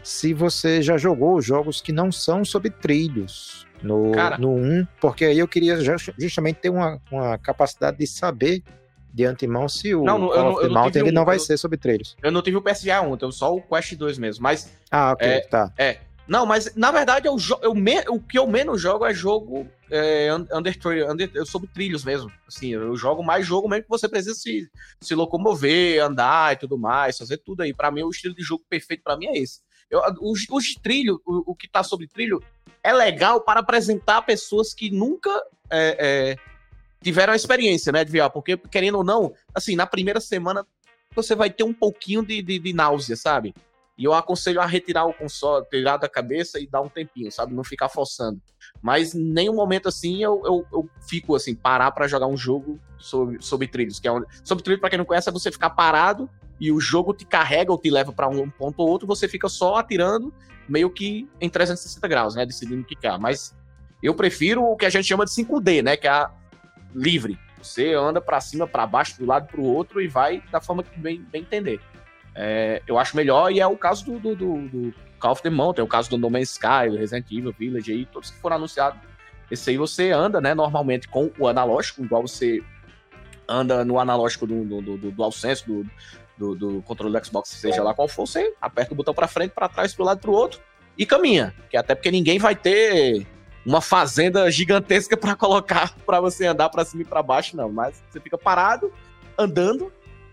Se 0.03 0.35
você 0.35 0.83
já 0.83 0.97
jogou 0.97 1.41
jogos 1.41 1.81
que 1.81 1.93
não 1.93 2.11
são 2.11 2.45
sobre 2.45 2.71
trilhos 2.71 3.67
no, 3.83 4.13
Cara, 4.13 4.39
no 4.39 4.55
1, 4.55 4.87
porque 5.01 5.25
aí 5.25 5.39
eu 5.39 5.49
queria 5.49 5.79
justamente 6.19 6.57
ter 6.57 6.71
uma, 6.71 7.01
uma 7.11 7.39
capacidade 7.39 7.99
de 7.99 8.07
saber 8.07 8.63
de 9.13 9.25
antemão 9.25 9.69
se 9.69 9.95
o 9.95 10.05
não, 10.05 10.19
não, 10.19 10.29
Call 10.29 10.53
of 10.53 10.63
the 10.63 10.69
Mountain 10.69 11.03
ele 11.03 11.11
um, 11.11 11.15
não 11.15 11.25
vai 11.25 11.37
eu, 11.37 11.41
ser 11.41 11.57
sobre 11.59 11.77
trilhos. 11.77 12.17
Eu 12.23 12.33
não 12.33 12.43
tive 12.43 12.57
o 12.57 12.63
PSVR 12.63 13.03
1, 13.05 13.15
então 13.15 13.31
só 13.31 13.55
o 13.55 13.61
Quest 13.61 13.95
2 13.95 14.19
mesmo, 14.19 14.43
mas... 14.43 14.73
Ah, 14.91 15.13
ok, 15.13 15.29
é, 15.29 15.41
tá. 15.41 15.73
É, 15.77 15.99
não, 16.27 16.47
mas 16.47 16.75
na 16.77 16.91
verdade 16.91 17.27
eu, 17.27 17.37
eu 17.63 17.75
me, 17.75 18.01
o 18.09 18.21
que 18.21 18.39
eu 18.39 18.47
menos 18.47 18.81
jogo 18.81 19.05
é 19.05 19.13
jogo 19.13 19.69
é, 19.91 20.33
under, 20.35 20.79
under, 21.11 21.31
eu 21.35 21.45
sobre 21.45 21.69
trilhos 21.69 22.05
mesmo. 22.05 22.31
Assim, 22.47 22.71
eu 22.71 22.97
jogo 22.97 23.23
mais 23.23 23.47
jogo 23.47 23.69
mesmo 23.69 23.85
que 23.85 23.91
você 23.91 24.09
precisa 24.09 24.35
se, 24.35 24.71
se 25.01 25.15
locomover, 25.15 26.03
andar 26.03 26.55
e 26.55 26.57
tudo 26.57 26.79
mais, 26.79 27.19
fazer 27.19 27.39
tudo 27.39 27.63
aí. 27.63 27.75
Para 27.75 27.91
mim, 27.91 28.03
o 28.03 28.11
estilo 28.11 28.35
de 28.35 28.43
jogo 28.43 28.65
perfeito 28.69 29.03
para 29.03 29.17
mim 29.17 29.27
é 29.27 29.39
esse. 29.39 29.61
Eu, 29.91 30.01
os, 30.23 30.47
os 30.49 30.65
o, 31.27 31.53
o, 31.53 31.55
que 31.55 31.69
tá 31.69 31.83
sobre 31.83 32.07
trilho, 32.07 32.43
é 32.83 32.93
legal 32.93 33.43
para 33.43 33.61
apresentar 33.61 34.23
pessoas 34.23 34.73
que 34.73 34.91
nunca 34.91 35.31
é, 35.71 35.97
é, 35.99 36.37
tiveram 37.03 37.35
a 37.35 37.37
experiência, 37.37 37.93
né, 37.93 38.03
de 38.03 38.11
VR, 38.11 38.31
porque, 38.31 38.57
querendo 38.57 38.97
ou 38.99 39.05
não, 39.05 39.35
assim, 39.55 39.77
na 39.77 39.87
primeira 39.87 40.21
semana 40.21 40.67
você 41.15 41.35
vai 41.35 41.51
ter 41.51 41.65
um 41.65 41.75
pouquinho 41.75 42.25
de, 42.25 42.41
de, 42.41 42.59
de 42.59 42.73
náusea, 42.73 43.17
sabe? 43.17 43.55
E 43.97 44.05
eu 44.05 44.15
aconselho 44.15 44.61
a 44.61 44.67
retirar 44.67 45.05
o 45.05 45.13
console, 45.13 45.67
tirar 45.69 45.97
da 45.99 46.09
cabeça 46.09 46.59
e 46.59 46.67
dar 46.67 46.81
um 46.81 46.89
tempinho, 46.89 47.31
sabe? 47.31 47.55
Não 47.55 47.63
ficar 47.63 47.89
forçando. 47.89 48.41
Mas 48.81 49.13
nenhum 49.13 49.55
momento 49.55 49.89
assim 49.89 50.23
eu, 50.23 50.41
eu, 50.45 50.67
eu 50.73 50.91
fico 51.07 51.35
assim, 51.35 51.55
parar 51.55 51.91
para 51.91 52.09
jogar 52.09 52.27
um 52.27 52.37
jogo 52.37 52.81
sobre, 52.99 53.43
sobre 53.43 53.69
trilhos. 53.69 54.01
Que 54.01 54.09
é 54.09 54.13
um, 54.13 54.25
sobre 54.43 54.65
trilhos, 54.65 54.81
para 54.81 54.91
quem 54.91 54.99
não 54.99 55.05
conhece, 55.05 55.29
é 55.29 55.33
você 55.33 55.53
ficar 55.53 55.71
parado 55.71 56.29
e 56.59 56.73
o 56.73 56.81
jogo 56.81 57.13
te 57.13 57.25
carrega 57.25 57.71
ou 57.71 57.79
te 57.79 57.91
leva 57.91 58.13
para 58.13 58.29
um 58.29 58.49
ponto 58.49 58.81
ou 58.81 58.89
outro, 58.89 59.07
você 59.07 59.29
fica 59.29 59.49
só 59.49 59.77
atirando 59.77 60.33
meio 60.69 60.89
que 60.89 61.29
em 61.41 61.49
360 61.49 62.09
graus, 62.09 62.35
né? 62.35 62.47
Decidindo 62.47 62.83
o 62.83 62.85
que 62.85 62.97
quer. 62.97 63.19
Mas 63.19 63.55
eu 64.03 64.15
prefiro 64.15 64.63
o 64.63 64.77
que 64.77 64.87
a 64.87 64.91
gente 64.91 65.07
chama 65.07 65.25
de 65.25 65.33
5D, 65.33 65.83
né? 65.83 65.97
Que 65.97 66.07
é 66.07 66.11
a, 66.11 66.31
livre. 66.95 67.39
Você 67.61 67.95
anda 67.95 68.21
para 68.21 68.41
cima, 68.41 68.67
para 68.67 68.87
baixo, 68.87 69.19
do 69.19 69.27
lado 69.27 69.47
para 69.47 69.61
o 69.61 69.65
outro 69.65 70.01
e 70.01 70.09
vai 70.09 70.43
da 70.51 70.61
forma 70.61 70.83
que 70.83 70.99
bem, 70.99 71.23
bem 71.31 71.43
entender. 71.43 71.81
É, 72.35 72.83
eu 72.87 72.99
acho 72.99 73.17
melhor 73.17 73.53
e 73.53 73.61
é 73.61 73.67
o 73.67 73.77
caso 73.77 74.05
do, 74.05 74.19
do, 74.19 74.35
do, 74.35 74.69
do 74.69 74.95
Call 75.19 75.33
of 75.33 75.43
the 75.43 75.51
Mountain, 75.51 75.83
é 75.83 75.85
o 75.85 75.89
caso 75.89 76.11
do 76.11 76.19
No 76.19 76.31
Man's 76.31 76.53
Sky, 76.53 76.91
do 76.91 76.97
Resident 76.97 77.31
Evil 77.31 77.55
Village 77.59 77.93
aí, 77.93 78.07
todos 78.07 78.31
que 78.31 78.39
foram 78.39 78.57
anunciados. 78.57 78.99
Esse 79.51 79.71
aí 79.71 79.77
você 79.77 80.11
anda, 80.11 80.41
né, 80.41 80.55
normalmente 80.55 81.09
com 81.09 81.31
o 81.39 81.47
analógico, 81.47 82.03
igual 82.03 82.23
você 82.23 82.63
anda 83.47 83.85
no 83.85 83.99
analógico 83.99 84.47
do, 84.47 84.65
do, 84.65 84.81
do, 84.81 84.97
do 84.97 85.11
DualSense, 85.11 85.67
do, 85.67 85.87
do, 86.39 86.55
do 86.55 86.83
controle 86.83 87.13
do 87.13 87.25
Xbox, 87.25 87.51
seja 87.51 87.83
lá 87.83 87.93
qual 87.93 88.09
for, 88.09 88.27
você 88.27 88.55
aperta 88.61 88.95
o 88.95 88.97
botão 88.97 89.13
para 89.13 89.29
frente, 89.29 89.51
para 89.51 89.69
trás, 89.69 89.95
para 89.95 90.03
o 90.03 90.07
lado, 90.07 90.21
para 90.21 90.31
o 90.31 90.35
outro 90.35 90.61
e 90.97 91.05
caminha. 91.05 91.55
Que 91.71 91.77
até 91.77 91.95
porque 91.95 92.11
ninguém 92.11 92.39
vai 92.39 92.55
ter 92.55 93.27
uma 93.65 93.81
fazenda 93.81 94.51
gigantesca 94.51 95.17
para 95.17 95.35
colocar 95.37 95.95
para 96.07 96.21
você 96.21 96.47
andar 96.47 96.69
para 96.69 96.85
cima 96.85 97.03
e 97.03 97.07
para 97.07 97.23
baixo, 97.23 97.57
não. 97.57 97.71
Mas 97.71 98.03
você 98.09 98.21
fica 98.21 98.39
parado, 98.39 98.93
andando 99.39 99.93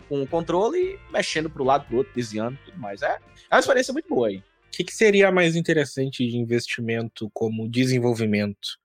com 0.10 0.22
o 0.22 0.28
controle 0.28 1.00
mexendo 1.14 1.50
para 1.50 1.62
o 1.62 1.66
lado, 1.66 1.86
para 1.86 1.98
outro, 1.98 2.12
desviando 2.14 2.58
e 2.62 2.66
tudo 2.66 2.80
mais. 2.80 3.02
É, 3.02 3.18
é 3.50 3.56
uma 3.56 3.60
experiência 3.60 3.94
muito 3.94 4.10
boa 4.10 4.28
aí. 4.28 4.38
O 4.38 4.44
que, 4.72 4.84
que 4.84 4.94
seria 4.94 5.32
mais 5.32 5.56
interessante 5.56 6.28
de 6.28 6.38
investimento 6.38 7.30
como 7.34 7.70
desenvolvimento? 7.70 8.78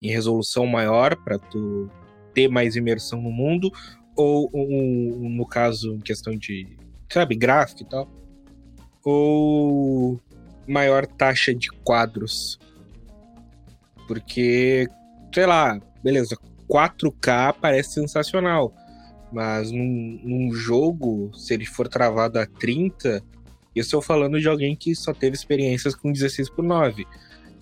Em 0.00 0.10
resolução 0.10 0.66
maior 0.66 1.16
para 1.16 1.38
tu 1.38 1.90
ter 2.32 2.48
mais 2.48 2.76
imersão 2.76 3.20
no 3.20 3.30
mundo? 3.30 3.72
Ou, 4.14 4.48
ou 4.52 5.28
no 5.28 5.46
caso, 5.46 5.94
em 5.94 6.00
questão 6.00 6.36
de, 6.36 6.76
sabe, 7.12 7.34
gráfico 7.34 7.82
e 7.82 7.86
tal? 7.86 8.10
Ou 9.04 10.20
maior 10.66 11.06
taxa 11.06 11.54
de 11.54 11.70
quadros 11.82 12.58
porque, 14.08 14.88
sei 15.32 15.44
lá, 15.44 15.78
beleza, 16.02 16.36
4K 16.66 17.54
parece 17.60 17.92
sensacional. 17.92 18.74
Mas 19.32 19.70
num, 19.70 20.20
num, 20.22 20.52
jogo, 20.52 21.30
se 21.34 21.52
ele 21.52 21.66
for 21.66 21.88
travado 21.88 22.38
a 22.38 22.46
30, 22.46 23.22
Isso 23.74 23.94
eu 23.94 24.00
falando 24.00 24.40
de 24.40 24.48
alguém 24.48 24.74
que 24.74 24.94
só 24.94 25.12
teve 25.12 25.36
experiências 25.36 25.94
com 25.94 26.10
16 26.10 26.50
por 26.50 26.64
9. 26.64 27.06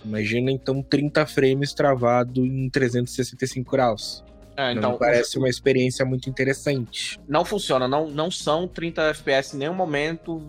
Imagina 0.04 0.52
então 0.52 0.82
30 0.82 1.26
frames 1.26 1.74
travado 1.74 2.46
em 2.46 2.70
365 2.70 3.70
graus. 3.70 4.24
É, 4.56 4.74
Não 4.74 4.92
me 4.92 4.98
parece 4.98 5.36
uma 5.36 5.48
experiência 5.48 6.04
muito 6.04 6.30
interessante. 6.30 7.20
não 7.28 7.44
funciona, 7.44 7.86
não, 7.86 8.08
não 8.08 8.30
são 8.30 8.66
30 8.66 9.10
FPS 9.10 9.54
em 9.54 9.58
nenhum 9.58 9.74
momento, 9.74 10.42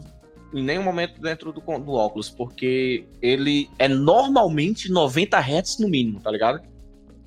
em 0.54 0.64
nenhum 0.64 0.84
momento 0.84 1.20
dentro 1.20 1.52
do, 1.52 1.60
do 1.60 1.92
óculos, 1.92 2.30
porque 2.30 3.06
ele 3.22 3.70
é 3.78 3.88
normalmente 3.90 4.90
90 4.90 5.38
Hz 5.38 5.80
no 5.80 5.90
mínimo, 5.90 6.22
tá 6.22 6.32
ligado? 6.32 6.62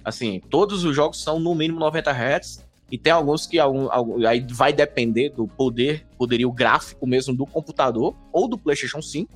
Assim, 0.02 0.40
todos 0.48 0.82
os 0.84 0.96
jogos 0.96 1.22
são 1.22 1.38
no 1.38 1.54
mínimo 1.54 1.78
90 1.78 2.10
Hz, 2.10 2.66
e 2.90 2.98
tem 2.98 3.12
alguns 3.12 3.46
que 3.46 3.58
algum, 3.58 3.90
algum- 3.90 4.26
aí 4.26 4.44
vai 4.50 4.72
depender 4.72 5.30
do 5.30 5.46
poder, 5.46 6.06
poderio 6.18 6.50
gráfico 6.50 7.06
mesmo 7.06 7.34
do 7.34 7.46
computador 7.46 8.16
ou 8.32 8.48
do 8.48 8.58
PlayStation 8.58 9.00
5 9.00 9.32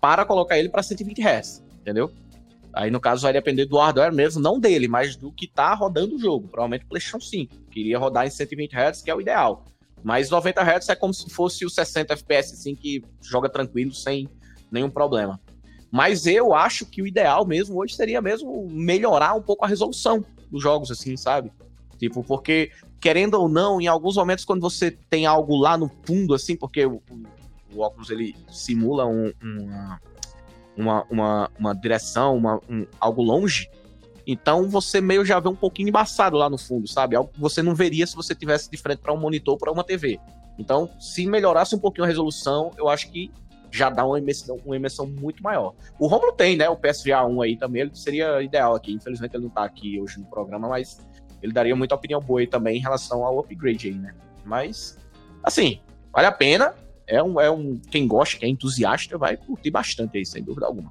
para 0.00 0.24
colocar 0.24 0.58
ele 0.58 0.68
para 0.68 0.82
120 0.82 1.20
Hz, 1.22 1.64
entendeu? 1.80 2.10
Aí 2.72 2.90
no 2.90 3.00
caso 3.00 3.22
vai 3.22 3.32
depender 3.32 3.64
do 3.66 3.78
hardware 3.78 4.12
mesmo, 4.12 4.42
não 4.42 4.58
dele, 4.58 4.88
mas 4.88 5.16
do 5.16 5.32
que 5.32 5.46
tá 5.46 5.72
rodando 5.74 6.16
o 6.16 6.18
jogo, 6.18 6.48
provavelmente 6.48 6.84
o 6.84 6.88
PlayStation 6.88 7.20
5. 7.20 7.54
Queria 7.70 7.98
rodar 7.98 8.26
em 8.26 8.30
120 8.30 8.74
Hz, 8.74 9.00
que 9.02 9.10
é 9.10 9.14
o 9.14 9.20
ideal. 9.20 9.64
Mas 10.02 10.28
90 10.28 10.60
Hz 10.60 10.88
é 10.90 10.94
como 10.96 11.14
se 11.14 11.30
fosse 11.30 11.64
o 11.64 11.70
60 11.70 12.12
FPS 12.12 12.52
assim 12.52 12.74
que 12.74 13.02
joga 13.22 13.48
tranquilo 13.48 13.94
sem 13.94 14.28
nenhum 14.70 14.90
problema. 14.90 15.40
Mas 15.90 16.26
eu 16.26 16.52
acho 16.52 16.84
que 16.84 17.00
o 17.00 17.06
ideal 17.06 17.46
mesmo 17.46 17.80
hoje 17.80 17.94
seria 17.94 18.20
mesmo 18.20 18.68
melhorar 18.68 19.34
um 19.34 19.40
pouco 19.40 19.64
a 19.64 19.68
resolução 19.68 20.22
dos 20.50 20.60
jogos 20.60 20.90
assim, 20.90 21.16
sabe? 21.16 21.52
Tipo, 21.98 22.22
porque 22.24 22.70
querendo 23.00 23.34
ou 23.34 23.48
não, 23.48 23.80
em 23.80 23.86
alguns 23.86 24.16
momentos 24.16 24.44
quando 24.44 24.60
você 24.60 24.90
tem 24.90 25.26
algo 25.26 25.56
lá 25.56 25.76
no 25.76 25.90
fundo 26.04 26.34
assim, 26.34 26.56
porque 26.56 26.84
o, 26.86 27.02
o- 27.74 27.80
óculos 27.80 28.08
ele 28.10 28.34
simula 28.50 29.04
um- 29.06 29.32
uma, 30.76 31.04
uma, 31.10 31.50
uma, 31.58 31.72
direção, 31.74 32.36
uma, 32.36 32.60
um- 32.68 32.86
algo 33.00 33.22
longe, 33.22 33.68
então 34.26 34.68
você 34.68 35.00
meio 35.00 35.24
já 35.24 35.38
vê 35.38 35.48
um 35.48 35.54
pouquinho 35.54 35.88
embaçado 35.88 36.36
lá 36.36 36.48
no 36.48 36.56
fundo, 36.58 36.88
sabe? 36.88 37.14
Algo 37.14 37.30
que 37.32 37.40
você 37.40 37.62
não 37.62 37.74
veria 37.74 38.06
se 38.06 38.16
você 38.16 38.34
tivesse 38.34 38.70
de 38.70 38.76
frente 38.76 38.98
para 39.00 39.12
um 39.12 39.18
monitor 39.18 39.56
para 39.58 39.70
uma 39.70 39.84
TV. 39.84 40.18
Então, 40.58 40.88
se 41.00 41.26
melhorasse 41.26 41.74
um 41.74 41.78
pouquinho 41.78 42.04
a 42.04 42.08
resolução, 42.08 42.70
eu 42.78 42.88
acho 42.88 43.10
que 43.10 43.30
já 43.70 43.90
dá 43.90 44.06
uma 44.06 44.18
imersão, 44.18 44.56
uma 44.64 44.76
imersão 44.76 45.04
muito 45.04 45.42
maior. 45.42 45.74
O 45.98 46.06
Romulo 46.06 46.32
tem, 46.32 46.56
né? 46.56 46.68
O 46.68 46.76
PSVR 46.76 47.26
1 47.28 47.42
aí 47.42 47.56
também, 47.56 47.82
ele 47.82 47.90
seria 47.94 48.40
ideal 48.40 48.72
aqui. 48.74 48.92
Infelizmente 48.92 49.34
ele 49.34 49.42
não 49.42 49.50
tá 49.50 49.64
aqui 49.64 50.00
hoje 50.00 50.18
no 50.20 50.26
programa, 50.26 50.68
mas 50.68 50.96
ele 51.44 51.52
daria 51.52 51.76
muita 51.76 51.94
opinião 51.94 52.20
boa 52.22 52.40
aí 52.40 52.46
também 52.46 52.78
em 52.78 52.80
relação 52.80 53.22
ao 53.22 53.38
upgrade 53.38 53.88
aí, 53.88 53.94
né? 53.94 54.14
Mas, 54.46 54.98
assim, 55.42 55.78
vale 56.10 56.26
a 56.26 56.32
pena. 56.32 56.74
É 57.06 57.22
um, 57.22 57.38
é 57.38 57.50
um. 57.50 57.78
Quem 57.90 58.08
gosta, 58.08 58.38
quem 58.38 58.48
é 58.48 58.52
entusiasta, 58.52 59.18
vai 59.18 59.36
curtir 59.36 59.70
bastante 59.70 60.16
aí, 60.16 60.24
sem 60.24 60.42
dúvida 60.42 60.64
alguma. 60.64 60.90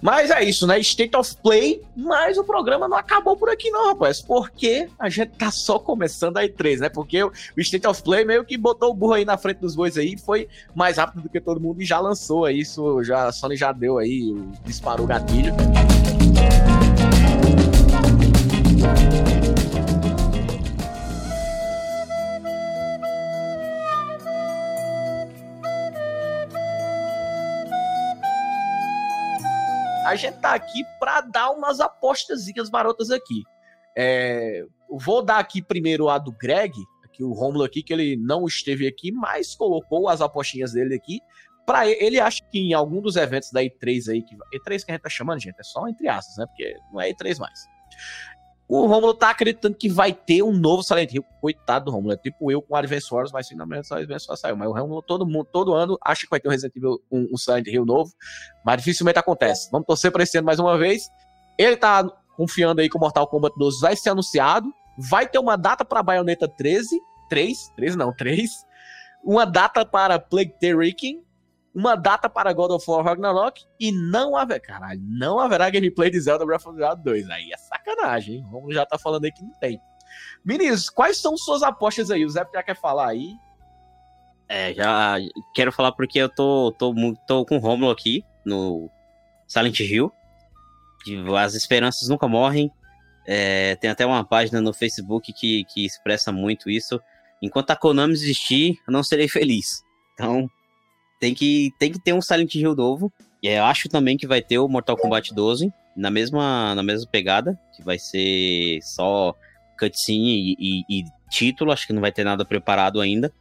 Mas 0.00 0.30
é 0.30 0.44
isso, 0.44 0.64
né? 0.64 0.78
State 0.78 1.16
of 1.16 1.36
Play, 1.42 1.82
mas 1.94 2.38
o 2.38 2.44
programa 2.44 2.86
não 2.86 2.96
acabou 2.96 3.36
por 3.36 3.50
aqui, 3.50 3.68
não, 3.68 3.88
rapaz. 3.88 4.22
Porque 4.22 4.88
a 4.96 5.08
gente 5.08 5.32
tá 5.32 5.50
só 5.50 5.76
começando 5.76 6.36
a 6.36 6.44
E3, 6.44 6.78
né? 6.78 6.88
Porque 6.88 7.22
o 7.22 7.32
State 7.56 7.88
of 7.88 8.00
Play 8.04 8.24
meio 8.24 8.44
que 8.44 8.56
botou 8.56 8.92
o 8.92 8.94
burro 8.94 9.14
aí 9.14 9.24
na 9.24 9.36
frente 9.36 9.58
dos 9.58 9.74
bois 9.74 9.98
aí, 9.98 10.16
foi 10.16 10.48
mais 10.72 10.98
rápido 10.98 11.22
do 11.22 11.28
que 11.28 11.40
todo 11.40 11.60
mundo 11.60 11.82
e 11.82 11.84
já 11.84 11.98
lançou. 11.98 12.48
Isso 12.48 13.02
já, 13.02 13.26
a 13.26 13.32
Sony 13.32 13.56
já 13.56 13.72
deu 13.72 13.98
aí, 13.98 14.32
disparou 14.64 15.04
o 15.04 15.08
gatilho. 15.08 15.52
A 30.10 30.16
gente 30.16 30.38
tá 30.38 30.54
aqui 30.54 30.84
pra 30.98 31.20
dar 31.20 31.50
umas 31.50 31.78
apostazinhas 31.78 32.68
marotas 32.68 33.10
aqui. 33.10 33.44
É, 33.96 34.64
vou 34.90 35.22
dar 35.22 35.38
aqui 35.38 35.62
primeiro 35.62 36.08
a 36.08 36.18
do 36.18 36.32
Greg, 36.32 36.72
aqui 37.04 37.22
o 37.22 37.32
Romulo 37.32 37.62
aqui, 37.62 37.80
que 37.82 37.92
ele 37.92 38.16
não 38.16 38.44
esteve 38.44 38.88
aqui, 38.88 39.12
mas 39.12 39.54
colocou 39.54 40.08
as 40.08 40.20
apostinhas 40.20 40.72
dele 40.72 40.94
aqui. 40.94 41.20
Pra 41.64 41.86
ele, 41.86 42.04
ele 42.04 42.20
acha 42.20 42.42
que 42.50 42.58
em 42.58 42.74
algum 42.74 43.00
dos 43.00 43.14
eventos 43.14 43.52
da 43.52 43.62
E3 43.62 44.10
aí, 44.10 44.22
que, 44.22 44.36
E3 44.36 44.84
que 44.84 44.90
a 44.90 44.94
gente 44.94 45.02
tá 45.02 45.08
chamando, 45.08 45.40
gente, 45.40 45.60
é 45.60 45.62
só 45.62 45.86
entre 45.86 46.08
aspas, 46.08 46.36
né? 46.38 46.46
Porque 46.46 46.76
não 46.92 47.00
é 47.00 47.12
E3 47.12 47.38
mais. 47.38 47.68
O 48.72 48.86
Romulo 48.86 49.12
tá 49.12 49.30
acreditando 49.30 49.74
que 49.74 49.88
vai 49.88 50.12
ter 50.12 50.44
um 50.44 50.52
novo 50.52 50.84
Silent 50.84 51.12
Hill. 51.12 51.24
Coitado 51.40 51.86
do 51.86 51.90
Romulo, 51.90 52.12
é 52.12 52.16
tipo 52.16 52.52
eu 52.52 52.62
com 52.62 52.76
Advance 52.76 53.12
Wars, 53.12 53.32
mas 53.32 53.48
finalmente 53.48 53.92
o 53.92 53.96
Advance 53.96 54.28
Wars 54.28 54.38
saiu. 54.38 54.56
Mas 54.56 54.68
o 54.68 54.72
Romulo 54.72 55.02
todo, 55.02 55.26
mundo, 55.26 55.48
todo 55.50 55.74
ano 55.74 55.98
acha 56.00 56.20
que 56.20 56.30
vai 56.30 56.38
ter 56.38 56.46
um 56.46 56.52
Resident 56.52 56.76
Evil, 56.76 57.02
um, 57.10 57.26
um 57.32 57.36
Silent 57.36 57.66
Hill 57.66 57.84
novo, 57.84 58.12
mas 58.64 58.76
dificilmente 58.76 59.18
acontece. 59.18 59.68
Vamos 59.72 59.88
torcer 59.88 60.12
para 60.12 60.22
esse 60.22 60.38
ano 60.38 60.46
mais 60.46 60.60
uma 60.60 60.78
vez. 60.78 61.10
Ele 61.58 61.76
tá 61.76 62.08
confiando 62.36 62.80
aí 62.80 62.88
que 62.88 62.96
o 62.96 63.00
Mortal 63.00 63.26
Kombat 63.26 63.58
12 63.58 63.80
vai 63.80 63.96
ser 63.96 64.10
anunciado. 64.10 64.72
Vai 64.96 65.28
ter 65.28 65.40
uma 65.40 65.56
data 65.56 65.84
para 65.84 66.00
Bayonetta 66.00 66.46
13. 66.46 66.96
3, 67.28 67.72
13 67.74 67.98
não, 67.98 68.14
3. 68.14 68.48
Uma 69.24 69.46
data 69.46 69.84
para 69.84 70.16
Plague 70.20 70.54
Tale 70.60 70.76
Requiem. 70.76 71.24
Uma 71.74 71.94
data 71.94 72.28
para 72.28 72.52
God 72.52 72.72
of 72.72 72.90
War 72.90 73.04
Ragnarok. 73.04 73.64
E 73.78 73.92
não 73.92 74.36
haverá, 74.36 74.60
caralho, 74.60 75.00
não 75.02 75.38
haverá 75.38 75.70
gameplay 75.70 76.10
de 76.10 76.20
Zelda 76.20 76.44
Breath 76.44 76.66
of 76.66 76.76
the 76.76 76.88
Wild 76.88 77.02
2. 77.02 77.30
Aí 77.30 77.52
é 77.52 77.56
sacanagem, 77.56 78.36
hein? 78.36 78.46
Romulo 78.50 78.72
já 78.72 78.84
tá 78.84 78.98
falando 78.98 79.24
aí 79.24 79.32
que 79.32 79.42
não 79.42 79.52
tem. 79.60 79.80
Meninos, 80.44 80.90
quais 80.90 81.18
são 81.18 81.36
suas 81.36 81.62
apostas 81.62 82.10
aí? 82.10 82.24
O 82.24 82.30
Zé 82.30 82.44
já 82.52 82.62
quer 82.62 82.76
falar 82.76 83.08
aí. 83.08 83.34
É, 84.48 84.74
já 84.74 85.16
quero 85.54 85.70
falar 85.70 85.92
porque 85.92 86.18
eu 86.18 86.28
tô, 86.28 86.74
tô, 86.76 86.92
tô 87.26 87.46
com 87.46 87.56
o 87.56 87.60
Romulo 87.60 87.90
aqui 87.90 88.24
no 88.44 88.90
Silent 89.46 89.78
Hill. 89.80 90.12
As 91.38 91.54
esperanças 91.54 92.08
nunca 92.08 92.26
morrem. 92.26 92.70
É, 93.26 93.76
tem 93.76 93.90
até 93.90 94.04
uma 94.04 94.24
página 94.24 94.60
no 94.60 94.72
Facebook 94.72 95.32
que, 95.32 95.64
que 95.64 95.86
expressa 95.86 96.32
muito 96.32 96.68
isso. 96.68 97.00
Enquanto 97.40 97.70
a 97.70 97.76
Konami 97.76 98.12
existir, 98.12 98.76
eu 98.86 98.92
não 98.92 99.02
serei 99.02 99.28
feliz. 99.28 99.82
Então, 100.14 100.50
tem 101.20 101.34
que, 101.34 101.70
tem 101.78 101.92
que 101.92 102.00
ter 102.02 102.12
um 102.12 102.22
Silent 102.22 102.54
Hill 102.54 102.74
novo. 102.74 103.12
E 103.42 103.48
eu 103.48 103.64
acho 103.64 103.88
também 103.88 104.16
que 104.16 104.26
vai 104.26 104.42
ter 104.42 104.58
o 104.58 104.68
Mortal 104.68 104.96
Kombat 104.96 105.32
12 105.34 105.72
na 105.96 106.10
mesma, 106.10 106.74
na 106.74 106.82
mesma 106.82 107.08
pegada, 107.10 107.58
que 107.76 107.82
vai 107.84 107.98
ser 107.98 108.80
só 108.82 109.34
cutscene 109.78 110.56
e, 110.58 110.82
e- 110.88 111.00
e 111.00 111.04
título. 111.30 111.72
Acho 111.72 111.86
que 111.86 111.92
não 111.92 112.00
vai 112.00 112.10
ter 112.12 112.24
nada 112.24 112.44
preparado 112.44 113.00
ainda. 113.00 113.32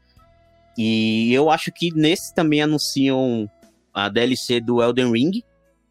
E 0.78 1.34
eu 1.34 1.50
acho 1.50 1.72
que 1.72 1.90
nesse 1.94 2.34
também 2.34 2.62
anunciam 2.62 3.50
a 3.94 4.08
DLC 4.08 4.60
do 4.62 4.82
Elden 4.82 5.12
Ring. 5.12 5.44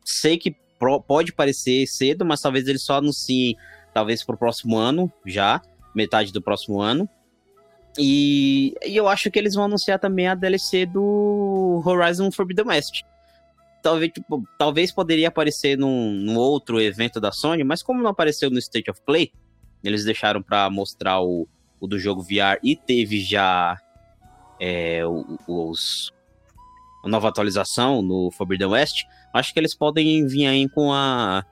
Sei 0.05 0.39
que 0.39 0.55
pode 1.07 1.33
parecer 1.33 1.87
cedo, 1.87 2.25
mas 2.25 2.41
talvez 2.41 2.67
eles 2.67 2.83
só 2.83 2.95
anunciem 2.99 3.55
talvez 3.93 4.25
pro 4.25 4.39
próximo 4.39 4.77
ano, 4.79 5.13
já, 5.27 5.61
metade 5.95 6.33
do 6.33 6.41
próximo 6.41 6.81
ano. 6.81 7.09
E, 7.99 8.75
e 8.87 8.97
eu 8.97 9.09
acho 9.09 9.29
que 9.29 9.39
eles 9.39 9.55
vão 9.55 9.65
anunciar 9.65 9.99
também 9.99 10.29
a 10.29 10.35
DLC 10.37 10.87
do 10.87 11.83
Horizon 11.85 12.31
Forbidden 12.31 12.67
West. 12.67 13.03
Talvez, 13.83 14.13
tipo, 14.13 14.45
talvez 14.57 14.93
poderia 14.93 15.29
aparecer 15.29 15.77
num, 15.77 16.13
num 16.13 16.37
outro 16.37 16.81
evento 16.81 17.21
da 17.21 17.33
Sony, 17.33 17.65
mas 17.65 17.83
como 17.83 18.01
não 18.01 18.11
apareceu 18.11 18.51
no 18.51 18.59
State 18.59 18.89
of 18.89 19.01
Play, 19.03 19.33
eles 19.83 20.05
deixaram 20.05 20.41
pra 20.41 20.71
mostrar 20.71 21.21
o, 21.21 21.49
o 21.81 21.87
do 21.89 21.99
jogo 21.99 22.23
VR 22.23 22.59
e 22.63 22.77
teve 22.77 23.21
já 23.21 23.77
é, 24.61 25.03
os, 25.47 26.13
a 27.05 27.09
nova 27.09 27.29
atualização 27.29 28.01
no 28.01 28.31
Forbidden 28.31 28.69
West, 28.69 29.05
acho 29.33 29.53
que 29.53 29.59
eles 29.59 29.77
podem 29.77 30.27
vir 30.27 30.47
aí 30.47 30.69
com 30.69 30.93
a 30.93 31.45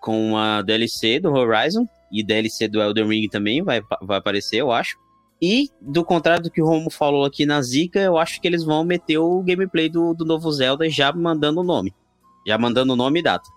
com 0.00 0.36
a 0.36 0.62
DLC 0.62 1.18
do 1.18 1.32
Horizon 1.32 1.88
e 2.12 2.22
DLC 2.22 2.68
do 2.68 2.80
Elden 2.80 3.08
Ring 3.08 3.28
também 3.28 3.62
vai, 3.62 3.80
vai 4.02 4.18
aparecer, 4.18 4.58
eu 4.58 4.70
acho. 4.70 4.96
E, 5.40 5.70
do 5.80 6.04
contrário 6.04 6.44
do 6.44 6.50
que 6.50 6.62
o 6.62 6.66
Romo 6.66 6.90
falou 6.90 7.24
aqui 7.24 7.44
na 7.44 7.60
Zika, 7.60 7.98
eu 7.98 8.16
acho 8.16 8.40
que 8.40 8.46
eles 8.48 8.64
vão 8.64 8.84
meter 8.84 9.18
o 9.18 9.42
gameplay 9.42 9.88
do, 9.88 10.14
do 10.14 10.24
novo 10.24 10.50
Zelda 10.50 10.88
já 10.88 11.12
mandando 11.12 11.60
o 11.60 11.64
nome. 11.64 11.94
Já 12.46 12.56
mandando 12.56 12.94
o 12.94 12.96
nome 12.96 13.20
e 13.20 13.22
data. 13.22 13.48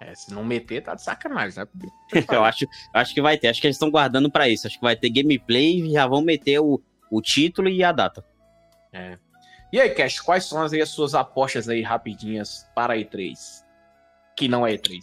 É, 0.00 0.14
se 0.14 0.34
não 0.34 0.44
meter, 0.44 0.82
tá 0.82 0.94
de 0.94 1.02
sacanagem, 1.02 1.58
né? 1.58 1.66
eu 2.30 2.44
acho, 2.44 2.66
acho 2.92 3.14
que 3.14 3.22
vai 3.22 3.38
ter. 3.38 3.48
Acho 3.48 3.60
que 3.60 3.66
eles 3.66 3.76
estão 3.76 3.90
guardando 3.90 4.30
pra 4.30 4.48
isso. 4.48 4.66
Acho 4.66 4.76
que 4.76 4.84
vai 4.84 4.96
ter 4.96 5.08
gameplay 5.08 5.80
e 5.80 5.92
já 5.92 6.06
vão 6.06 6.20
meter 6.20 6.58
o, 6.58 6.82
o 7.10 7.22
título 7.22 7.68
e 7.68 7.82
a 7.82 7.92
data. 7.92 8.24
E 9.72 9.80
aí, 9.80 9.90
Cash, 9.90 10.20
quais 10.20 10.44
são 10.44 10.60
as, 10.60 10.72
aí 10.72 10.82
as 10.82 10.90
suas 10.90 11.14
apostas 11.14 11.68
aí 11.68 11.80
rapidinhas 11.80 12.68
para 12.74 12.92
a 12.92 12.96
E3? 12.96 13.32
Que 14.36 14.46
não 14.46 14.66
é 14.66 14.74
E3. 14.74 15.00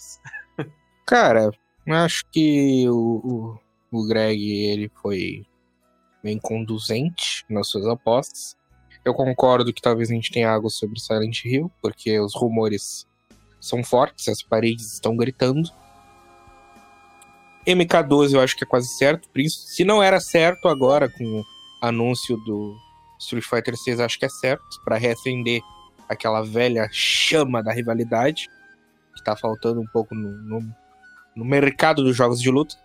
Cara, 1.07 1.49
eu 1.88 1.95
acho 1.95 2.24
que 2.32 2.88
o, 2.88 3.57
o, 3.91 3.99
o 3.99 4.07
Greg 4.07 4.40
ele 4.40 4.91
foi 5.02 5.44
bem 6.24 6.38
conduzente 6.38 7.46
nas 7.50 7.70
suas 7.70 7.86
apostas. 7.86 8.58
Eu 9.04 9.14
concordo 9.14 9.74
que 9.74 9.82
talvez 9.82 10.10
a 10.10 10.14
gente 10.14 10.32
tenha 10.32 10.50
algo 10.52 10.70
sobre 10.70 11.00
Silent 11.00 11.46
Hill, 11.46 11.72
porque 11.82 12.20
os 12.20 12.36
rumores 12.36 13.08
são 13.60 13.84
fortes, 13.84 14.28
as 14.28 14.41
paredes 14.41 14.94
estão 14.94 15.16
gritando. 15.16 15.70
MK12 17.66 18.34
eu 18.34 18.41
acho 18.41 18.56
que 18.56 18.64
é 18.64 18.68
quase 18.68 18.88
certo, 18.98 19.30
por 19.30 19.40
isso, 19.40 19.68
se 19.68 19.84
não 19.84 20.02
era 20.02 20.20
certo 20.20 20.68
agora 20.68 21.10
com 21.10 21.24
o 21.24 21.46
anúncio 21.82 22.36
do, 22.38 22.76
Street 23.20 23.44
Fighter 23.44 23.76
6 23.76 24.00
acho 24.00 24.18
que 24.18 24.26
é 24.26 24.30
certo, 24.30 24.64
para 24.84 24.98
reacender 24.98 25.62
aquela 26.08 26.41
velha 26.41 26.88
chama 26.91 27.62
da 27.62 27.72
rivalidade, 27.72 28.50
que 29.16 29.24
tá 29.24 29.36
faltando 29.36 29.82
um 29.82 29.86
pouco 29.86 30.16
no, 30.16 30.32
no, 30.32 30.76
no 31.36 31.46
mercado 31.46 32.04
dos 32.04 32.16
jogos 32.16 32.41
de 32.41 32.50
luta. 32.50 32.76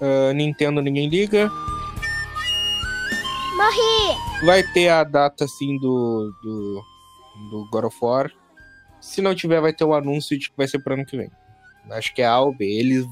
Uh, 0.00 0.32
Nintendo 0.32 0.80
ninguém 0.80 1.08
liga. 1.08 1.50
Morri! 3.58 4.46
Vai 4.46 4.62
ter 4.62 4.88
a 4.88 5.02
data 5.02 5.44
assim 5.44 5.76
do, 5.78 6.32
do, 6.40 6.84
do 7.50 7.68
God 7.72 7.86
of 7.86 7.98
War. 8.00 8.30
Se 9.00 9.20
não 9.20 9.34
tiver, 9.34 9.60
vai 9.60 9.72
ter 9.72 9.82
o 9.82 9.88
um 9.88 9.94
anúncio 9.94 10.38
de 10.38 10.48
que 10.48 10.56
vai 10.56 10.68
ser 10.68 10.78
pro 10.78 10.94
ano 10.94 11.04
que 11.04 11.16
vem. 11.16 11.28
Acho 11.90 12.14
que 12.14 12.22
é 12.22 12.26
A 12.26 12.38
B. 12.56 12.64
Eles 12.64 13.04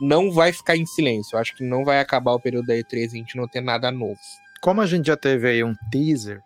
não 0.00 0.30
vai 0.30 0.52
ficar 0.52 0.76
em 0.76 0.86
silêncio. 0.86 1.36
Acho 1.36 1.56
que 1.56 1.64
não 1.64 1.84
vai 1.84 1.98
acabar 1.98 2.34
o 2.34 2.40
período 2.40 2.66
da 2.66 2.74
E3 2.74 2.92
e 2.92 3.04
a 3.04 3.08
gente 3.08 3.36
não 3.36 3.48
ter 3.48 3.60
nada 3.60 3.90
novo. 3.90 4.20
Como 4.62 4.80
a 4.80 4.86
gente 4.86 5.06
já 5.06 5.16
teve 5.16 5.48
aí 5.48 5.64
um 5.64 5.74
teaser, 5.90 6.40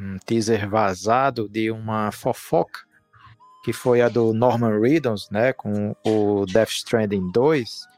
um 0.00 0.18
teaser 0.24 0.70
vazado 0.70 1.48
de 1.48 1.68
uma 1.68 2.12
fofoca, 2.12 2.78
que 3.64 3.72
foi 3.72 4.00
a 4.02 4.08
do 4.08 4.32
Norman 4.32 4.80
Reedus, 4.80 5.28
né, 5.30 5.52
com 5.52 5.96
o 6.06 6.46
Death 6.46 6.70
Stranding 6.70 7.28
2, 7.32 7.91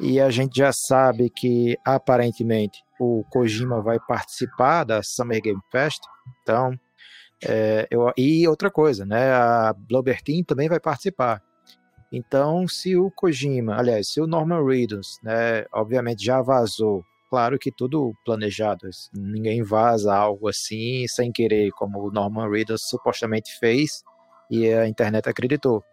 e 0.00 0.20
a 0.20 0.30
gente 0.30 0.56
já 0.56 0.72
sabe 0.72 1.30
que 1.30 1.76
aparentemente 1.84 2.82
o 3.00 3.24
Kojima 3.30 3.82
vai 3.82 3.98
participar 3.98 4.84
da 4.84 5.02
Summer 5.02 5.40
Game 5.40 5.60
Fest, 5.70 6.00
então 6.42 6.78
é, 7.44 7.86
eu, 7.90 8.12
e 8.16 8.46
outra 8.48 8.70
coisa, 8.70 9.04
né, 9.04 9.32
a 9.32 9.74
Bloober 9.76 10.22
Team 10.22 10.42
também 10.42 10.68
vai 10.68 10.80
participar. 10.80 11.42
Então, 12.10 12.66
se 12.66 12.96
o 12.96 13.10
Kojima, 13.10 13.76
aliás, 13.76 14.08
se 14.08 14.20
o 14.20 14.26
Norman 14.26 14.64
Reedus, 14.64 15.18
né, 15.22 15.64
obviamente 15.72 16.24
já 16.24 16.40
vazou, 16.40 17.04
claro 17.28 17.58
que 17.58 17.70
tudo 17.70 18.12
planejado, 18.24 18.88
ninguém 19.14 19.62
vaza 19.62 20.14
algo 20.14 20.48
assim 20.48 21.06
sem 21.06 21.30
querer, 21.30 21.70
como 21.72 22.00
o 22.00 22.10
Norman 22.10 22.50
Reedus 22.50 22.88
supostamente 22.88 23.56
fez 23.58 24.02
e 24.50 24.72
a 24.72 24.88
internet 24.88 25.28
acreditou. 25.28 25.84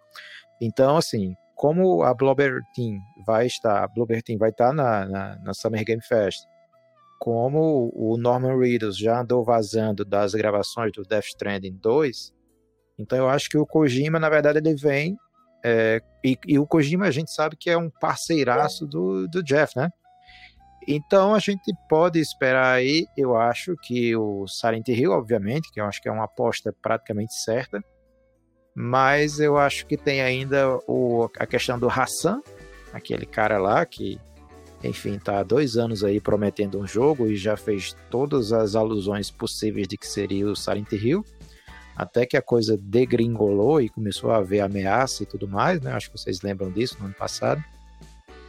Então, 0.62 0.98
assim, 0.98 1.36
como 1.56 2.04
a 2.04 2.14
Blobber 2.14 2.62
Team 2.74 3.00
vai 3.26 3.48
estar, 3.48 3.84
a 3.84 3.88
Blobber 3.88 4.22
Team 4.22 4.38
vai 4.38 4.50
estar 4.50 4.74
na, 4.74 5.06
na, 5.06 5.36
na 5.38 5.54
Summer 5.54 5.84
Game 5.84 6.02
Fest, 6.02 6.44
como 7.20 7.92
o 7.96 8.18
Norman 8.18 8.60
Reedus 8.60 8.98
já 8.98 9.22
andou 9.22 9.44
vazando 9.44 10.04
das 10.06 10.34
gravações 10.34 10.92
do 10.92 11.04
Death 11.04 11.26
Stranding 11.26 11.78
2, 11.82 12.34
então 13.00 13.18
eu 13.18 13.30
acho 13.30 13.50
que 13.50 13.58
o 13.58 13.66
Kojima, 13.66 14.20
na 14.20 14.30
verdade, 14.30 14.60
ele 14.60 14.76
vem 14.76 15.18
é, 15.68 16.00
e, 16.24 16.38
e, 16.46 16.60
o 16.60 16.68
Kojima 16.68 17.08
a 17.08 17.12
gente 17.12 17.32
sabe 17.32 17.56
que 17.56 17.72
é 17.72 17.78
um 17.78 17.90
parceiraço 17.90 18.86
do, 18.86 19.28
do 19.28 19.42
Jeff, 19.42 19.76
né? 19.76 19.90
Então 20.88 21.34
a 21.34 21.40
gente 21.40 21.74
pode 21.90 22.20
esperar 22.20 22.76
aí, 22.76 23.08
eu 23.18 23.36
acho 23.36 23.76
que 23.82 24.16
o 24.16 24.48
Silent 24.48 24.88
Hill, 24.90 25.12
obviamente, 25.12 25.72
que 25.72 25.82
eu 25.82 25.86
acho 25.86 26.00
que 26.00 26.08
é 26.08 26.12
uma 26.12 26.26
aposta 26.26 26.72
praticamente 26.84 27.34
certa, 27.34 27.84
mas 28.76 29.40
eu 29.40 29.58
acho 29.58 29.86
que 29.86 29.96
tem 29.96 30.22
ainda 30.22 30.78
o, 30.86 31.30
a 31.40 31.46
questão 31.46 31.80
do 31.80 31.88
Hassan, 31.88 32.42
aquele 32.92 33.26
cara 33.26 33.58
lá 33.58 33.86
que, 33.86 34.20
enfim, 34.84 35.18
tá 35.18 35.40
há 35.40 35.44
dois 35.44 35.78
anos 35.78 36.04
aí 36.04 36.20
prometendo 36.20 36.80
um 36.80 36.86
jogo 36.86 37.28
e 37.28 37.38
já 37.38 37.56
fez 37.56 37.96
todas 38.12 38.52
as 38.52 38.76
alusões 38.76 39.32
possíveis 39.32 39.88
de 39.88 39.98
que 39.98 40.06
seria 40.06 40.46
o 40.48 40.56
Silent 40.56 40.92
Hill 40.92 41.24
até 41.96 42.26
que 42.26 42.36
a 42.36 42.42
coisa 42.42 42.78
degringolou 42.78 43.82
e 43.82 43.88
começou 43.88 44.30
a 44.32 44.38
haver 44.38 44.60
ameaça 44.60 45.24
e 45.24 45.26
tudo 45.26 45.48
mais, 45.48 45.80
né? 45.80 45.94
Acho 45.94 46.12
que 46.12 46.18
vocês 46.18 46.42
lembram 46.42 46.70
disso 46.70 46.98
no 47.00 47.06
ano 47.06 47.14
passado. 47.14 47.64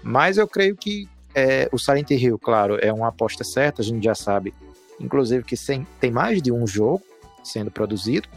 Mas 0.02 0.36
eu 0.36 0.48
creio 0.48 0.76
que 0.76 1.08
é, 1.32 1.68
o 1.70 1.78
Silent 1.78 2.10
Hill, 2.10 2.38
claro, 2.38 2.76
é 2.80 2.92
uma 2.92 3.08
aposta 3.08 3.44
certa, 3.44 3.82
a 3.82 3.84
gente 3.84 4.02
já 4.02 4.14
sabe, 4.14 4.52
inclusive 4.98 5.44
que 5.44 5.56
sem, 5.56 5.86
tem 6.00 6.10
mais 6.10 6.42
de 6.42 6.50
um 6.50 6.66
jogo 6.66 7.02
sendo 7.44 7.70
produzido. 7.70 8.28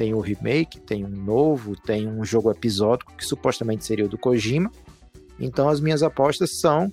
Tem 0.00 0.14
o 0.14 0.20
remake, 0.20 0.80
tem 0.80 1.04
um 1.04 1.10
novo, 1.10 1.76
tem 1.76 2.08
um 2.08 2.24
jogo 2.24 2.50
episódico 2.50 3.14
que 3.18 3.22
supostamente 3.22 3.84
seria 3.84 4.06
o 4.06 4.08
do 4.08 4.16
Kojima. 4.16 4.72
Então 5.38 5.68
as 5.68 5.78
minhas 5.78 6.02
apostas 6.02 6.58
são, 6.58 6.90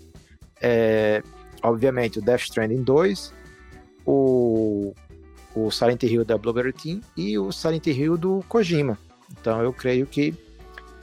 é, 0.62 1.24
obviamente, 1.64 2.20
o 2.20 2.22
Death 2.22 2.42
Stranding 2.42 2.84
2, 2.84 3.34
o 4.06 4.94
o 5.56 5.72
Silent 5.72 6.04
Hill 6.04 6.26
da 6.26 6.38
Blueberry 6.38 6.74
Team 6.74 7.00
e 7.16 7.40
o 7.40 7.50
Silent 7.50 7.88
Hill 7.88 8.18
do 8.18 8.44
Kojima. 8.50 9.00
Então 9.32 9.64
eu 9.64 9.72
creio 9.72 10.06
que 10.06 10.36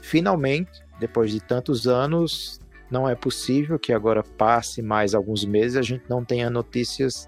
finalmente, 0.03 0.71
depois 1.01 1.31
de 1.31 1.41
tantos 1.41 1.89
anos, 1.89 2.61
não 2.91 3.09
é 3.09 3.15
possível 3.15 3.79
que 3.79 3.95
agora 3.95 4.23
passe 4.23 4.83
mais 4.83 5.15
alguns 5.15 5.43
meses 5.47 5.79
a 5.79 5.83
gente 5.83 6.05
não 6.07 6.23
tenha 6.23 6.51
notícias 6.51 7.27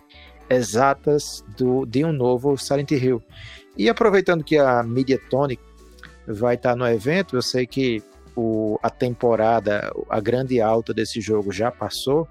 exatas 0.51 1.43
do, 1.57 1.87
de 1.87 2.05
um 2.05 2.13
novo 2.13 2.59
Silent 2.59 2.91
Hill. 2.91 3.23
E 3.77 3.89
aproveitando 3.89 4.43
que 4.43 4.57
a 4.57 4.83
Mediatonic 4.83 5.63
vai 6.27 6.55
estar 6.55 6.75
no 6.75 6.87
evento, 6.87 7.37
eu 7.37 7.43
sei 7.43 7.67
que 7.67 8.03
o, 8.35 8.79
a 8.83 8.91
temporada, 8.91 9.93
a 10.09 10.21
grande 10.21 10.61
alta 10.61 10.93
desse 10.93 11.21
jogo 11.21 11.53
já 11.53 11.71
passou, 11.71 12.29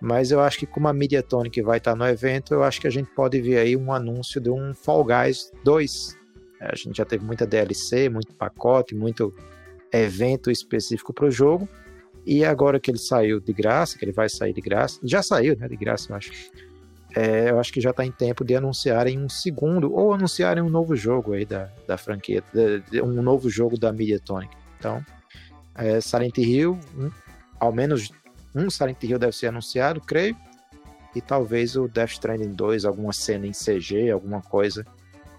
mas 0.00 0.30
eu 0.30 0.40
acho 0.40 0.58
que 0.58 0.66
como 0.66 0.86
a 0.88 0.92
Mediatonic 0.92 1.60
vai 1.62 1.78
estar 1.78 1.96
no 1.96 2.06
evento, 2.06 2.54
eu 2.54 2.62
acho 2.62 2.80
que 2.80 2.86
a 2.86 2.90
gente 2.90 3.10
pode 3.10 3.40
ver 3.40 3.58
aí 3.58 3.76
um 3.76 3.92
anúncio 3.92 4.40
de 4.40 4.50
um 4.50 4.72
Fall 4.72 5.04
Guys 5.04 5.50
2. 5.64 6.16
É, 6.60 6.72
a 6.72 6.76
gente 6.76 6.96
já 6.96 7.04
teve 7.04 7.24
muita 7.24 7.46
DLC, 7.46 8.08
muito 8.08 8.32
pacote, 8.34 8.94
muito 8.94 9.34
evento 9.92 10.50
específico 10.50 11.12
para 11.12 11.26
o 11.26 11.30
jogo. 11.30 11.68
E 12.24 12.44
agora 12.44 12.78
que 12.78 12.90
ele 12.90 12.98
saiu 12.98 13.40
de 13.40 13.52
graça, 13.52 13.98
que 13.98 14.04
ele 14.04 14.12
vai 14.12 14.28
sair 14.28 14.52
de 14.52 14.60
graça, 14.60 15.00
já 15.02 15.22
saiu, 15.22 15.56
né, 15.56 15.66
de 15.66 15.76
graça, 15.76 16.12
eu 16.12 16.16
acho. 16.16 16.30
É, 17.16 17.50
eu 17.50 17.58
acho 17.58 17.72
que 17.72 17.80
já 17.80 17.90
está 17.90 18.04
em 18.04 18.12
tempo 18.12 18.44
de 18.44 18.54
anunciarem 18.54 19.18
um 19.18 19.28
segundo, 19.28 19.94
ou 19.94 20.12
anunciarem 20.12 20.62
um 20.62 20.68
novo 20.68 20.94
jogo 20.94 21.32
aí 21.32 21.44
da, 21.44 21.68
da 21.86 21.96
franquia, 21.96 22.42
de, 22.52 22.80
de, 22.80 23.02
um 23.02 23.22
novo 23.22 23.48
jogo 23.48 23.78
da 23.78 23.92
Mediatonic. 23.92 24.54
Então, 24.78 25.04
é, 25.74 26.00
Silent 26.00 26.36
Hill, 26.38 26.78
um, 26.96 27.10
ao 27.58 27.72
menos 27.72 28.10
um 28.54 28.68
Silent 28.68 29.02
Hill 29.02 29.18
deve 29.18 29.32
ser 29.32 29.48
anunciado, 29.48 30.00
creio. 30.00 30.36
E 31.14 31.20
talvez 31.20 31.76
o 31.76 31.88
Death 31.88 32.10
Stranding 32.10 32.52
2, 32.52 32.84
alguma 32.84 33.12
cena 33.12 33.46
em 33.46 33.52
CG, 33.52 34.10
alguma 34.10 34.42
coisa, 34.42 34.84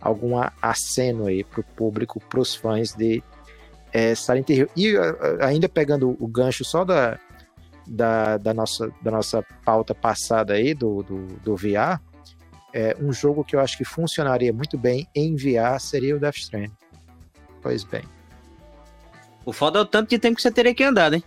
algum 0.01 0.33
aceno 0.61 1.27
aí 1.27 1.43
pro 1.43 1.63
público, 1.63 2.19
pros 2.19 2.55
fãs 2.55 2.93
de 2.93 3.23
é, 3.93 4.15
Silent 4.15 4.49
Hill. 4.49 4.67
E 4.75 4.95
ainda 5.41 5.69
pegando 5.69 6.17
o 6.19 6.27
gancho 6.27 6.65
só 6.65 6.83
da, 6.83 7.19
da, 7.89 8.37
da, 8.37 8.53
nossa, 8.53 8.91
da 9.01 9.11
nossa 9.11 9.43
pauta 9.65 9.95
passada 9.95 10.53
aí, 10.53 10.73
do, 10.73 11.01
do, 11.03 11.25
do 11.39 11.55
VR, 11.55 11.99
é, 12.73 12.95
um 13.01 13.11
jogo 13.11 13.43
que 13.43 13.55
eu 13.55 13.59
acho 13.59 13.77
que 13.77 13.83
funcionaria 13.83 14.53
muito 14.53 14.77
bem 14.77 15.07
em 15.15 15.35
VR 15.35 15.79
seria 15.79 16.15
o 16.15 16.19
Death 16.19 16.37
Stranding. 16.37 16.75
Pois 17.61 17.83
bem. 17.83 18.03
O 19.43 19.51
foda 19.51 19.79
é 19.79 19.81
o 19.81 19.85
tanto 19.85 20.09
de 20.09 20.19
tempo 20.19 20.35
que 20.35 20.41
você 20.41 20.51
teria 20.51 20.75
que 20.75 20.83
andar, 20.83 21.09
né? 21.09 21.23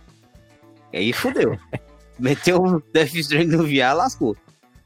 E 0.93 0.97
aí 0.97 1.13
fudeu. 1.13 1.59
Meteu 2.17 2.57
o 2.57 2.81
Death 2.93 3.13
Stranding 3.15 3.57
no 3.57 3.63
VR, 3.63 3.95
lascou. 3.95 4.37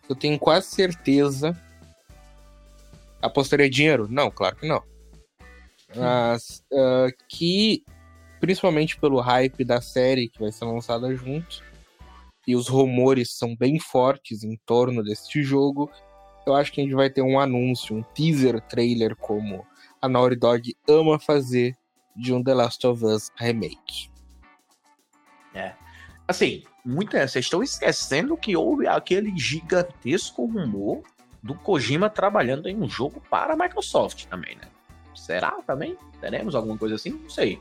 Eu 0.10 0.16
tenho 0.16 0.40
quase 0.40 0.68
certeza. 0.68 1.56
Apostaria 3.22 3.70
dinheiro? 3.70 4.08
Não, 4.10 4.32
claro 4.32 4.56
que 4.56 4.68
não. 4.68 4.82
Mas 5.96 6.64
uh, 6.72 7.12
que, 7.28 7.84
principalmente 8.40 8.98
pelo 8.98 9.20
hype 9.20 9.64
da 9.64 9.82
série 9.82 10.30
que 10.30 10.40
vai 10.40 10.52
ser 10.52 10.66
lançada 10.66 11.14
junto, 11.16 11.64
e 12.48 12.56
os 12.56 12.70
rumores 12.70 13.38
são 13.38 13.56
bem 13.56 13.78
fortes 13.78 14.44
em 14.44 14.58
torno 14.66 15.04
deste 15.04 15.44
jogo, 15.44 15.92
eu 16.46 16.56
acho 16.56 16.72
que 16.72 16.80
a 16.80 16.84
gente 16.84 16.96
vai 16.96 17.10
ter 17.10 17.22
um 17.22 17.38
anúncio, 17.38 17.96
um 17.96 18.02
teaser 18.02 18.62
trailer, 18.62 19.16
como 19.18 19.68
a 20.02 20.08
Naughty 20.08 20.38
Dog 20.38 20.78
ama 20.88 21.20
fazer 21.20 21.76
de 22.16 22.34
um 22.34 22.42
The 22.42 22.54
Last 22.54 22.88
of 22.88 23.04
Us 23.04 23.30
remake. 23.36 24.10
É. 25.54 25.74
Assim, 26.26 26.64
muita, 26.86 27.28
vocês 27.28 27.46
estão 27.46 27.62
esquecendo 27.62 28.38
que 28.38 28.56
houve 28.56 28.88
aquele 28.88 29.38
gigantesco 29.38 30.46
rumor 30.46 31.04
do 31.44 31.54
Kojima 31.54 32.10
trabalhando 32.10 32.68
em 32.68 32.82
um 32.82 32.90
jogo 32.90 33.22
para 33.30 33.54
a 33.54 33.58
Microsoft 33.58 34.26
também, 34.26 34.56
né? 34.56 34.70
Será 35.14 35.52
também? 35.66 35.98
Teremos 36.22 36.56
alguma 36.56 36.78
coisa 36.78 36.96
assim? 36.96 37.12
Não 37.12 37.30
sei. 37.30 37.60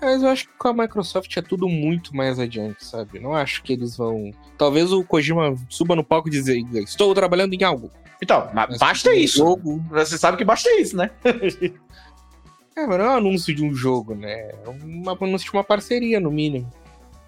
Mas 0.00 0.22
eu 0.22 0.28
acho 0.28 0.46
que 0.46 0.54
com 0.58 0.68
a 0.68 0.74
Microsoft 0.74 1.34
é 1.36 1.42
tudo 1.42 1.68
muito 1.68 2.14
mais 2.14 2.38
adiante, 2.38 2.84
sabe? 2.84 3.18
Não 3.18 3.34
acho 3.34 3.62
que 3.62 3.72
eles 3.72 3.96
vão. 3.96 4.30
Talvez 4.58 4.92
o 4.92 5.02
Kojima 5.02 5.56
suba 5.68 5.96
no 5.96 6.04
palco 6.04 6.28
e 6.28 6.30
dizer: 6.30 6.58
Estou 6.74 7.14
trabalhando 7.14 7.54
em 7.54 7.62
algo. 7.62 7.90
Então, 8.22 8.48
mas 8.54 8.78
basta 8.78 9.14
isso. 9.14 9.38
Jogo... 9.38 9.82
Você 9.90 10.16
sabe 10.16 10.36
que 10.36 10.44
basta 10.44 10.70
isso, 10.80 10.96
né? 10.96 11.10
é, 11.24 12.86
mas 12.86 12.98
não 12.98 13.04
é 13.04 13.10
um 13.10 13.16
anúncio 13.16 13.54
de 13.54 13.64
um 13.64 13.74
jogo, 13.74 14.14
né? 14.14 14.32
É 14.32 14.68
um 14.68 15.04
anúncio 15.08 15.50
de 15.50 15.56
uma 15.56 15.64
parceria, 15.64 16.20
no 16.20 16.30
mínimo. 16.30 16.70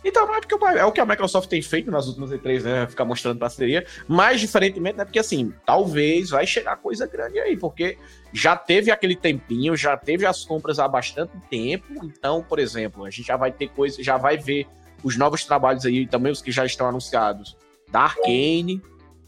Então, 0.05 0.33
é, 0.35 0.41
porque 0.41 0.55
é 0.79 0.85
o 0.85 0.93
que 0.93 1.01
a 1.01 1.07
Microsoft 1.07 1.49
tem 1.49 1.61
feito 1.61 1.91
nas 1.91 2.07
últimas 2.07 2.31
E3, 2.31 2.63
né? 2.63 2.87
Ficar 2.87 3.05
mostrando 3.05 3.39
parceria. 3.39 3.85
Mas, 4.07 4.41
diferentemente, 4.41 4.97
né? 4.97 5.05
Porque, 5.05 5.19
assim, 5.19 5.53
talvez 5.67 6.31
vai 6.31 6.47
chegar 6.47 6.77
coisa 6.77 7.07
grande 7.07 7.39
aí, 7.41 7.57
porque 7.57 7.99
já 8.33 8.57
teve 8.57 8.91
aquele 8.91 9.17
tempinho, 9.17 9.77
já 9.77 9.97
teve 9.97 10.25
as 10.25 10.45
compras 10.45 10.79
há 10.79 10.87
bastante 10.87 11.33
tempo. 11.51 12.05
Então, 12.05 12.43
por 12.43 12.59
exemplo, 12.59 13.05
a 13.05 13.11
gente 13.11 13.27
já 13.27 13.37
vai 13.37 13.51
ter 13.51 13.69
coisa, 13.69 14.03
já 14.03 14.17
vai 14.17 14.37
ver 14.37 14.67
os 15.03 15.17
novos 15.17 15.45
trabalhos 15.45 15.85
aí, 15.85 16.07
também 16.07 16.31
os 16.31 16.41
que 16.41 16.53
já 16.53 16.65
estão 16.65 16.89
anunciados, 16.89 17.57
da 17.91 18.01
Arkane, 18.01 18.81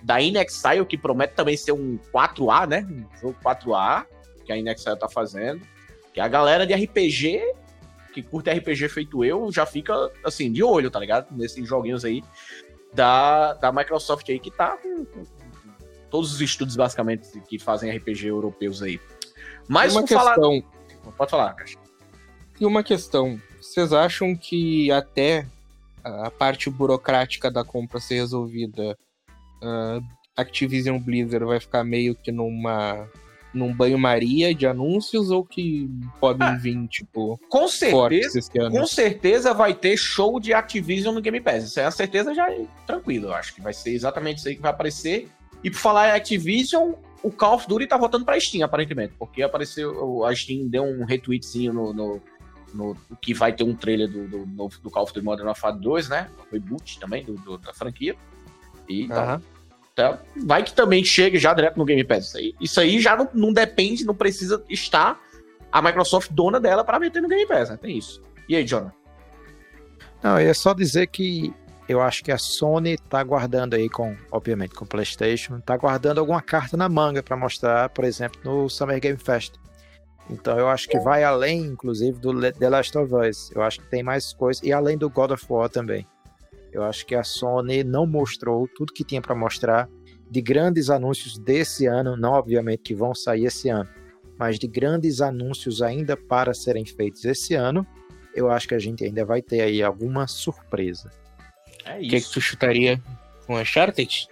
da 0.03 0.21
Inexile, 0.21 0.87
que 0.87 0.97
promete 0.97 1.35
também 1.35 1.57
ser 1.57 1.73
um 1.73 1.99
4A, 2.13 2.67
né? 2.69 2.87
Um 2.89 3.07
jogo 3.21 3.37
4A, 3.45 4.07
que 4.45 4.53
a 4.53 4.57
Inexile 4.57 4.99
tá 4.99 5.09
fazendo. 5.09 5.61
Que 6.13 6.21
a 6.21 6.29
galera 6.29 6.67
de 6.67 6.75
RPG, 6.75 7.41
que 8.13 8.23
curte 8.23 8.51
RPG 8.51 8.89
feito 8.89 9.25
eu, 9.25 9.51
já 9.53 9.65
fica, 9.65 9.95
assim, 10.25 10.51
de 10.53 10.63
olho, 10.63 10.91
tá 10.91 10.99
ligado? 10.99 11.35
Nesses 11.35 11.67
joguinhos 11.69 12.05
aí 12.05 12.23
da, 12.93 13.55
da 13.55 13.73
Microsoft 13.73 14.29
aí, 14.29 14.39
que 14.39 14.51
tá 14.51 14.77
com, 14.77 15.05
com 15.05 15.25
todos 16.11 16.33
os 16.33 16.41
estudos, 16.41 16.77
basicamente, 16.77 17.41
que 17.49 17.59
fazem 17.59 17.91
RPG 17.97 18.27
europeus 18.27 18.83
aí. 18.83 19.01
Mas 19.69 19.95
uma 19.95 20.03
questão... 20.03 20.19
falar... 20.19 21.17
Pode 21.17 21.31
falar, 21.31 21.55
Caixa. 21.55 21.79
E 22.61 22.67
uma 22.67 22.83
questão. 22.83 23.41
Vocês 23.61 23.93
acham 23.93 24.37
que 24.37 24.91
até 24.93 25.47
a 26.05 26.31
parte 26.31 26.69
burocrática 26.69 27.51
da 27.51 27.65
compra 27.65 28.01
ser 28.01 28.17
resolvida, 28.17 28.97
uh, 29.63 30.05
Activision 30.37 30.99
Blizzard 30.99 31.45
vai 31.45 31.61
ficar 31.61 31.85
meio 31.85 32.15
que 32.15 32.33
numa 32.33 33.09
num 33.53 33.75
banho-maria 33.75 34.55
de 34.55 34.67
anúncios 34.67 35.31
ou 35.31 35.45
que 35.45 35.91
podem 36.21 36.47
ah, 36.47 36.55
vir, 36.55 36.87
tipo, 36.89 37.39
com 37.49 37.67
certeza, 37.67 38.41
com 38.71 38.87
certeza 38.87 39.53
vai 39.53 39.75
ter 39.75 39.97
show 39.97 40.39
de 40.39 40.53
Activision 40.53 41.15
no 41.15 41.21
Game 41.21 41.41
Pass. 41.41 41.65
Isso 41.65 41.81
é 41.81 41.85
a 41.85 41.91
certeza 41.91 42.35
já 42.35 42.51
é 42.51 42.65
tranquilo, 42.87 43.29
eu 43.29 43.35
acho 43.35 43.55
que 43.55 43.61
vai 43.61 43.73
ser 43.73 43.91
exatamente 43.91 44.39
isso 44.39 44.49
aí 44.49 44.57
que 44.57 44.63
vai 44.63 44.71
aparecer. 44.71 45.29
E 45.63 45.71
por 45.71 45.79
falar 45.79 46.09
em 46.09 46.13
Activision, 46.13 46.93
o 47.23 47.31
Call 47.31 47.57
of 47.57 47.69
Duty 47.69 47.87
tá 47.87 47.97
voltando 47.97 48.25
pra 48.25 48.39
Steam, 48.41 48.65
aparentemente, 48.65 49.15
porque 49.19 49.43
apareceu, 49.43 50.25
a 50.25 50.35
Steam 50.35 50.69
deu 50.69 50.85
um 50.85 51.05
retweetzinho 51.05 51.73
no, 51.73 51.93
no, 51.93 52.23
no 52.73 52.97
que 53.21 53.35
vai 53.35 53.53
ter 53.53 53.65
um 53.65 53.75
trailer 53.75 54.09
do, 54.09 54.27
do, 54.27 54.69
do 54.83 54.91
Call 54.91 55.03
of 55.03 55.13
Duty 55.13 55.25
Modern 55.25 55.47
Warfare 55.47 55.79
2, 55.79 56.09
né? 56.09 56.31
Reboot 56.51 56.99
também 56.99 57.25
do, 57.25 57.35
do 57.35 57.59
da 57.59 57.75
franquia. 57.75 58.17
E 58.89 59.03
então, 59.03 59.43
então, 59.93 60.19
vai 60.45 60.63
que 60.63 60.73
também 60.73 61.05
chegue 61.05 61.39
já 61.39 61.53
direto 61.53 61.77
no 61.77 61.85
Game 61.85 62.05
Pass. 62.05 62.27
Isso 62.27 62.39
aí, 62.39 62.55
isso 62.61 62.81
aí 62.81 63.01
já 63.01 63.17
não, 63.17 63.29
não 63.35 63.53
depende, 63.53 64.05
não 64.05 64.15
precisa 64.15 64.63
estar 64.69 65.21
a 65.71 65.83
Microsoft 65.83 66.31
dona 66.33 66.59
dela 66.59 66.85
para 66.85 66.99
meter 66.99 67.21
no 67.21 67.29
Game 67.29 67.47
Pass, 67.47 67.71
né? 67.71 67.77
Tem 67.77 67.97
isso. 67.99 68.23
E 68.49 68.57
aí, 68.57 68.65
Jonah? 68.65 68.95
Não, 70.23 70.37
é 70.37 70.53
só 70.53 70.75
dizer 70.75 71.07
que 71.09 71.53
eu 71.89 72.01
acho 72.01 72.23
que 72.23 72.31
a 72.31 72.39
Sony 72.39 72.97
tá 72.97 73.23
guardando 73.23 73.75
aí 73.75 73.89
com, 73.89 74.17
obviamente, 74.31 74.75
com 74.75 74.85
o 74.85 74.89
PlayStation, 74.89 75.61
tá 75.61 75.77
guardando 75.77 76.19
alguma 76.19 76.41
carta 76.41 76.77
na 76.77 76.89
manga 76.89 77.23
para 77.23 77.37
mostrar, 77.37 77.89
por 77.89 78.05
exemplo, 78.05 78.41
no 78.45 78.69
Summer 78.69 79.01
Game 79.01 79.19
Fest. 79.19 79.55
Então 80.29 80.57
eu 80.57 80.69
acho 80.69 80.89
que 80.89 80.99
vai 81.01 81.25
além, 81.25 81.63
inclusive, 81.63 82.19
do 82.19 82.41
The 82.53 82.69
Last 82.69 82.97
of 82.97 83.13
Us. 83.15 83.51
Eu 83.53 83.63
acho 83.63 83.81
que 83.81 83.87
tem 83.89 84.03
mais 84.03 84.33
coisas. 84.33 84.63
E 84.63 84.73
além 84.73 84.97
do 84.97 85.11
God 85.11 85.33
of 85.33 85.45
War 85.49 85.69
também. 85.69 86.07
Eu 86.73 86.83
acho 86.83 87.05
que 87.05 87.15
a 87.15 87.25
Sony 87.25 87.83
não 87.83 88.07
mostrou 88.07 88.69
tudo 88.69 88.93
que 88.93 89.05
tinha 89.05 89.21
para 89.21 89.35
mostrar 89.35 89.89
de 90.31 90.41
grandes 90.41 90.91
anúncios 90.91 91.37
desse 91.39 91.87
ano, 91.87 92.17
não 92.17 92.33
obviamente 92.33 92.83
que 92.83 92.95
vão 92.95 93.15
sair 93.15 93.47
esse 93.47 93.69
ano, 93.69 93.89
mas 94.39 94.59
de 94.59 94.69
grandes 94.69 95.21
anúncios 95.21 95.83
ainda 95.83 96.17
para 96.17 96.55
serem 96.55 96.85
feitos 96.85 97.25
esse 97.25 97.55
ano. 97.55 97.87
Eu 98.33 98.51
acho 98.51 98.69
que 98.69 98.75
a 98.75 98.79
gente 98.79 99.05
ainda 99.05 99.25
vai 99.25 99.43
ter 99.43 99.61
aí 99.61 99.83
alguma 99.83 100.29
surpresa. 100.29 101.11
É 101.85 101.99
isso. 101.99 102.07
O 102.07 102.11
que, 102.11 102.17
é 102.17 102.21
que 102.21 102.31
tu 102.31 102.41
chutaria 102.41 103.03
com 103.47 103.61
Uncharted? 103.61 104.29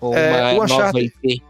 Ou 0.00 0.16
é, 0.16 0.52
uma 0.54 0.66
nova 0.66 1.00
IP? 1.00 1.40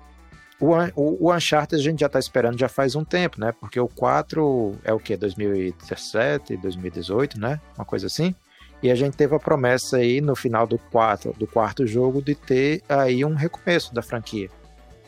O, 0.60 0.74
o, 0.94 1.26
o, 1.26 1.34
Uncharted 1.34 1.80
a 1.80 1.82
gente 1.82 2.00
já 2.00 2.08
tá 2.08 2.18
esperando 2.18 2.58
já 2.58 2.68
faz 2.68 2.94
um 2.94 3.04
tempo, 3.04 3.40
né? 3.40 3.52
Porque 3.52 3.80
o 3.80 3.88
4 3.88 4.78
é 4.84 4.92
o 4.92 4.98
que? 5.00 5.16
2017, 5.16 6.56
2018, 6.58 7.40
né? 7.40 7.58
Uma 7.76 7.86
coisa 7.86 8.06
assim. 8.06 8.34
E 8.82 8.90
a 8.90 8.94
gente 8.94 9.16
teve 9.16 9.34
a 9.34 9.38
promessa 9.38 9.98
aí 9.98 10.20
no 10.20 10.34
final 10.34 10.66
do 10.66 10.76
quarto, 10.76 11.32
do 11.38 11.46
quarto 11.46 11.86
jogo 11.86 12.20
de 12.20 12.34
ter 12.34 12.82
aí 12.88 13.24
um 13.24 13.34
recomeço 13.34 13.94
da 13.94 14.02
franquia. 14.02 14.48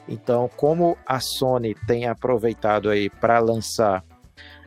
Então, 0.09 0.49
como 0.57 0.97
a 1.07 1.19
Sony 1.19 1.75
tem 1.87 2.07
aproveitado 2.07 2.89
aí 2.89 3.11
para 3.11 3.39
lançar 3.41 4.05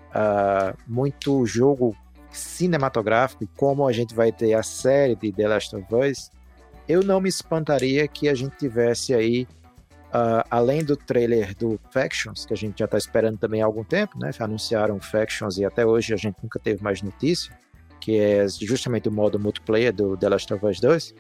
uh, 0.09 0.77
muito 0.85 1.45
jogo 1.45 1.95
cinematográfico, 2.31 3.47
como 3.55 3.88
a 3.88 3.93
gente 3.93 4.13
vai 4.13 4.31
ter 4.31 4.53
a 4.53 4.63
série 4.63 5.15
de 5.15 5.31
The 5.31 5.47
Last 5.47 5.75
of 5.75 5.85
Us, 5.95 6.29
eu 6.88 7.03
não 7.03 7.21
me 7.21 7.29
espantaria 7.29 8.07
que 8.07 8.27
a 8.27 8.34
gente 8.34 8.57
tivesse 8.57 9.13
aí 9.13 9.47
Uh, 10.07 10.39
além 10.49 10.85
do 10.85 10.95
trailer 10.95 11.53
do 11.53 11.77
Factions, 11.91 12.45
que 12.45 12.53
a 12.53 12.55
gente 12.55 12.79
já 12.79 12.85
está 12.85 12.97
esperando 12.97 13.38
também 13.38 13.61
há 13.61 13.65
algum 13.65 13.84
tempo, 13.84 14.17
né? 14.17 14.31
Anunciaram 14.39 15.01
Factions 15.01 15.57
e 15.57 15.65
até 15.65 15.85
hoje 15.85 16.13
a 16.13 16.17
gente 16.17 16.38
nunca 16.41 16.57
teve 16.57 16.81
mais 16.81 17.01
notícia, 17.01 17.53
que 17.99 18.19
é 18.19 18.48
justamente 18.48 19.10
o 19.10 19.11
modo 19.11 19.40
multiplayer 19.40 19.94
do 19.94 20.18
The 20.18 20.30
Last 20.30 20.53
of 20.53 20.65
Us 20.65 20.80
2. 20.80 21.15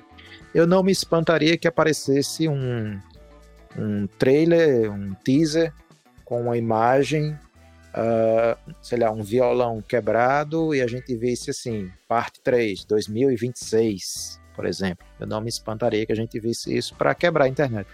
Eu 0.53 0.65
não 0.65 0.81
me 0.83 0.91
espantaria 0.91 1.57
que 1.57 1.67
aparecesse 1.67 2.47
um, 2.47 2.99
um 3.77 4.07
trailer, 4.19 4.91
um 4.91 5.13
teaser 5.15 5.73
com 6.25 6.41
uma 6.41 6.57
imagem, 6.57 7.31
uh, 7.93 8.73
sei 8.81 8.99
lá, 8.99 9.11
um 9.11 9.23
violão 9.23 9.81
quebrado 9.81 10.73
e 10.73 10.81
a 10.81 10.87
gente 10.87 11.15
visse 11.15 11.51
assim, 11.51 11.91
parte 12.07 12.41
3, 12.41 12.85
2026, 12.85 14.41
por 14.55 14.65
exemplo. 14.65 15.05
Eu 15.19 15.27
não 15.27 15.41
me 15.41 15.49
espantaria 15.49 16.05
que 16.05 16.11
a 16.11 16.15
gente 16.15 16.39
visse 16.39 16.75
isso 16.75 16.95
para 16.95 17.15
quebrar 17.15 17.45
a 17.45 17.47
internet. 17.47 17.87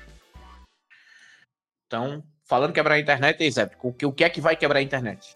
Então, 1.88 2.23
falando 2.43 2.73
quebrar 2.73 2.95
a 2.95 2.99
internet, 2.99 3.49
Zé, 3.51 3.69
o 3.81 3.93
que, 3.93 4.23
é 4.23 4.30
que 4.30 4.41
vai 4.41 4.55
quebrar 4.55 4.80
a 4.80 4.84
internet? 4.84 5.35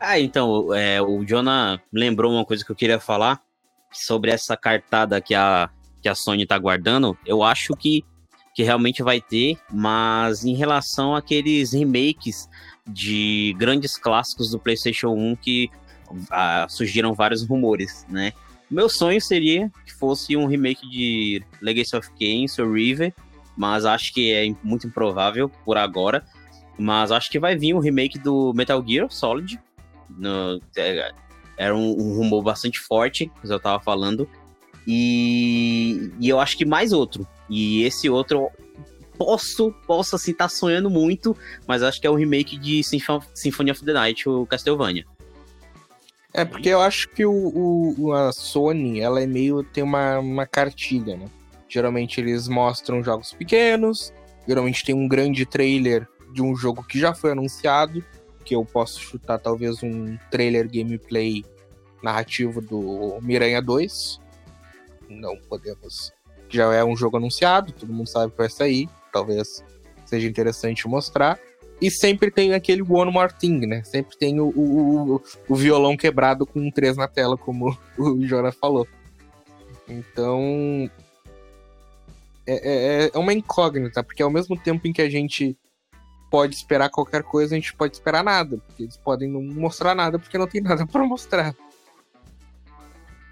Ah, 0.00 0.20
então, 0.20 0.74
é, 0.74 1.00
o 1.00 1.24
Jonah 1.24 1.80
lembrou 1.92 2.32
uma 2.32 2.44
coisa 2.44 2.64
que 2.64 2.70
eu 2.70 2.76
queria 2.76 3.00
falar 3.00 3.40
sobre 3.92 4.30
essa 4.30 4.56
cartada 4.56 5.20
que 5.20 5.34
a, 5.34 5.70
que 6.02 6.08
a 6.08 6.14
Sony 6.14 6.46
tá 6.46 6.58
guardando. 6.58 7.16
Eu 7.24 7.42
acho 7.42 7.74
que, 7.74 8.04
que 8.54 8.62
realmente 8.62 9.02
vai 9.02 9.20
ter, 9.20 9.58
mas 9.72 10.44
em 10.44 10.54
relação 10.54 11.14
àqueles 11.14 11.72
remakes 11.72 12.48
de 12.86 13.54
grandes 13.58 13.96
clássicos 13.96 14.50
do 14.50 14.58
PlayStation 14.58 15.08
1 15.08 15.36
que 15.36 15.70
ah, 16.30 16.66
surgiram 16.68 17.14
vários 17.14 17.46
rumores, 17.46 18.06
né? 18.08 18.32
Meu 18.70 18.88
sonho 18.88 19.20
seria 19.20 19.70
que 19.84 19.94
fosse 19.94 20.36
um 20.36 20.46
remake 20.46 20.88
de 20.88 21.42
Legacy 21.62 21.96
of 21.96 22.10
Kain, 22.18 22.48
Soul 22.48 22.72
River, 22.72 23.14
mas 23.56 23.84
acho 23.84 24.12
que 24.12 24.32
é 24.32 24.52
muito 24.62 24.86
improvável 24.86 25.48
por 25.64 25.78
agora. 25.78 26.24
Mas 26.78 27.10
acho 27.10 27.30
que 27.30 27.38
vai 27.38 27.56
vir 27.56 27.74
um 27.74 27.78
remake 27.78 28.18
do 28.18 28.52
Metal 28.54 28.84
Gear 28.86 29.10
Solid. 29.10 29.58
No, 30.16 30.60
é, 30.76 31.12
era 31.56 31.74
um, 31.74 31.90
um, 31.90 32.16
rumor 32.16 32.42
bastante 32.42 32.80
forte, 32.80 33.30
que 33.40 33.52
eu 33.52 33.60
tava 33.60 33.82
falando. 33.82 34.28
E, 34.86 36.10
e 36.20 36.28
eu 36.28 36.38
acho 36.38 36.56
que 36.56 36.64
mais 36.64 36.92
outro. 36.92 37.26
E 37.48 37.82
esse 37.82 38.08
outro 38.08 38.50
posso, 39.16 39.72
posso 39.86 40.16
assim, 40.16 40.32
tá 40.32 40.48
sonhando 40.48 40.90
muito, 40.90 41.36
mas 41.66 41.82
acho 41.82 42.00
que 42.00 42.06
é 42.06 42.10
o 42.10 42.14
remake 42.14 42.56
de 42.56 42.82
Symphony 42.82 43.70
of 43.70 43.84
the 43.84 43.92
Night, 43.92 44.28
o 44.28 44.46
Castlevania. 44.46 45.04
É, 46.32 46.44
porque 46.44 46.68
eu 46.68 46.80
acho 46.80 47.08
que 47.08 47.24
o, 47.24 47.94
o, 47.98 48.12
a 48.12 48.30
Sony, 48.30 49.00
ela 49.00 49.22
é 49.22 49.26
meio, 49.26 49.62
tem 49.64 49.82
uma, 49.82 50.18
uma 50.18 50.46
cartilha, 50.46 51.16
né? 51.16 51.26
Geralmente 51.66 52.20
eles 52.20 52.46
mostram 52.46 53.02
jogos 53.02 53.32
pequenos, 53.32 54.12
geralmente 54.46 54.84
tem 54.84 54.94
um 54.94 55.08
grande 55.08 55.46
trailer 55.46 56.06
de 56.34 56.42
um 56.42 56.54
jogo 56.54 56.84
que 56.84 56.98
já 56.98 57.14
foi 57.14 57.32
anunciado, 57.32 58.04
que 58.46 58.54
eu 58.54 58.64
posso 58.64 59.00
chutar 59.00 59.38
talvez 59.40 59.82
um 59.82 60.16
trailer 60.30 60.70
gameplay 60.70 61.44
narrativo 62.00 62.60
do 62.60 63.18
Miranha 63.20 63.60
2. 63.60 64.20
Não 65.10 65.36
podemos. 65.36 66.12
Já 66.48 66.72
é 66.72 66.84
um 66.84 66.96
jogo 66.96 67.16
anunciado, 67.16 67.72
todo 67.72 67.92
mundo 67.92 68.08
sabe 68.08 68.30
que 68.30 68.38
vai 68.38 68.48
sair, 68.48 68.88
talvez 69.12 69.64
seja 70.04 70.28
interessante 70.28 70.86
mostrar. 70.86 71.38
E 71.80 71.90
sempre 71.90 72.30
tem 72.30 72.54
aquele 72.54 72.82
One 72.82 73.12
More 73.12 73.34
Thing, 73.34 73.66
né? 73.66 73.82
Sempre 73.82 74.16
tem 74.16 74.40
o, 74.40 74.48
o, 74.48 75.22
o, 75.48 75.54
violão 75.54 75.96
quebrado 75.96 76.46
com 76.46 76.60
um 76.60 76.70
3 76.70 76.96
na 76.96 77.08
tela, 77.08 77.36
como 77.36 77.76
o 77.98 78.24
Jora 78.24 78.52
falou. 78.52 78.86
Então, 79.88 80.88
é, 82.46 82.54
é, 83.06 83.10
é 83.12 83.18
uma 83.18 83.34
incógnita, 83.34 84.02
porque 84.02 84.22
ao 84.22 84.30
mesmo 84.30 84.56
tempo 84.56 84.86
em 84.86 84.92
que 84.92 85.02
a 85.02 85.10
gente 85.10 85.58
pode 86.30 86.54
esperar 86.54 86.90
qualquer 86.90 87.22
coisa, 87.22 87.54
a 87.54 87.58
gente 87.58 87.74
pode 87.74 87.94
esperar 87.94 88.22
nada, 88.22 88.58
porque 88.58 88.84
eles 88.84 88.96
podem 88.96 89.28
não 89.28 89.42
mostrar 89.42 89.94
nada 89.94 90.18
porque 90.18 90.38
não 90.38 90.46
tem 90.46 90.60
nada 90.62 90.86
para 90.86 91.04
mostrar. 91.04 91.54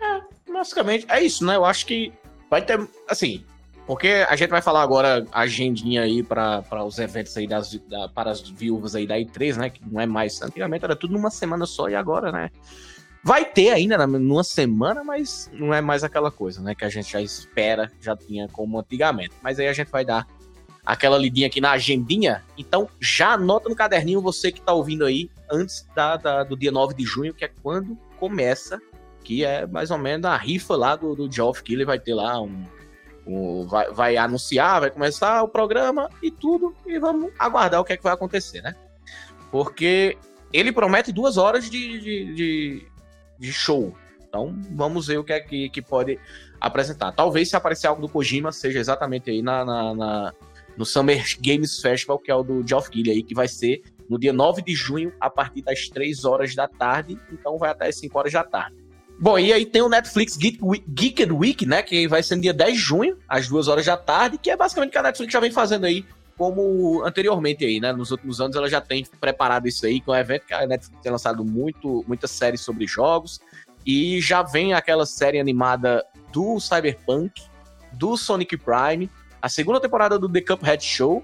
É, 0.00 0.52
basicamente, 0.52 1.06
é 1.08 1.22
isso, 1.22 1.44
né? 1.44 1.56
Eu 1.56 1.64
acho 1.64 1.86
que 1.86 2.12
vai 2.50 2.64
ter, 2.64 2.88
assim, 3.08 3.44
porque 3.86 4.24
a 4.28 4.34
gente 4.36 4.50
vai 4.50 4.62
falar 4.62 4.82
agora 4.82 5.26
a 5.30 5.40
agendinha 5.40 6.02
aí 6.02 6.22
para 6.22 6.84
os 6.84 6.98
eventos 6.98 7.36
aí 7.36 7.46
das, 7.46 7.74
da, 7.88 8.08
para 8.08 8.30
as 8.30 8.40
viúvas 8.40 8.94
aí 8.94 9.06
da 9.06 9.16
I3, 9.16 9.56
né? 9.56 9.70
Que 9.70 9.80
não 9.86 10.00
é 10.00 10.06
mais, 10.06 10.40
antigamente 10.40 10.84
era 10.84 10.96
tudo 10.96 11.12
numa 11.12 11.30
semana 11.30 11.66
só 11.66 11.88
e 11.88 11.94
agora, 11.94 12.32
né? 12.32 12.50
Vai 13.22 13.44
ter 13.44 13.70
ainda 13.70 14.06
numa 14.06 14.44
semana, 14.44 15.02
mas 15.02 15.50
não 15.52 15.72
é 15.72 15.80
mais 15.80 16.04
aquela 16.04 16.30
coisa, 16.30 16.60
né? 16.60 16.74
Que 16.74 16.84
a 16.84 16.90
gente 16.90 17.12
já 17.12 17.22
espera, 17.22 17.90
já 18.00 18.14
tinha 18.14 18.46
como 18.48 18.78
antigamente. 18.78 19.34
Mas 19.42 19.58
aí 19.58 19.66
a 19.66 19.72
gente 19.72 19.90
vai 19.90 20.04
dar 20.04 20.26
aquela 20.84 21.16
lidinha 21.16 21.46
aqui 21.46 21.60
na 21.60 21.72
agendinha. 21.72 22.44
Então 22.58 22.88
já 23.00 23.32
anota 23.32 23.68
no 23.68 23.76
caderninho 23.76 24.20
você 24.20 24.52
que 24.52 24.60
tá 24.60 24.72
ouvindo 24.72 25.04
aí 25.04 25.30
antes 25.50 25.86
da, 25.94 26.16
da, 26.16 26.44
do 26.44 26.56
dia 26.56 26.70
9 26.70 26.94
de 26.94 27.04
junho, 27.04 27.34
que 27.34 27.44
é 27.44 27.50
quando 27.62 27.96
começa, 28.18 28.80
que 29.22 29.44
é 29.44 29.66
mais 29.66 29.90
ou 29.90 29.98
menos 29.98 30.26
a 30.26 30.36
rifa 30.36 30.76
lá 30.76 30.96
do, 30.96 31.14
do 31.14 31.30
Geoff 31.30 31.62
Keighley 31.62 31.86
vai 31.86 31.98
ter 31.98 32.14
lá 32.14 32.40
um, 32.40 32.64
o, 33.26 33.66
vai, 33.66 33.90
vai 33.90 34.16
anunciar, 34.16 34.80
vai 34.80 34.90
começar 34.90 35.42
o 35.42 35.48
programa 35.48 36.10
e 36.22 36.30
tudo, 36.30 36.74
e 36.86 36.98
vamos 36.98 37.32
aguardar 37.38 37.80
o 37.80 37.84
que 37.84 37.92
é 37.92 37.96
que 37.96 38.02
vai 38.02 38.12
acontecer, 38.12 38.60
né? 38.60 38.74
Porque 39.50 40.18
ele 40.52 40.72
promete 40.72 41.12
duas 41.12 41.36
horas 41.36 41.70
de, 41.70 42.00
de, 42.00 42.34
de, 42.34 42.86
de 43.38 43.52
show. 43.52 43.94
Então 44.28 44.54
vamos 44.72 45.06
ver 45.06 45.18
o 45.18 45.24
que 45.24 45.32
é 45.32 45.40
que, 45.40 45.68
que 45.70 45.80
pode 45.80 46.18
apresentar. 46.60 47.12
Talvez 47.12 47.48
se 47.48 47.56
aparecer 47.56 47.86
algo 47.86 48.02
do 48.02 48.08
Kojima, 48.08 48.52
seja 48.52 48.78
exatamente 48.78 49.30
aí 49.30 49.42
na, 49.42 49.64
na, 49.64 49.94
na 49.94 50.34
no 50.76 50.84
Summer 50.84 51.24
Games 51.40 51.80
Festival, 51.80 52.18
que 52.18 52.30
é 52.30 52.34
o 52.34 52.42
do 52.42 52.66
Geoff 52.66 52.90
Keighley 52.90 53.16
aí, 53.16 53.22
que 53.22 53.34
vai 53.34 53.48
ser 53.48 53.82
no 54.08 54.18
dia 54.18 54.32
9 54.32 54.62
de 54.62 54.74
junho, 54.74 55.12
a 55.20 55.30
partir 55.30 55.62
das 55.62 55.88
3 55.88 56.24
horas 56.24 56.54
da 56.54 56.68
tarde. 56.68 57.18
Então 57.32 57.58
vai 57.58 57.70
até 57.70 57.88
as 57.88 57.96
5 57.96 58.18
horas 58.18 58.32
da 58.32 58.44
tarde. 58.44 58.76
Bom, 59.18 59.38
e 59.38 59.52
aí 59.52 59.64
tem 59.64 59.80
o 59.80 59.88
Netflix 59.88 60.36
Geek 60.36 60.58
Week, 60.62 60.84
Geeked 60.88 61.32
Week, 61.32 61.66
né? 61.66 61.82
Que 61.82 62.08
vai 62.08 62.22
ser 62.22 62.36
no 62.36 62.42
dia 62.42 62.52
10 62.52 62.72
de 62.72 62.78
junho, 62.78 63.16
às 63.28 63.48
2 63.48 63.68
horas 63.68 63.86
da 63.86 63.96
tarde, 63.96 64.38
que 64.38 64.50
é 64.50 64.56
basicamente 64.56 64.90
o 64.90 64.92
que 64.92 64.98
a 64.98 65.02
Netflix 65.02 65.32
já 65.32 65.40
vem 65.40 65.52
fazendo 65.52 65.86
aí, 65.86 66.04
como 66.36 67.02
anteriormente 67.04 67.64
aí, 67.64 67.78
né? 67.78 67.92
Nos 67.92 68.10
últimos 68.10 68.40
anos 68.40 68.56
ela 68.56 68.68
já 68.68 68.80
tem 68.80 69.06
preparado 69.20 69.68
isso 69.68 69.86
aí, 69.86 70.00
com 70.00 70.10
o 70.10 70.16
evento 70.16 70.46
que 70.46 70.54
a 70.54 70.66
Netflix 70.66 71.00
tem 71.00 71.12
lançado 71.12 71.44
muito, 71.44 72.04
muitas 72.08 72.30
séries 72.32 72.60
sobre 72.60 72.86
jogos. 72.86 73.40
E 73.86 74.20
já 74.20 74.42
vem 74.42 74.74
aquela 74.74 75.06
série 75.06 75.38
animada 75.38 76.04
do 76.32 76.58
Cyberpunk, 76.58 77.40
do 77.92 78.16
Sonic 78.16 78.56
Prime, 78.56 79.08
a 79.44 79.48
segunda 79.50 79.78
temporada 79.78 80.18
do 80.18 80.26
The 80.26 80.40
Cuphead 80.40 80.82
Show, 80.82 81.22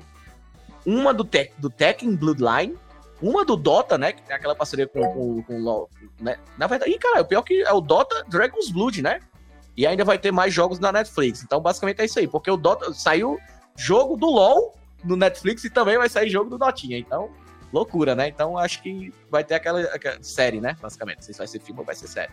uma 0.85 1.15
do, 1.15 1.25
Te 1.25 1.53
do 1.57 1.71
Tekken 1.71 2.15
Bloodline, 2.15 2.77
uma 3.23 3.47
do 3.47 3.57
Dota, 3.57 3.97
né? 3.97 4.13
Que 4.13 4.21
tem 4.21 4.37
aquela 4.37 4.55
parceria 4.55 4.87
com, 4.87 5.01
com, 5.01 5.43
com 5.43 5.55
o 5.55 5.59
LoL. 5.59 5.89
Né? 6.21 6.37
Na 6.59 6.67
verdade, 6.67 6.93
e, 6.93 6.99
cara, 6.99 7.23
o 7.23 7.25
pior 7.25 7.41
que 7.41 7.63
é 7.63 7.73
o 7.73 7.81
Dota 7.81 8.23
Dragon's 8.29 8.71
Blood, 8.71 9.01
né? 9.01 9.21
E 9.75 9.87
ainda 9.87 10.05
vai 10.05 10.19
ter 10.19 10.31
mais 10.31 10.53
jogos 10.53 10.79
na 10.79 10.93
Netflix. 10.93 11.43
Então, 11.43 11.63
basicamente 11.63 12.03
é 12.03 12.05
isso 12.05 12.19
aí. 12.19 12.29
Porque 12.29 12.51
o 12.51 12.59
Dota 12.59 12.93
saiu 12.93 13.39
jogo 13.75 14.19
do 14.19 14.27
LoL 14.27 14.75
no 15.03 15.17
Netflix 15.17 15.65
e 15.65 15.71
também 15.71 15.97
vai 15.97 16.11
sair 16.11 16.29
jogo 16.29 16.51
do 16.51 16.59
Dotinha. 16.59 16.99
Então, 16.99 17.31
loucura, 17.73 18.15
né? 18.15 18.29
Então, 18.29 18.59
acho 18.59 18.83
que 18.83 19.15
vai 19.31 19.43
ter 19.43 19.55
aquela, 19.55 19.81
aquela 19.81 20.23
série, 20.23 20.61
né? 20.61 20.77
Basicamente. 20.79 21.17
Não 21.17 21.23
sei 21.23 21.33
se 21.33 21.39
vai 21.39 21.47
ser 21.47 21.61
filme 21.61 21.81
ou 21.81 21.87
vai 21.87 21.95
ser 21.95 22.07
série. 22.07 22.33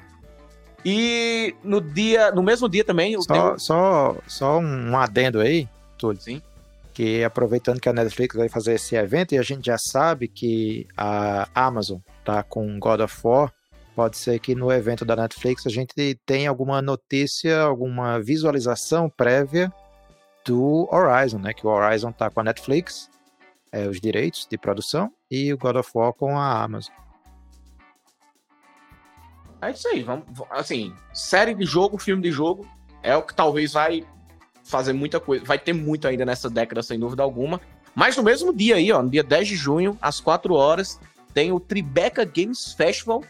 E 0.84 1.56
no 1.64 1.80
dia, 1.80 2.32
no 2.32 2.44
mesmo 2.44 2.68
dia 2.68 2.84
também. 2.84 3.20
Só, 3.22 3.34
tenho... 3.34 3.60
só, 3.60 4.16
só 4.28 4.60
um 4.60 4.98
adendo 4.98 5.40
aí, 5.40 5.68
Túlio. 5.98 6.22
Sim 6.22 6.42
que 6.98 7.24
aproveitando 7.24 7.80
que 7.80 7.88
a 7.88 7.94
Netflix 7.94 8.36
vai 8.36 8.50
fazer 8.50 8.74
esse 8.74 8.96
evento 8.96 9.36
e 9.36 9.38
a 9.38 9.44
gente 9.44 9.68
já 9.68 9.78
sabe 9.78 10.28
que 10.28 10.88
a 10.98 11.48
Amazon 11.54 12.00
tá 12.26 12.42
com 12.42 12.80
God 12.80 13.02
of 13.02 13.16
War, 13.24 13.54
pode 13.96 14.18
ser 14.18 14.40
que 14.40 14.56
no 14.56 14.72
evento 14.72 15.06
da 15.06 15.16
Netflix 15.16 15.68
a 15.68 15.70
gente 15.70 15.94
tenha 16.26 16.50
alguma 16.50 16.82
notícia, 16.82 17.62
alguma 17.62 18.20
visualização 18.20 19.12
prévia 19.12 19.72
do 20.44 20.90
Horizon, 20.92 21.38
né? 21.38 21.54
Que 21.54 21.68
o 21.68 21.70
Horizon 21.70 22.12
tá 22.12 22.32
com 22.32 22.40
a 22.40 22.44
Netflix, 22.46 23.12
é, 23.72 23.88
os 23.88 24.02
direitos 24.02 24.48
de 24.50 24.58
produção, 24.58 25.14
e 25.30 25.54
o 25.54 25.58
God 25.60 25.76
of 25.76 25.92
War 25.94 26.12
com 26.14 26.36
a 26.36 26.64
Amazon. 26.64 26.96
É 29.62 29.70
isso 29.70 29.88
aí, 29.88 30.02
vamos, 30.02 30.26
assim, 30.50 30.96
série 31.14 31.54
de 31.54 31.64
jogo, 31.64 32.00
filme 32.00 32.24
de 32.24 32.32
jogo, 32.32 32.68
é 33.04 33.16
o 33.16 33.22
que 33.22 33.36
talvez 33.36 33.74
vai 33.74 34.04
fazer 34.68 34.94
muita 34.94 35.20
coisa. 35.20 35.44
Vai 35.46 35.58
ter 35.58 35.74
muito 35.74 36.08
ainda 36.08 36.26
nessa 36.26 36.50
década, 36.50 36.84
sem 36.84 37.00
dúvida 37.00 37.24
alguma. 37.24 37.60
Mas 37.96 38.16
no 38.16 38.22
mesmo 38.22 38.54
dia 38.54 38.76
aí, 38.76 38.92
ó, 38.92 39.02
no 39.02 39.10
dia 39.10 39.24
10 39.24 39.48
de 39.48 39.56
junho, 39.56 39.98
às 40.02 40.20
4 40.20 40.54
horas, 40.54 41.00
tem 41.34 41.52
o 41.52 41.60
Tribeca 41.60 42.24
Games 42.24 42.74
Festival, 42.74 43.24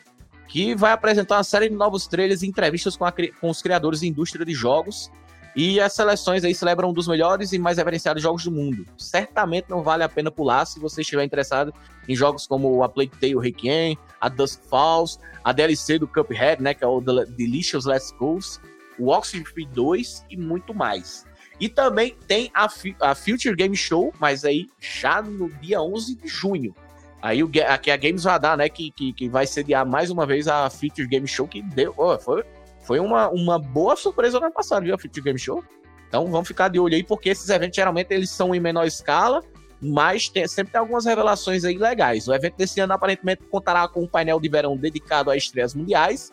que 0.47 0.75
vai 0.75 0.91
apresentar 0.91 1.37
uma 1.37 1.43
série 1.43 1.69
de 1.69 1.75
novos 1.75 2.07
trailers 2.07 2.41
e 2.41 2.47
entrevistas 2.47 2.97
com, 2.97 3.05
a, 3.05 3.13
com 3.39 3.49
os 3.49 3.61
criadores 3.61 4.01
da 4.01 4.07
indústria 4.07 4.45
de 4.45 4.53
jogos. 4.53 5.11
E 5.55 5.79
as 5.79 5.93
seleções 5.93 6.43
aí 6.43 6.53
celebram 6.53 6.89
um 6.89 6.93
dos 6.93 7.07
melhores 7.07 7.51
e 7.51 7.57
mais 7.57 7.77
reverenciados 7.77 8.21
jogos 8.21 8.43
do 8.43 8.51
mundo. 8.51 8.85
Certamente 8.97 9.69
não 9.69 9.81
vale 9.81 10.03
a 10.03 10.09
pena 10.09 10.29
pular 10.29 10.65
se 10.65 10.79
você 10.79 11.01
estiver 11.01 11.23
interessado 11.23 11.73
em 12.07 12.15
jogos 12.15 12.45
como 12.45 12.83
a 12.83 12.89
Plague 12.89 13.17
Tale 13.19 13.39
Requiem, 13.39 13.97
a 14.21 14.29
Dusk 14.29 14.61
Falls, 14.69 15.17
a 15.43 15.51
DLC 15.51 15.97
do 15.97 16.07
Cuphead, 16.07 16.61
né, 16.61 16.73
que 16.73 16.83
é 16.83 16.87
o 16.87 17.01
Delicious 17.01 17.85
Last 17.85 18.13
Coast, 18.15 18.59
o 18.99 19.09
Oxenfree 19.09 19.65
2 19.65 20.25
e 20.29 20.37
muito 20.37 20.73
mais. 20.73 21.25
E 21.59 21.67
também 21.67 22.15
tem 22.27 22.51
a, 22.53 22.67
a 23.01 23.15
Future 23.15 23.55
Game 23.55 23.75
Show, 23.75 24.13
mas 24.19 24.45
aí 24.45 24.69
já 24.79 25.21
no 25.21 25.49
dia 25.49 25.81
11 25.81 26.15
de 26.15 26.27
junho. 26.27 26.75
Aí 27.21 27.43
o, 27.43 27.49
aqui 27.67 27.89
a 27.89 27.97
Games 27.97 28.23
vai 28.23 28.39
dar, 28.39 28.57
né, 28.57 28.69
que, 28.69 28.91
que, 28.91 29.11
que, 29.11 29.27
vai 29.27 29.47
sediar 29.47 29.85
mais 29.85 30.11
uma 30.11 30.25
vez 30.25 30.47
a 30.47 30.69
Future 30.69 31.07
Game 31.07 31.27
Show, 31.27 31.47
que 31.47 31.61
deu, 31.61 31.93
oh, 31.97 32.17
foi, 32.19 32.43
foi 32.81 32.99
uma, 32.99 33.27
uma 33.29 33.57
boa 33.57 33.95
surpresa 33.95 34.39
no 34.39 34.45
ano 34.45 34.53
passado, 34.53 34.83
viu, 34.83 34.93
a 34.93 34.99
Future 34.99 35.23
Game 35.23 35.39
Show. 35.39 35.63
Então 36.07 36.27
vamos 36.27 36.47
ficar 36.47 36.69
de 36.69 36.79
olho 36.79 36.95
aí, 36.95 37.03
porque 37.03 37.29
esses 37.29 37.49
eventos 37.49 37.75
geralmente 37.75 38.13
eles 38.13 38.29
são 38.29 38.53
em 38.53 38.59
menor 38.59 38.85
escala, 38.85 39.43
mas 39.81 40.29
tem, 40.29 40.47
sempre 40.47 40.71
tem 40.71 40.79
algumas 40.79 41.05
revelações 41.05 41.65
aí 41.65 41.77
legais. 41.77 42.27
O 42.27 42.33
evento 42.33 42.55
desse 42.55 42.79
ano 42.79 42.93
aparentemente 42.93 43.43
contará 43.49 43.87
com 43.87 44.03
um 44.03 44.07
painel 44.07 44.39
de 44.39 44.47
verão 44.47 44.77
dedicado 44.77 45.29
a 45.29 45.35
estreias 45.35 45.73
mundiais, 45.73 46.31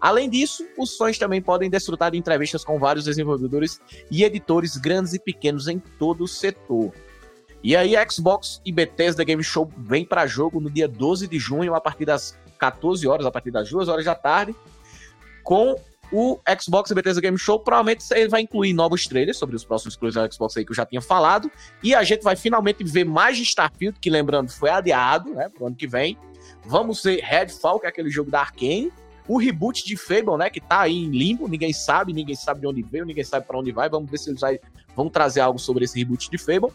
Além 0.00 0.28
disso, 0.28 0.66
os 0.76 0.90
sonhos 0.90 1.18
também 1.18 1.40
podem 1.40 1.70
desfrutar 1.70 2.10
de 2.10 2.18
entrevistas 2.18 2.64
com 2.64 2.78
vários 2.78 3.04
desenvolvedores 3.04 3.80
e 4.10 4.24
editores 4.24 4.76
grandes 4.76 5.14
e 5.14 5.18
pequenos 5.18 5.68
em 5.68 5.78
todo 5.78 6.24
o 6.24 6.28
setor. 6.28 6.92
E 7.62 7.74
aí, 7.74 7.94
Xbox 8.08 8.60
e 8.64 8.70
Bethesda 8.70 9.24
Game 9.24 9.42
Show 9.42 9.70
vem 9.78 10.04
para 10.04 10.26
jogo 10.26 10.60
no 10.60 10.70
dia 10.70 10.86
12 10.86 11.26
de 11.26 11.38
junho, 11.38 11.74
a 11.74 11.80
partir 11.80 12.04
das 12.04 12.38
14 12.58 13.06
horas, 13.08 13.26
a 13.26 13.30
partir 13.30 13.50
das 13.50 13.68
2 13.70 13.88
horas 13.88 14.04
da 14.04 14.14
tarde, 14.14 14.54
com 15.42 15.74
o 16.12 16.38
Xbox 16.60 16.90
e 16.90 16.94
Bethesda 16.94 17.20
Game 17.20 17.38
Show. 17.38 17.58
Provavelmente 17.58 18.04
ele 18.12 18.28
vai 18.28 18.42
incluir 18.42 18.72
novos 18.72 19.06
trailers 19.06 19.36
sobre 19.36 19.56
os 19.56 19.64
próximos 19.64 19.94
exclusivos 19.94 20.28
do 20.28 20.34
Xbox 20.34 20.56
aí 20.56 20.64
que 20.64 20.70
eu 20.70 20.76
já 20.76 20.86
tinha 20.86 21.00
falado. 21.00 21.50
E 21.82 21.94
a 21.94 22.04
gente 22.04 22.22
vai 22.22 22.36
finalmente 22.36 22.84
ver 22.84 23.04
mais 23.04 23.36
de 23.36 23.42
Starfield, 23.42 23.98
que 23.98 24.10
lembrando 24.10 24.50
foi 24.50 24.70
adiado, 24.70 25.34
né, 25.34 25.48
pro 25.48 25.66
ano 25.66 25.74
que 25.74 25.86
vem. 25.86 26.16
Vamos 26.64 27.02
ver 27.02 27.20
Redfall, 27.22 27.80
que 27.80 27.86
é 27.86 27.88
aquele 27.88 28.10
jogo 28.10 28.30
da 28.30 28.40
Arkane 28.40 28.92
o 29.28 29.38
reboot 29.38 29.84
de 29.84 29.96
Fable, 29.96 30.36
né, 30.36 30.48
que 30.50 30.60
tá 30.60 30.80
aí 30.80 31.04
em 31.04 31.10
limbo, 31.10 31.48
ninguém 31.48 31.72
sabe, 31.72 32.12
ninguém 32.12 32.36
sabe 32.36 32.60
de 32.60 32.66
onde 32.66 32.82
veio, 32.82 33.04
ninguém 33.04 33.24
sabe 33.24 33.46
para 33.46 33.58
onde 33.58 33.72
vai. 33.72 33.88
Vamos 33.88 34.10
ver 34.10 34.18
se 34.18 34.30
eles 34.30 34.40
vão 34.94 35.08
trazer 35.08 35.40
algo 35.40 35.58
sobre 35.58 35.84
esse 35.84 35.98
reboot 35.98 36.30
de 36.30 36.38
Fable. 36.38 36.72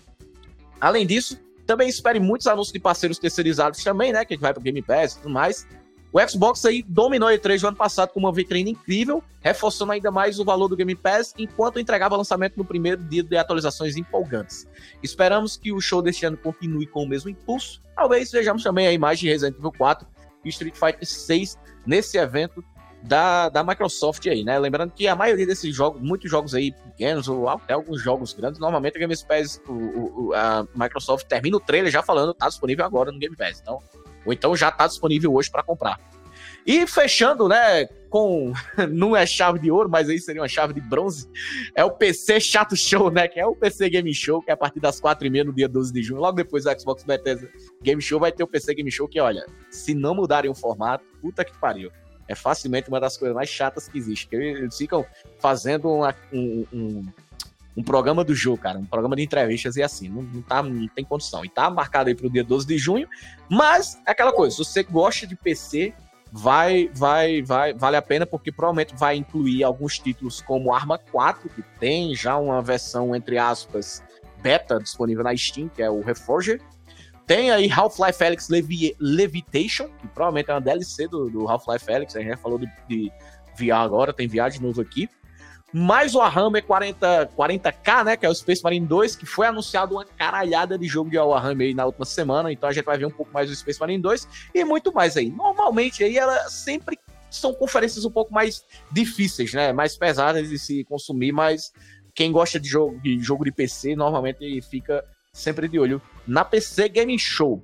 Além 0.79 1.05
disso, 1.05 1.39
também 1.65 1.87
espere 1.87 2.19
muitos 2.19 2.47
anúncios 2.47 2.73
de 2.73 2.79
parceiros 2.79 3.17
terceirizados 3.17 3.83
também, 3.83 4.11
né, 4.11 4.25
que 4.25 4.35
vai 4.37 4.53
pro 4.53 4.61
Game 4.61 4.81
Pass 4.81 5.13
e 5.13 5.17
tudo 5.19 5.29
mais. 5.29 5.65
O 6.13 6.19
Xbox 6.27 6.65
aí 6.65 6.83
dominou 6.83 7.29
a 7.29 7.33
E3 7.33 7.61
do 7.61 7.67
ano 7.69 7.77
passado 7.77 8.09
com 8.09 8.19
uma 8.19 8.33
vitrine 8.33 8.71
incrível, 8.71 9.23
reforçando 9.39 9.93
ainda 9.93 10.11
mais 10.11 10.39
o 10.39 10.43
valor 10.43 10.67
do 10.67 10.75
Game 10.75 10.93
Pass, 10.93 11.33
enquanto 11.37 11.79
entregava 11.79 12.17
lançamento 12.17 12.57
no 12.57 12.65
primeiro 12.65 13.01
dia 13.01 13.23
de 13.23 13.37
atualizações 13.37 13.95
empolgantes. 13.95 14.67
Esperamos 15.01 15.55
que 15.55 15.71
o 15.71 15.79
show 15.79 16.01
deste 16.01 16.25
ano 16.25 16.35
continue 16.35 16.85
com 16.85 17.03
o 17.03 17.07
mesmo 17.07 17.29
impulso. 17.29 17.81
Talvez 17.95 18.29
vejamos 18.29 18.61
também 18.61 18.87
a 18.87 18.91
imagem 18.91 19.21
de 19.21 19.29
Resident 19.29 19.57
Evil 19.57 19.71
4 19.71 20.05
e 20.43 20.49
Street 20.49 20.75
Fighter 20.75 21.07
6 21.07 21.57
nesse 21.85 22.17
evento 22.17 22.63
da, 23.03 23.49
da 23.49 23.63
Microsoft 23.63 24.25
aí, 24.27 24.43
né? 24.43 24.59
Lembrando 24.59 24.91
que 24.91 25.07
a 25.07 25.15
maioria 25.15 25.45
desses 25.45 25.75
jogos, 25.75 26.01
muitos 26.01 26.29
jogos 26.29 26.53
aí 26.53 26.71
pequenos, 26.71 27.27
ou 27.27 27.49
até 27.49 27.73
alguns 27.73 28.01
jogos 28.01 28.33
grandes, 28.33 28.59
normalmente 28.59 28.95
a 28.95 28.99
Game 28.99 29.15
Pass, 29.27 29.59
o, 29.67 29.73
o, 29.73 30.33
a 30.33 30.65
Microsoft 30.75 31.27
termina 31.27 31.57
o 31.57 31.59
trailer 31.59 31.91
já 31.91 32.03
falando, 32.03 32.33
tá 32.33 32.47
disponível 32.47 32.85
agora 32.85 33.11
no 33.11 33.19
Game 33.19 33.35
Pass. 33.35 33.59
Então, 33.61 33.79
ou 34.25 34.31
então 34.31 34.55
já 34.55 34.71
tá 34.71 34.85
disponível 34.87 35.33
hoje 35.33 35.49
para 35.49 35.63
comprar. 35.63 35.99
E 36.65 36.85
fechando, 36.85 37.47
né, 37.47 37.87
com. 38.11 38.51
Não 38.91 39.15
é 39.15 39.25
chave 39.25 39.57
de 39.57 39.71
ouro, 39.71 39.89
mas 39.89 40.09
aí 40.09 40.19
seria 40.19 40.41
uma 40.41 40.47
chave 40.47 40.73
de 40.73 40.81
bronze. 40.81 41.27
É 41.73 41.83
o 41.83 41.89
PC 41.89 42.39
Chato 42.39 42.75
Show, 42.75 43.09
né? 43.09 43.27
Que 43.27 43.39
é 43.39 43.45
o 43.45 43.55
PC 43.55 43.89
Game 43.89 44.13
Show, 44.13 44.41
que 44.41 44.51
é 44.51 44.53
a 44.53 44.57
partir 44.57 44.79
das 44.79 45.01
4h30 45.01 45.45
no 45.45 45.53
dia 45.53 45.67
12 45.67 45.91
de 45.91 46.03
junho. 46.03 46.19
Logo 46.19 46.35
depois 46.35 46.65
do 46.65 46.79
Xbox 46.79 47.03
Bethesda 47.03 47.49
Game 47.81 48.01
Show 48.01 48.19
vai 48.19 48.31
ter 48.31 48.43
o 48.43 48.47
PC 48.47 48.75
Game 48.75 48.91
Show, 48.91 49.07
que 49.07 49.19
olha, 49.19 49.45
se 49.69 49.95
não 49.95 50.13
mudarem 50.13 50.51
o 50.51 50.53
formato, 50.53 51.05
puta 51.21 51.43
que 51.43 51.57
pariu. 51.57 51.89
É 52.27 52.35
facilmente 52.35 52.89
uma 52.89 52.99
das 52.99 53.17
coisas 53.17 53.35
mais 53.35 53.49
chatas 53.49 53.87
que 53.87 53.97
existe. 53.97 54.27
Eles 54.33 54.77
ficam 54.77 55.05
fazendo 55.39 55.89
uma, 55.89 56.15
um, 56.31 56.65
um, 56.71 57.05
um, 57.77 57.83
programa 57.83 58.23
do 58.23 58.33
jogo, 58.35 58.57
cara. 58.57 58.77
Um 58.77 58.85
programa 58.85 59.15
de 59.15 59.23
entrevistas 59.23 59.75
e 59.75 59.83
assim. 59.83 60.07
Não, 60.09 60.21
não, 60.21 60.41
tá, 60.41 60.61
não 60.61 60.87
tem 60.87 61.03
condição. 61.03 61.43
E 61.43 61.49
tá 61.49 61.69
marcado 61.69 62.09
aí 62.09 62.15
pro 62.15 62.29
dia 62.29 62.43
12 62.43 62.67
de 62.67 62.77
junho. 62.77 63.07
Mas 63.49 64.01
é 64.05 64.11
aquela 64.11 64.31
coisa, 64.31 64.55
se 64.55 64.63
você 64.63 64.83
gosta 64.83 65.25
de 65.27 65.35
PC, 65.35 65.93
vai, 66.31 66.89
vai, 66.93 67.41
vai, 67.41 67.73
vale 67.73 67.97
a 67.97 68.01
pena 68.01 68.25
porque 68.25 68.51
provavelmente 68.51 68.95
vai 68.95 69.17
incluir 69.17 69.63
alguns 69.63 69.99
títulos 69.99 70.41
como 70.41 70.73
Arma 70.73 70.97
4, 70.97 71.49
que 71.49 71.61
tem 71.79 72.15
já 72.15 72.37
uma 72.37 72.61
versão 72.61 73.15
entre 73.15 73.37
aspas 73.37 74.03
beta 74.41 74.79
disponível 74.79 75.23
na 75.23 75.35
Steam, 75.35 75.67
que 75.69 75.83
é 75.83 75.89
o 75.89 76.01
Reforger. 76.01 76.61
Tem 77.27 77.51
aí 77.51 77.71
Half-Life 77.71 78.23
Alyx 78.23 78.49
Levi 78.49 78.95
Levitation, 78.99 79.89
que 79.99 80.07
provavelmente 80.07 80.49
é 80.49 80.53
uma 80.53 80.61
DLC 80.61 81.07
do, 81.07 81.29
do 81.29 81.47
Half-Life 81.47 81.91
Alyx, 81.91 82.15
a 82.15 82.19
gente 82.19 82.29
já 82.29 82.37
falou 82.37 82.57
de, 82.57 82.67
de 82.87 83.11
VR 83.57 83.75
agora, 83.75 84.13
tem 84.13 84.27
VR 84.27 84.49
de 84.49 84.61
novo 84.61 84.81
aqui 84.81 85.09
mais 85.73 86.15
o 86.15 86.19
Warhammer 86.19 86.63
40, 86.63 87.31
40k, 87.37 88.05
né, 88.05 88.17
que 88.17 88.25
é 88.25 88.29
o 88.29 88.35
Space 88.35 88.63
Marine 88.63 88.85
2, 88.85 89.15
que 89.15 89.25
foi 89.25 89.47
anunciado 89.47 89.95
uma 89.95 90.05
caralhada 90.05 90.77
de 90.77 90.87
jogo 90.87 91.09
de 91.09 91.17
Warhammer 91.17 91.67
aí 91.67 91.73
na 91.73 91.85
última 91.85 92.05
semana, 92.05 92.51
então 92.51 92.69
a 92.69 92.73
gente 92.73 92.85
vai 92.85 92.97
ver 92.97 93.05
um 93.05 93.11
pouco 93.11 93.31
mais 93.31 93.49
do 93.49 93.55
Space 93.55 93.79
Marine 93.79 94.01
2 94.01 94.27
e 94.53 94.63
muito 94.65 94.93
mais 94.93 95.15
aí. 95.15 95.29
Normalmente 95.29 96.03
aí 96.03 96.17
ela 96.17 96.49
sempre 96.49 96.99
são 97.29 97.53
conferências 97.53 98.03
um 98.03 98.11
pouco 98.11 98.33
mais 98.33 98.65
difíceis, 98.91 99.53
né, 99.53 99.71
mais 99.71 99.95
pesadas 99.95 100.49
de 100.49 100.59
se 100.59 100.83
consumir, 100.83 101.31
mas 101.31 101.71
quem 102.13 102.31
gosta 102.31 102.59
de 102.59 102.67
jogo, 102.67 102.99
de 102.99 103.19
jogo 103.19 103.45
de 103.45 103.51
PC, 103.51 103.95
normalmente 103.95 104.61
fica 104.63 105.03
sempre 105.31 105.67
de 105.67 105.79
olho 105.79 106.01
na 106.27 106.43
PC 106.43 106.89
Game 106.89 107.17
Show. 107.17 107.63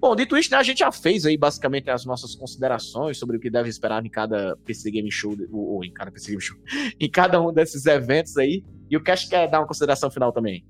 Bom, 0.00 0.14
dito 0.14 0.36
isso, 0.36 0.50
né, 0.52 0.58
a 0.58 0.62
gente 0.62 0.78
já 0.78 0.92
fez 0.92 1.26
aí 1.26 1.36
basicamente 1.36 1.90
as 1.90 2.04
nossas 2.04 2.34
considerações 2.34 3.18
sobre 3.18 3.36
o 3.36 3.40
que 3.40 3.50
deve 3.50 3.68
esperar 3.68 4.04
em 4.06 4.08
cada 4.08 4.56
PC 4.64 4.92
Game 4.92 5.10
Show, 5.10 5.36
ou, 5.50 5.84
em 5.84 5.92
cada 5.92 6.10
PC 6.10 6.30
Game 6.30 6.40
Show, 6.40 6.56
em 7.00 7.10
cada 7.10 7.40
um 7.40 7.52
desses 7.52 7.84
eventos 7.86 8.36
aí. 8.36 8.62
E 8.88 8.96
o 8.96 9.02
Cash 9.02 9.28
quer 9.28 9.50
dar 9.50 9.60
uma 9.60 9.66
consideração 9.66 10.10
final 10.10 10.32
também. 10.32 10.64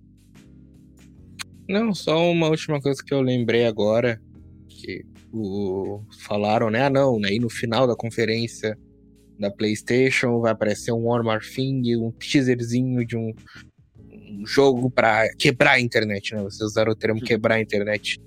Não, 1.68 1.94
só 1.94 2.30
uma 2.30 2.48
última 2.48 2.80
coisa 2.80 3.02
que 3.04 3.12
eu 3.12 3.20
lembrei 3.20 3.66
agora, 3.66 4.18
que 4.66 5.04
o, 5.32 6.00
falaram, 6.20 6.70
né? 6.70 6.84
Ah, 6.84 6.90
não, 6.90 7.20
né? 7.20 7.32
E 7.34 7.38
no 7.38 7.50
final 7.50 7.86
da 7.86 7.94
conferência 7.94 8.78
da 9.38 9.50
PlayStation 9.50 10.40
vai 10.40 10.52
aparecer 10.52 10.92
um 10.92 11.02
More 11.02 11.40
Thing, 11.40 11.96
um 11.96 12.10
teaserzinho 12.10 13.04
de 13.06 13.16
um, 13.16 13.34
um 14.10 14.46
jogo 14.46 14.90
para 14.90 15.28
quebrar 15.36 15.72
a 15.72 15.80
internet, 15.80 16.34
né? 16.34 16.42
Vocês 16.42 16.70
usaram 16.70 16.92
o 16.92 16.96
termo 16.96 17.20
quebrar 17.20 17.56
a 17.56 17.60
internet. 17.60 18.18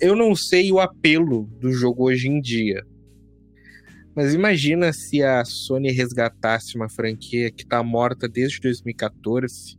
Eu 0.00 0.16
não 0.16 0.34
sei 0.34 0.72
o 0.72 0.80
apelo 0.80 1.44
do 1.60 1.70
jogo 1.72 2.04
hoje 2.04 2.28
em 2.28 2.40
dia. 2.40 2.84
Mas 4.14 4.34
imagina 4.34 4.92
se 4.92 5.22
a 5.22 5.44
Sony 5.44 5.90
resgatasse 5.92 6.74
uma 6.74 6.88
franquia 6.88 7.50
que 7.50 7.66
tá 7.66 7.82
morta 7.82 8.28
desde 8.28 8.60
2014. 8.60 9.78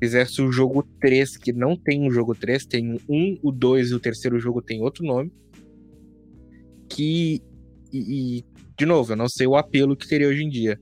Fizesse 0.00 0.40
o 0.40 0.52
jogo 0.52 0.82
3, 1.00 1.36
que 1.36 1.52
não 1.52 1.76
tem 1.76 2.02
um 2.02 2.10
jogo 2.10 2.34
3, 2.34 2.66
tem 2.66 2.98
um, 3.08 3.38
o 3.42 3.50
2 3.50 3.90
e 3.90 3.94
o 3.94 4.00
terceiro 4.00 4.38
jogo 4.38 4.62
tem 4.62 4.80
outro 4.80 5.04
nome. 5.04 5.32
Que. 6.88 7.42
E, 7.92 8.38
e, 8.38 8.44
de 8.78 8.86
novo, 8.86 9.12
eu 9.12 9.16
não 9.16 9.28
sei 9.28 9.46
o 9.46 9.56
apelo 9.56 9.96
que 9.96 10.08
teria 10.08 10.28
hoje 10.28 10.44
em 10.44 10.48
dia. 10.48 10.78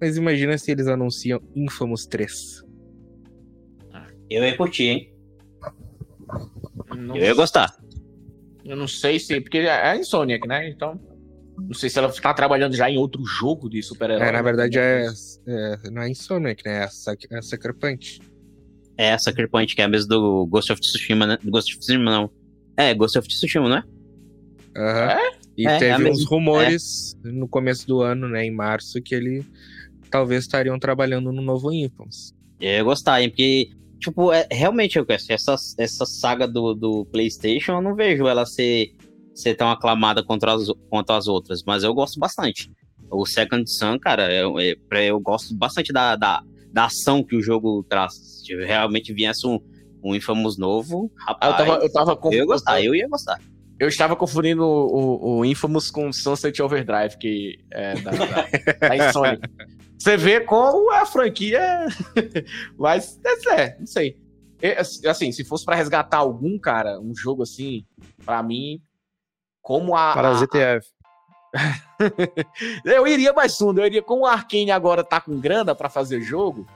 Mas 0.00 0.16
imagina 0.16 0.56
se 0.56 0.70
eles 0.70 0.86
anunciam 0.86 1.40
Infamous 1.54 2.06
3. 2.06 2.64
Eu 4.30 4.42
ia 4.42 4.56
curtir, 4.56 4.84
hein? 4.84 5.11
Não 6.94 7.16
eu 7.16 7.24
ia 7.24 7.34
gostar. 7.34 7.74
Eu 8.64 8.76
não 8.76 8.88
sei 8.88 9.18
se. 9.18 9.40
Porque 9.40 9.58
é 9.58 9.70
a 9.70 9.96
Insomniac, 9.96 10.46
né? 10.46 10.68
Então. 10.68 11.00
Não 11.58 11.74
sei 11.74 11.90
se 11.90 11.98
ela 11.98 12.08
está 12.08 12.32
trabalhando 12.32 12.74
já 12.74 12.90
em 12.90 12.96
outro 12.96 13.24
jogo 13.24 13.68
de 13.68 13.82
super-herói. 13.82 14.26
É, 14.26 14.32
na 14.32 14.42
verdade 14.42 14.78
é, 14.78 15.06
é. 15.46 15.90
Não 15.90 16.02
é 16.02 16.08
Insomniac, 16.08 16.64
né? 16.64 16.78
É 16.78 16.82
a, 16.84 17.36
é 17.36 17.42
Sucker 17.42 17.74
Punch. 17.74 18.20
É 18.96 19.12
a 19.12 19.18
Sucker 19.18 19.48
Punch, 19.50 19.74
que 19.74 19.82
é 19.82 19.84
a 19.84 19.88
mesma 19.88 20.08
do 20.08 20.46
Ghost 20.46 20.72
of 20.72 20.80
Tsushima, 20.80 21.26
né? 21.26 21.38
Ghost 21.44 21.72
of 21.72 21.80
Tsushima, 21.80 22.10
não. 22.10 22.30
É, 22.76 22.94
Ghost 22.94 23.18
of 23.18 23.28
Tsushima, 23.28 23.68
não 23.68 23.76
é? 23.76 23.84
Aham. 24.76 25.04
Uhum. 25.04 25.10
É? 25.10 25.42
E 25.56 25.66
é, 25.66 25.78
teve 25.78 26.08
é 26.08 26.10
uns 26.10 26.24
rumores 26.24 27.14
é. 27.24 27.28
no 27.30 27.46
começo 27.46 27.86
do 27.86 28.00
ano, 28.00 28.28
né? 28.28 28.44
Em 28.44 28.50
março, 28.50 29.00
que 29.02 29.14
ele 29.14 29.44
talvez 30.10 30.44
estariam 30.44 30.78
trabalhando 30.78 31.30
no 31.32 31.42
novo 31.42 31.72
Infamous. 31.72 32.34
Eu 32.60 32.70
ia 32.70 32.82
gostar, 32.82 33.22
hein? 33.22 33.28
Porque 33.28 33.70
tipo, 34.02 34.32
é, 34.32 34.46
realmente, 34.50 34.98
eu 34.98 35.06
essa, 35.08 35.54
essa 35.78 36.04
saga 36.04 36.46
do, 36.46 36.74
do 36.74 37.06
PlayStation, 37.06 37.72
eu 37.72 37.82
não 37.82 37.94
vejo 37.94 38.26
ela 38.26 38.44
ser, 38.44 38.94
ser 39.34 39.54
tão 39.54 39.70
aclamada 39.70 40.22
contra 40.22 40.52
as, 40.52 40.66
quanto 40.90 41.12
as 41.12 41.28
outras, 41.28 41.62
mas 41.64 41.84
eu 41.84 41.94
gosto 41.94 42.18
bastante. 42.18 42.70
O 43.10 43.24
Second 43.24 43.70
Sun, 43.70 43.98
cara, 43.98 44.32
eu, 44.32 44.58
eu, 44.58 44.76
eu 44.90 45.20
gosto 45.20 45.54
bastante 45.54 45.92
da, 45.92 46.16
da, 46.16 46.42
da, 46.72 46.86
ação 46.86 47.22
que 47.22 47.36
o 47.36 47.42
jogo 47.42 47.84
traz. 47.88 48.14
Se 48.44 48.54
realmente 48.56 49.12
viesse 49.12 49.46
um, 49.46 49.60
um 50.02 50.14
Infamous 50.14 50.58
novo, 50.58 51.10
rapaz, 51.16 51.52
eu 51.52 51.56
tava, 51.56 51.84
eu 51.84 51.92
tava 51.92 52.18
eu 52.24 52.32
ia 52.32 52.46
gostar, 52.46 52.82
eu 52.82 52.94
ia 52.94 53.08
gostar. 53.08 53.40
Eu 53.78 53.88
estava 53.88 54.16
confundindo 54.16 54.64
o, 54.64 54.86
o, 54.96 55.38
o 55.38 55.44
Infamous 55.44 55.90
com 55.90 56.12
Sunset 56.12 56.60
Overdrive, 56.62 57.18
que 57.18 57.58
é 57.70 57.94
da, 58.00 58.10
da, 58.10 58.96
da 58.96 59.12
Sony. 59.12 59.38
Você 60.02 60.16
vê 60.16 60.40
como 60.40 60.90
a 60.92 61.06
franquia. 61.06 61.86
Mas, 62.76 63.20
é, 63.56 63.78
não 63.78 63.86
sei. 63.86 64.18
Assim, 65.08 65.30
se 65.30 65.44
fosse 65.44 65.64
para 65.64 65.76
resgatar 65.76 66.18
algum, 66.18 66.58
cara, 66.58 66.98
um 66.98 67.14
jogo 67.14 67.44
assim, 67.44 67.86
para 68.24 68.42
mim, 68.42 68.82
como 69.60 69.94
a. 69.94 70.12
Para 70.12 70.30
a 70.30 70.34
ZTF. 70.34 70.88
eu 72.84 73.06
iria 73.06 73.32
mais 73.32 73.56
fundo, 73.56 73.80
eu 73.80 73.86
iria, 73.86 74.02
como 74.02 74.22
o 74.22 74.26
Arkane 74.26 74.72
agora 74.72 75.04
tá 75.04 75.20
com 75.20 75.38
grana 75.38 75.72
para 75.72 75.88
fazer 75.88 76.20
jogo, 76.20 76.66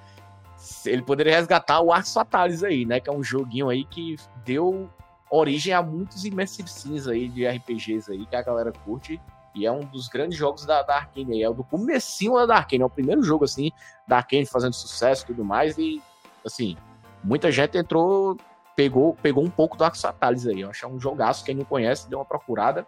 ele 0.85 1.03
poderia 1.03 1.35
resgatar 1.35 1.81
o 1.81 1.93
Arx 1.93 2.13
Fatalis 2.13 2.63
aí, 2.63 2.85
né? 2.85 3.01
Que 3.01 3.11
é 3.11 3.13
um 3.13 3.25
joguinho 3.25 3.69
aí 3.69 3.85
que 3.85 4.15
deu 4.45 4.89
origem 5.29 5.73
a 5.73 5.83
muitos 5.83 6.25
Immersive 6.25 6.71
Sims 6.71 7.09
aí 7.09 7.29
de 7.29 7.45
RPGs 7.45 8.13
aí 8.13 8.25
que 8.25 8.37
a 8.37 8.43
galera 8.43 8.71
curte. 8.71 9.21
E 9.57 9.65
é 9.65 9.73
um 9.73 9.81
dos 9.81 10.07
grandes 10.07 10.39
jogos 10.39 10.67
da, 10.67 10.83
da 10.83 10.97
Arkane. 10.97 11.43
É 11.43 11.49
o 11.49 11.55
do 11.55 11.65
comecinho 11.65 12.47
da 12.47 12.57
Arkane. 12.57 12.83
É 12.83 12.87
o 12.87 12.91
primeiro 12.91 13.23
jogo, 13.23 13.45
assim, 13.45 13.73
da 14.07 14.19
Arkane 14.19 14.45
fazendo 14.45 14.75
sucesso 14.75 15.25
e 15.25 15.27
tudo 15.29 15.43
mais. 15.43 15.79
E, 15.79 16.03
assim, 16.45 16.77
muita 17.25 17.51
gente 17.51 17.79
entrou, 17.79 18.37
pegou, 18.77 19.15
pegou 19.23 19.43
um 19.43 19.51
pouco 19.51 19.77
do 19.77 19.85
Arx 19.85 20.01
Fatalis 20.01 20.47
aí. 20.47 20.61
Eu 20.61 20.69
acho 20.69 20.85
é 20.85 20.89
um 20.89 21.01
jogaço. 21.01 21.43
Quem 21.43 21.55
não 21.55 21.65
conhece, 21.65 22.09
deu 22.09 22.19
uma 22.19 22.25
procurada. 22.25 22.87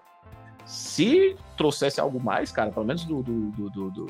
Se 0.66 1.34
trouxesse 1.56 1.98
algo 1.98 2.22
mais, 2.22 2.52
cara, 2.52 2.70
pelo 2.70 2.84
menos 2.84 3.04
do, 3.06 3.22
do, 3.22 3.50
do, 3.50 3.90
do, 3.90 4.06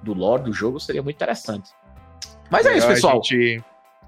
do 0.00 0.14
lore 0.14 0.44
do 0.44 0.52
jogo, 0.52 0.78
seria 0.78 1.02
muito 1.02 1.16
interessante. 1.16 1.72
Mas 2.48 2.64
é, 2.66 2.74
é 2.74 2.78
isso, 2.78 2.86
pessoal. 2.86 3.14
A 3.14 3.16
gente, 3.16 3.64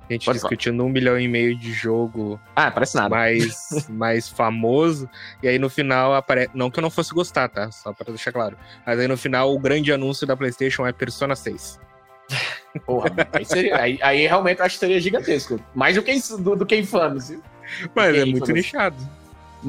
a 0.09 0.13
gente 0.13 0.31
discutindo 0.33 0.77
falar. 0.77 0.89
um 0.89 0.93
milhão 0.93 1.19
e 1.19 1.29
meio 1.29 1.57
de 1.57 1.73
jogo. 1.73 2.41
Ah, 2.55 2.71
parece 2.71 2.97
nada. 2.97 3.09
Mais, 3.09 3.87
mais 3.89 4.29
famoso. 4.29 5.09
E 5.43 5.49
aí 5.49 5.59
no 5.59 5.71
final 5.71 6.15
aparece. 6.15 6.51
Não 6.55 6.71
que 6.71 6.79
eu 6.79 6.83
não 6.83 6.91
fosse 6.91 7.15
gostar, 7.15 7.49
tá? 7.49 7.71
Só 7.71 7.93
pra 7.93 8.07
deixar 8.09 8.33
claro. 8.33 8.57
Mas 8.87 8.99
aí 8.99 9.09
no 9.09 9.17
final 9.17 9.53
o 9.53 9.59
grande 9.59 9.93
anúncio 9.93 10.27
da 10.27 10.37
PlayStation 10.37 10.87
é 10.87 10.93
Persona 10.93 11.35
6. 11.37 11.81
Porra, 12.87 13.11
aí, 13.33 13.45
seria, 13.45 13.77
aí, 13.77 13.99
aí, 14.03 14.27
realmente 14.27 14.59
eu 14.59 14.65
acho 14.65 14.77
que 14.77 14.81
seria 14.81 15.01
gigantesco. 15.01 15.61
Mais 15.75 15.95
do 15.95 16.03
que, 16.03 16.19
do, 16.39 16.57
do 16.57 16.67
que 16.67 16.77
Infamous. 16.77 17.35
Mas 17.95 18.17
é 18.17 18.25
muito 18.25 18.51
nichado. 18.53 18.97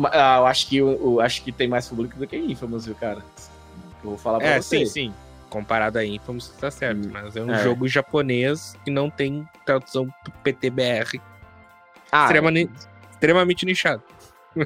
Ah, 0.05 0.37
eu 0.39 0.45
acho 0.47 0.67
que 0.67 0.77
eu, 0.77 0.91
eu, 0.91 1.19
acho 1.19 1.43
que 1.43 1.51
tem 1.51 1.67
mais 1.67 1.87
público 1.87 2.17
do 2.17 2.25
que 2.25 2.37
Infamous, 2.37 2.85
viu, 2.85 2.95
cara? 2.95 3.19
Eu 4.03 4.11
vou 4.11 4.17
falar 4.17 4.39
pra 4.39 4.47
é, 4.47 4.61
você. 4.61 4.79
Sim, 4.79 4.85
sim 4.85 5.13
comparado 5.53 5.99
a 5.99 6.05
Infamous, 6.05 6.49
tá 6.49 6.71
certo. 6.71 7.07
Hum, 7.07 7.11
mas 7.13 7.35
é 7.35 7.41
um 7.43 7.53
é. 7.53 7.63
jogo 7.63 7.87
japonês 7.87 8.75
que 8.83 8.89
não 8.89 9.07
tem 9.07 9.47
tradução 9.63 10.09
PTBR. 10.43 11.21
Ah, 12.11 12.23
extremamente, 12.23 12.73
é. 12.73 13.11
extremamente 13.11 13.65
nichado. 13.65 14.01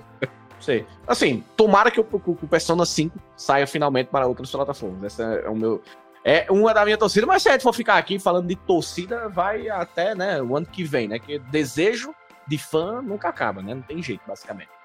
Sei. 0.61 0.85
Assim, 1.05 1.43
tomara 1.57 1.91
que 1.91 1.99
o, 1.99 2.07
o 2.11 2.47
Persona 2.47 2.85
5 2.85 3.19
saia 3.35 3.68
finalmente 3.68 4.07
para 4.07 4.26
outras 4.26 4.49
plataformas. 4.49 5.03
Essa 5.03 5.23
é 5.23 5.49
o 5.49 5.55
meu. 5.55 5.84
É 6.23 6.47
uma 6.49 6.73
da 6.73 6.84
minha 6.84 6.97
torcida, 6.97 7.27
mas 7.27 7.43
se 7.43 7.49
a 7.49 7.51
gente 7.53 7.61
for 7.61 7.73
ficar 7.73 7.97
aqui 7.97 8.18
falando 8.18 8.47
de 8.47 8.55
torcida, 8.55 9.30
vai 9.30 9.69
até 9.69 10.15
né, 10.15 10.41
o 10.41 10.57
ano 10.57 10.65
que 10.65 10.84
vem, 10.84 11.07
né? 11.07 11.19
Que 11.19 11.39
desejo 11.39 12.14
de 12.47 12.57
fã 12.57 13.01
nunca 13.01 13.30
acaba, 13.30 13.61
né? 13.61 13.76
Não 13.76 13.81
tem 13.81 14.01
jeito, 14.01 14.22
basicamente. 14.27 14.76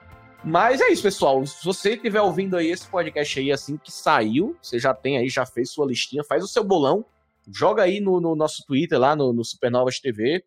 Mas 0.45 0.81
é 0.81 0.89
isso, 0.89 1.03
pessoal. 1.03 1.45
Se 1.47 1.65
você 1.65 1.95
estiver 1.95 2.21
ouvindo 2.21 2.57
aí 2.57 2.69
esse 2.71 2.87
podcast 2.89 3.39
aí 3.39 3.53
assim 3.53 3.77
que 3.77 3.93
saiu, 3.93 4.57
você 4.61 4.79
já 4.79 4.93
tem 4.93 5.17
aí, 5.17 5.29
já 5.29 5.47
fez 5.47 5.71
sua 5.71 5.87
listinha, 5.87 6.25
faz 6.25 6.43
o 6.43 6.49
seu 6.49 6.65
bolão, 6.65 7.05
joga 7.49 7.85
aí 7.85 8.01
no, 8.01 8.21
no 8.21 8.35
nosso 8.35 8.65
Twitter, 8.67 8.99
lá 8.99 9.15
no, 9.15 9.33
no 9.33 9.45
Supernovas 9.45 10.01
TV. 10.01 10.45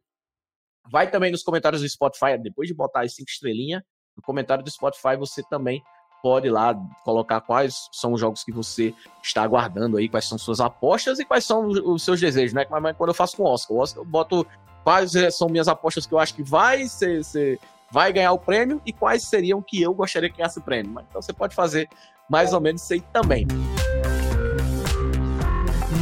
Vai 0.91 1.09
também 1.09 1.31
nos 1.31 1.43
comentários 1.43 1.81
do 1.81 1.89
Spotify, 1.89 2.37
depois 2.37 2.67
de 2.67 2.73
botar 2.73 3.01
as 3.01 3.15
cinco 3.15 3.29
estrelinhas, 3.29 3.81
no 4.15 4.21
comentário 4.21 4.63
do 4.63 4.69
Spotify 4.69 5.15
você 5.17 5.43
também 5.43 5.83
pode 6.21 6.49
lá 6.49 6.73
colocar 7.03 7.41
quais 7.41 7.87
são 7.91 8.13
os 8.13 8.19
jogos 8.19 8.43
que 8.43 8.51
você 8.51 8.93
está 9.21 9.43
aguardando 9.43 9.97
aí, 9.97 10.09
quais 10.09 10.25
são 10.25 10.37
suas 10.37 10.59
apostas 10.59 11.19
e 11.19 11.25
quais 11.25 11.45
são 11.45 11.67
os 11.67 12.03
seus 12.03 12.19
desejos, 12.19 12.53
né? 12.53 12.65
Mas 12.81 12.97
quando 12.97 13.09
eu 13.09 13.13
faço 13.13 13.37
com 13.37 13.43
o 13.43 13.47
Oscar, 13.47 13.77
o 13.77 13.79
Oscar 13.79 14.01
eu 14.01 14.05
boto 14.05 14.47
quais 14.83 15.11
são 15.31 15.47
minhas 15.47 15.67
apostas 15.67 16.05
que 16.05 16.13
eu 16.13 16.19
acho 16.19 16.33
que 16.33 16.41
vai 16.41 16.87
ser, 16.87 17.23
ser 17.23 17.59
vai 17.91 18.11
ganhar 18.11 18.31
o 18.31 18.39
prêmio 18.39 18.81
e 18.85 18.93
quais 18.93 19.23
seriam 19.23 19.61
que 19.61 19.81
eu 19.81 19.93
gostaria 19.93 20.29
que 20.29 20.37
ganhasse 20.37 20.59
o 20.59 20.61
prêmio. 20.61 20.99
Então 21.09 21.21
você 21.21 21.33
pode 21.33 21.55
fazer 21.55 21.89
mais 22.29 22.53
ou 22.53 22.61
menos 22.61 22.83
isso 22.83 22.93
aí 22.93 23.01
também. 23.13 23.47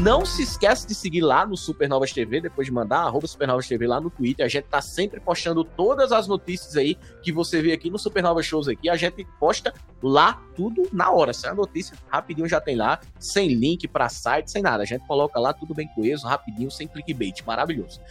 Não 0.04 0.26
se 0.26 0.44
esquece 0.44 0.86
de 0.86 0.94
seguir 0.94 1.22
lá 1.22 1.46
no 1.46 1.56
Supernovas 1.56 2.12
TV, 2.12 2.42
depois 2.42 2.68
de 2.68 2.74
mandar, 2.74 3.04
arroba 3.04 3.26
Supernovas 3.26 3.66
TV 3.66 3.88
lá 3.88 4.02
no 4.02 4.10
Twitter. 4.10 4.46
A 4.46 4.50
gente 4.50 4.66
tá 4.66 4.82
sempre 4.82 5.22
postando 5.22 5.64
todas 5.64 6.12
as 6.12 6.28
notícias 6.28 6.76
aí 6.76 6.98
que 7.22 7.32
você 7.32 7.62
vê 7.62 7.72
aqui 7.72 7.90
no 7.90 7.98
Supernovas 7.98 8.46
Shows 8.46 8.68
aqui. 8.68 8.90
A 8.90 8.98
gente 8.98 9.26
posta 9.40 9.74
lá 10.02 10.44
tudo 10.58 10.90
na 10.92 11.10
hora. 11.10 11.32
Se 11.32 11.48
é 11.48 11.52
a 11.52 11.54
notícia, 11.54 11.96
rapidinho 12.10 12.50
já 12.50 12.60
tem 12.60 12.76
lá, 12.76 13.00
sem 13.18 13.48
link 13.54 13.88
para 13.88 14.10
site, 14.10 14.52
sem 14.52 14.62
nada. 14.62 14.84
A 14.84 14.86
gente 14.86 15.08
coloca 15.08 15.40
lá 15.40 15.54
tudo 15.54 15.74
bem 15.74 15.88
coeso, 15.96 16.28
rapidinho, 16.28 16.70
sem 16.70 16.86
clickbait. 16.86 17.42
Maravilhoso. 17.48 18.02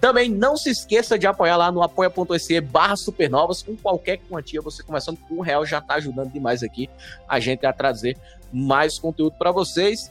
Também 0.00 0.30
não 0.30 0.56
se 0.56 0.70
esqueça 0.70 1.18
de 1.18 1.26
apoiar 1.26 1.58
lá 1.58 1.70
no 1.70 1.82
apoia.se 1.82 2.62
barra 2.62 2.96
supernovas. 2.96 3.62
Com 3.62 3.76
qualquer 3.76 4.16
quantia, 4.26 4.62
você 4.62 4.82
começando 4.82 5.18
com 5.28 5.34
um 5.34 5.42
real 5.42 5.66
já 5.66 5.82
tá 5.82 5.96
ajudando 5.96 6.32
demais 6.32 6.62
aqui 6.62 6.88
a 7.28 7.38
gente 7.38 7.66
a 7.66 7.74
trazer 7.74 8.16
mais 8.50 8.98
conteúdo 8.98 9.36
para 9.36 9.52
vocês. 9.52 10.10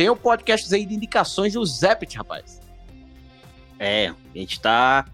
Tem 0.00 0.08
o 0.08 0.14
um 0.14 0.16
podcast 0.16 0.74
aí 0.74 0.86
de 0.86 0.94
indicações 0.94 1.52
do 1.52 1.66
Zepit, 1.66 2.16
rapaz. 2.16 2.58
É, 3.78 4.14
a 4.34 4.38
gente 4.38 4.58
tá 4.58 5.04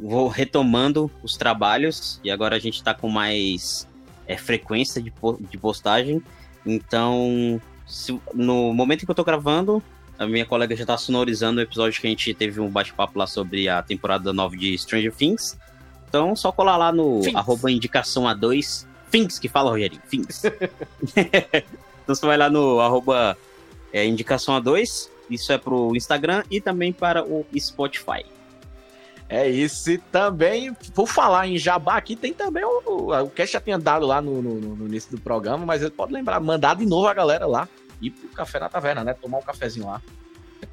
vou 0.00 0.26
retomando 0.26 1.08
os 1.22 1.36
trabalhos 1.36 2.20
e 2.24 2.28
agora 2.28 2.56
a 2.56 2.58
gente 2.58 2.82
tá 2.82 2.92
com 2.92 3.08
mais 3.08 3.86
é, 4.26 4.36
frequência 4.36 5.00
de, 5.00 5.12
de 5.48 5.56
postagem. 5.56 6.20
Então, 6.66 7.62
se, 7.86 8.20
no 8.34 8.74
momento 8.74 9.04
que 9.04 9.10
eu 9.12 9.14
tô 9.14 9.22
gravando, 9.22 9.80
A 10.18 10.26
minha 10.26 10.44
colega 10.44 10.74
já 10.74 10.84
tá 10.84 10.98
sonorizando 10.98 11.60
o 11.60 11.62
episódio 11.62 12.00
que 12.00 12.08
a 12.08 12.10
gente 12.10 12.34
teve 12.34 12.60
um 12.60 12.68
bate-papo 12.68 13.16
lá 13.16 13.28
sobre 13.28 13.68
a 13.68 13.80
temporada 13.80 14.32
9 14.32 14.58
de 14.58 14.76
Stranger 14.76 15.14
Things. 15.14 15.56
Então, 16.08 16.34
só 16.34 16.50
colar 16.50 16.76
lá 16.76 16.90
no 16.90 17.20
Things. 17.20 17.36
arroba 17.36 17.70
indicação 17.70 18.24
A2. 18.24 18.86
Things, 19.08 19.38
que 19.38 19.48
fala, 19.48 19.70
Rogerinho. 19.70 20.02
Things. 20.10 20.42
então 21.14 22.12
você 22.12 22.26
vai 22.26 22.36
lá 22.36 22.50
no 22.50 22.80
arroba 22.80 23.38
é, 23.92 24.04
indicação 24.04 24.60
A2. 24.60 25.08
Isso 25.28 25.52
é 25.52 25.58
pro 25.58 25.94
Instagram 25.94 26.42
e 26.50 26.60
também 26.60 26.92
para 26.92 27.24
o 27.24 27.46
Spotify. 27.58 28.24
É 29.28 29.48
isso. 29.48 29.90
E 29.90 29.98
também, 29.98 30.76
vou 30.92 31.06
falar 31.06 31.46
em 31.46 31.56
Jabá 31.56 31.96
aqui, 31.96 32.16
tem 32.16 32.34
também 32.34 32.64
o, 32.64 32.82
o, 32.84 33.22
o 33.22 33.30
Cash 33.30 33.52
já 33.52 33.60
tinha 33.60 33.78
dado 33.78 34.04
lá 34.04 34.20
no, 34.20 34.42
no, 34.42 34.54
no 34.76 34.86
início 34.86 35.10
do 35.12 35.20
programa, 35.20 35.64
mas 35.64 35.82
ele 35.82 35.92
pode 35.92 36.12
lembrar, 36.12 36.40
mandar 36.40 36.74
de 36.74 36.84
novo 36.84 37.06
a 37.06 37.14
galera 37.14 37.46
lá 37.46 37.68
ir 38.02 38.10
pro 38.10 38.28
café 38.30 38.58
na 38.58 38.68
taverna, 38.68 39.04
né? 39.04 39.14
Tomar 39.14 39.38
um 39.38 39.42
cafezinho 39.42 39.86
lá. 39.86 40.02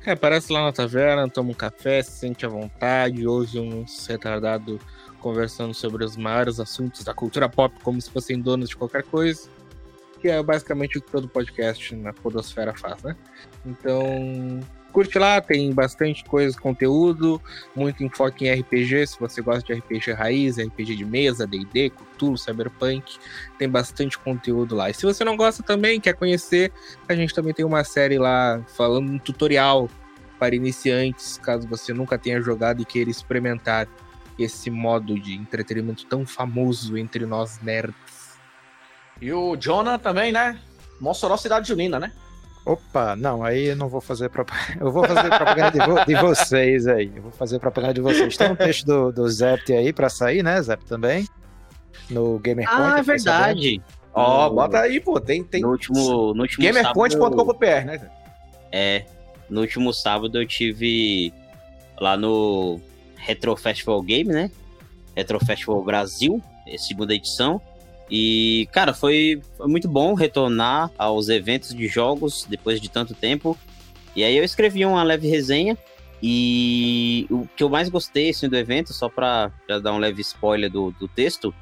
É, 0.05 0.11
aparece 0.11 0.51
lá 0.51 0.63
na 0.63 0.71
taverna, 0.71 1.29
toma 1.29 1.51
um 1.51 1.53
café, 1.53 2.01
se 2.01 2.11
sente 2.11 2.45
à 2.45 2.49
vontade, 2.49 3.27
ouve 3.27 3.59
uns 3.59 4.05
retardados 4.07 4.79
conversando 5.19 5.73
sobre 5.73 6.03
os 6.03 6.15
maiores 6.15 6.59
assuntos 6.59 7.03
da 7.03 7.13
cultura 7.13 7.49
pop, 7.49 7.73
como 7.83 7.99
se 8.01 8.09
fossem 8.09 8.39
donos 8.39 8.69
de 8.69 8.75
qualquer 8.75 9.03
coisa. 9.03 9.49
Que 10.27 10.31
é 10.31 10.43
basicamente 10.43 10.97
o 10.97 11.01
que 11.01 11.09
todo 11.09 11.25
podcast 11.25 11.95
na 11.95 12.11
Podosfera 12.11 12.73
faz, 12.77 13.01
né? 13.01 13.15
Então, 13.65 14.59
curte 14.91 15.17
lá, 15.17 15.39
tem 15.39 15.73
bastante 15.73 16.25
coisa, 16.25 16.59
conteúdo, 16.59 17.41
muito 17.73 18.03
enfoque 18.03 18.45
em 18.45 18.53
RPG, 18.53 19.07
se 19.07 19.17
você 19.17 19.41
gosta 19.41 19.73
de 19.73 19.79
RPG 19.79 20.11
raiz, 20.11 20.57
RPG 20.57 20.97
de 20.97 21.05
mesa, 21.05 21.47
D&D, 21.47 21.91
Cthulhu, 21.91 22.37
Cyberpunk, 22.37 23.17
tem 23.57 23.69
bastante 23.69 24.19
conteúdo 24.19 24.75
lá. 24.75 24.89
E 24.89 24.93
se 24.93 25.05
você 25.05 25.23
não 25.23 25.37
gosta 25.37 25.63
também, 25.63 25.97
quer 26.01 26.13
conhecer, 26.13 26.73
a 27.07 27.15
gente 27.15 27.33
também 27.33 27.53
tem 27.53 27.63
uma 27.63 27.85
série 27.85 28.17
lá 28.17 28.61
falando 28.75 29.09
um 29.09 29.17
tutorial 29.17 29.89
para 30.37 30.53
iniciantes, 30.53 31.37
caso 31.37 31.65
você 31.69 31.93
nunca 31.93 32.17
tenha 32.17 32.41
jogado 32.41 32.81
e 32.81 32.85
queira 32.85 33.09
experimentar 33.09 33.87
esse 34.37 34.69
modo 34.69 35.17
de 35.17 35.35
entretenimento 35.35 36.05
tão 36.05 36.25
famoso 36.25 36.97
entre 36.97 37.25
nós 37.25 37.61
nerds. 37.61 38.16
E 39.21 39.31
o 39.33 39.55
Jonah 39.55 39.97
também, 39.97 40.31
né? 40.31 40.59
Mossoró 40.99 41.37
Cidade 41.37 41.67
Junina, 41.67 41.99
né? 41.99 42.11
Opa, 42.65 43.15
não, 43.15 43.43
aí 43.43 43.67
eu 43.67 43.75
não 43.77 43.87
vou 43.87 44.01
fazer 44.01 44.29
propaganda. 44.29 44.75
Eu 44.83 44.91
vou 44.91 45.03
fazer 45.05 45.29
propaganda 45.29 45.71
de, 45.71 45.79
vo- 45.85 46.05
de 46.05 46.15
vocês 46.15 46.85
aí. 46.87 47.11
Eu 47.15 47.21
vou 47.23 47.31
fazer 47.31 47.59
propaganda 47.59 47.93
de 47.93 48.01
vocês. 48.01 48.35
Tem 48.35 48.51
um 48.51 48.55
texto 48.55 48.85
do, 48.85 49.11
do 49.11 49.29
Zept 49.29 49.71
aí 49.71 49.93
pra 49.93 50.09
sair, 50.09 50.43
né, 50.43 50.61
Zept 50.61 50.85
também? 50.85 51.25
No 52.09 52.37
Gamer 52.39 52.67
Point. 52.67 52.83
Ah, 52.83 52.99
é 52.99 53.01
verdade. 53.03 53.81
Ó, 54.13 54.49
No- 54.49 54.55
bota 54.55 54.79
aí, 54.81 54.99
pô. 54.99 55.19
Tem, 55.19 55.43
tem 55.43 55.61
No 55.61 55.69
último, 55.69 56.33
no 56.33 56.41
último 56.41 56.61
sábado, 56.73 56.93
gamerpoint.com.br, 56.95 57.85
né? 57.85 58.09
É, 58.71 59.05
no 59.49 59.61
último 59.61 59.93
sábado 59.93 60.37
eu 60.41 60.45
tive 60.45 61.33
lá 62.01 62.17
no 62.17 62.81
Retro 63.15 63.55
Festival 63.55 64.01
Game, 64.01 64.29
né? 64.33 64.51
Retro 65.15 65.39
Festival 65.43 65.81
Brasil, 65.83 66.41
é, 66.67 66.77
segunda 66.77 67.13
edição. 67.15 67.61
E, 68.09 68.67
cara, 68.71 68.93
foi, 68.93 69.41
foi 69.57 69.67
muito 69.67 69.87
bom 69.87 70.13
retornar 70.13 70.91
aos 70.97 71.29
eventos 71.29 71.73
de 71.73 71.87
jogos 71.87 72.45
depois 72.49 72.79
de 72.79 72.89
tanto 72.89 73.13
tempo. 73.13 73.57
E 74.15 74.23
aí 74.23 74.35
eu 74.35 74.43
escrevi 74.43 74.85
uma 74.85 75.03
leve 75.03 75.27
resenha. 75.27 75.77
E 76.21 77.27
o 77.29 77.47
que 77.55 77.63
eu 77.63 77.69
mais 77.69 77.89
gostei 77.89 78.29
assim, 78.29 78.49
do 78.49 78.57
evento, 78.57 78.91
só 78.91 79.11
já 79.69 79.79
dar 79.79 79.93
um 79.93 79.99
leve 79.99 80.21
spoiler 80.21 80.71
do, 80.71 80.91
do 80.91 81.07
texto, 81.07 81.53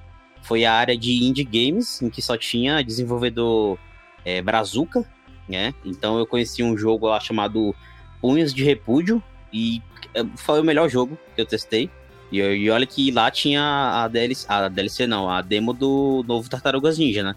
foi 0.42 0.64
a 0.64 0.74
área 0.74 0.98
de 0.98 1.24
indie 1.24 1.44
games, 1.44 2.02
em 2.02 2.10
que 2.10 2.22
só 2.22 2.38
tinha 2.38 2.82
desenvolvedor 2.82 3.78
é, 4.24 4.42
Brazuca, 4.42 5.06
né? 5.50 5.74
Então 5.84 6.18
eu 6.18 6.26
conheci 6.26 6.64
um 6.64 6.78
jogo 6.78 7.08
lá 7.08 7.20
chamado 7.20 7.76
Punhos 8.22 8.54
de 8.54 8.64
Repúdio 8.64 9.22
e 9.52 9.82
é, 10.14 10.24
foi 10.38 10.62
o 10.62 10.64
melhor 10.64 10.88
jogo 10.88 11.18
que 11.36 11.42
eu 11.42 11.46
testei. 11.46 11.90
E, 12.32 12.40
e 12.40 12.70
olha 12.70 12.86
que 12.86 13.12
lá 13.12 13.30
tinha 13.30 13.62
a 14.04 14.08
DLC, 14.08 14.46
a 14.50 14.68
DLC 14.68 15.08
não, 15.08 15.30
a 15.30 15.42
demo 15.42 15.74
do 15.74 16.24
novo 16.28 16.50
Tartarugas 16.50 16.98
Ninja, 16.98 17.24
né? 17.24 17.36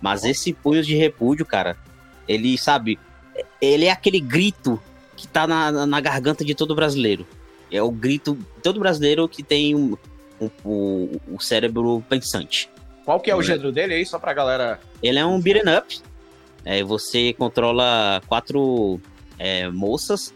Mas 0.00 0.24
esse 0.24 0.52
Punhos 0.52 0.86
de 0.86 0.96
Repúdio, 0.96 1.46
cara, 1.46 1.76
ele, 2.26 2.56
sabe, 2.58 2.98
ele 3.60 3.84
é 3.84 3.90
aquele 3.90 4.20
grito 4.20 4.80
que 5.16 5.28
tá 5.28 5.46
na, 5.46 5.86
na- 5.86 6.00
garganta 6.00 6.44
de 6.44 6.54
todo 6.54 6.74
brasileiro. 6.74 7.26
É 7.70 7.80
o 7.82 7.90
grito 7.90 8.34
de 8.34 8.62
todo 8.62 8.80
brasileiro 8.80 9.28
que 9.28 9.42
tem 9.42 9.74
um, 9.76 9.96
um- 10.40 10.50
o, 10.64 11.20
o 11.34 11.40
cérebro 11.40 12.04
pensante. 12.08 12.68
Qual 13.04 13.20
que 13.20 13.30
é 13.30 13.36
o 13.36 13.42
gênero 13.42 13.70
dele 13.72 13.94
aí, 13.94 14.06
só 14.06 14.18
pra 14.18 14.32
galera... 14.32 14.80
Ele 15.02 15.18
é 15.18 15.26
um 15.26 15.40
beat'em 15.40 15.76
up. 15.76 16.00
É, 16.64 16.82
você 16.82 17.32
controla 17.32 18.22
quatro 18.26 19.00
é, 19.38 19.68
moças. 19.68 20.32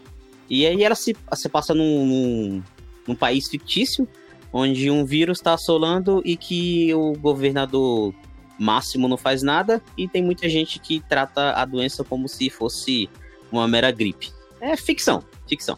E 0.49 0.65
aí 0.65 0.83
ela 0.83 0.95
se, 0.95 1.15
se 1.33 1.49
passa 1.49 1.73
num, 1.73 2.05
num, 2.05 2.63
num 3.07 3.15
país 3.15 3.47
fictício, 3.47 4.07
onde 4.51 4.89
um 4.91 5.05
vírus 5.05 5.39
está 5.39 5.53
assolando 5.53 6.21
e 6.25 6.35
que 6.37 6.93
o 6.93 7.13
governador 7.13 8.13
máximo 8.59 9.07
não 9.07 9.17
faz 9.17 9.41
nada. 9.43 9.81
E 9.97 10.07
tem 10.07 10.23
muita 10.23 10.49
gente 10.49 10.79
que 10.79 10.99
trata 11.07 11.51
a 11.53 11.63
doença 11.65 12.03
como 12.03 12.27
se 12.27 12.49
fosse 12.49 13.09
uma 13.51 13.67
mera 13.67 13.91
gripe. 13.91 14.31
É 14.59 14.75
ficção, 14.75 15.23
ficção. 15.47 15.77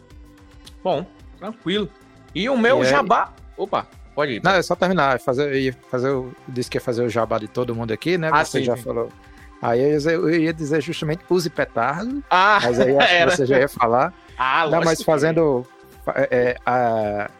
Bom, 0.82 1.04
tranquilo. 1.38 1.88
E 2.34 2.48
o 2.48 2.56
meu 2.56 2.82
E 2.82 2.86
jabá... 2.86 3.34
Opa, 3.56 3.86
pode 4.14 4.32
ir. 4.34 4.42
Não, 4.42 4.52
é 4.52 4.62
só 4.62 4.74
terminar. 4.74 5.20
Fazer, 5.20 5.54
ia 5.60 5.76
fazer, 5.90 6.10
o- 6.10 6.32
disse 6.48 6.70
que 6.70 6.78
ia 6.78 6.80
fazer 6.80 7.02
o 7.04 7.08
jabá 7.10 7.38
de 7.38 7.46
todo 7.48 7.74
mundo 7.74 7.92
aqui, 7.92 8.16
né? 8.16 8.30
Ah, 8.32 8.44
você 8.44 8.60
sim, 8.60 8.64
já 8.64 8.76
sim. 8.76 8.82
falou. 8.84 9.08
Aí 9.60 9.78
eu 9.82 9.88
ia, 9.90 9.96
dizer- 9.98 10.14
eu 10.14 10.30
ia 10.40 10.52
dizer 10.54 10.80
justamente 10.80 11.22
use 11.28 11.50
petardo, 11.50 12.24
Ah, 12.30 12.58
mas 12.62 12.80
aí 12.80 12.96
acho 12.96 13.18
que 13.18 13.24
você 13.36 13.44
já 13.46 13.58
ia 13.58 13.68
falar. 13.68 14.14
Ah, 14.38 14.66
Não, 14.70 14.80
mas 14.80 15.02
fazendo, 15.02 15.66
fa- 15.68 15.79
é, 16.16 16.56
a- 16.64 17.30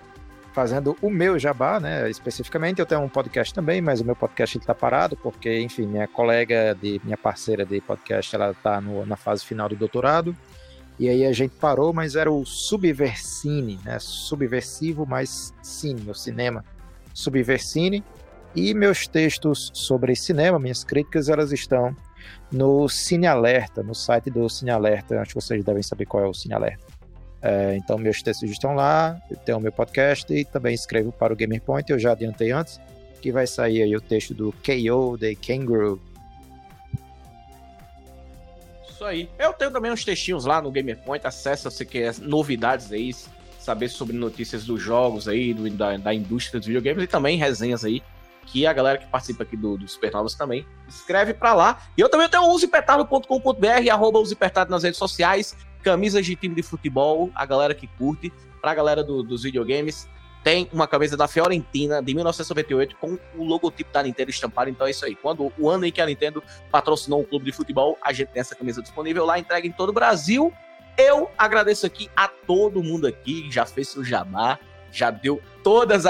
fazendo 0.53 0.97
o 1.01 1.09
meu 1.09 1.39
jabá, 1.39 1.79
né? 1.79 2.11
Especificamente, 2.11 2.81
eu 2.81 2.87
tenho 2.87 3.01
um 3.01 3.09
podcast 3.09 3.55
também, 3.55 3.81
mas 3.81 4.01
o 4.01 4.05
meu 4.05 4.17
podcast 4.17 4.59
ele 4.59 4.65
tá 4.65 4.75
parado, 4.75 5.17
porque, 5.17 5.61
enfim, 5.61 5.87
minha 5.87 6.09
colega, 6.09 6.75
de, 6.81 7.01
minha 7.05 7.17
parceira 7.17 7.65
de 7.65 7.81
podcast, 7.81 8.35
ela 8.35 8.53
tá 8.63 8.81
no- 8.81 9.07
na 9.07 9.17
fase 9.17 9.45
final 9.45 9.69
do 9.69 9.77
doutorado. 9.77 10.35
E 10.99 11.09
aí 11.09 11.25
a 11.25 11.33
gente 11.33 11.55
parou, 11.57 11.93
mas 11.95 12.15
era 12.17 12.31
o 12.31 12.45
Subversine, 12.45 13.79
né? 13.85 13.99
Subversivo 14.01 15.07
mais 15.07 15.55
cine, 15.63 16.11
o 16.11 16.15
cinema. 16.15 16.65
Subversine. 17.15 18.05
E 18.55 18.75
meus 18.75 19.07
textos 19.07 19.71
sobre 19.73 20.15
cinema, 20.17 20.59
minhas 20.59 20.83
críticas, 20.83 21.29
elas 21.29 21.53
estão 21.53 21.95
no 22.51 22.89
Cine 22.89 23.29
Alerta, 23.29 23.83
no 23.83 23.95
site 23.95 24.29
do 24.29 24.49
Cine 24.49 24.71
Alerta. 24.73 25.21
Acho 25.21 25.31
que 25.31 25.41
vocês 25.41 25.65
devem 25.65 25.83
saber 25.83 26.05
qual 26.07 26.25
é 26.25 26.29
o 26.29 26.35
Cine 26.35 26.55
Alerta. 26.55 26.85
É, 27.43 27.77
então, 27.77 27.97
meus 27.97 28.23
textos 28.23 28.51
estão 28.51 28.75
lá, 28.75 29.19
eu 29.31 29.37
tenho 29.39 29.57
o 29.59 29.61
meu 29.61 29.73
podcast 29.73 30.31
e 30.33 30.45
também 30.45 30.75
escrevo 30.75 31.11
para 31.11 31.33
o 31.33 31.37
Gamer 31.37 31.62
Point, 31.62 31.91
eu 31.91 31.99
já 31.99 32.12
adiantei 32.12 32.51
antes, 32.53 32.79
que 33.23 33.33
vai 33.33 33.47
sair 33.47 33.83
aí 33.83 33.97
o 33.97 34.01
texto 34.01 34.35
do 34.35 34.53
KO 34.53 35.17
The 35.19 35.35
Kangaroo. 35.35 36.01
Isso 38.91 39.05
aí. 39.05 39.31
Eu 39.39 39.53
tenho 39.55 39.71
também 39.71 39.91
uns 39.91 40.05
textinhos 40.05 40.45
lá 40.45 40.61
no 40.61 40.71
Gamer 40.71 40.99
Point. 40.99 41.27
Acessa 41.27 41.71
se 41.71 41.87
quer 41.87 42.19
novidades 42.19 42.93
aí, 42.93 43.15
saber 43.59 43.89
sobre 43.89 44.15
notícias 44.17 44.65
dos 44.67 44.83
jogos 44.83 45.27
aí, 45.27 45.55
do- 45.55 45.71
da, 45.71 45.97
da 45.97 46.12
indústria 46.15 46.61
dos 46.61 46.67
videogames 46.67 47.05
e 47.05 47.07
também 47.07 47.39
resenhas 47.39 47.85
aí. 47.85 48.03
Que 48.47 48.67
a 48.67 48.73
galera 48.73 48.99
que 48.99 49.07
participa 49.07 49.45
aqui 49.45 49.57
do, 49.57 49.79
do 49.79 49.87
Supernovas 49.89 50.35
também 50.35 50.67
escreve 50.89 51.33
pra 51.33 51.55
lá. 51.55 51.81
E 51.97 52.01
eu 52.01 52.09
também 52.11 52.29
tenho 52.29 52.43
o 52.43 52.53
usepetardo.com.br, 52.53 53.91
arroba 53.91 54.19
usepetardo 54.19 54.71
nas 54.71 54.83
redes 54.83 54.99
sociais, 54.99 55.57
camisas 55.82 56.24
de 56.24 56.36
time 56.36 56.55
de 56.55 56.62
futebol, 56.62 57.31
a 57.35 57.44
galera 57.47 57.74
que 57.74 57.86
curte, 57.86 58.32
pra 58.61 58.74
galera 58.74 59.02
do- 59.02 59.23
dos 59.23 59.43
videogames. 59.43 60.09
Tem 60.43 60.69
uma 60.73 60.86
camisa 60.89 61.16
da 61.19 61.28
Fiorentina 61.28 62.02
de 62.02 62.15
1998 62.15 62.97
com 62.97 63.19
o 63.36 63.44
logotipo 63.44 63.93
da 63.93 64.02
Nintendo 64.02 64.31
estampado. 64.31 64.70
Então 64.70 64.86
é 64.86 64.90
isso 64.90 65.05
aí. 65.05 65.15
Quando 65.15 65.52
o 65.59 65.69
ano 65.69 65.85
em 65.85 65.93
que 65.93 66.01
a 66.01 66.07
Nintendo 66.07 66.43
patrocinou 66.70 67.20
um 67.20 67.24
clube 67.24 67.44
de 67.44 67.52
futebol, 67.52 67.98
a 68.02 68.11
gente 68.12 68.28
tem 68.28 68.40
essa 68.40 68.55
camisa 68.55 68.81
disponível 68.81 69.27
lá, 69.27 69.39
entrega 69.39 69.66
em 69.66 69.73
todo 69.73 69.90
o 69.90 69.93
Brasil. 69.93 70.51
Eu 70.97 71.31
agradeço 71.36 71.85
aqui 71.85 72.11
a 72.16 72.27
todo 72.27 72.82
mundo 72.82 73.07
aqui, 73.07 73.43
que 73.43 73.51
já 73.51 73.66
fez 73.66 73.89
seu 73.89 74.02
jabá, 74.02 74.59
já 74.90 75.11
deu 75.11 75.40
todas 75.62 76.05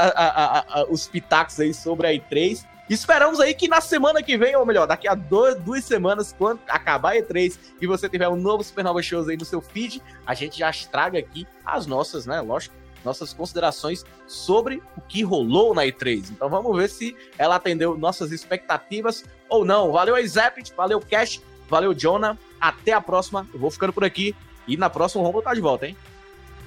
os 0.89 1.07
pitacos 1.09 1.59
aí 1.61 1.75
sobre 1.75 2.07
a 2.07 2.11
E3. 2.15 2.65
Esperamos 2.91 3.39
aí 3.39 3.55
que 3.55 3.69
na 3.69 3.81
semana 3.81 4.21
que 4.23 4.37
vem, 4.37 4.57
ou 4.57 4.67
melhor, 4.67 4.87
daqui 4.87 5.07
a 5.07 5.15
dois- 5.15 5.55
duas 5.61 5.85
semanas, 5.85 6.35
quando 6.37 6.61
acabar 6.69 7.13
a 7.13 7.17
E3 7.17 7.57
e 7.81 7.87
você 7.87 8.09
tiver 8.09 8.29
um 8.29 8.35
novo 8.37 8.65
Supernova 8.65 9.01
Shows 9.01 9.29
aí 9.29 9.37
no 9.37 9.45
seu 9.45 9.61
feed, 9.63 10.03
a 10.27 10.35
gente 10.35 10.59
já 10.59 10.73
traga 10.91 11.19
aqui 11.19 11.47
as 11.65 11.87
nossas, 11.87 12.27
né, 12.27 12.41
lógico, 12.41 12.75
nossas 13.05 13.33
considerações 13.33 14.05
sobre 14.27 14.83
o 14.97 15.01
que 15.01 15.23
rolou 15.23 15.73
na 15.73 15.83
E3. 15.87 16.31
Então 16.31 16.51
vamos 16.51 16.77
ver 16.77 16.89
se 16.91 17.17
ela 17.39 17.55
atendeu 17.57 17.97
nossas 17.97 18.33
expectativas 18.33 19.25
ou 19.49 19.65
não. 19.65 19.93
Valeu 19.93 20.17
aí, 20.17 20.27
Zepit, 20.27 20.75
valeu, 20.77 21.01
Cash, 21.01 21.41
valeu, 21.69 21.95
Jonah. 21.95 22.37
Até 22.61 22.93
a 22.93 23.01
próxima. 23.01 23.47
Eu 23.55 23.61
vou 23.61 23.71
ficando 23.71 23.93
por 23.93 24.05
aqui. 24.05 24.35
E 24.69 24.77
na 24.77 24.91
próxima 24.91 25.23
o 25.23 25.25
Romulo 25.25 25.43
tá 25.43 25.55
de 25.55 25.61
volta, 25.61 25.87
hein? 25.87 25.97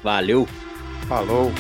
Valeu! 0.01 0.47
Falou! 1.07 1.51